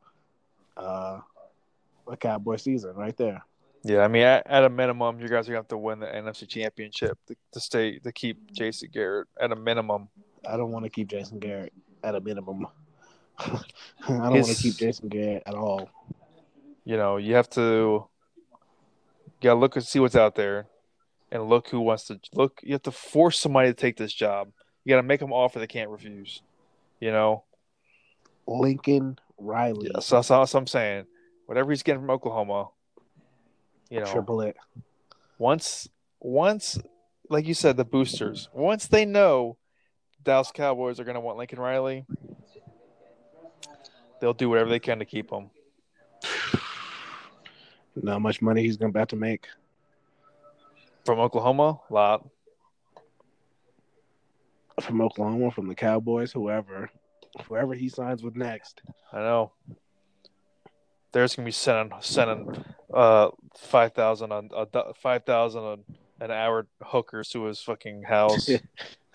uh, 0.76 1.20
a 2.06 2.16
Cowboy 2.16 2.56
season 2.56 2.94
right 2.94 3.16
there. 3.16 3.42
Yeah, 3.84 4.00
I 4.00 4.08
mean, 4.08 4.22
at, 4.22 4.46
at 4.46 4.64
a 4.64 4.68
minimum, 4.68 5.20
you 5.20 5.28
guys 5.28 5.48
are 5.48 5.52
gonna 5.52 5.60
have 5.60 5.68
to 5.68 5.78
win 5.78 6.00
the 6.00 6.06
NFC 6.06 6.48
Championship 6.48 7.16
to, 7.28 7.36
to 7.52 7.60
stay 7.60 7.98
to 8.00 8.12
keep 8.12 8.52
Jason 8.52 8.90
Garrett 8.92 9.28
at 9.40 9.52
a 9.52 9.56
minimum. 9.56 10.08
I 10.48 10.56
don't 10.56 10.72
want 10.72 10.84
to 10.84 10.90
keep 10.90 11.08
Jason 11.08 11.38
Garrett 11.38 11.72
at 12.02 12.14
a 12.14 12.20
minimum. 12.20 12.66
I 13.38 13.60
don't 14.08 14.18
want 14.18 14.46
to 14.46 14.54
keep 14.54 14.76
Jason 14.76 15.08
Garrett 15.08 15.42
at 15.46 15.54
all. 15.54 15.88
You 16.84 16.96
know, 16.96 17.18
you 17.18 17.34
have 17.34 17.48
to. 17.50 18.06
You 19.40 19.50
gotta 19.50 19.60
look 19.60 19.76
and 19.76 19.84
see 19.84 20.00
what's 20.00 20.16
out 20.16 20.34
there, 20.34 20.66
and 21.30 21.48
look 21.48 21.68
who 21.68 21.80
wants 21.80 22.04
to 22.08 22.18
look. 22.34 22.60
You 22.64 22.72
have 22.72 22.82
to 22.82 22.90
force 22.90 23.38
somebody 23.38 23.68
to 23.68 23.74
take 23.74 23.96
this 23.96 24.12
job. 24.12 24.48
You 24.88 24.94
gotta 24.94 25.06
make 25.06 25.20
them 25.20 25.34
offer 25.34 25.58
they 25.58 25.66
can't 25.66 25.90
refuse. 25.90 26.40
You 26.98 27.12
know, 27.12 27.44
Lincoln 28.46 29.18
Riley, 29.36 29.90
so, 30.00 30.16
that's 30.16 30.30
what 30.30 30.54
I'm 30.54 30.66
saying. 30.66 31.04
Whatever 31.44 31.72
he's 31.72 31.82
getting 31.82 32.00
from 32.00 32.08
Oklahoma, 32.08 32.70
you 33.90 34.00
know, 34.00 34.10
triple 34.10 34.40
it. 34.40 34.56
once 35.38 35.90
once 36.20 36.78
like 37.28 37.46
you 37.46 37.52
said 37.52 37.76
the 37.76 37.84
boosters 37.84 38.48
once 38.54 38.86
they 38.86 39.04
know 39.04 39.58
Dallas 40.24 40.50
Cowboys 40.52 40.98
are 40.98 41.04
going 41.04 41.16
to 41.16 41.20
want 41.20 41.36
Lincoln 41.36 41.60
Riley 41.60 42.06
they'll 44.22 44.32
do 44.32 44.48
whatever 44.48 44.70
they 44.70 44.78
can 44.78 45.00
to 45.00 45.04
keep 45.04 45.30
him 45.30 45.50
Not 47.94 48.22
much 48.22 48.40
money 48.40 48.62
he's 48.62 48.78
going 48.78 48.90
to 48.90 48.98
about 48.98 49.10
to 49.10 49.16
make. 49.16 49.48
from 51.04 51.18
Oklahoma 51.18 51.78
a 51.90 51.92
lot 51.92 52.26
from 54.84 55.00
Oklahoma, 55.00 55.50
from 55.50 55.68
the 55.68 55.74
Cowboys, 55.74 56.32
whoever, 56.32 56.90
whoever 57.46 57.74
he 57.74 57.88
signs 57.88 58.22
with 58.22 58.36
next. 58.36 58.80
I 59.12 59.18
know 59.18 59.52
there's 61.12 61.34
going 61.34 61.44
to 61.44 61.48
be 61.48 61.52
sending 61.52 61.92
sending 62.00 62.64
uh 62.92 63.30
5000 63.56 64.32
on 64.32 64.50
uh, 64.54 64.92
5000 65.00 65.62
on 65.62 65.84
an 66.20 66.30
hour 66.30 66.66
hookers 66.82 67.28
to 67.30 67.44
his 67.44 67.60
fucking 67.60 68.02
house 68.02 68.50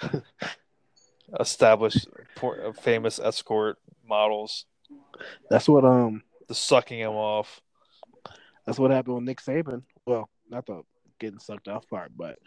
established 1.39 2.07
por- 2.35 2.73
famous 2.73 3.19
escort 3.19 3.77
models 4.07 4.65
That's 5.49 5.67
what 5.67 5.85
um 5.85 6.23
the 6.47 6.55
sucking 6.55 6.99
him 6.99 7.11
off 7.11 7.61
that's 8.65 8.79
what 8.79 8.91
happened 8.91 9.15
with 9.15 9.23
Nick 9.25 9.41
Saban. 9.41 9.83
Well, 10.05 10.29
not 10.49 10.65
the 10.65 10.83
getting 11.19 11.39
sucked 11.39 11.67
off 11.67 11.87
part, 11.89 12.11
but 12.15 12.39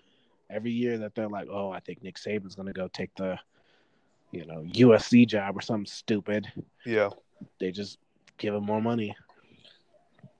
every 0.50 0.70
year 0.72 0.98
that 0.98 1.14
they're 1.14 1.28
like, 1.28 1.48
"Oh, 1.50 1.70
I 1.70 1.80
think 1.80 2.02
Nick 2.02 2.16
Saban's 2.16 2.54
going 2.54 2.66
to 2.66 2.72
go 2.72 2.88
take 2.88 3.14
the 3.16 3.38
you 4.32 4.44
know 4.46 4.64
USC 4.74 5.26
job 5.26 5.56
or 5.56 5.60
something 5.60 5.86
stupid. 5.86 6.50
Yeah, 6.84 7.10
They 7.60 7.70
just 7.70 7.98
give 8.38 8.54
him 8.54 8.64
more 8.64 8.82
money. 8.82 9.16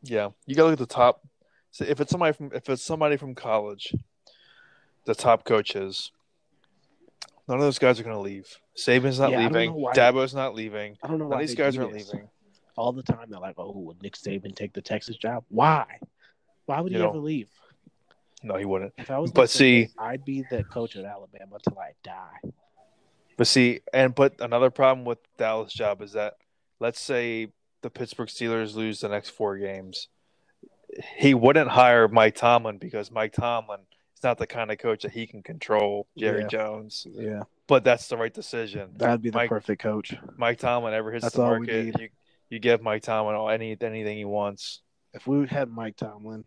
yeah. 0.02 0.30
You 0.46 0.54
gotta 0.54 0.70
look 0.70 0.80
at 0.80 0.88
the 0.88 0.94
top. 0.94 1.22
So 1.70 1.84
if 1.84 2.00
it's 2.00 2.10
somebody 2.10 2.32
from 2.32 2.50
if 2.54 2.68
it's 2.68 2.82
somebody 2.82 3.16
from 3.16 3.34
college, 3.34 3.94
the 5.04 5.14
top 5.14 5.44
coaches, 5.44 6.10
none 7.48 7.58
of 7.58 7.62
those 7.64 7.78
guys 7.78 8.00
are 8.00 8.02
gonna 8.02 8.20
leave. 8.20 8.46
Saban's 8.76 9.18
not 9.18 9.30
Yeah, 9.30 9.46
leaving. 9.46 9.72
Dabo's 9.94 10.34
not 10.34 10.54
leaving. 10.54 10.96
I 11.02 11.08
don't 11.08 11.18
know 11.18 11.24
None 11.28 11.38
why 11.38 11.40
these 11.42 11.54
guys 11.54 11.76
aren't 11.78 11.92
this. 11.92 12.12
leaving. 12.12 12.28
all 12.76 12.92
the 12.92 13.02
time. 13.02 13.30
They're 13.30 13.40
like, 13.40 13.54
"Oh, 13.58 13.72
would 13.72 14.02
Nick 14.02 14.14
Saban 14.16 14.54
take 14.54 14.72
the 14.74 14.82
Texas 14.82 15.16
job? 15.16 15.44
Why? 15.48 15.98
Why 16.66 16.80
would 16.80 16.92
You 16.92 16.98
he 16.98 17.04
know, 17.04 17.10
ever 17.10 17.18
leave?" 17.18 17.48
No, 18.46 18.54
he 18.56 18.64
wouldn't. 18.64 18.94
If 18.96 19.10
I 19.10 19.18
was, 19.18 19.32
But 19.32 19.50
see- 19.50 19.88
I'd 19.98 20.24
be 20.24 20.44
the 20.48 20.62
coach 20.62 20.94
at 20.96 21.04
Alabama 21.04 21.58
till 21.62 21.78
I 21.78 21.92
die. 22.04 22.50
But 23.36 23.46
see, 23.48 23.80
and 23.92 24.14
but 24.14 24.40
another 24.40 24.70
problem 24.70 25.04
with 25.04 25.18
Dallas' 25.36 25.72
job 25.72 26.00
is 26.00 26.12
that 26.12 26.34
let's 26.80 27.00
say 27.00 27.48
the 27.82 27.90
Pittsburgh 27.90 28.28
Steelers 28.28 28.74
lose 28.76 29.00
the 29.00 29.08
next 29.08 29.30
four 29.30 29.58
games, 29.58 30.08
he 31.18 31.34
wouldn't 31.34 31.68
hire 31.70 32.06
Mike 32.08 32.36
Tomlin 32.36 32.78
because 32.78 33.10
Mike 33.10 33.32
Tomlin 33.32 33.80
is 34.16 34.22
not 34.22 34.38
the 34.38 34.46
kind 34.46 34.70
of 34.70 34.78
coach 34.78 35.02
that 35.02 35.10
he 35.12 35.26
can 35.26 35.42
control 35.42 36.06
Jerry 36.16 36.42
Yeah. 36.42 36.46
Jones. 36.46 37.06
Yeah, 37.10 37.42
But 37.66 37.82
that's 37.84 38.08
the 38.08 38.16
right 38.16 38.32
decision. 38.32 38.92
that'd 38.96 39.20
be 39.22 39.30
the 39.30 39.36
Mike- 39.36 39.50
perfect 39.50 39.82
coach. 39.82 40.14
Mike 40.36 40.58
Tomlin 40.58 40.94
ever 40.94 41.10
hits 41.12 41.24
That's 41.24 41.34
the 41.34 41.42
market, 41.42 42.00
you 42.00 42.08
you 42.48 42.58
give 42.60 42.80
Mike 42.80 43.02
Tomlin 43.02 43.36
any 43.52 43.76
anything 43.80 44.16
he 44.16 44.24
wants. 44.24 44.82
If 45.12 45.26
we 45.26 45.46
had 45.48 45.68
Mike 45.68 45.96
Tomlin, 45.96 46.44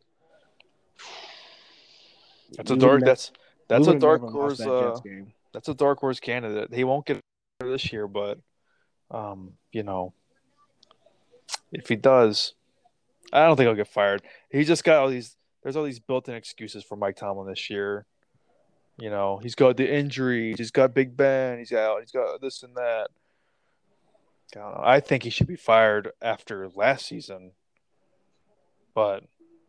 That's 2.58 2.72
a 2.72 2.76
dark. 2.76 3.04
That's 3.04 3.32
that's 3.68 3.88
a 3.88 4.00
dark 4.00 4.22
horse. 4.22 4.60
Uh, 4.60 4.98
that's 5.54 5.70
a 5.70 5.74
dark 5.74 6.00
horse 6.00 6.20
candidate. 6.20 6.74
He 6.74 6.84
won't 6.84 7.06
get 7.06 7.20
this 7.60 7.92
year, 7.92 8.08
but 8.08 8.40
um, 9.12 9.54
you 9.72 9.84
know, 9.84 10.14
if 11.72 11.88
he 11.88 11.96
does, 11.96 12.54
I 13.32 13.46
don't 13.46 13.58
think 13.58 13.68
he'll 13.68 13.76
get 13.76 13.88
fired. 13.88 14.22
He 14.50 14.64
just 14.64 14.84
got 14.84 14.98
all 14.98 15.10
these. 15.10 15.36
There's 15.62 15.76
all 15.76 15.84
these 15.84 16.00
built-in 16.00 16.36
excuses 16.36 16.86
for 16.86 16.96
Mike 16.96 17.18
Tomlin 17.18 17.48
this 17.48 17.70
year. 17.70 18.06
You 18.98 19.10
know, 19.10 19.40
he's 19.42 19.56
got 19.56 19.78
the 19.78 19.94
injuries. 19.94 20.56
He's 20.58 20.72
got 20.72 20.94
Big 20.94 21.16
Ben. 21.16 21.58
He's 21.60 21.74
out. 21.74 22.00
He's 22.00 22.12
got 22.12 22.42
this 22.42 22.64
and 22.64 22.76
that. 22.76 23.10
I 24.56 24.60
don't 24.60 24.74
know. 24.74 24.82
I 24.84 25.00
think 25.00 25.24
he 25.24 25.30
should 25.30 25.48
be 25.48 25.56
fired 25.56 26.12
after 26.22 26.70
last 26.70 27.06
season. 27.06 27.52
But 28.96 29.24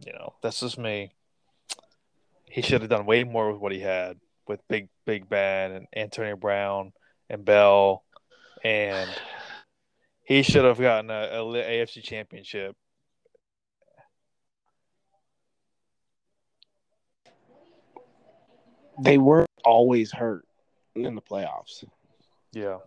you 0.05 0.12
know, 0.12 0.35
that's 0.43 0.61
just 0.61 0.78
me. 0.78 1.12
He 2.51 2.63
should 2.63 2.81
have 2.81 2.91
done 2.91 3.07
way 3.07 3.23
more 3.23 3.53
with 3.53 3.61
what 3.61 3.71
he 3.71 3.79
had 3.79 4.19
with 4.49 4.67
Big 4.67 4.89
Big 5.07 5.29
Ben 5.29 5.71
and 5.71 5.87
Antonio 5.95 6.35
Brown 6.35 6.93
and 7.29 7.45
Bell, 7.45 8.03
and 8.65 9.09
he 10.25 10.43
should 10.43 10.65
have 10.65 10.81
gotten 10.81 11.11
a, 11.11 11.29
a 11.31 11.45
AFC 11.45 12.03
Championship. 12.03 12.77
They 19.01 19.17
were 19.17 19.47
always 19.65 20.11
hurt 20.11 20.45
in 20.97 21.15
the 21.15 21.23
playoffs. 21.23 21.85
Yeah, 22.53 22.79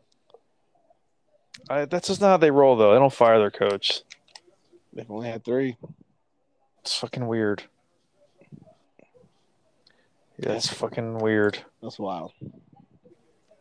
I, 1.70 1.86
that's 1.86 2.10
just 2.10 2.20
not 2.20 2.28
how 2.28 2.38
they 2.38 2.52
roll, 2.52 2.76
though. 2.76 2.94
They 2.94 3.00
don't 3.00 3.14
fire 3.14 3.40
their 3.40 3.50
coach. 3.50 4.02
They've 4.92 5.10
only 5.10 5.30
had 5.30 5.46
three. 5.46 5.78
It's 6.82 6.98
fucking 6.98 7.26
weird. 7.26 7.64
Yeah, 10.44 10.54
it's 10.54 10.68
fucking 10.72 11.20
weird. 11.20 11.60
That's 11.82 11.98
wild. 12.00 12.34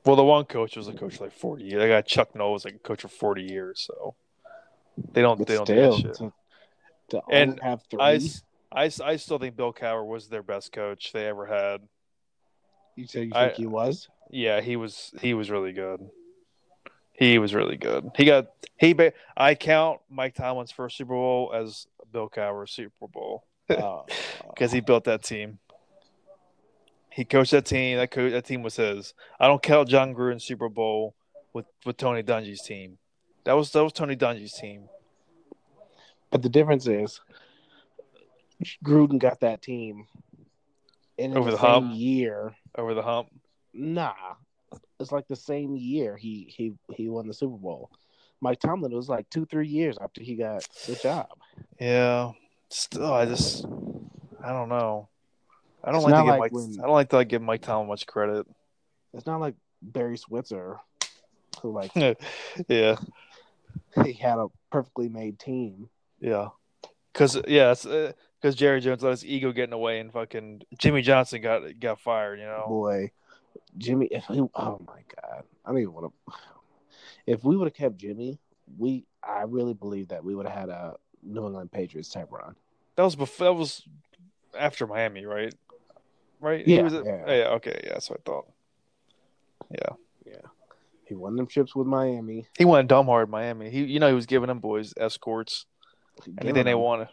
Well, 0.05 0.17
the 0.17 0.25
one 0.25 0.45
coach 0.47 0.77
was 0.77 0.89
a 0.89 0.93
coach 0.93 1.17
for 1.17 1.25
like 1.25 1.33
forty 1.33 1.65
years. 1.65 1.81
That 1.81 1.89
guy 1.89 2.01
Chuck 2.03 2.35
Noll 2.35 2.53
was 2.53 2.65
like 2.65 2.75
a 2.75 2.79
coach 2.79 3.03
for 3.03 3.09
forty 3.09 3.43
years, 3.45 3.81
so 3.87 4.15
they 5.13 5.23
don't 5.23 5.39
But 5.39 5.47
they 5.47 5.55
don't 5.57 5.67
still, 5.67 5.97
do 5.97 6.03
that 6.03 6.17
shit. 6.19 6.33
to, 7.11 7.21
to 7.21 7.23
And 7.31 7.61
have 7.63 7.83
three, 7.91 8.01
I, 8.01 8.19
I 8.73 8.91
I 9.05 9.17
still 9.17 9.39
think 9.39 9.57
Bill 9.57 9.73
Cowher 9.73 10.05
was 10.05 10.29
their 10.29 10.43
best 10.43 10.73
coach 10.73 11.13
they 11.13 11.27
ever 11.27 11.47
had. 11.47 11.83
you 12.97 13.07
said 13.07 13.27
you 13.27 13.33
I- 13.35 13.47
think 13.47 13.59
he 13.59 13.67
was? 13.67 14.09
Yeah, 14.31 14.61
he 14.61 14.77
was 14.77 15.13
he 15.21 15.35
was 15.35 15.51
really 15.51 15.73
good. 15.73 16.01
He 17.13 17.39
was 17.39 17.55
really 17.55 17.77
good. 17.77 18.11
He 18.17 18.25
got 18.25 18.47
he. 18.79 18.95
ba- 18.95 19.13
I 19.37 19.55
count 19.55 20.01
Mike 20.11 20.35
Tomlin's 20.35 20.73
first 20.73 20.97
Super 20.97 21.13
Bowl 21.15 21.53
as 21.55 21.87
Bill 22.11 22.29
Cowher's 22.29 22.73
Super 22.73 23.07
Bowl 23.07 23.45
Uh, 23.71 24.03
because 24.49 24.73
he 24.73 24.81
built 24.81 25.05
that 25.05 25.23
team. 25.23 25.59
He 27.15 27.25
coached 27.25 27.51
that 27.51 27.67
team. 27.67 27.99
That 27.99 28.11
co- 28.11 28.31
that 28.31 28.45
team 28.47 28.63
was 28.63 28.77
his. 28.77 29.15
I 29.39 29.47
don't 29.47 29.63
count 29.63 29.89
Jon 29.89 30.15
Gruden's 30.15 30.45
Super 30.45 30.69
Bowl 30.69 31.15
with 31.53 31.67
with 31.85 31.97
Tony 31.97 32.23
Dungy's 32.23 32.63
team. 32.63 32.99
That 33.45 33.53
was 33.55 33.71
that 33.73 33.83
was 33.85 33.93
Tony 33.93 34.17
Dungy's 34.17 34.53
team. 34.55 34.89
but 36.31 36.43
the 36.43 36.49
difference 36.49 36.87
is, 36.87 37.21
Gruden 38.85 39.19
got 39.19 39.41
that 39.41 39.61
team 39.63 40.07
and 41.19 41.33
in 41.33 41.39
Over 41.39 41.51
the, 41.51 41.57
the 41.57 41.63
same 41.63 41.71
hump. 41.85 41.95
year. 41.97 42.55
Over 42.77 42.95
the 42.95 43.03
hump. 43.03 43.29
Nah, 43.75 44.15
it's 45.01 45.13
like 45.13 45.27
the 45.29 45.37
same 45.37 45.77
year 45.77 46.17
he 46.17 46.47
he 46.49 46.73
he 46.95 47.09
won 47.09 47.27
the 47.27 47.35
Super 47.35 47.57
Bowl. 47.57 47.91
Mike 48.41 48.61
Tomlin 48.61 48.93
was 48.93 49.09
like 49.09 49.29
two 49.31 49.45
three 49.47 49.69
years 49.69 49.97
after 50.01 50.23
he 50.23 50.35
got 50.37 50.67
the 50.87 50.95
job. 50.97 51.29
Yeah. 51.81 52.33
Still, 52.71 53.13
I 53.13 53.27
just 53.27 53.67
I 54.43 54.49
don't 54.51 54.69
know. 54.71 55.09
I 55.85 55.91
don't 55.91 55.97
It's 56.03 56.05
like 56.11 56.15
to 56.15 56.23
give 56.23 56.27
like 56.27 56.41
Mike. 56.41 56.53
when- 56.53 56.79
I 56.81 56.83
don't 56.83 56.93
like 56.93 57.09
to 57.11 57.25
give 57.25 57.43
Mike 57.43 57.63
Tomlin 57.63 57.89
much 57.89 58.07
credit. 58.07 58.47
It's 59.15 59.27
not 59.27 59.41
like 59.41 59.55
Barry 59.83 60.17
Switzer, 60.17 60.79
who 61.61 61.73
like 61.73 61.91
yeah. 62.69 62.97
he 64.05 64.13
had 64.13 64.39
a 64.39 64.47
perfectly 64.71 65.09
made 65.09 65.39
team. 65.39 65.89
Yeah, 66.21 66.49
because 67.13 67.37
yeah, 67.49 67.75
because 67.75 68.55
uh, 68.55 68.57
Jerry 68.57 68.81
Jones 68.81 69.03
let 69.03 69.11
his 69.11 69.25
ego 69.27 69.53
get 69.53 69.65
in 69.65 69.71
the 69.71 69.79
way, 69.79 69.99
and 70.01 70.13
fucking 70.13 70.63
Jimmy 70.79 71.03
Johnson 71.03 71.43
got 71.43 71.63
got 71.81 72.01
fired. 72.01 72.39
You 72.39 72.47
know, 72.47 72.65
Boy, 72.69 73.11
Jimmy, 73.77 74.07
if 74.07 74.25
he, 74.27 74.41
oh 74.41 74.81
my 74.87 75.01
god, 75.21 75.43
I 75.65 75.69
don't 75.71 75.79
even 75.81 75.93
want 75.93 76.13
to. 76.27 76.35
If 77.27 77.45
we 77.45 77.57
would 77.57 77.67
have 77.67 77.75
kept 77.75 77.99
Jimmy, 77.99 78.39
we 78.79 79.05
I 79.23 79.43
really 79.43 79.75
believe 79.75 80.09
that 80.09 80.25
we 80.25 80.35
would 80.35 80.47
have 80.47 80.57
had 80.59 80.69
a 80.71 80.97
New 81.23 81.47
England 81.47 81.71
Patriots 81.73 82.09
type 82.09 82.31
run. 82.31 82.55
that 82.97 83.03
was 83.03 83.17
before. 83.17 83.47
That 83.47 83.55
was 83.55 83.83
after 84.59 84.87
Miami, 84.87 85.25
right? 85.27 85.55
Right? 86.43 86.67
He 86.67 86.75
Yeah, 86.77 86.83
was 86.83 86.93
at- 86.95 87.05
yeah. 87.07 87.25
oh, 87.27 87.33
yeah. 87.33 87.49
Okay. 87.57 87.81
Yeah. 87.85 87.93
That's 87.95 88.11
what 88.11 88.21
I 88.21 88.23
thought. 88.31 88.47
Yeah. 89.71 89.95
Yeah. 90.27 90.49
He 91.07 91.15
won 91.15 91.37
them 91.37 91.47
chips 91.47 91.75
with 91.75 91.87
Miami. 91.87 92.47
He 92.59 92.65
went 92.65 92.89
dumb 92.89 93.07
hard 93.07 93.31
Miami. 93.31 93.71
He, 93.71 93.85
you 93.85 94.01
know, 94.01 94.09
he 94.09 94.15
was 94.15 94.27
giving 94.27 94.49
them 94.49 94.59
boys 94.59 94.93
escorts, 94.97 95.67
anything 96.41 96.65
they 96.65 96.75
wanted. 96.75 97.09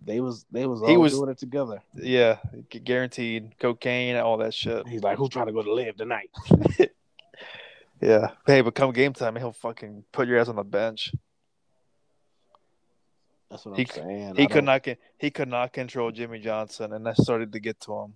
They 0.00 0.20
was 0.20 0.46
they 0.52 0.64
was 0.64 0.80
He 0.86 0.94
all 0.94 1.00
was- 1.02 1.14
doing 1.14 1.28
it 1.30 1.38
together. 1.38 1.82
Yeah, 1.94 2.36
guaranteed 2.84 3.58
cocaine, 3.58 4.14
and 4.14 4.24
all 4.24 4.36
that 4.38 4.54
shit. 4.54 4.86
He's 4.86 5.02
like, 5.02 5.18
"Who's 5.18 5.28
trying 5.30 5.46
to 5.46 5.52
go 5.52 5.62
to 5.62 5.72
live 5.74 5.96
tonight?" 5.96 6.30
Yeah. 8.00 8.28
Hey, 8.46 8.60
but 8.60 8.76
come 8.76 8.92
game 8.92 9.12
time, 9.12 9.34
he'll 9.34 9.50
fucking 9.50 10.04
put 10.12 10.28
your 10.28 10.38
ass 10.38 10.46
on 10.46 10.54
the 10.54 10.62
bench. 10.62 11.12
That's 13.50 13.66
what 13.66 13.76
He- 13.76 13.86
I'm 13.86 13.88
saying. 14.06 14.34
He 14.36 14.44
I 14.44 14.46
could 14.46 14.64
don't- 14.64 14.86
not. 14.86 14.86
He 15.18 15.30
could 15.32 15.48
not 15.48 15.72
control 15.72 16.12
Jimmy 16.12 16.38
Johnson, 16.38 16.92
and 16.92 17.04
that 17.06 17.16
started 17.16 17.52
to 17.54 17.58
get 17.60 17.80
to 17.80 17.94
him. 18.02 18.14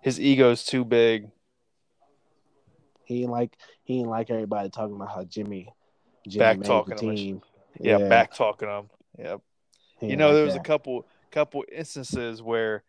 His 0.00 0.20
ego's 0.20 0.64
too 0.64 0.84
big. 0.84 1.30
He 3.04 3.22
ain't 3.22 3.30
like 3.30 3.56
he 3.84 4.00
ain't 4.00 4.08
like 4.08 4.30
everybody 4.30 4.68
talking 4.68 4.94
about 4.94 5.08
how 5.08 5.24
Jimmy, 5.24 5.72
Jimmy 6.26 6.38
Back 6.38 6.62
talking 6.62 6.96
the 6.96 7.06
him 7.06 7.16
team. 7.16 7.42
Yeah, 7.80 8.08
back 8.08 8.34
talking 8.34 8.68
him. 8.68 8.90
Yeah, 9.18 9.36
He 9.98 10.08
you 10.08 10.16
know, 10.16 10.26
like 10.26 10.34
there 10.34 10.44
was 10.44 10.54
a 10.54 10.60
couple 10.60 11.06
couple 11.30 11.64
instances 11.72 12.42
where, 12.42 12.82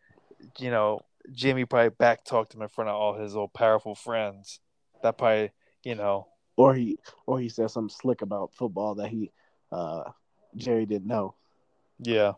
you 0.58 0.70
know, 0.70 1.00
Jimmy 1.32 1.64
probably 1.64 1.90
back 1.90 2.24
talked 2.24 2.54
him 2.54 2.62
in 2.62 2.68
front 2.68 2.90
of 2.90 2.96
all 2.96 3.14
his 3.14 3.34
old 3.34 3.52
powerful 3.52 3.94
friends. 3.94 4.60
That 5.02 5.16
probably, 5.16 5.52
you 5.82 5.94
know, 5.94 6.28
or 6.56 6.74
he 6.74 6.98
or 7.26 7.40
he 7.40 7.48
said 7.48 7.70
something 7.70 7.94
slick 7.94 8.22
about 8.22 8.52
football 8.52 8.96
that 8.96 9.08
he 9.08 9.30
uh 9.72 10.02
Jerry 10.54 10.84
didn't 10.84 11.08
know. 11.08 11.34
yeah, 11.98 12.32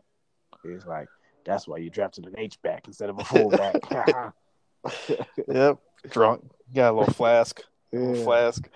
He's 0.63 0.85
like, 0.85 1.09
that's 1.45 1.67
why 1.67 1.77
you 1.77 1.89
drafted 1.89 2.25
an 2.25 2.35
H 2.37 2.61
back 2.61 2.87
instead 2.87 3.09
of 3.09 3.19
a 3.19 3.25
fullback. 3.25 3.75
yep, 5.47 5.77
drunk, 6.09 6.49
got 6.73 6.93
a 6.93 6.97
little 6.97 7.13
flask, 7.13 7.61
little 7.91 8.23
flask. 8.23 8.67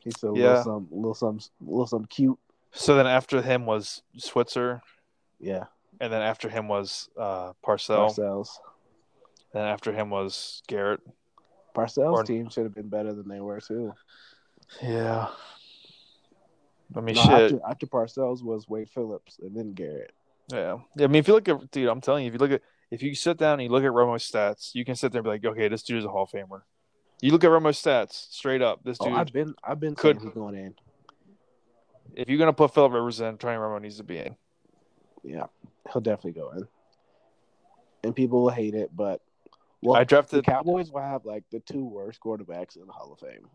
He 0.00 0.10
said 0.10 0.30
a 0.30 0.32
Yeah. 0.38 0.48
little 0.48 0.62
some 0.64 0.88
little 0.90 1.14
some 1.14 1.40
little 1.60 1.86
some 1.86 2.04
cute. 2.06 2.38
So 2.72 2.96
then 2.96 3.06
after 3.06 3.40
him 3.40 3.66
was 3.66 4.02
Switzer, 4.18 4.82
Yeah. 5.40 5.64
and 6.00 6.12
then 6.12 6.20
after 6.22 6.48
him 6.48 6.68
was 6.68 7.08
uh, 7.18 7.52
Parcell, 7.62 8.08
Parcells. 8.10 8.48
and 9.52 9.62
then 9.62 9.66
after 9.66 9.92
him 9.92 10.10
was 10.10 10.62
Garrett. 10.66 11.00
Parcells 11.74 12.12
Or- 12.12 12.22
team 12.24 12.50
should 12.50 12.64
have 12.64 12.74
been 12.74 12.88
better 12.88 13.12
than 13.14 13.28
they 13.28 13.40
were 13.40 13.60
too. 13.60 13.94
Yeah. 14.82 15.28
I 16.96 17.00
mean, 17.00 17.16
No, 17.16 17.22
shit. 17.22 17.30
after, 17.54 17.60
after 17.68 17.86
Parcells 17.86 18.42
was 18.42 18.68
Wade 18.68 18.88
Phillips 18.90 19.38
and 19.40 19.56
then 19.56 19.72
Garrett. 19.72 20.12
Yeah. 20.52 20.78
yeah. 20.96 21.04
I 21.04 21.08
mean, 21.08 21.16
if 21.20 21.28
you 21.28 21.34
look 21.34 21.48
at, 21.48 21.70
dude, 21.70 21.88
I'm 21.88 22.00
telling 22.00 22.24
you, 22.24 22.28
if 22.28 22.34
you 22.34 22.38
look 22.38 22.52
at, 22.52 22.62
if 22.94 23.02
you 23.02 23.14
sit 23.14 23.36
down 23.36 23.54
and 23.54 23.62
you 23.62 23.68
look 23.68 23.84
at 23.84 23.90
Romo's 23.90 24.30
stats, 24.30 24.74
you 24.74 24.84
can 24.84 24.94
sit 24.94 25.10
there 25.12 25.18
and 25.18 25.24
be 25.24 25.30
like, 25.30 25.44
okay, 25.44 25.68
this 25.68 25.82
dude 25.82 25.98
is 25.98 26.04
a 26.04 26.08
Hall 26.08 26.22
of 26.24 26.30
Famer. 26.30 26.62
You 27.20 27.32
look 27.32 27.42
at 27.44 27.50
Romo's 27.50 27.80
stats 27.82 28.32
straight 28.32 28.62
up. 28.62 28.84
This 28.84 28.98
dude, 28.98 29.08
Oh, 29.08 29.10
dude, 29.10 29.18
I've 29.18 29.32
been 29.32 29.54
I've 29.64 29.80
been 29.80 29.94
could- 29.94 30.16
saying 30.18 30.28
he's 30.28 30.34
going 30.34 30.54
in. 30.54 30.74
if 32.14 32.28
you're 32.28 32.38
gonna 32.38 32.52
put 32.52 32.72
Philip 32.74 32.92
Rivers 32.92 33.20
in, 33.20 33.36
Tony 33.38 33.56
Romo 33.56 33.80
needs 33.80 33.96
to 33.96 34.04
be 34.04 34.18
in. 34.18 34.36
Yeah, 35.22 35.46
he'll 35.92 36.02
definitely 36.02 36.40
go 36.40 36.50
in. 36.50 36.68
And 38.04 38.14
people 38.14 38.42
will 38.42 38.50
hate 38.50 38.74
it, 38.74 38.90
but 38.94 39.20
well, 39.82 39.96
I 40.00 40.04
the. 40.04 40.42
Cowboys 40.42 40.90
will 40.90 41.00
have 41.00 41.24
like 41.24 41.44
the 41.50 41.60
two 41.60 41.84
worst 41.84 42.20
quarterbacks 42.20 42.76
in 42.76 42.86
the 42.86 42.92
Hall 42.92 43.12
of 43.12 43.18
Fame. 43.20 43.48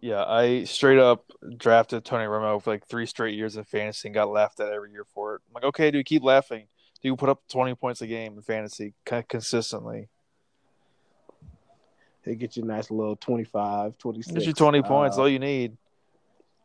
Yeah, 0.00 0.24
I 0.24 0.64
straight 0.64 0.98
up 0.98 1.24
drafted 1.56 2.04
Tony 2.04 2.24
Romo 2.24 2.60
for 2.60 2.70
like 2.72 2.86
three 2.86 3.06
straight 3.06 3.34
years 3.36 3.56
in 3.56 3.64
fantasy 3.64 4.08
and 4.08 4.14
got 4.14 4.28
laughed 4.28 4.60
at 4.60 4.72
every 4.72 4.90
year 4.90 5.06
for 5.14 5.36
it. 5.36 5.42
I'm 5.48 5.54
like, 5.54 5.64
okay, 5.64 5.90
dude, 5.90 6.06
keep 6.06 6.22
laughing. 6.22 6.66
You 7.02 7.16
put 7.16 7.28
up 7.28 7.42
20 7.50 7.74
points 7.74 8.00
a 8.00 8.06
game 8.06 8.34
in 8.34 8.42
fantasy 8.42 8.94
consistently. 9.28 10.08
He'll 12.24 12.36
get 12.36 12.56
you 12.56 12.62
a 12.62 12.66
nice 12.66 12.90
little 12.90 13.16
25, 13.16 13.98
26. 13.98 14.34
Get 14.34 14.46
you 14.46 14.52
20 14.52 14.82
points, 14.82 15.18
uh, 15.18 15.22
all 15.22 15.28
you 15.28 15.40
need. 15.40 15.76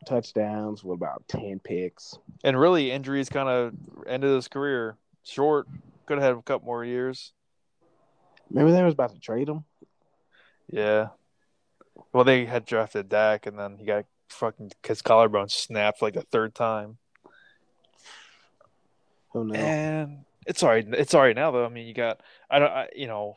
touchdowns 0.06 0.84
with 0.84 0.96
about 0.96 1.26
10 1.26 1.58
picks. 1.58 2.16
And 2.44 2.58
really, 2.58 2.92
injuries 2.92 3.28
kind 3.28 3.48
of 3.48 3.74
ended 4.06 4.30
his 4.30 4.46
career 4.46 4.96
short. 5.24 5.66
Could 6.06 6.18
have 6.18 6.24
had 6.24 6.38
a 6.38 6.42
couple 6.42 6.66
more 6.66 6.84
years. 6.84 7.32
Remember 8.50 8.72
they 8.72 8.82
was 8.82 8.94
about 8.94 9.12
to 9.12 9.20
trade 9.20 9.48
him? 9.48 9.64
Yeah. 10.70 11.08
Well, 12.12 12.24
they 12.24 12.46
had 12.46 12.64
drafted 12.64 13.08
Dak, 13.08 13.46
and 13.46 13.58
then 13.58 13.76
he 13.78 13.84
got 13.84 14.04
fucking 14.30 14.70
his 14.86 15.02
collarbone 15.02 15.48
snapped 15.48 16.00
like 16.00 16.14
the 16.14 16.22
third 16.22 16.54
time. 16.54 16.98
Who 19.32 19.44
knows? 19.44 19.56
And 19.56 20.24
it's 20.48 20.62
all 20.62 20.70
right. 20.70 20.86
It's 20.88 21.14
all 21.14 21.20
right 21.20 21.36
now, 21.36 21.50
though. 21.50 21.64
I 21.64 21.68
mean, 21.68 21.86
you 21.86 21.94
got 21.94 22.20
I 22.50 22.58
don't, 22.58 22.70
I, 22.70 22.88
you 22.96 23.06
know, 23.06 23.36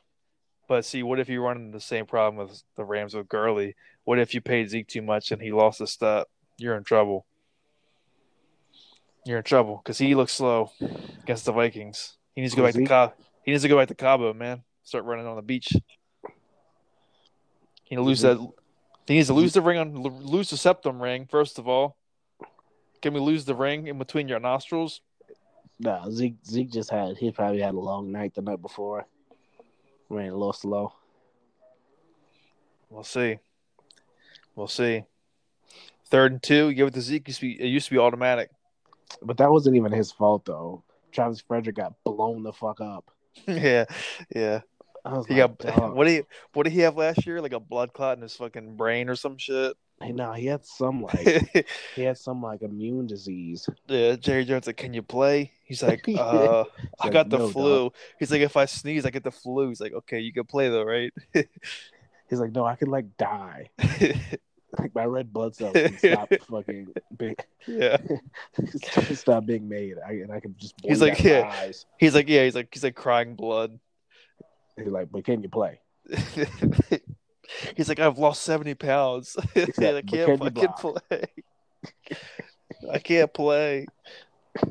but 0.68 0.86
see, 0.86 1.04
what 1.04 1.20
if 1.20 1.28
you 1.28 1.44
run 1.44 1.58
into 1.58 1.78
the 1.78 1.82
same 1.82 2.06
problem 2.06 2.48
with 2.48 2.64
the 2.78 2.86
Rams 2.86 3.14
with 3.14 3.28
Gurley? 3.28 3.76
What 4.06 4.18
if 4.18 4.34
you 4.34 4.40
paid 4.40 4.70
Zeke 4.70 4.88
too 4.88 5.02
much 5.02 5.32
and 5.32 5.42
he 5.42 5.52
lost 5.52 5.82
a 5.82 5.88
step? 5.88 6.30
You're 6.58 6.78
in 6.78 6.84
trouble. 6.86 7.26
You're 9.26 9.40
in 9.40 9.44
trouble 9.44 9.82
because 9.84 9.98
he 9.98 10.16
looks 10.16 10.34
slow 10.34 10.72
against 11.22 11.46
the 11.46 11.52
Vikings. 11.52 12.16
He 12.34 12.42
needs 12.42 12.54
to 12.54 12.58
go 12.58 12.64
back 12.64 12.74
to 12.74 12.80
Zeke? 12.80 12.88
Cabo. 12.88 13.14
He 13.44 13.52
needs 13.52 13.64
to 13.64 13.70
go 13.70 13.78
back 13.78 13.90
to 13.90 13.96
Cabo, 13.96 14.34
man. 14.34 14.64
Start 14.84 15.04
running 15.04 15.28
on 15.28 15.36
the 15.36 15.42
beach. 15.42 15.68
He 17.84 17.96
needs 17.96 18.00
to 18.00 18.02
lose 18.02 18.22
that. 18.22 18.38
He 19.06 19.16
needs 19.16 19.28
to 19.28 19.34
lose 19.34 19.52
the 19.52 19.62
ring 19.62 19.78
on 19.78 20.02
lose 20.02 20.50
the 20.50 20.58
septum 20.58 21.02
ring 21.02 21.28
first 21.30 21.60
of 21.60 21.68
all. 21.68 21.98
Can 23.02 23.14
we 23.14 23.20
lose 23.20 23.44
the 23.44 23.56
ring 23.56 23.88
in 23.88 23.98
between 23.98 24.30
your 24.30 24.40
nostrils? 24.40 25.02
Nah, 25.82 26.08
Zeke 26.12 26.36
Zeke 26.46 26.70
just 26.70 26.92
had 26.92 27.18
he 27.18 27.32
probably 27.32 27.60
had 27.60 27.74
a 27.74 27.80
long 27.80 28.12
night 28.12 28.36
the 28.36 28.44
night 28.44 28.62
before. 28.62 29.08
Ran 30.10 30.30
a 30.30 30.34
little 30.34 30.54
slow. 30.54 30.94
We'll 32.92 33.04
see. 33.04 33.40
We'll 34.56 34.68
see. 34.68 35.06
Third 36.06 36.34
and 36.34 36.44
two, 36.44 36.70
you 36.70 36.76
give 36.76 36.90
it 36.90 36.94
to 36.94 37.02
Zeke. 37.02 37.28
Used 37.28 37.40
to 37.40 37.48
be, 37.48 37.60
it 37.60 37.68
used 37.68 37.88
to 37.88 37.96
be 37.96 37.98
automatic. 37.98 38.52
But 39.24 39.38
that 39.38 39.50
wasn't 39.50 39.76
even 39.76 39.92
his 39.92 40.12
fault 40.12 40.46
though. 40.46 40.84
Travis 41.12 41.42
Frederick 41.42 41.78
got 41.78 41.96
blown 42.04 42.44
the 42.44 42.54
fuck 42.54 42.80
up. 42.80 43.10
yeah, 43.48 43.86
yeah. 44.36 44.62
He 45.04 45.10
like, 45.10 45.28
got 45.30 45.58
dog. 45.58 45.96
what 45.96 46.06
did 46.06 46.12
he 46.14 46.22
what 46.54 46.64
did 46.64 46.74
he 46.74 46.82
have 46.82 46.96
last 46.96 47.26
year? 47.26 47.42
Like 47.42 47.54
a 47.54 47.60
blood 47.60 47.94
clot 47.94 48.18
in 48.18 48.22
his 48.22 48.36
fucking 48.36 48.76
brain 48.76 49.10
or 49.10 49.16
some 49.16 49.40
shit. 49.40 49.76
Hey, 50.02 50.12
no, 50.12 50.34
he 50.34 50.48
had 50.48 50.66
some 50.66 51.04
like 51.04 51.66
he 51.96 52.04
had 52.04 52.18
some 52.18 52.42
like 52.42 52.62
immune 52.64 53.08
disease. 53.08 53.70
yeah, 53.88 54.16
Jerry 54.16 54.46
Jones 54.46 54.68
like, 54.68 54.78
can 54.78 54.94
you 54.94 55.04
play? 55.04 55.52
He's 55.72 55.82
like, 55.82 56.04
uh, 56.10 56.66
I 57.00 57.06
like, 57.06 57.14
got 57.14 57.30
the 57.30 57.38
"No, 57.38 57.48
flu. 57.48 57.94
He's 58.20 58.30
like, 58.30 58.42
if 58.42 58.58
I 58.58 58.66
sneeze, 58.66 59.06
I 59.06 59.10
get 59.10 59.24
the 59.24 59.32
flu. 59.32 59.70
He's 59.70 59.80
like, 59.80 59.94
okay, 59.94 60.20
you 60.20 60.34
can 60.34 60.44
play 60.44 60.68
though, 60.68 60.84
right? 60.84 61.14
He's 61.34 62.42
like, 62.42 62.52
no, 62.52 62.66
I 62.66 62.76
could 62.76 62.90
like 62.90 63.16
die. 63.16 63.70
Like 64.78 64.94
my 64.94 65.06
red 65.06 65.32
blood 65.32 65.56
cells 65.56 65.72
can 65.72 65.98
stop 65.98 66.30
fucking 66.50 66.90
being 67.16 67.38
yeah. 67.68 67.96
stop 69.14 69.46
being 69.46 69.70
made. 69.70 69.96
I, 70.06 70.12
and 70.12 70.30
I 70.34 70.42
can 70.42 70.54
just 70.60 70.76
He's 70.84 71.00
like, 71.00 71.14
out 71.14 71.20
of 71.20 71.26
my 71.26 71.32
yeah. 71.32 71.54
eyes. 71.62 71.86
He's 71.98 72.16
like, 72.16 72.28
yeah. 72.28 72.44
He's 72.44 72.56
like, 72.56 72.68
he's 72.74 72.84
like 72.84 72.96
crying 72.96 73.36
blood. 73.36 73.80
He's 74.76 74.88
like, 74.88 75.10
but 75.10 75.24
can 75.24 75.42
you 75.42 75.48
play? 75.48 75.80
He's 77.78 77.88
like, 77.88 78.02
I've 78.02 78.18
lost 78.18 78.44
seventy 78.44 78.74
pounds. 78.74 79.38
He's 79.54 79.80
I 79.80 80.02
can't 80.02 80.08
can 80.08 80.38
fucking 80.38 80.74
play. 80.80 81.26
I 82.92 83.00
can't 83.00 83.34
play. 83.34 83.88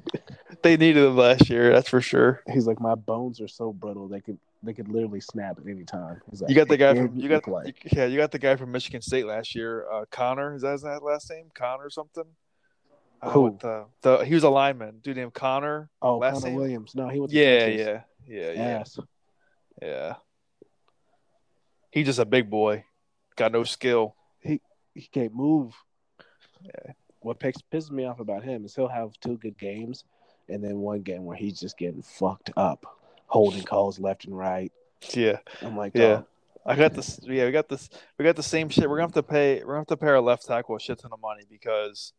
They 0.62 0.76
needed 0.76 1.02
him 1.04 1.16
last 1.16 1.48
year, 1.48 1.72
that's 1.72 1.88
for 1.88 2.02
sure. 2.02 2.42
He's 2.52 2.66
like, 2.66 2.80
my 2.80 2.94
bones 2.94 3.40
are 3.40 3.48
so 3.48 3.72
brittle 3.72 4.08
they 4.08 4.20
could 4.20 4.36
they 4.62 4.74
could 4.74 4.88
literally 4.88 5.20
snap 5.20 5.58
at 5.58 5.66
any 5.66 5.84
time. 5.84 6.20
He's 6.30 6.42
like, 6.42 6.50
You 6.50 6.56
got 6.56 6.68
the 6.68 6.76
guy 6.76 6.94
from 6.94 7.16
you 7.16 7.28
got 7.30 7.46
you- 7.46 7.72
yeah 7.92 8.04
you 8.04 8.18
got 8.18 8.30
the 8.30 8.38
guy 8.38 8.56
from 8.56 8.70
Michigan 8.72 9.00
State 9.00 9.24
last 9.26 9.54
year, 9.54 9.86
uh, 9.90 10.04
Connor. 10.10 10.54
Is 10.54 10.62
that 10.62 10.72
his 10.72 10.82
last 10.84 11.30
name? 11.30 11.46
Connor 11.54 11.88
something. 11.88 12.24
Uh, 13.22 13.30
Who? 13.30 13.58
the, 13.60 13.86
the 14.02 14.18
he 14.24 14.34
was 14.34 14.44
a 14.44 14.50
lineman, 14.50 14.98
dude 15.02 15.16
named 15.16 15.32
Connor. 15.32 15.88
Oh, 16.02 16.18
last 16.18 16.40
Connor 16.40 16.46
name? 16.48 16.56
Williams. 16.56 16.94
No, 16.94 17.08
he 17.08 17.20
was. 17.20 17.32
Yeah, 17.32 17.66
yeah, 17.66 18.00
yeah, 18.26 18.52
yeah, 18.52 18.62
Ass. 18.80 18.98
yeah. 19.80 20.14
He's 21.90 22.06
just 22.06 22.18
a 22.18 22.24
big 22.26 22.50
boy, 22.50 22.84
got 23.36 23.52
no 23.52 23.64
skill. 23.64 24.14
He 24.40 24.60
He 24.94 25.06
can't 25.06 25.34
move. 25.34 25.74
Yeah. 26.62 26.92
What 27.22 27.38
pisses 27.38 27.62
pisses 27.72 27.90
me 27.90 28.04
off 28.04 28.20
about 28.20 28.42
him 28.42 28.64
is 28.64 28.74
he'll 28.74 28.88
have 28.88 29.18
two 29.20 29.36
good 29.36 29.58
games, 29.58 30.04
and 30.48 30.62
then 30.64 30.78
one 30.78 31.00
game 31.02 31.24
where 31.24 31.36
he's 31.36 31.60
just 31.60 31.76
getting 31.76 32.02
fucked 32.02 32.50
up, 32.56 32.84
holding 33.26 33.62
calls 33.62 33.98
left 33.98 34.24
and 34.24 34.36
right. 34.36 34.72
Yeah. 35.14 35.38
I'm 35.62 35.76
like, 35.76 35.92
Yeah. 35.94 36.06
dog, 36.14 36.26
I 36.66 36.76
got 36.76 36.94
this. 36.94 37.20
Yeah, 37.22 37.46
we 37.46 37.52
got 37.52 37.68
this. 37.68 37.88
We 38.18 38.24
got 38.24 38.36
the 38.36 38.42
same 38.42 38.68
shit. 38.68 38.88
We're 38.88 38.96
gonna 38.96 39.06
have 39.08 39.12
to 39.14 39.22
pay. 39.22 39.60
We're 39.60 39.72
gonna 39.74 39.78
have 39.80 39.86
to 39.88 39.96
pay 39.96 40.08
our 40.08 40.20
left 40.20 40.46
tackle 40.46 40.76
a 40.76 40.80
shit 40.80 40.98
ton 40.98 41.10
of 41.12 41.20
money 41.20 41.42
because, 41.50 42.12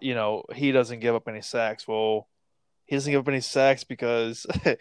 you 0.00 0.14
know, 0.14 0.44
he 0.54 0.72
doesn't 0.72 1.00
give 1.00 1.14
up 1.14 1.26
any 1.28 1.40
sacks. 1.42 1.86
Well, 1.88 2.28
he 2.86 2.96
doesn't 2.96 3.10
give 3.10 3.20
up 3.20 3.28
any 3.28 3.40
sacks 3.40 3.84
because 3.84 4.46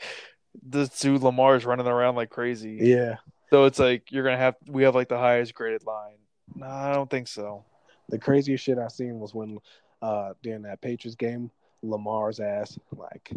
this 0.64 0.90
dude 1.00 1.22
Lamar 1.24 1.56
is 1.56 1.66
running 1.66 1.88
around 1.88 2.16
like 2.16 2.30
crazy. 2.30 2.80
yeah. 2.82 3.16
So 3.50 3.64
it's 3.64 3.80
like 3.80 4.12
you're 4.12 4.26
gonna 4.26 4.38
have. 4.38 4.56
We 4.68 4.84
have 4.84 4.94
like 4.96 5.08
the 5.08 5.18
highest 5.18 5.54
graded 5.54 5.86
line. 5.86 6.18
No, 6.56 6.68
I 6.68 6.94
don't 6.94 7.10
think 7.10 7.28
so. 7.30 7.64
The 8.10 8.18
craziest 8.20 8.64
shit 8.64 8.78
I 8.78 8.88
seen 8.88 9.20
was 9.20 9.34
when 9.34 9.60
uh 10.02 10.34
during 10.44 10.62
that 10.64 10.82
Patriots 10.82 11.16
game, 11.16 11.52
Lamar's 11.82 12.40
ass 12.40 12.78
like 12.92 13.32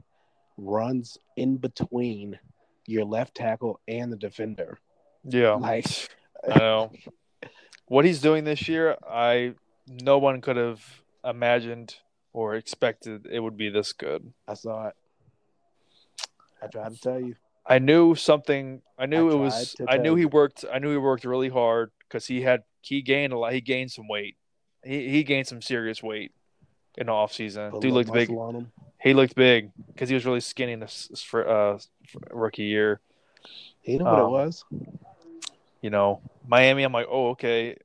runs 0.57 1.19
in 1.37 1.57
between 1.57 2.39
your 2.87 3.05
left 3.05 3.35
tackle 3.35 3.81
and 3.89 4.13
the 4.13 4.17
defender. 4.17 4.79
Yeah, 5.25 5.53
Like 5.53 5.87
I 6.49 6.59
know. 6.59 6.93
What 7.87 8.05
he's 8.05 8.21
doing 8.21 8.45
this 8.45 8.69
year, 8.69 8.97
I 9.09 9.55
no 9.87 10.19
one 10.19 10.41
could 10.41 10.57
have 10.57 10.83
imagined 11.25 11.97
or 12.33 12.55
expected 12.55 13.27
it 13.31 13.41
would 13.41 13.57
be 13.57 13.69
this 13.69 13.93
good. 13.93 14.33
I 14.47 14.55
saw 14.55 14.89
it. 14.89 14.95
I 16.63 16.67
tried 16.69 16.93
to 16.95 17.01
tell 17.01 17.21
you. 17.21 17.35
I 17.67 17.79
knew 17.79 18.15
something. 18.15 18.83
I 18.99 19.07
knew 19.07 19.31
I 19.31 19.33
it 19.33 19.39
was. 19.39 19.77
I 19.89 19.97
knew 19.97 20.15
he 20.15 20.25
worked. 20.25 20.65
I 20.73 20.79
knew 20.79 20.91
he 20.91 20.97
worked 20.97 21.25
really 21.25 21.49
hard 21.49 21.91
because 22.01 22.27
he 22.27 22.43
had. 22.43 22.63
He 22.83 23.03
gained 23.03 23.33
a 23.33 23.39
lot. 23.39 23.53
He 23.53 23.61
gained 23.61 23.91
some 23.91 24.09
weight. 24.09 24.37
He 24.85 25.09
he 25.09 25.23
gained 25.25 25.47
some 25.47 25.61
serious 25.63 26.03
weight 26.03 26.33
in 26.97 27.07
the 27.07 27.13
off 27.13 27.33
season. 27.33 27.79
Dude 27.81 27.93
looked 27.93 28.13
big. 28.13 28.31
on 28.31 28.55
him. 28.55 28.73
He 29.01 29.15
looked 29.15 29.35
big 29.35 29.71
because 29.89 30.09
he 30.09 30.15
was 30.15 30.25
really 30.27 30.41
skinny 30.41 30.73
in 30.73 30.81
this 30.81 31.23
for 31.27 31.49
uh 31.49 31.79
rookie 32.31 32.65
year. 32.65 33.01
He 33.81 33.97
knew 33.99 34.05
what 34.05 34.15
Um, 34.15 34.27
it 34.27 34.31
was. 34.31 34.65
You 35.81 35.91
know, 35.91 36.21
Miami. 36.47 36.83
I'm 36.83 36.93
like, 36.93 37.07
oh 37.11 37.31
okay. 37.31 37.77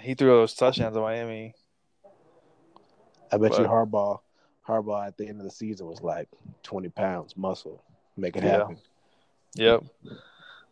He 0.00 0.14
threw 0.14 0.28
those 0.28 0.54
touchdowns 0.54 0.96
at 0.96 1.00
Miami. 1.02 1.54
I 3.32 3.36
bet 3.38 3.52
you 3.52 3.64
but- 3.64 3.66
Harbaugh, 3.70 4.20
Harbaugh 4.66 5.06
at 5.06 5.16
the 5.16 5.26
end 5.26 5.38
of 5.40 5.44
the 5.44 5.50
season 5.50 5.86
was 5.86 6.00
like 6.02 6.28
twenty 6.62 6.88
pounds 6.88 7.36
muscle. 7.36 7.82
Make 8.16 8.36
it 8.36 8.44
Yeah. 8.44 8.50
happen. 8.50 8.78
Yep. 9.54 9.84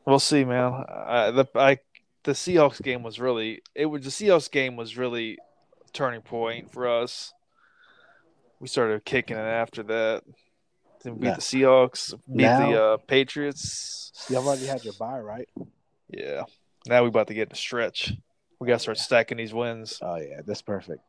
We'll 0.05 0.19
see, 0.21 0.45
man. 0.45 0.85
I, 0.89 1.31
the 1.33 1.47
I 1.55 1.79
the 2.27 2.33
Seahawks 2.33 2.83
game 2.83 3.03
was 3.03 3.19
really 3.19 3.63
it 3.75 3.87
was 3.87 4.03
the 4.03 4.11
Seahawks 4.11 4.51
game 4.51 4.77
was 4.77 4.97
really 4.99 5.39
a 5.87 5.91
turning 5.93 6.21
point 6.21 6.73
for 6.73 6.87
us. 6.89 7.33
We 8.61 8.69
started 8.69 9.05
kicking 9.05 9.37
it 9.37 9.41
after 9.41 9.83
that. 9.85 10.23
Then 11.03 11.15
we 11.15 11.21
beat 11.21 11.29
Nah. 11.29 11.35
the 11.37 11.41
Seahawks, 11.41 12.15
beat 12.35 12.45
the 12.45 12.83
uh, 12.83 12.97
Patriots. 13.07 14.13
Y'all 14.29 14.47
already 14.47 14.67
had 14.67 14.85
your 14.85 14.95
bye, 14.95 15.21
right? 15.21 15.49
Yeah. 16.11 16.43
Now 16.87 17.03
we 17.03 17.09
about 17.09 17.29
to 17.29 17.35
get 17.35 17.49
in 17.49 17.53
a 17.53 17.57
stretch. 17.57 18.13
We 18.59 18.67
gotta 18.67 18.79
start 18.81 18.99
stacking 18.99 19.39
these 19.39 19.55
wins. 19.55 19.99
Oh 20.03 20.17
yeah, 20.17 20.41
that's 20.45 20.63
perfect. 20.63 21.01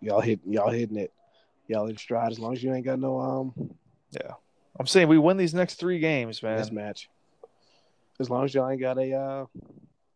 Y'all 0.00 0.20
hit 0.20 0.40
y'all 0.46 0.70
hitting 0.70 0.96
it. 0.98 1.12
Y'all 1.66 1.86
in 1.88 1.96
stride 1.96 2.30
as 2.32 2.38
long 2.38 2.52
as 2.54 2.62
you 2.62 2.72
ain't 2.74 2.84
got 2.84 2.98
no 2.98 3.18
um 3.20 3.52
Yeah. 4.10 4.32
I'm 4.78 4.86
saying 4.86 5.08
we 5.08 5.18
win 5.18 5.36
these 5.38 5.54
next 5.54 5.76
three 5.76 5.98
games, 5.98 6.42
man. 6.42 6.58
mismatch. 6.60 7.06
As 8.20 8.28
long 8.30 8.44
as 8.44 8.54
y'all 8.54 8.68
ain't 8.68 8.80
got 8.80 8.98
a 8.98 9.12
uh 9.12 9.46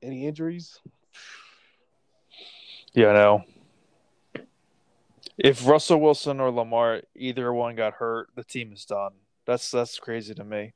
any 0.02 0.26
injuries. 0.26 0.80
Yeah, 2.92 3.08
I 3.08 3.12
know. 3.14 3.44
If 5.38 5.66
Russell 5.66 6.00
Wilson 6.00 6.40
or 6.40 6.50
Lamar, 6.50 7.02
either 7.16 7.52
one 7.52 7.74
got 7.74 7.94
hurt, 7.94 8.28
the 8.36 8.44
team 8.44 8.72
is 8.72 8.84
done. 8.84 9.12
That's 9.46 9.70
that's 9.70 9.98
crazy 9.98 10.34
to 10.34 10.44
me. 10.44 10.72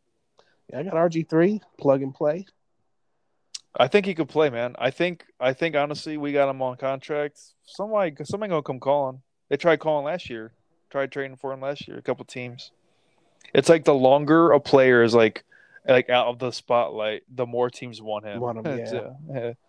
Yeah, 0.70 0.80
I 0.80 0.82
got 0.82 0.94
RG 0.94 1.28
three, 1.28 1.60
plug 1.78 2.02
and 2.02 2.14
play. 2.14 2.46
I 3.78 3.88
think 3.88 4.06
he 4.06 4.14
could 4.14 4.28
play, 4.28 4.48
man. 4.48 4.74
I 4.78 4.90
think 4.90 5.26
I 5.38 5.52
think 5.52 5.76
honestly 5.76 6.16
we 6.16 6.32
got 6.32 6.48
him 6.48 6.62
on 6.62 6.76
contract. 6.76 7.38
Somebody 7.64 8.16
somebody 8.24 8.50
gonna 8.50 8.62
come 8.62 8.80
calling. 8.80 9.20
They 9.48 9.56
tried 9.56 9.80
calling 9.80 10.06
last 10.06 10.30
year. 10.30 10.52
Tried 10.90 11.12
trading 11.12 11.36
for 11.36 11.52
him 11.52 11.60
last 11.60 11.86
year. 11.86 11.98
A 11.98 12.02
couple 12.02 12.24
teams. 12.24 12.70
It's 13.54 13.68
like 13.68 13.84
the 13.84 13.94
longer 13.94 14.52
a 14.52 14.60
player 14.60 15.02
is 15.02 15.14
like 15.14 15.44
like 15.88 16.10
out 16.10 16.26
of 16.26 16.38
the 16.38 16.50
spotlight, 16.50 17.22
the 17.34 17.46
more 17.46 17.70
teams 17.70 18.00
want 18.02 18.24
him. 18.24 18.40
Want 18.40 18.66
him, 18.66 18.78
yeah. 18.92 19.10
yeah. 19.32 19.52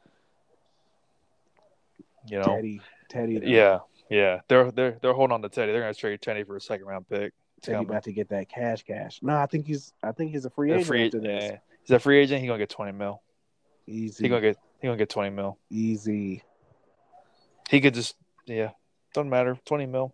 You 2.30 2.40
know, 2.40 2.44
Teddy, 2.44 2.82
Teddy, 3.10 3.40
yeah, 3.44 3.80
yeah. 4.10 4.42
They're 4.50 4.70
they're 4.72 4.98
they're 5.02 5.14
holding 5.14 5.34
on 5.34 5.42
to 5.44 5.48
Teddy. 5.50 5.72
They're 5.72 5.80
gonna 5.80 5.94
trade 5.94 6.22
Teddy 6.22 6.44
for 6.44 6.58
a 6.58 6.62
second 6.62 6.86
round 6.86 7.08
pick. 7.08 7.32
Teddy 7.62 7.76
coming. 7.78 7.90
about 7.90 8.04
to 8.04 8.12
get 8.12 8.28
that 8.30 8.50
cash, 8.50 8.84
cash. 8.84 9.20
No, 9.22 9.38
I 9.38 9.46
think 9.46 9.66
he's, 9.66 9.94
I 10.04 10.12
think 10.12 10.32
he's 10.32 10.44
a 10.44 10.50
free 10.50 10.72
A 10.72 10.76
agent 10.76 10.88
free, 10.88 11.06
after 11.06 11.20
this. 11.22 11.44
yeah. 11.44 11.58
He's 11.84 11.92
a 11.92 12.00
free 12.00 12.20
agent. 12.20 12.42
He 12.42 12.48
gonna 12.48 12.60
get 12.60 12.70
twenty 12.70 12.92
mil. 12.92 13.22
Easy, 13.88 14.26
He 14.26 14.30
gonna 14.30 14.42
get 14.42 14.58
he 14.82 14.88
gonna 14.88 14.98
get 14.98 15.10
twenty 15.10 15.30
mil. 15.30 15.58
easy. 15.70 16.44
He 17.70 17.80
could 17.80 17.94
just 17.94 18.16
yeah, 18.46 18.72
doesn't 19.14 19.30
matter. 19.30 19.58
Twenty 19.64 19.86
mil. 19.86 20.14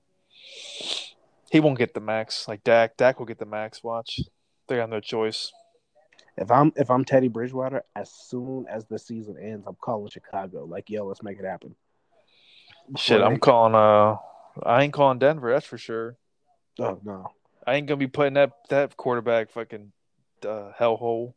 He 1.52 1.60
won't 1.60 1.80
get 1.80 1.96
the 1.96 2.00
max 2.00 2.48
like 2.48 2.64
Dak. 2.64 2.96
Dak 2.96 3.18
will 3.18 3.26
get 3.26 3.40
the 3.40 3.46
max. 3.48 3.84
Watch, 3.84 4.20
they 4.68 4.76
got 4.76 4.90
no 4.92 5.00
choice. 5.00 5.52
If 6.38 6.50
I'm, 6.50 6.74
if 6.76 6.90
I'm 6.90 7.06
Teddy 7.06 7.28
Bridgewater, 7.28 7.84
as 7.96 8.12
soon 8.12 8.66
as 8.68 8.86
the 8.86 8.98
season 8.98 9.38
ends, 9.40 9.66
I'm 9.68 9.78
calling 9.80 10.10
Chicago. 10.10 10.66
Like, 10.66 10.90
yo, 10.90 11.06
let's 11.06 11.22
make 11.22 11.40
it 11.40 11.46
happen. 11.46 11.76
Shit, 12.98 13.22
I'm 13.22 13.40
calling. 13.40 13.76
Uh, 13.76 14.18
I 14.64 14.84
ain't 14.84 14.94
calling 14.94 15.20
Denver. 15.20 15.52
That's 15.52 15.66
for 15.66 15.78
sure. 15.78 16.18
Oh 16.80 17.00
no. 17.04 17.32
I 17.66 17.76
ain't 17.76 17.88
gonna 17.88 17.98
be 17.98 18.08
putting 18.08 18.34
that 18.34 18.52
that 18.70 18.98
quarterback 18.98 19.52
fucking 19.52 19.92
uh, 20.46 20.72
hellhole. 20.78 21.34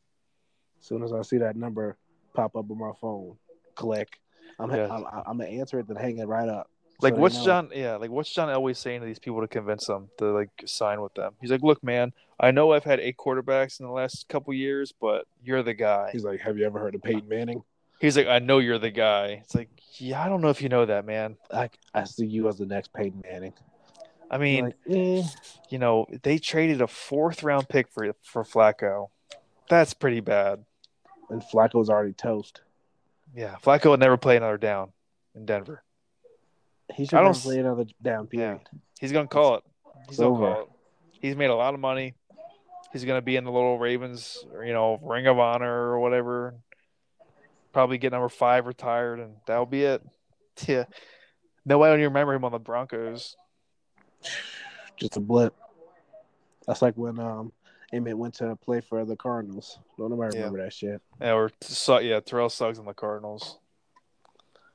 As 0.81 0.86
soon 0.86 1.02
as 1.02 1.12
I 1.12 1.23
see 1.23 1.39
that 1.39 1.56
number 1.56 1.97
pop 2.35 2.56
up 2.56 2.70
on 2.70 2.78
my 2.78 2.93
phone, 3.01 3.36
click. 3.74 4.20
I'm, 4.59 4.70
Yeah. 4.70 4.89
I'm, 4.90 5.05
I'm 5.27 5.39
gonna 5.39 5.51
answer 5.51 5.78
it, 5.78 5.89
then 5.89 5.97
hang 5.97 6.18
it 6.18 6.27
right 6.27 6.48
up. 6.48 6.70
Like 7.01 7.14
So 7.14 7.20
what's. 7.20 7.44
John? 7.44 7.70
Yeah, 7.74 7.97
like 7.97 8.10
what's 8.10 8.32
John 8.32 8.48
Elway 8.48 8.77
saying 8.77 9.01
to 9.01 9.06
these 9.06 9.18
people 9.18 9.40
to 9.40 9.48
convince 9.48 9.86
them 9.86 10.09
to 10.18 10.32
like 10.32 10.51
sign 10.64 11.01
with 11.01 11.14
them? 11.14 11.35
He's 11.40 11.51
like, 11.51 11.62
look, 11.62 11.82
man, 11.82 12.12
I 12.40 12.51
know 12.51 12.73
I've 12.73 12.85
had 12.85 13.01
eight 13.01 13.16
quarterbacks 13.16 13.81
in 13.81 13.86
the 13.86 13.93
last 13.93 14.28
couple 14.28 14.52
years, 14.55 14.93
but 14.98 15.27
you're 15.43 15.62
the 15.62 15.74
guy. 15.74 16.10
He's 16.12 16.24
like, 16.24 16.40
"Have 16.40 16.59
you 16.59 16.66
ever 16.66 16.78
heard 16.78 16.94
of 16.94 17.02
Peyton 17.02 17.28
Manning?" 17.28 17.62
He's 18.01 18.16
like, 18.16 18.27
I 18.27 18.40
know 18.40 18.59
you're 18.59 18.78
the 18.78 18.90
guy. 18.90 19.40
It's 19.43 19.55
like, 19.55 19.70
yeah, 19.94 20.23
I 20.23 20.28
don't 20.28 20.43
know 20.43 20.51
if 20.51 20.60
you 20.60 20.68
know 20.68 20.85
that, 20.85 21.06
man. 21.06 21.39
I, 21.51 21.70
I 21.94 22.05
see 22.05 22.27
you 22.27 22.47
as 22.48 22.59
the 22.59 22.66
next 22.66 22.93
Peyton 22.93 23.23
Manning. 23.24 23.55
I 24.31 24.36
mean, 24.36 24.64
like, 24.66 24.77
eh. 24.90 25.23
you 25.70 25.78
know, 25.78 26.06
they 26.23 26.36
traded 26.39 26.82
a 26.82 26.86
fourth 26.86 27.43
round 27.43 27.68
pick 27.68 27.89
for 27.89 28.12
for 28.23 28.44
Flacco. 28.44 29.09
That's 29.68 29.94
pretty 29.94 30.20
bad. 30.20 30.64
and 31.31 31.43
Flacco's 31.43 31.89
already 31.89 32.12
toast. 32.12 32.60
Yeah, 33.35 33.56
Flacco 33.62 33.90
would 33.90 34.01
never 34.01 34.16
play 34.16 34.36
another 34.36 34.59
down 34.59 34.93
in 35.35 35.47
Denver. 35.47 35.82
He 36.94 37.02
I 37.02 37.06
should 37.06 37.10
don't 37.16 37.24
never 37.26 37.38
play 37.40 37.58
another 37.58 37.84
down 38.02 38.26
period. 38.26 38.60
He's 39.00 39.12
gonna 39.12 39.26
call 39.28 39.56
it. 39.56 39.64
He's 40.08 40.18
gonna 40.18 40.36
call 40.36 40.62
it. 40.62 40.68
He's 41.20 41.36
made 41.36 41.50
a 41.50 41.54
lot 41.54 41.74
of 41.74 41.80
money. 41.80 42.14
He's 42.92 43.04
gonna 43.04 43.22
be 43.22 43.36
in 43.36 43.44
the 43.44 43.50
little 43.52 43.78
Ravens, 43.78 44.44
you 44.64 44.72
know, 44.72 44.98
Ring 45.02 45.26
of 45.26 45.38
Honor 45.38 45.70
or 45.90 45.98
whatever. 46.00 46.54
Probably 47.72 47.98
get 47.98 48.12
number 48.12 48.28
five 48.28 48.66
retired, 48.66 49.20
and 49.20 49.36
that'll 49.46 49.66
be 49.66 49.82
it. 49.84 50.02
Yeah. 50.66 50.84
Nobody 51.66 51.90
don't 51.92 52.00
even 52.00 52.12
remember 52.14 52.32
him 52.32 52.44
on 52.46 52.52
the 52.52 52.58
Broncos. 52.58 53.36
Just 54.96 55.18
a 55.18 55.20
blip. 55.20 55.54
That's 56.66 56.80
like 56.80 56.94
when 56.96 57.18
um 57.18 57.52
Emmitt 57.92 58.14
went 58.14 58.34
to 58.36 58.56
play 58.56 58.80
for 58.80 59.04
the 59.04 59.16
Cardinals. 59.16 59.78
Don't 59.98 60.10
nobody 60.10 60.36
Yeah. 60.36 60.44
remember 60.44 60.64
that 60.64 60.72
shit. 60.72 61.02
Yeah, 61.20 61.34
or 61.34 61.50
yeah, 62.00 62.20
Terrell 62.20 62.48
Suggs 62.48 62.78
on 62.78 62.86
the 62.86 62.94
Cardinals. 62.94 63.58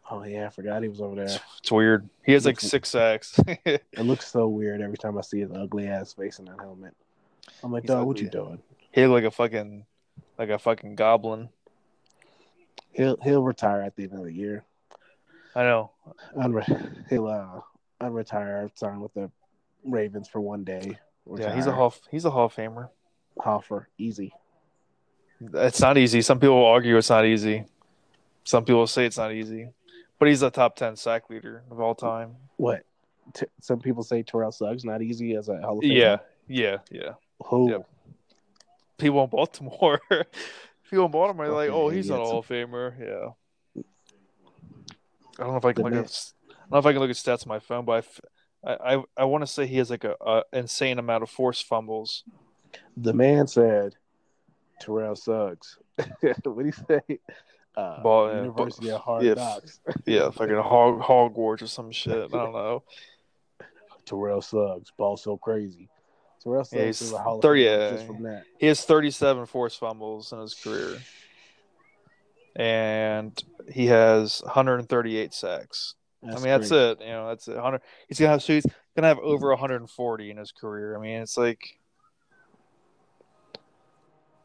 Oh 0.09 0.23
yeah, 0.23 0.47
I 0.47 0.49
forgot 0.49 0.81
he 0.83 0.89
was 0.89 0.99
over 1.01 1.15
there. 1.15 1.25
It's, 1.25 1.39
it's 1.59 1.71
weird. 1.71 2.09
He 2.25 2.33
has 2.33 2.45
like 2.45 2.59
six 2.59 2.89
sacks. 2.89 3.39
It 3.65 3.81
looks 3.99 4.27
so 4.27 4.47
weird 4.47 4.81
every 4.81 4.97
time 4.97 5.17
I 5.17 5.21
see 5.21 5.39
his 5.39 5.51
ugly 5.51 5.87
ass 5.87 6.13
face 6.13 6.39
in 6.39 6.45
that 6.45 6.59
helmet. 6.59 6.93
I'm 7.63 7.71
like, 7.71 7.85
dog, 7.85 8.07
what 8.07 8.19
you 8.19 8.29
doing? 8.29 8.59
he 8.91 9.05
look 9.05 9.23
like 9.23 9.23
a 9.25 9.31
fucking 9.31 9.85
like 10.37 10.49
a 10.49 10.59
fucking 10.59 10.95
goblin. 10.95 11.49
He'll 12.91 13.17
he'll 13.21 13.43
retire 13.43 13.81
at 13.81 13.95
the 13.95 14.03
end 14.03 14.13
of 14.13 14.23
the 14.25 14.33
year. 14.33 14.65
I 15.55 15.63
know. 15.63 15.91
Unre- 16.37 17.07
he'll 17.09 17.27
uh 17.27 17.61
unretire, 18.01 18.69
sign 18.77 18.99
with 18.99 19.13
the 19.13 19.29
Ravens 19.85 20.27
for 20.27 20.41
one 20.41 20.63
day. 20.63 20.97
Yeah, 21.37 21.55
he's 21.55 21.67
a 21.67 21.71
hall 21.71 21.93
he's 22.09 22.25
a 22.25 22.31
Hall 22.31 22.45
of 22.45 22.55
Famer. 22.55 22.89
Hoffer, 23.39 23.87
easy. 23.97 24.33
It's 25.39 25.79
not 25.79 25.97
easy. 25.97 26.21
Some 26.21 26.39
people 26.39 26.65
argue 26.65 26.97
it's 26.97 27.09
not 27.09 27.25
easy. 27.25 27.65
Some 28.43 28.65
people 28.65 28.85
say 28.87 29.05
it's 29.05 29.17
not 29.17 29.31
easy. 29.31 29.69
But 30.21 30.27
he's 30.27 30.43
a 30.43 30.51
top 30.51 30.75
ten 30.75 30.95
sack 30.95 31.31
leader 31.31 31.63
of 31.71 31.79
all 31.79 31.95
time. 31.95 32.35
What? 32.57 32.83
T- 33.33 33.47
some 33.59 33.79
people 33.79 34.03
say 34.03 34.21
Terrell 34.21 34.51
Suggs 34.51 34.85
not 34.85 35.01
easy 35.01 35.33
as 35.33 35.49
a 35.49 35.59
Hall 35.61 35.79
of 35.79 35.83
Famer. 35.83 35.97
Yeah, 35.97 36.17
yeah, 36.47 36.77
yeah. 36.91 37.13
Who? 37.45 37.71
Yep. 37.71 37.89
People 38.99 39.23
in 39.23 39.31
Baltimore. 39.31 39.99
people 40.91 41.05
in 41.05 41.11
Baltimore 41.11 41.47
are 41.47 41.51
like, 41.51 41.71
oh, 41.71 41.89
he's 41.89 42.07
not 42.07 42.17
a 42.17 42.19
idiots. 42.19 42.29
Hall 42.29 42.39
of 42.41 42.47
Famer. 42.47 42.99
Yeah. 42.99 43.81
I 45.39 45.43
don't 45.43 45.53
know 45.53 45.57
if 45.57 45.65
I 45.65 45.73
can 45.73 45.85
The 45.85 45.89
look 45.89 46.05
at. 46.05 46.31
I 46.47 46.53
don't 46.53 46.71
know 46.71 46.77
if 46.77 46.85
I 46.85 46.91
can 46.91 47.01
look 47.01 47.09
at 47.09 47.15
stats 47.15 47.47
on 47.47 47.49
my 47.49 47.57
phone, 47.57 47.85
but 47.85 48.05
I, 48.63 48.73
I, 48.73 49.03
I 49.17 49.25
want 49.25 49.41
to 49.41 49.47
say 49.47 49.65
he 49.65 49.77
has 49.77 49.89
like 49.89 50.03
a, 50.03 50.15
a 50.23 50.43
insane 50.53 50.99
amount 50.99 51.23
of 51.23 51.31
forced 51.31 51.65
fumbles. 51.65 52.25
The 52.95 53.13
man 53.13 53.47
said 53.47 53.95
Terrell 54.79 55.15
Suggs. 55.15 55.79
what 55.95 56.59
do 56.59 56.65
you 56.65 56.71
say? 56.71 57.19
Uh, 57.75 58.01
Ball- 58.01 58.29
yeah, 58.33 58.41
University 58.41 58.87
ball- 58.87 58.95
of 58.95 59.01
Hard 59.01 59.23
yeah, 59.23 59.33
Knocks. 59.33 59.79
Yeah, 60.05 60.29
fucking 60.29 60.55
hog 60.55 61.01
Hogwarts 61.01 61.61
or 61.61 61.67
some 61.67 61.91
shit. 61.91 62.13
I 62.13 62.27
don't 62.27 62.53
know. 62.53 62.83
Terrell 64.05 64.41
Suggs, 64.41 64.91
ball 64.97 65.15
so 65.15 65.37
crazy. 65.37 65.87
Terrell 66.43 66.63
Suggs 66.65 66.79
Yeah, 66.79 66.85
he's 66.87 67.01
is 67.01 67.13
a 67.13 67.17
Hall 67.19 67.37
of 67.37 67.41
30, 67.41 67.61
yeah. 67.61 67.91
just 67.91 68.07
from 68.07 68.23
that. 68.23 68.43
He 68.57 68.67
has 68.67 68.83
37 68.83 69.45
forced 69.45 69.79
fumbles 69.79 70.33
in 70.33 70.39
his 70.39 70.53
career. 70.53 70.97
And 72.55 73.41
he 73.71 73.85
has 73.87 74.41
138 74.43 75.33
sacks. 75.33 75.95
I 76.23 76.33
mean, 76.35 76.43
that's 76.43 76.69
great. 76.69 76.79
it. 76.79 77.01
You 77.01 77.07
know, 77.07 77.27
that's 77.29 77.47
it. 77.47 77.55
100. 77.55 77.81
He's 78.07 78.19
gonna 78.19 78.31
have 78.31 78.43
so 78.43 78.53
he's 78.53 78.65
gonna 78.95 79.07
have 79.07 79.19
over 79.19 79.49
140 79.49 80.29
in 80.29 80.37
his 80.37 80.51
career. 80.51 80.95
I 80.97 80.99
mean, 80.99 81.21
it's 81.21 81.37
like, 81.37 81.79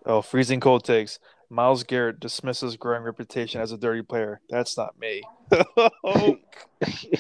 oh, 0.07 0.23
freezing 0.23 0.61
cold 0.61 0.85
takes. 0.85 1.19
Myles 1.49 1.85
Garrett 1.85 2.21
dismisses 2.21 2.77
growing 2.77 3.03
reputation 3.03 3.61
as 3.61 3.73
a 3.73 3.79
dirty 3.79 4.03
player. 4.03 4.41
That's 4.49 4.77
not 4.77 4.99
me. 4.99 5.23
oh, 6.05 6.39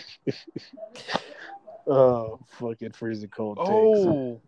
Oh, 1.89 2.40
fucking 2.59 2.93
freezing 2.93 3.28
cold 3.28 3.59
takes. 3.59 3.69
oh, 3.70 4.40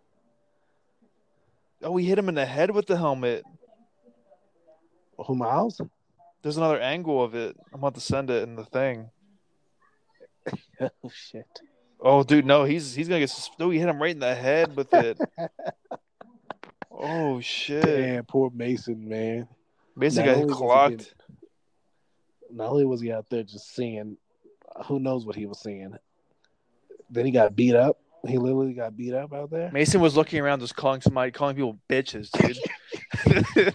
oh, 1.83 1.97
he 1.97 2.07
hit 2.07 2.19
him 2.19 2.29
in 2.29 2.35
the 2.35 2.45
head 2.45 2.73
with 2.73 2.87
the 2.87 2.97
helmet. 2.97 3.45
Who 5.25 5.37
Myles? 5.37 5.81
There's 6.43 6.57
another 6.57 6.81
angle 6.81 7.23
of 7.23 7.35
it. 7.37 7.57
I'm 7.73 7.79
about 7.79 7.95
to 7.95 8.01
send 8.01 8.31
it 8.31 8.43
in 8.43 8.57
the 8.57 8.65
thing. 8.65 9.11
oh 10.81 11.11
shit. 11.13 11.61
Oh, 12.01 12.23
dude, 12.23 12.47
no, 12.47 12.65
he's 12.65 12.95
he's 12.95 13.09
gonna 13.09 13.21
get. 13.21 13.51
No, 13.59 13.71
he 13.71 13.79
hit 13.79 13.89
him 13.89 14.01
right 14.01 14.13
in 14.13 14.21
the 14.21 14.35
head 14.35 14.75
with 14.77 14.93
it. 14.95 15.19
oh 16.91 17.41
shit! 17.41 17.85
Damn, 17.85 18.25
poor 18.25 18.51
Mason, 18.51 19.09
man. 19.09 19.49
Basically, 19.99 20.25
got 20.27 20.35
only 20.37 20.47
was 20.47 20.57
he 20.59 20.65
clocked. 20.65 21.15
Not 22.51 22.71
only 22.71 22.87
was 22.87 23.01
he 23.01 23.13
out 23.13 23.29
there 23.29 23.43
just 23.43 23.75
seeing, 23.75 24.17
who 24.87 25.01
knows 25.01 25.27
what 25.27 25.37
he 25.37 25.47
was 25.47 25.61
seeing. 25.61 25.95
Then 27.11 27.27
he 27.27 27.33
got 27.33 27.57
beat 27.57 27.75
up. 27.75 27.99
He 28.27 28.37
literally 28.37 28.75
got 28.75 28.97
beat 28.97 29.15
up 29.15 29.33
out 29.33 29.51
there. 29.51 29.71
Mason 29.73 30.01
was 30.01 30.17
looking 30.17 30.41
around, 30.41 30.61
just 30.61 30.77
calling 30.77 31.01
somebody, 31.01 31.31
calling 31.31 31.57
people 31.57 31.79
bitches, 31.89 32.31
dude. 32.33 32.59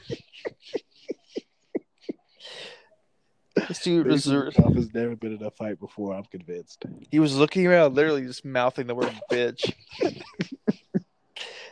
this 3.55 3.79
dude 3.83 4.07
was, 4.07 4.25
has 4.25 4.93
never 4.93 5.15
been 5.15 5.35
in 5.35 5.43
a 5.43 5.51
fight 5.51 5.79
before. 5.79 6.13
I'm 6.13 6.25
convinced. 6.25 6.85
he 7.09 7.19
was 7.19 7.35
looking 7.35 7.65
around, 7.67 7.95
literally 7.95 8.25
just 8.25 8.43
mouthing 8.43 8.87
the 8.87 8.95
word 8.95 9.13
bitch. 9.31 9.73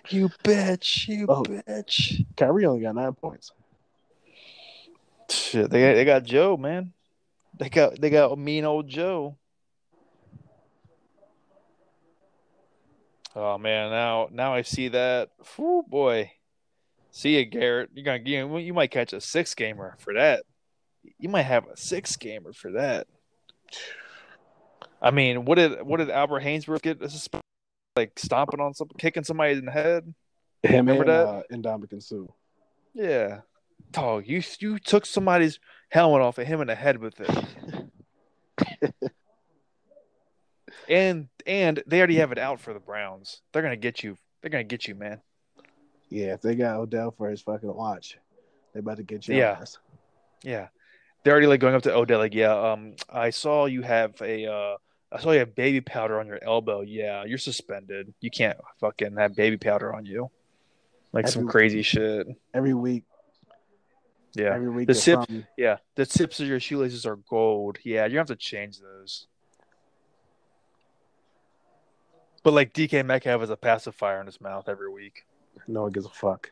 you 0.09 0.29
bitch, 0.43 1.07
you 1.07 1.25
Oh. 1.27 1.43
bitch. 1.43 2.25
Kyrie 2.37 2.65
only 2.65 2.81
got 2.81 2.95
nine 2.95 3.13
points. 3.13 3.51
Shit, 5.31 5.69
they 5.69 5.93
they 5.93 6.05
got 6.05 6.23
Joe, 6.23 6.57
man. 6.57 6.93
They 7.57 7.69
got 7.69 7.99
they 7.99 8.09
got 8.09 8.37
mean 8.37 8.65
old 8.65 8.87
Joe. 8.87 9.37
Oh 13.35 13.57
man, 13.57 13.91
now 13.91 14.27
now 14.31 14.53
I 14.53 14.61
see 14.63 14.89
that. 14.89 15.29
Whew, 15.55 15.85
boy. 15.87 16.31
See 17.11 17.37
you, 17.37 17.45
Garrett. 17.45 17.89
You're 17.93 18.05
gonna 18.05 18.21
you, 18.25 18.57
you 18.57 18.73
might 18.73 18.91
catch 18.91 19.13
a 19.13 19.21
six 19.21 19.55
gamer 19.55 19.95
for 19.99 20.13
that. 20.15 20.43
You 21.17 21.29
might 21.29 21.43
have 21.43 21.67
a 21.67 21.77
six 21.77 22.15
gamer 22.17 22.53
for 22.53 22.71
that. 22.71 23.07
I 25.01 25.11
mean, 25.11 25.45
what 25.45 25.55
did 25.55 25.81
what 25.81 25.97
did 25.97 26.09
Albert 26.09 26.43
Haynesworth 26.43 26.81
get? 26.81 27.01
Like 27.95 28.17
stomping 28.17 28.61
on 28.61 28.73
something, 28.73 28.97
kicking 28.97 29.23
somebody 29.23 29.53
in 29.53 29.65
the 29.65 29.71
head. 29.71 30.13
Him 30.63 30.87
Remember 30.87 31.03
and, 31.03 31.09
that? 31.09 31.27
Uh, 31.27 31.41
and 31.49 31.63
Ndamukong 31.63 32.01
Suh. 32.01 32.31
Yeah. 32.93 33.41
Dog, 33.91 34.27
you 34.27 34.41
you 34.59 34.79
took 34.79 35.05
somebody's 35.05 35.59
helmet 35.89 36.21
off, 36.21 36.37
and 36.37 36.47
him 36.47 36.61
in 36.61 36.67
the 36.67 36.75
head 36.75 36.99
with 36.99 37.19
it. 37.19 38.91
and 40.89 41.27
and 41.45 41.83
they 41.87 41.97
already 41.99 42.17
have 42.17 42.31
it 42.31 42.37
out 42.37 42.59
for 42.59 42.73
the 42.73 42.79
Browns. 42.79 43.41
They're 43.51 43.61
gonna 43.61 43.75
get 43.75 44.03
you. 44.03 44.17
They're 44.41 44.51
gonna 44.51 44.63
get 44.63 44.87
you, 44.87 44.95
man. 44.95 45.21
Yeah, 46.09 46.33
if 46.33 46.41
they 46.41 46.55
got 46.55 46.77
Odell 46.77 47.11
for 47.11 47.29
his 47.29 47.41
fucking 47.41 47.73
watch, 47.73 48.17
they 48.73 48.79
about 48.81 48.97
to 48.97 49.03
get 49.03 49.27
you. 49.27 49.35
Yeah. 49.35 49.63
Yeah, 50.43 50.67
they're 51.23 51.33
already 51.33 51.47
like 51.47 51.59
going 51.59 51.75
up 51.75 51.83
to 51.83 51.93
Odell. 51.93 52.19
Like, 52.19 52.33
yeah, 52.33 52.71
um, 52.71 52.95
I 53.09 53.29
saw 53.29 53.65
you 53.65 53.81
have 53.83 54.19
a, 54.21 54.47
uh, 54.47 54.77
I 55.11 55.19
saw 55.19 55.31
you 55.31 55.39
have 55.39 55.55
baby 55.55 55.81
powder 55.81 56.19
on 56.19 56.27
your 56.27 56.39
elbow. 56.43 56.81
Yeah, 56.81 57.23
you're 57.25 57.37
suspended. 57.37 58.13
You 58.21 58.31
can't 58.31 58.57
fucking 58.79 59.15
have 59.17 59.35
baby 59.35 59.57
powder 59.57 59.93
on 59.93 60.05
you. 60.05 60.31
Like 61.13 61.27
some 61.27 61.47
crazy 61.47 61.81
shit. 61.81 62.27
Every 62.53 62.73
week, 62.73 63.03
Yeah, 64.33 64.53
every 64.53 64.69
week. 64.69 64.87
The 64.87 64.93
there's 64.93 65.03
sip- 65.03 65.45
yeah. 65.57 65.77
The 65.95 66.05
tips 66.05 66.39
of 66.39 66.47
your 66.47 66.59
shoelaces 66.59 67.05
are 67.05 67.17
gold. 67.17 67.77
Yeah, 67.83 68.05
you 68.05 68.17
have 68.17 68.27
to 68.27 68.35
change 68.35 68.79
those. 68.79 69.27
But 72.43 72.53
like 72.53 72.73
DK 72.73 73.05
Metcalf 73.05 73.41
has 73.41 73.49
a 73.49 73.57
pacifier 73.57 74.19
in 74.19 74.25
his 74.25 74.41
mouth 74.41 74.67
every 74.67 74.91
week. 74.91 75.25
No 75.67 75.83
one 75.83 75.91
gives 75.91 76.05
a 76.05 76.09
fuck. 76.09 76.51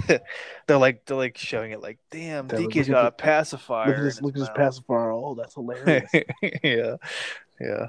they're 0.66 0.78
like 0.78 1.04
they're 1.04 1.16
like 1.16 1.36
showing 1.36 1.72
it 1.72 1.80
like, 1.80 1.98
damn, 2.10 2.48
like, 2.48 2.58
DK's 2.58 2.88
got 2.88 3.06
a 3.06 3.10
pacifier. 3.10 3.88
Look 3.88 3.96
at 3.96 4.02
this! 4.02 4.14
his 4.14 4.22
Look 4.22 4.36
at 4.36 4.40
this 4.40 4.48
mouth. 4.48 4.56
pacifier. 4.56 5.12
Oh, 5.12 5.34
that's 5.34 5.54
hilarious. 5.54 6.10
yeah, 6.62 6.96
yeah. 7.60 7.86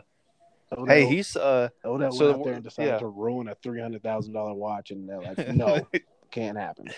Odell, 0.72 0.86
Hey, 0.88 1.06
he's 1.06 1.36
uh 1.36 1.70
Odell 1.86 2.12
so 2.12 2.26
went 2.26 2.40
out 2.40 2.46
there 2.46 2.54
and 2.56 2.64
decided 2.64 2.90
yeah. 2.90 3.00
to 3.00 3.08
ruin 3.08 3.48
a 3.48 3.56
three 3.56 3.80
hundred 3.80 4.04
thousand 4.04 4.34
dollar 4.34 4.54
watch, 4.54 4.92
and 4.92 5.08
they're 5.08 5.22
like, 5.22 5.48
"No, 5.56 5.86
can't 6.34 6.58
happen." 6.58 6.90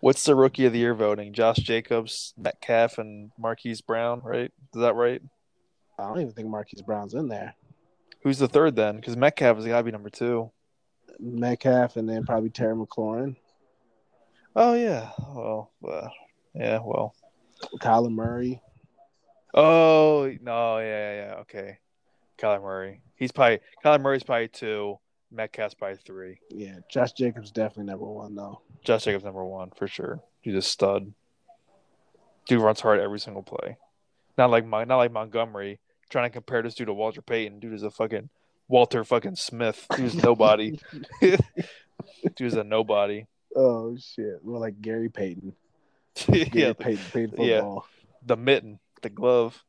what's 0.00 0.24
the 0.24 0.34
rookie 0.34 0.66
of 0.66 0.72
the 0.72 0.78
year 0.78 0.94
voting? 0.94 1.32
Josh 1.32 1.56
Jacobs, 1.56 2.34
Metcalf, 2.36 2.98
and 2.98 3.30
Marquise 3.38 3.80
Brown, 3.80 4.20
right? 4.24 4.50
Is 4.74 4.80
that 4.80 4.94
right? 4.94 5.22
I 5.98 6.06
don't 6.06 6.20
even 6.20 6.32
think 6.32 6.48
Marquise 6.48 6.82
Brown's 6.82 7.14
in 7.14 7.28
there. 7.28 7.54
Who's 8.22 8.38
the 8.38 8.48
third 8.48 8.76
then? 8.76 8.96
Because 8.96 9.16
Metcalf 9.16 9.56
has 9.56 9.66
got 9.66 9.78
to 9.78 9.84
be 9.84 9.90
number 9.90 10.10
two. 10.10 10.50
Metcalf, 11.18 11.96
and 11.96 12.08
then 12.08 12.24
probably 12.24 12.50
Terry 12.50 12.74
McLaurin, 12.74 13.36
Oh 14.56 14.74
yeah. 14.74 15.10
Well, 15.18 15.70
uh, 15.88 16.08
yeah. 16.54 16.80
Well. 16.84 17.14
Kyler 17.80 18.10
Murray. 18.10 18.60
Oh 19.54 20.32
no. 20.42 20.78
Yeah. 20.78 20.84
Yeah. 20.84 21.14
yeah. 21.14 21.34
Okay. 21.40 21.78
Kyler 22.38 22.62
Murray. 22.62 23.02
He's 23.16 23.32
probably 23.32 23.60
Kyler 23.84 24.00
Murray's 24.00 24.22
probably 24.22 24.48
two. 24.48 24.98
Metcalf's 25.30 25.74
by 25.74 25.94
three. 25.94 26.38
Yeah, 26.50 26.78
Josh 26.88 27.12
Jacobs 27.12 27.50
definitely 27.50 27.84
number 27.84 28.06
one 28.06 28.34
though. 28.34 28.60
Josh 28.84 29.04
Jacobs 29.04 29.24
number 29.24 29.44
one 29.44 29.70
for 29.70 29.86
sure. 29.86 30.20
He's 30.40 30.54
a 30.54 30.62
stud. 30.62 31.12
Dude 32.46 32.60
runs 32.60 32.80
hard 32.80 33.00
every 33.00 33.20
single 33.20 33.42
play. 33.42 33.76
Not 34.36 34.50
like 34.50 34.66
Mon- 34.66 34.88
not 34.88 34.96
like 34.96 35.12
Montgomery 35.12 35.78
trying 36.08 36.28
to 36.28 36.32
compare 36.32 36.62
this 36.62 36.74
dude 36.74 36.88
to 36.88 36.94
Walter 36.94 37.22
Payton. 37.22 37.60
Dude 37.60 37.74
is 37.74 37.82
a 37.82 37.90
fucking 37.90 38.28
Walter 38.68 39.04
fucking 39.04 39.36
Smith. 39.36 39.86
Dude's 39.94 40.14
nobody. 40.14 40.78
Dude's 42.36 42.54
a 42.54 42.64
nobody. 42.64 43.26
Oh 43.54 43.96
shit! 43.96 44.40
Well, 44.42 44.60
like 44.60 44.80
Gary 44.80 45.08
Payton. 45.08 45.54
Gary 46.26 46.50
yeah, 46.52 46.72
Payton, 46.72 47.04
Payton 47.12 47.44
yeah. 47.44 47.76
the 48.24 48.36
mitten, 48.36 48.78
the 49.02 49.10
glove. 49.10 49.62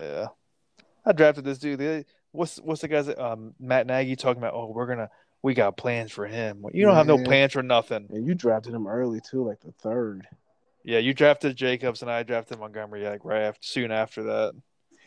Yeah, 0.00 0.28
I 1.04 1.12
drafted 1.12 1.44
this 1.44 1.58
dude. 1.58 2.06
What's 2.32 2.58
what's 2.58 2.80
the 2.80 2.88
guy's 2.88 3.08
um 3.08 3.54
Matt 3.58 3.86
Nagy 3.86 4.16
talking 4.16 4.40
about? 4.40 4.54
Oh, 4.54 4.72
we're 4.74 4.86
gonna 4.86 5.10
we 5.42 5.54
got 5.54 5.76
plans 5.76 6.12
for 6.12 6.26
him. 6.26 6.64
You 6.72 6.84
don't 6.84 6.94
have 6.94 7.06
no 7.06 7.22
plans 7.22 7.52
for 7.52 7.62
nothing. 7.62 8.06
And 8.10 8.26
you 8.26 8.34
drafted 8.34 8.74
him 8.74 8.86
early 8.86 9.20
too, 9.20 9.46
like 9.46 9.60
the 9.60 9.72
third. 9.72 10.26
Yeah, 10.84 10.98
you 10.98 11.14
drafted 11.14 11.56
Jacobs 11.56 12.02
and 12.02 12.10
I 12.10 12.22
drafted 12.22 12.58
Montgomery 12.58 13.04
like 13.04 13.24
right 13.24 13.42
after, 13.42 13.60
soon 13.62 13.90
after 13.90 14.22
that. 14.24 14.52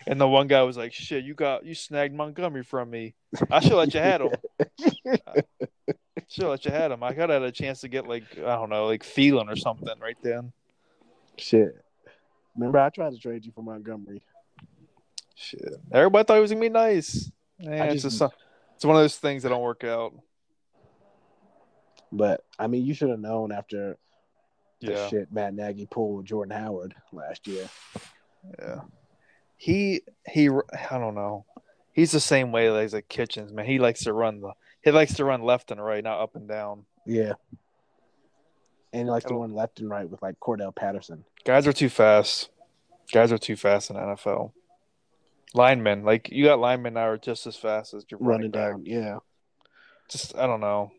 And 0.06 0.20
the 0.20 0.28
one 0.28 0.48
guy 0.48 0.64
was 0.64 0.76
like, 0.76 0.92
"Shit, 0.92 1.24
you 1.24 1.34
got 1.34 1.66
you 1.66 1.76
snagged 1.76 2.14
Montgomery 2.14 2.64
from 2.64 2.90
me. 2.90 3.16
I 3.50 3.60
should 3.62 3.74
let 3.74 3.94
you 3.94 4.00
had 4.00 4.22
him. 4.22 4.32
Should 6.30 6.46
let 6.46 6.66
you 6.66 6.72
had 6.72 6.92
him. 6.92 7.04
I 7.04 7.10
could 7.10 7.30
have 7.30 7.42
had 7.42 7.44
a 7.44 7.52
chance 7.52 7.82
to 7.82 7.88
get 7.88 8.08
like 8.08 8.24
I 8.40 8.56
don't 8.56 8.70
know, 8.70 8.88
like 8.88 9.04
Thielen 9.04 9.52
or 9.52 9.56
something 9.56 10.00
right 10.00 10.18
then. 10.24 10.52
Shit. 11.38 11.76
Remember, 12.56 12.80
I 12.80 12.90
tried 12.90 13.12
to 13.12 13.20
trade 13.20 13.46
you 13.46 13.52
for 13.52 13.62
Montgomery. 13.62 14.24
Shit, 15.36 15.62
everybody 15.92 16.26
thought 16.26 16.36
he 16.36 16.42
was 16.42 16.52
gonna 16.52 16.62
be 16.62 16.70
nice. 16.70 17.32
Yeah, 17.60 17.86
it's 17.86 18.04
just- 18.04 18.20
just 18.20 18.34
it's 18.76 18.86
one 18.86 18.96
of 18.96 19.02
those 19.02 19.18
things 19.18 19.44
that 19.44 19.50
don't 19.50 19.62
work 19.62 19.84
out. 19.84 20.14
But 22.12 22.44
I 22.60 22.68
mean, 22.68 22.86
you 22.86 22.94
should 22.94 23.10
have 23.10 23.20
known 23.20 23.52
after 23.52 23.98
the 24.82 24.92
Yeah, 24.92 25.08
shit 25.08 25.32
Matt 25.32 25.54
Nagy 25.54 25.86
pulled 25.86 26.18
with 26.18 26.26
Jordan 26.28 26.58
Howard 26.58 26.94
last 27.12 27.48
year. 27.48 27.68
yeah. 28.60 28.82
He 29.58 30.02
he. 30.28 30.50
I 30.50 30.98
don't 30.98 31.16
know. 31.16 31.46
He's 31.94 32.12
the 32.12 32.20
same 32.20 32.52
way 32.52 32.68
as 32.84 32.94
like 32.94 33.08
Kitchens, 33.08 33.54
man. 33.54 33.66
He 33.66 33.80
likes 33.80 34.04
to 34.04 34.14
run 34.14 34.42
the. 34.42 34.54
He 34.84 34.92
likes 34.92 35.14
to 35.16 35.26
run 35.26 35.42
left 35.42 35.72
and 35.72 35.84
right, 35.84 36.04
not 36.04 36.20
up 36.20 36.36
and 36.36 36.48
down. 36.48 36.86
Yeah. 37.06 37.34
And 38.92 39.04
he 39.06 39.10
likes 39.10 39.26
to 39.26 39.34
run 39.36 39.54
left 39.56 39.80
and 39.80 39.90
right 39.90 40.08
with 40.10 40.22
like 40.22 40.40
Cordarrelle 40.40 40.76
Patterson. 40.76 41.24
Guys 41.46 41.66
are 41.66 41.74
too 41.74 41.90
fast. 41.90 42.50
Guys 43.12 43.32
are 43.32 43.38
too 43.38 43.56
fast 43.56 43.90
in 43.90 43.96
the 43.96 44.02
NFL. 44.02 44.52
Linemen, 45.54 46.04
like 46.04 46.30
you 46.32 46.46
got 46.46 46.60
linemen 46.60 46.96
now 46.96 47.08
are 47.10 47.18
just 47.18 47.46
as 47.46 47.56
fast 47.56 47.94
as 47.94 48.06
your 48.10 48.20
running 48.20 48.52
running 48.52 48.52
back. 48.52 48.72
down. 48.72 48.86
Yeah. 48.86 49.20
Just 50.10 50.36
I 50.36 50.48
don't 50.48 50.62
know. 50.62 50.92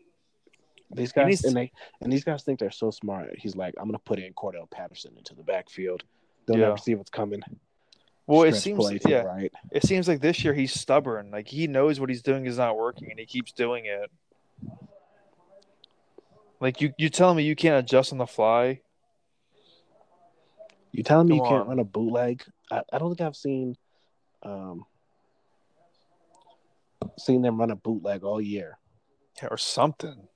These 0.91 1.11
guys 1.11 1.27
needs 1.27 1.43
and 1.43 1.55
they 1.55 1.71
and 2.01 2.11
these 2.11 2.23
guys 2.23 2.43
think 2.43 2.59
they're 2.59 2.71
so 2.71 2.89
smart. 2.91 3.37
He's 3.37 3.55
like, 3.55 3.73
I'm 3.77 3.85
gonna 3.85 3.99
put 3.99 4.19
in 4.19 4.33
Cordarrelle 4.33 4.69
Patterson 4.71 5.13
into 5.17 5.35
the 5.35 5.43
backfield. 5.43 6.03
They'll 6.45 6.57
Yeah. 6.57 6.65
never 6.67 6.77
see 6.77 6.95
what's 6.95 7.09
coming. 7.09 7.41
Well, 8.27 8.43
it 8.43 8.55
seems 8.55 8.79
play 8.79 8.99
yeah, 9.05 9.21
right. 9.21 9.51
it 9.71 9.83
seems 9.83 10.07
like 10.07 10.19
this 10.21 10.43
year 10.43 10.53
he's 10.53 10.73
stubborn. 10.73 11.31
Like 11.31 11.47
he 11.47 11.67
knows 11.67 11.99
what 11.99 12.09
he's 12.09 12.23
doing 12.23 12.45
is 12.45 12.57
not 12.57 12.75
working, 12.77 13.11
and 13.11 13.19
he 13.19 13.25
keeps 13.25 13.51
doing 13.51 13.85
it. 13.85 14.09
Like 16.59 16.81
you, 16.81 16.93
you 16.97 17.09
telling 17.09 17.37
me 17.37 17.43
you 17.43 17.55
can't 17.55 17.83
adjust 17.83 18.11
on 18.11 18.17
the 18.17 18.25
fly? 18.25 18.81
You 20.91 21.03
telling 21.03 21.27
me 21.27 21.37
Come 21.37 21.45
you 21.45 21.51
can't 21.51 21.67
run 21.67 21.79
a 21.79 21.83
bootleg? 21.83 22.43
I, 22.71 22.81
I 22.91 22.97
don't 22.97 23.09
think 23.09 23.21
I've 23.21 23.35
seen 23.35 23.75
um 24.45 24.85
seen 27.17 27.41
them 27.41 27.59
run 27.59 27.71
a 27.71 27.75
bootleg 27.75 28.23
all 28.23 28.41
year. 28.41 28.77
Yeah, 29.41 29.49
or 29.51 29.57
something, 29.57 30.27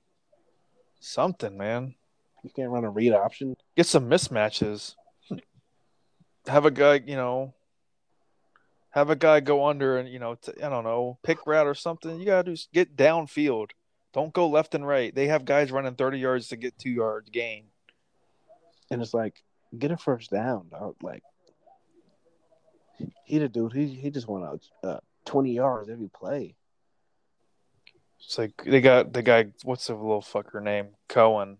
something, 0.98 1.56
man. 1.56 1.94
You 2.42 2.50
can't 2.54 2.70
run 2.70 2.84
a 2.84 2.90
read 2.90 3.12
option. 3.12 3.56
Get 3.76 3.86
some 3.86 4.08
mismatches. 4.10 4.94
Have 6.46 6.64
a 6.64 6.70
guy, 6.70 7.02
you 7.06 7.16
know, 7.16 7.54
have 8.90 9.10
a 9.10 9.16
guy 9.16 9.40
go 9.40 9.66
under 9.66 9.98
and 9.98 10.08
you 10.08 10.18
know, 10.18 10.34
t- 10.34 10.62
I 10.62 10.68
don't 10.68 10.84
know, 10.84 11.18
pick 11.22 11.46
route 11.46 11.66
or 11.66 11.74
something. 11.74 12.18
You 12.18 12.26
gotta 12.26 12.54
do 12.54 12.60
get 12.72 12.96
downfield. 12.96 13.70
Don't 14.12 14.32
go 14.32 14.48
left 14.48 14.74
and 14.74 14.86
right. 14.86 15.14
They 15.14 15.28
have 15.28 15.44
guys 15.44 15.70
running 15.70 15.94
thirty 15.94 16.18
yards 16.18 16.48
to 16.48 16.56
get 16.56 16.78
two 16.78 16.90
yards 16.90 17.30
gain. 17.30 17.64
And 18.90 19.00
it's 19.00 19.14
like, 19.14 19.42
get 19.78 19.92
a 19.92 19.96
first 19.96 20.30
down, 20.30 20.66
dog. 20.70 20.96
Like 21.02 21.22
he 23.24 23.38
the 23.38 23.48
dude, 23.48 23.72
he 23.72 23.86
he 23.86 24.10
just 24.10 24.28
went 24.28 24.44
out 24.44 24.60
uh, 24.84 24.98
twenty 25.24 25.52
yards 25.54 25.88
every 25.88 26.08
play. 26.08 26.54
It's 28.22 28.38
like 28.38 28.62
they 28.64 28.80
got 28.80 29.12
the 29.12 29.22
guy. 29.22 29.46
What's 29.64 29.86
the 29.86 29.94
little 29.94 30.22
fucker 30.22 30.62
name? 30.62 30.88
Cohen. 31.08 31.58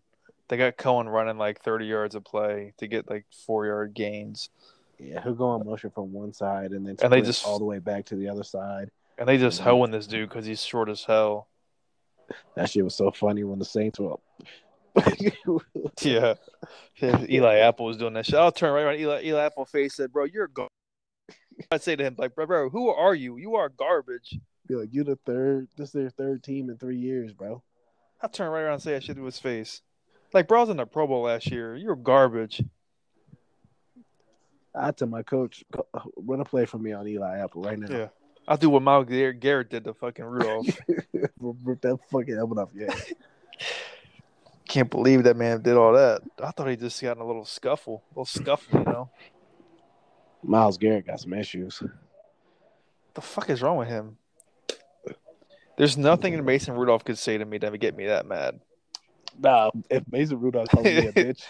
They 0.49 0.57
got 0.57 0.77
Cohen 0.77 1.09
running 1.09 1.39
like 1.39 1.61
thirty 1.63 1.87
yards 1.87 2.15
a 2.15 2.21
play 2.21 2.75
to 2.79 2.87
get 2.87 3.09
like 3.09 3.25
four 3.47 3.67
yard 3.67 3.95
gains, 3.95 4.51
Yeah, 4.99 5.23
he'll 5.23 5.35
go 5.35 5.47
on 5.51 5.65
motion 5.65 5.91
from 5.91 6.13
one 6.13 6.33
side 6.33 6.73
and 6.73 6.87
then 6.87 6.97
And 7.03 7.13
they 7.13 7.23
just- 7.23 7.47
all 7.47 7.59
the 7.59 7.65
way 7.65 7.79
back 7.79 8.05
to 8.07 8.17
the 8.17 8.29
other 8.29 8.45
side. 8.45 8.91
and 9.17 9.29
they 9.29 9.39
just 9.39 9.61
hoeing 9.61 9.91
this 9.93 10.07
dude 10.07 10.29
because 10.29 10.45
he's 10.47 10.63
short 10.65 10.89
as 10.89 11.05
hell. 11.05 11.47
That 12.57 12.69
shit 12.71 12.85
was 12.85 12.95
so 12.95 13.11
funny 13.11 13.43
when 13.45 13.59
the 13.59 13.65
Saints 13.65 13.99
were 14.01 14.15
up. 14.15 14.21
Yeah, 16.03 16.35
Eli 17.03 17.57
Apple 17.59 17.87
was 17.87 17.97
doing 17.97 18.15
that 18.15 18.27
shit. 18.27 18.35
I'll 18.37 18.51
turn 18.53 18.73
right 18.73 18.83
around. 18.83 18.97
Eli 18.99 19.23
Eli 19.25 19.45
Apple 19.45 19.65
face 19.67 19.95
said, 19.95 20.13
"Bro, 20.13 20.25
you're 20.27 20.49
gar-. 20.49 20.69
I'd 21.71 21.83
say 21.83 21.97
to 21.97 22.05
him 22.05 22.15
like, 22.19 22.35
"Bro, 22.35 22.47
bro, 22.47 22.69
who 22.71 22.89
are 22.89 23.15
you? 23.15 23.37
You 23.37 23.57
are 23.57 23.69
garbage." 23.69 24.39
Be 24.67 24.75
like, 24.77 24.93
you 24.93 25.03
the 25.03 25.17
third. 25.27 25.69
This 25.77 25.89
is 25.89 25.93
their 25.95 26.11
third 26.11 26.45
team 26.45 26.71
in 26.71 26.79
three 26.79 26.97
years, 26.99 27.33
bro. 27.33 27.63
I 28.23 28.29
turn 28.29 28.51
right 28.51 28.61
around 28.61 28.75
and 28.75 28.83
say 28.83 28.93
that 28.93 29.03
shit 29.03 29.17
to 29.17 29.25
his 29.25 29.39
face. 29.39 29.83
Like, 30.33 30.47
bro, 30.47 30.59
I 30.59 30.61
was 30.63 30.71
in 30.71 30.77
the 30.77 30.87
Pro 30.87 31.07
Bowl 31.07 31.23
last 31.23 31.51
year. 31.51 31.75
You're 31.75 31.97
garbage. 31.97 32.63
I 34.75 34.93
tell 34.93 35.09
my 35.09 35.23
coach, 35.23 35.65
"Go- 35.73 35.87
run 36.17 36.41
a 36.41 36.45
play 36.45 36.67
for 36.67 36.79
me 36.79 36.93
on 36.93 37.09
Eli 37.09 37.39
Apple 37.39 37.63
right 37.63 37.79
now. 37.79 37.89
Yeah. 37.91 38.09
I'll 38.47 38.57
do 38.57 38.71
what 38.71 38.83
Myles 38.83 39.07
Garrett 39.07 39.71
did 39.71 39.85
to 39.85 39.95
fucking 39.95 40.25
Rudolph. 40.25 40.67
Rip 41.41 41.81
that 41.83 41.99
fucking 42.11 42.35
helmet 42.37 42.59
off 42.59 42.75
your 42.75 42.91
head. 42.91 43.03
Can't 44.69 44.91
believe 44.91 45.25
that 45.25 45.37
man 45.37 45.63
did 45.63 45.77
all 45.77 45.93
that. 45.95 46.23
I 46.43 46.53
thought 46.53 46.69
he 46.69 46.77
just 46.77 47.03
got 47.03 47.17
in 47.17 47.23
a 47.23 47.27
little 47.27 47.45
scuffle, 47.45 48.05
a 48.07 48.11
little 48.21 48.25
scuffle, 48.25 48.79
you 48.79 48.85
know. 48.85 49.11
Myles 50.43 50.79
Garrett 50.79 51.07
got 51.07 51.21
some 51.21 51.33
issues. 51.35 51.83
the 53.15 53.21
fuck 53.21 53.51
is 53.51 53.63
wrong 53.63 53.77
with 53.77 53.89
him? 53.89 54.17
There's 55.77 55.97
nothing 55.97 56.37
that 56.37 56.43
Mason 56.43 56.75
Rudolph 56.75 57.05
could 57.05 57.17
say 57.19 57.39
to 57.39 57.45
me 57.45 57.59
that 57.59 57.71
would 57.71 57.81
get 57.81 57.97
me 57.97 58.07
that 58.07 58.27
mad. 58.27 58.61
Nah, 59.39 59.71
if 59.89 60.03
Mason 60.11 60.39
Rudolph 60.39 60.69
calls 60.69 60.85
me 60.85 61.07
a 61.07 61.13
bitch, 61.13 61.43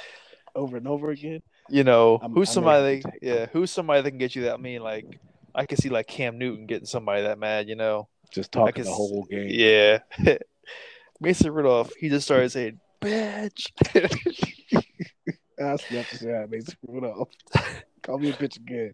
over 0.54 0.76
and 0.76 0.86
over 0.86 1.10
again. 1.10 1.42
You 1.68 1.84
know, 1.84 2.18
I'm- 2.22 2.32
who's 2.34 2.48
I 2.48 2.50
may 2.50 2.54
somebody? 2.54 3.02
take 3.02 3.18
yeah, 3.22 3.46
who's 3.52 3.70
somebody 3.70 4.02
that 4.02 4.10
can 4.10 4.18
get 4.18 4.36
you 4.36 4.42
that? 4.42 4.54
I 4.54 4.56
mean, 4.58 4.82
like, 4.82 5.18
I 5.54 5.66
can 5.66 5.78
see 5.78 5.88
like 5.88 6.06
Cam 6.06 6.38
Newton 6.38 6.66
getting 6.66 6.86
somebody 6.86 7.22
that 7.22 7.38
mad. 7.38 7.68
You 7.68 7.76
know, 7.76 8.08
Just 8.30 8.52
talking 8.52 8.72
can 8.74 8.84
the 8.84 8.90
whole 8.92 9.26
game. 9.30 9.48
Yeah. 9.50 9.98
Mason 11.20 11.52
Rudolph, 11.52 11.92
he 11.98 12.08
just 12.08 12.26
started 12.26 12.50
saying, 12.50 12.78
"Bitch." 13.00 13.66
I 15.62 15.76
snapped 15.76 16.10
to 16.10 16.16
say 16.16 16.60
screwed 16.60 17.04
off. 17.04 17.28
Call 18.10 18.18
me 18.18 18.30
a 18.30 18.32
bitch 18.32 18.56
again. 18.56 18.92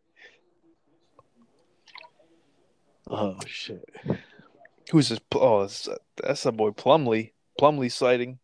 Oh 3.09 3.39
shit. 3.47 3.83
Who's 4.91 5.09
this? 5.09 5.21
Oh, 5.35 5.63
that's, 5.63 5.89
that's 6.23 6.43
that 6.43 6.53
boy 6.53 6.73
Plumlee. 6.73 7.33
Plumlee 7.59 7.91
sighting. 7.91 8.41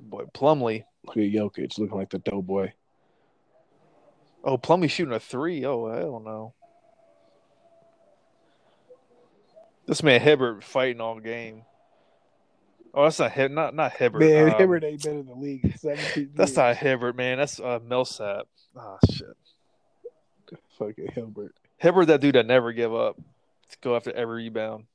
Boy 0.00 0.24
Plumlee. 0.32 0.84
Look 1.04 1.18
at 1.18 1.22
Jokic 1.24 1.76
looking 1.76 1.98
like 1.98 2.08
the 2.08 2.18
doughboy. 2.18 2.72
Oh, 4.42 4.56
Plumlee 4.56 4.88
shooting 4.88 5.12
a 5.12 5.20
three. 5.20 5.66
Oh, 5.66 5.86
hell 5.92 6.22
no. 6.24 6.54
This 9.84 10.02
man 10.02 10.22
Hibbert 10.22 10.64
fighting 10.64 11.02
all 11.02 11.20
game. 11.20 11.64
Oh, 12.98 13.04
that's 13.04 13.20
not 13.20 13.30
Hib, 13.30 13.52
not 13.52 13.76
not 13.76 13.92
Hibbert. 13.92 14.20
Man, 14.22 14.50
um, 14.50 14.58
Hibbert 14.58 14.82
ain't 14.82 15.04
been 15.04 15.20
in 15.20 15.26
the 15.26 15.34
league 15.34 15.64
in 15.64 15.78
17 15.78 16.30
That's 16.34 16.56
not 16.56 16.76
Hibbert, 16.76 17.14
man. 17.14 17.38
That's 17.38 17.60
uh, 17.60 17.78
Millsap. 17.86 18.48
Oh 18.74 18.98
shit. 19.08 19.36
fucking. 20.76 21.06
Hibbert, 21.14 21.54
Hibbert 21.76 22.08
that 22.08 22.20
dude 22.20 22.34
that 22.34 22.46
never 22.46 22.72
give 22.72 22.92
up. 22.92 23.16
To 23.70 23.76
go 23.82 23.94
after 23.94 24.10
every 24.10 24.42
rebound. 24.42 24.86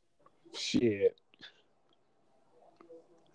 Shit. 0.53 1.17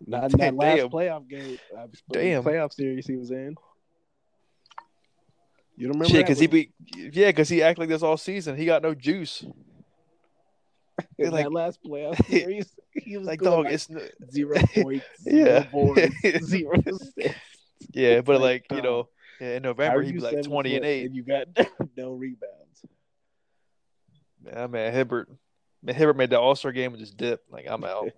Not 0.07 0.33
in 0.35 0.39
that 0.39 0.55
last 0.55 0.77
Damn. 0.77 0.91
playoff 0.91 1.29
game. 1.31 1.59
uh, 1.75 1.87
Damn. 2.13 2.43
Playoff 2.43 2.75
series 2.75 3.07
he 3.07 3.17
was 3.17 3.31
in. 3.31 3.57
You 5.79 5.87
don't 5.87 5.95
remember 5.95 6.05
Shit, 6.05 6.13
that? 6.13 6.25
because 6.27 6.41
he 6.41 6.47
be 6.47 6.73
yeah, 6.95 7.29
because 7.29 7.49
he 7.49 7.63
act 7.63 7.79
like 7.79 7.89
this 7.89 8.03
all 8.03 8.19
season. 8.19 8.55
He 8.55 8.67
got 8.67 8.83
no 8.83 8.95
juice. 8.95 9.47
In 11.19 11.31
like- 11.31 11.45
that 11.45 11.53
last 11.53 11.79
playoff 11.85 12.25
series, 12.31 12.73
he 12.93 13.17
was 13.17 13.27
Like 13.27 13.41
dog, 13.41 13.65
like 13.65 13.75
it's 13.75 13.91
n- 13.91 14.01
zero 14.31 14.57
points, 14.75 15.05
zero 15.23 15.47
Yeah. 15.49 15.67
boards, 15.71 16.15
zero 16.45 16.73
assists. 16.87 17.13
yeah, 17.93 18.21
but 18.21 18.41
like, 18.41 18.67
like 18.71 18.77
you 18.77 18.83
know, 18.83 19.09
in 19.41 19.63
November 19.63 20.03
he'd 20.03 20.13
be 20.15 20.21
like 20.21 20.43
twenty 20.43 20.77
and 20.77 20.85
eight. 20.85 21.07
and 21.07 21.15
you 21.15 21.23
got 21.23 21.47
no 21.97 22.13
rebounds. 22.13 22.85
Yeah, 24.45 24.67
man, 24.67 24.93
Hibbert, 24.93 25.29
man, 25.83 25.95
Hibbert 25.95 26.17
made 26.17 26.31
the 26.31 26.41
All 26.41 26.55
Star 26.57 26.73
game 26.73 26.93
and 26.93 27.01
just 27.01 27.17
dipped. 27.17 27.51
Like 27.53 27.67
I'm 27.69 27.85
out. 27.85 28.11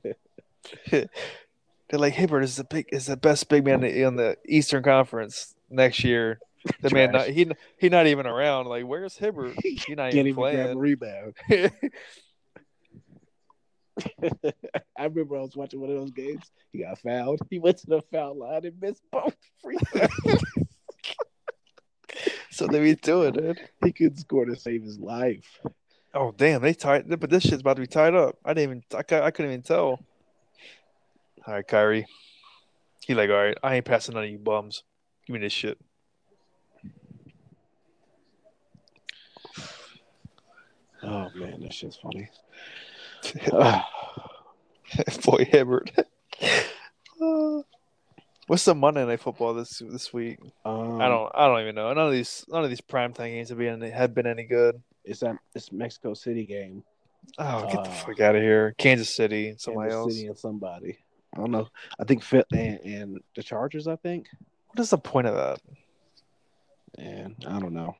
They're 0.90 1.08
like 1.98 2.14
Hibbert 2.14 2.44
is 2.44 2.56
the 2.56 2.64
big 2.64 2.86
is 2.92 3.06
the 3.06 3.16
best 3.16 3.48
big 3.48 3.64
man 3.64 3.82
in 3.84 4.16
the, 4.16 4.36
Eastern 4.46 4.82
Conference 4.82 5.54
next 5.68 6.04
year. 6.04 6.38
The 6.82 6.90
man, 6.90 7.12
not, 7.12 7.26
he 7.28 7.50
he 7.78 7.88
not 7.88 8.06
even 8.06 8.26
around. 8.26 8.66
Like 8.66 8.84
where's 8.84 9.16
Hibbert? 9.16 9.54
He 9.62 9.94
not 9.94 10.08
even 10.12 10.26
even 10.28 10.34
playing. 10.34 10.78
rebound. 10.78 11.34
I 14.98 15.04
remember 15.04 15.36
I 15.36 15.40
was 15.40 15.56
watching 15.56 15.80
one 15.80 15.90
of 15.90 15.96
those 15.96 16.10
games. 16.10 16.50
He 16.72 16.82
got 16.82 16.98
fouled. 16.98 17.40
He 17.50 17.58
went 17.58 17.78
to 17.78 17.86
the 17.86 18.02
foul 18.12 18.38
line 18.38 18.64
and 18.64 18.80
missed 18.80 19.02
both 19.10 19.36
free 19.62 19.78
throws. 19.92 20.10
so 22.50 22.66
they 22.66 22.80
be 22.80 22.94
doing 22.94 23.34
it. 23.36 23.58
he 23.84 23.92
couldn't 23.92 24.18
score 24.18 24.44
to 24.44 24.56
save 24.56 24.82
his 24.82 24.98
life. 24.98 25.60
Oh 26.14 26.32
damn, 26.36 26.60
they 26.62 26.74
tied. 26.74 27.08
But 27.08 27.30
this 27.30 27.44
shit's 27.44 27.60
about 27.60 27.74
to 27.76 27.82
be 27.82 27.86
tied 27.86 28.14
up. 28.14 28.36
I 28.44 28.52
didn't 28.52 28.70
even. 28.70 28.82
I, 28.94 29.26
I 29.26 29.30
couldn't 29.30 29.52
even 29.52 29.62
tell. 29.62 30.00
All 31.46 31.54
right, 31.54 31.66
Kyrie. 31.66 32.06
He 33.06 33.14
like, 33.14 33.30
all 33.30 33.36
right, 33.36 33.56
I 33.62 33.76
ain't 33.76 33.84
passing 33.84 34.14
none 34.14 34.24
of 34.24 34.30
you 34.30 34.38
bums. 34.38 34.82
Give 35.26 35.34
me 35.34 35.40
this 35.40 35.52
shit. 35.52 35.78
Oh 41.02 41.30
man, 41.34 41.60
that 41.60 41.72
shit's 41.72 41.96
funny. 41.96 42.28
Boy, 45.24 45.44
Hibbert. 45.44 45.90
Uh, 47.20 47.60
What's 48.46 48.64
the 48.64 48.74
Monday 48.74 49.04
Night 49.06 49.20
Football 49.20 49.54
this 49.54 49.78
this 49.78 50.12
week? 50.12 50.38
um, 50.64 51.00
I 51.00 51.06
don't. 51.08 51.30
I 51.34 51.46
don't 51.46 51.60
even 51.60 51.74
know. 51.76 51.92
None 51.92 52.06
of 52.06 52.12
these. 52.12 52.44
None 52.48 52.64
of 52.64 52.70
these 52.70 52.80
primetime 52.80 53.28
games 53.30 53.48
have 53.50 53.58
been 53.58 53.80
have 53.82 54.12
been 54.14 54.26
any 54.26 54.42
good. 54.44 54.82
It's 55.04 55.20
that 55.20 55.36
it's 55.54 55.70
Mexico 55.70 56.14
City 56.14 56.44
game. 56.46 56.82
Oh, 57.38 57.62
get 57.66 57.84
the 57.84 57.90
Uh, 57.90 57.92
fuck 57.92 58.20
out 58.20 58.34
of 58.34 58.42
here! 58.42 58.74
Kansas 58.76 59.14
City, 59.14 59.54
somebody 59.56 59.90
Kansas 59.90 60.00
else. 60.04 60.14
City 60.14 60.26
and 60.26 60.38
somebody. 60.38 60.98
I 61.32 61.38
don't 61.38 61.52
know. 61.52 61.68
I 62.00 62.04
think 62.04 62.24
Fit 62.24 62.44
and, 62.52 62.80
and 62.80 63.20
the 63.36 63.42
Chargers. 63.44 63.86
I 63.86 63.94
think. 63.96 64.26
What 64.72 64.80
is 64.80 64.90
the 64.90 64.98
point 64.98 65.28
of 65.28 65.36
that? 65.36 65.60
And 66.98 67.36
I 67.46 67.60
don't 67.60 67.72
know. 67.72 67.94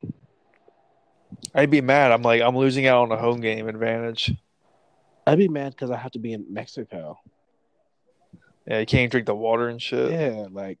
I'd 1.55 1.69
be 1.71 1.79
mad. 1.79 2.11
I'm 2.11 2.23
like, 2.23 2.41
I'm 2.41 2.57
losing 2.57 2.87
out 2.87 3.03
on 3.03 3.11
a 3.13 3.17
home 3.17 3.39
game 3.39 3.69
advantage. 3.69 4.33
I'd 5.31 5.37
be 5.37 5.47
mad 5.47 5.71
because 5.71 5.91
I 5.91 5.97
have 5.97 6.11
to 6.11 6.19
be 6.19 6.33
in 6.33 6.45
Mexico. 6.49 7.19
Yeah, 8.67 8.79
you 8.79 8.85
can't 8.85 9.09
drink 9.11 9.25
the 9.27 9.35
water 9.35 9.69
and 9.69 9.81
shit. 9.81 10.11
Yeah, 10.11 10.47
like 10.51 10.77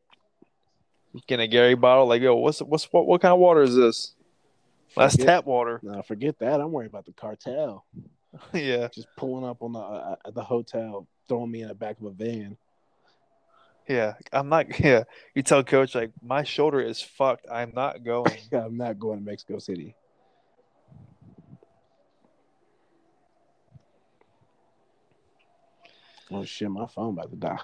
Getting 1.27 1.43
a 1.43 1.47
Gary 1.47 1.75
bottle, 1.75 2.05
like, 2.07 2.21
yo, 2.21 2.35
what's 2.35 2.61
what's 2.61 2.85
what? 2.91 3.05
What 3.07 3.21
kind 3.21 3.33
of 3.33 3.39
water 3.39 3.61
is 3.61 3.75
this? 3.75 4.13
That's 4.95 5.13
Forget- 5.15 5.27
tap 5.27 5.45
water. 5.45 5.79
no, 5.83 6.01
forget 6.01 6.37
that. 6.39 6.59
I'm 6.61 6.71
worried 6.71 6.89
about 6.89 7.05
the 7.05 7.13
cartel. 7.13 7.85
yeah, 8.53 8.87
Just 8.93 9.07
pulling 9.17 9.45
up 9.45 9.61
on 9.61 9.73
the 9.73 9.79
uh, 9.79 10.15
at 10.25 10.33
the 10.33 10.43
hotel, 10.43 11.07
throwing 11.27 11.51
me 11.51 11.61
in 11.63 11.67
the 11.69 11.73
back 11.75 11.99
of 11.99 12.05
a 12.07 12.11
van. 12.11 12.57
yeah. 13.87 14.13
I'm 14.31 14.47
not. 14.49 14.67
Yeah, 14.79 15.03
you 15.35 15.43
tell 15.43 15.63
coach 15.63 15.95
like 15.95 16.11
my 16.21 16.43
shoulder 16.43 16.79
is 16.81 17.01
fucked. 17.01 17.45
I'm 17.51 17.71
not 17.75 18.03
going. 18.05 18.37
I'm 18.53 18.77
not 18.77 18.99
going 18.99 19.19
to 19.19 19.25
Mexico 19.25 19.59
City. 19.59 19.95
Oh 26.31 26.45
shit, 26.45 26.69
my 26.69 26.87
phone 26.87 27.13
about 27.13 27.29
to 27.29 27.35
die. 27.35 27.59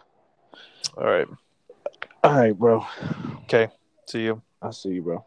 All 0.97 1.05
right. 1.05 1.27
All 2.23 2.33
right, 2.33 2.57
bro. 2.57 2.85
Okay. 3.43 3.69
See 4.07 4.23
you. 4.23 4.41
I'll 4.61 4.71
see 4.71 4.89
you, 4.89 5.01
bro. 5.01 5.25